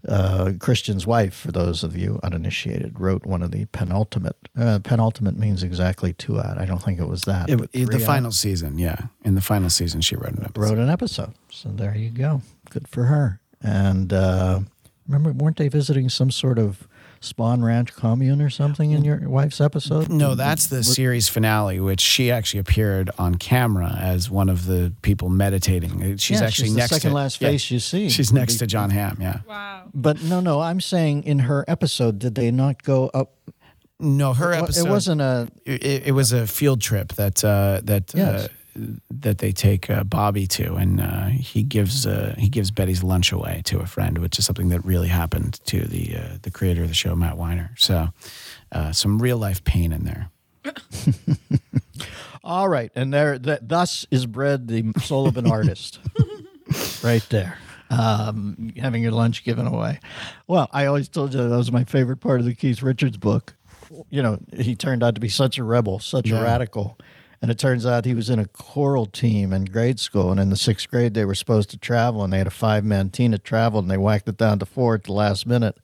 uh, 0.08 0.53
Christian's 0.60 1.05
wife, 1.05 1.34
for 1.34 1.51
those 1.51 1.84
of 1.84 1.95
you 1.97 2.20
uninitiated, 2.24 2.99
wrote 2.99 3.26
one 3.26 3.41
of 3.43 3.51
the 3.51 3.66
penultimate. 3.66 4.36
Uh, 4.58 4.80
penultimate 4.84 5.38
means 5.38 5.64
exactly 5.64 6.14
two 6.14 6.39
out. 6.39 6.58
I 6.58 6.66
don't 6.66 6.82
think 6.82 6.99
it 6.99 7.08
was 7.08 7.24
that. 7.24 7.49
It, 7.49 7.60
it- 7.74 7.89
the 7.89 7.95
out. 7.95 8.01
final 8.01 8.32
season, 8.32 8.78
yeah. 8.78 9.08
In 9.24 9.36
the 9.36 9.41
final 9.41 9.70
season, 9.70 10.01
she 10.01 10.16
wrote 10.16 10.34
an 10.34 10.43
episode. 10.45 10.70
wrote 10.70 10.78
an 10.80 10.89
episode. 10.89 11.34
So 11.51 11.70
there 11.70 11.95
you 11.95 12.10
go. 12.10 12.41
Good 12.70 12.88
for 12.88 13.03
her. 13.05 13.39
And 13.62 14.14
uh, 14.14 14.62
remember, 15.08 15.32
weren't 15.32 15.58
they 15.58 15.68
visiting 15.68 16.10
some 16.10 16.32
sort 16.32 16.60
of 16.60 16.88
Spahn 17.22 17.63
Ranch 17.63 17.93
commune 17.93 18.41
or 18.41 18.49
something 18.49 18.91
in 18.91 19.03
your 19.03 19.28
wife's 19.30 19.59
episode? 19.59 20.09
No, 20.09 20.36
that's 20.36 20.68
the 20.68 20.84
series 20.84 21.28
finale, 21.28 21.80
which 21.80 21.99
she 22.01 22.32
actually 22.32 22.59
appeared 22.59 23.09
on 23.18 23.36
camera 23.36 23.97
as 23.99 24.30
one 24.30 24.49
of 24.49 24.65
the 24.65 24.93
people 25.01 25.30
meditating. 25.30 26.18
She's 26.18 26.39
Yeah, 26.39 26.47
actually 26.47 26.65
she's 26.68 26.74
the 26.76 26.80
next 26.80 26.91
second 26.93 27.09
to 27.11 27.15
last 27.15 27.41
yeah, 27.41 27.49
face 27.49 27.72
you 27.72 27.80
see. 27.80 28.09
She's 28.09 28.32
next 28.32 28.57
to 28.57 28.68
Jon 28.68 28.89
Hamm. 28.89 29.18
Yeah. 29.20 29.39
Wow. 29.47 29.84
But 29.93 30.22
no, 30.24 30.39
no, 30.39 30.59
I'm 30.59 30.82
saying 30.82 31.24
in 31.24 31.39
her 31.39 31.65
episode, 31.68 32.20
did 32.20 32.36
they 32.36 32.51
not 32.51 32.84
go 32.84 33.09
up? 33.13 33.34
No, 33.99 34.34
her 34.34 34.53
episode. 34.53 34.86
It 34.86 34.89
wasn't 34.91 35.22
a. 35.22 35.47
It, 35.65 36.07
it 36.09 36.11
was 36.13 36.32
a 36.32 36.45
field 36.45 36.82
trip 36.82 37.13
that 37.13 37.43
uh, 37.43 37.82
that 37.86 38.13
Yes. 38.13 38.45
uh, 38.45 38.47
that 39.09 39.39
they 39.39 39.51
take 39.51 39.89
uh, 39.89 40.03
Bobby 40.03 40.47
to, 40.47 40.75
and 40.75 41.01
uh, 41.01 41.25
he 41.25 41.63
gives 41.63 42.05
uh, 42.05 42.36
he 42.38 42.49
gives 42.49 42.71
Betty's 42.71 43.03
lunch 43.03 43.32
away 43.32 43.61
to 43.65 43.80
a 43.80 43.86
friend, 43.86 44.19
which 44.19 44.39
is 44.39 44.45
something 44.45 44.69
that 44.69 44.84
really 44.86 45.07
happened 45.07 45.59
to 45.65 45.82
the 45.82 46.17
uh, 46.17 46.38
the 46.41 46.51
creator 46.51 46.84
of 46.84 46.89
the 46.89 46.93
show, 46.93 47.15
Matt 47.15 47.38
Weiner. 47.38 47.71
So, 47.78 48.09
uh, 48.71 48.91
some 48.91 49.19
real 49.19 49.38
life 49.38 49.63
pain 49.63 49.91
in 49.91 50.05
there. 50.05 50.30
All 52.43 52.69
right, 52.69 52.91
and 52.95 53.13
there, 53.13 53.38
that, 53.39 53.67
thus 53.67 54.05
is 54.09 54.25
bred 54.25 54.67
the 54.67 54.93
soul 55.01 55.28
of 55.28 55.38
an 55.38 55.47
artist, 55.51 55.99
right 57.03 57.25
there. 57.30 57.57
Um, 57.89 58.73
having 58.78 59.01
your 59.01 59.13
lunch 59.13 59.43
given 59.43 59.65
away. 59.65 59.99
Well, 60.45 60.69
I 60.73 60.86
always 60.86 61.07
told 61.07 61.34
you 61.34 61.47
that 61.47 61.55
was 61.55 61.71
my 61.71 61.86
favorite 61.86 62.17
part 62.17 62.39
of 62.39 62.45
the 62.45 62.53
Keith 62.53 62.82
Richards 62.82 63.17
book. 63.17 63.55
You 64.09 64.21
know, 64.21 64.39
he 64.57 64.75
turned 64.75 65.03
out 65.03 65.15
to 65.15 65.21
be 65.21 65.30
such 65.30 65.57
a 65.57 65.63
rebel, 65.63 65.99
such 65.99 66.30
a 66.30 66.36
radical. 66.36 66.97
And 67.41 67.51
it 67.51 67.59
turns 67.59 67.85
out 67.85 68.05
he 68.05 68.15
was 68.15 68.29
in 68.29 68.39
a 68.39 68.47
choral 68.47 69.05
team 69.05 69.53
in 69.53 69.65
grade 69.65 69.99
school. 69.99 70.31
And 70.31 70.39
in 70.39 70.49
the 70.49 70.55
sixth 70.57 70.89
grade, 70.89 71.13
they 71.13 71.25
were 71.25 71.35
supposed 71.35 71.69
to 71.69 71.77
travel, 71.77 72.23
and 72.23 72.33
they 72.33 72.39
had 72.39 72.47
a 72.47 72.51
five 72.51 72.83
man 72.83 73.09
team 73.09 73.31
that 73.31 73.43
traveled, 73.43 73.85
and 73.85 73.91
they 73.91 73.97
whacked 73.97 74.27
it 74.27 74.38
down 74.38 74.59
to 74.59 74.65
four 74.65 74.95
at 74.95 75.03
the 75.03 75.13
last 75.13 75.45
minute. 75.45 75.77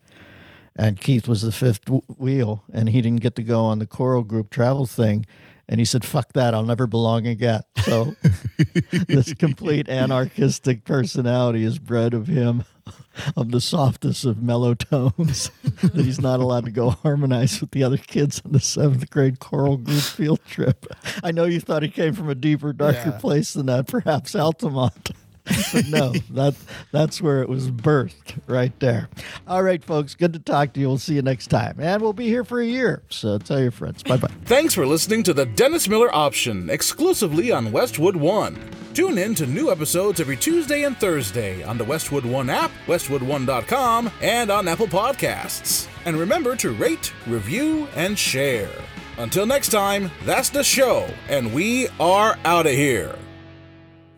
And 0.76 1.00
Keith 1.00 1.28
was 1.28 1.44
the 1.44 1.52
fifth 1.52 1.86
w- 1.86 2.02
wheel, 2.18 2.64
and 2.74 2.90
he 2.90 3.02
didn't 3.02 3.22
get 3.22 3.36
to 3.36 3.44
go 3.44 3.64
on 3.66 3.78
the 3.78 3.86
choral 3.86 4.24
group 4.24 4.50
travel 4.50 4.88
thing. 4.88 5.26
And 5.70 5.80
he 5.80 5.86
said, 5.86 6.04
"Fuck 6.04 6.34
that! 6.34 6.54
I'll 6.54 6.66
never 6.66 6.88
belong 6.88 7.28
again." 7.28 7.62
So, 7.84 8.16
this 9.08 9.34
complete 9.36 9.88
anarchistic 9.88 10.84
personality 10.84 11.64
is 11.64 11.80
bred 11.80 12.14
of 12.14 12.28
him. 12.28 12.66
of 13.38 13.52
the 13.52 13.62
softest 13.62 14.26
of 14.26 14.42
mellow 14.42 14.74
tones 14.74 15.50
that 15.82 16.04
he's 16.06 16.20
not 16.20 16.40
allowed 16.40 16.66
to 16.66 16.72
go 16.72 16.90
harmonize 16.92 17.62
with 17.62 17.72
the 17.72 17.84
other 17.84 17.98
kids 17.98 18.42
on 18.46 18.52
the 18.52 18.60
seventh 18.60 19.10
grade 19.10 19.40
choral 19.40 19.78
group 19.78 20.02
field 20.02 20.40
trip. 20.48 20.86
I 21.24 21.32
know 21.32 21.46
you 21.46 21.60
thought 21.60 21.84
he 21.84 21.90
came 21.90 22.14
from 22.14 22.30
a 22.30 22.36
deeper, 22.36 22.74
darker 22.74 22.98
Yeah. 23.10 23.20
place 23.20 23.54
than 23.54 23.68
that, 23.68 23.88
perhaps 23.88 24.36
Altamont. 24.36 25.12
no, 25.90 26.14
that 26.32 26.56
that's 26.92 27.22
where 27.22 27.42
it 27.42 27.50
was 27.50 27.70
birthed 27.70 28.40
right 28.48 28.78
there. 28.80 29.10
All 29.48 29.62
right, 29.62 29.84
folks, 29.84 30.16
good 30.16 30.34
to 30.34 30.40
talk 30.40 30.74
to 30.74 30.80
you. 30.80 30.88
We'll 30.88 30.98
see 30.98 31.16
you 31.16 31.22
next 31.22 31.48
time. 31.48 31.78
And 31.80 32.02
we'll 32.02 32.14
be 32.14 32.28
here 32.28 32.44
for 32.46 32.62
a 32.62 32.66
year. 32.66 33.04
So 33.10 33.38
tell 33.38 33.60
your 33.60 33.72
friends. 33.72 34.04
Bye 34.04 34.18
bye. 34.18 34.32
Thanks 34.46 34.74
for 34.74 34.86
listening 34.86 35.24
to 35.24 35.34
the 35.34 35.46
Dennis 35.46 35.90
Miller 35.90 36.14
Option 36.16 36.70
exclusively 36.70 37.52
on 37.52 37.72
Westwood 37.72 38.16
One. 38.16 38.58
Tune 38.94 39.18
in 39.18 39.36
to 39.36 39.46
new 39.46 39.72
episodes 39.72 40.22
every 40.22 40.38
Tuesday 40.38 40.84
and 40.84 40.96
Thursday 40.98 41.64
on 41.64 41.78
the 41.78 41.84
Westwood 41.84 42.26
One 42.26 42.50
app, 42.50 42.72
westwood1.com, 42.86 44.12
and 44.22 44.52
on 44.52 44.68
Apple 44.68 44.88
Podcasts. 44.88 45.88
And 46.06 46.16
remember 46.16 46.56
to 46.58 46.72
rate, 46.72 47.12
review, 47.28 47.88
and 47.96 48.18
share. 48.18 48.70
Until 49.18 49.46
next 49.46 49.70
time, 49.70 50.10
that's 50.26 50.50
the 50.50 50.64
show, 50.64 51.08
and 51.28 51.54
we 51.54 51.88
are 52.00 52.38
out 52.46 52.66
of 52.66 52.74
here. 52.74 53.16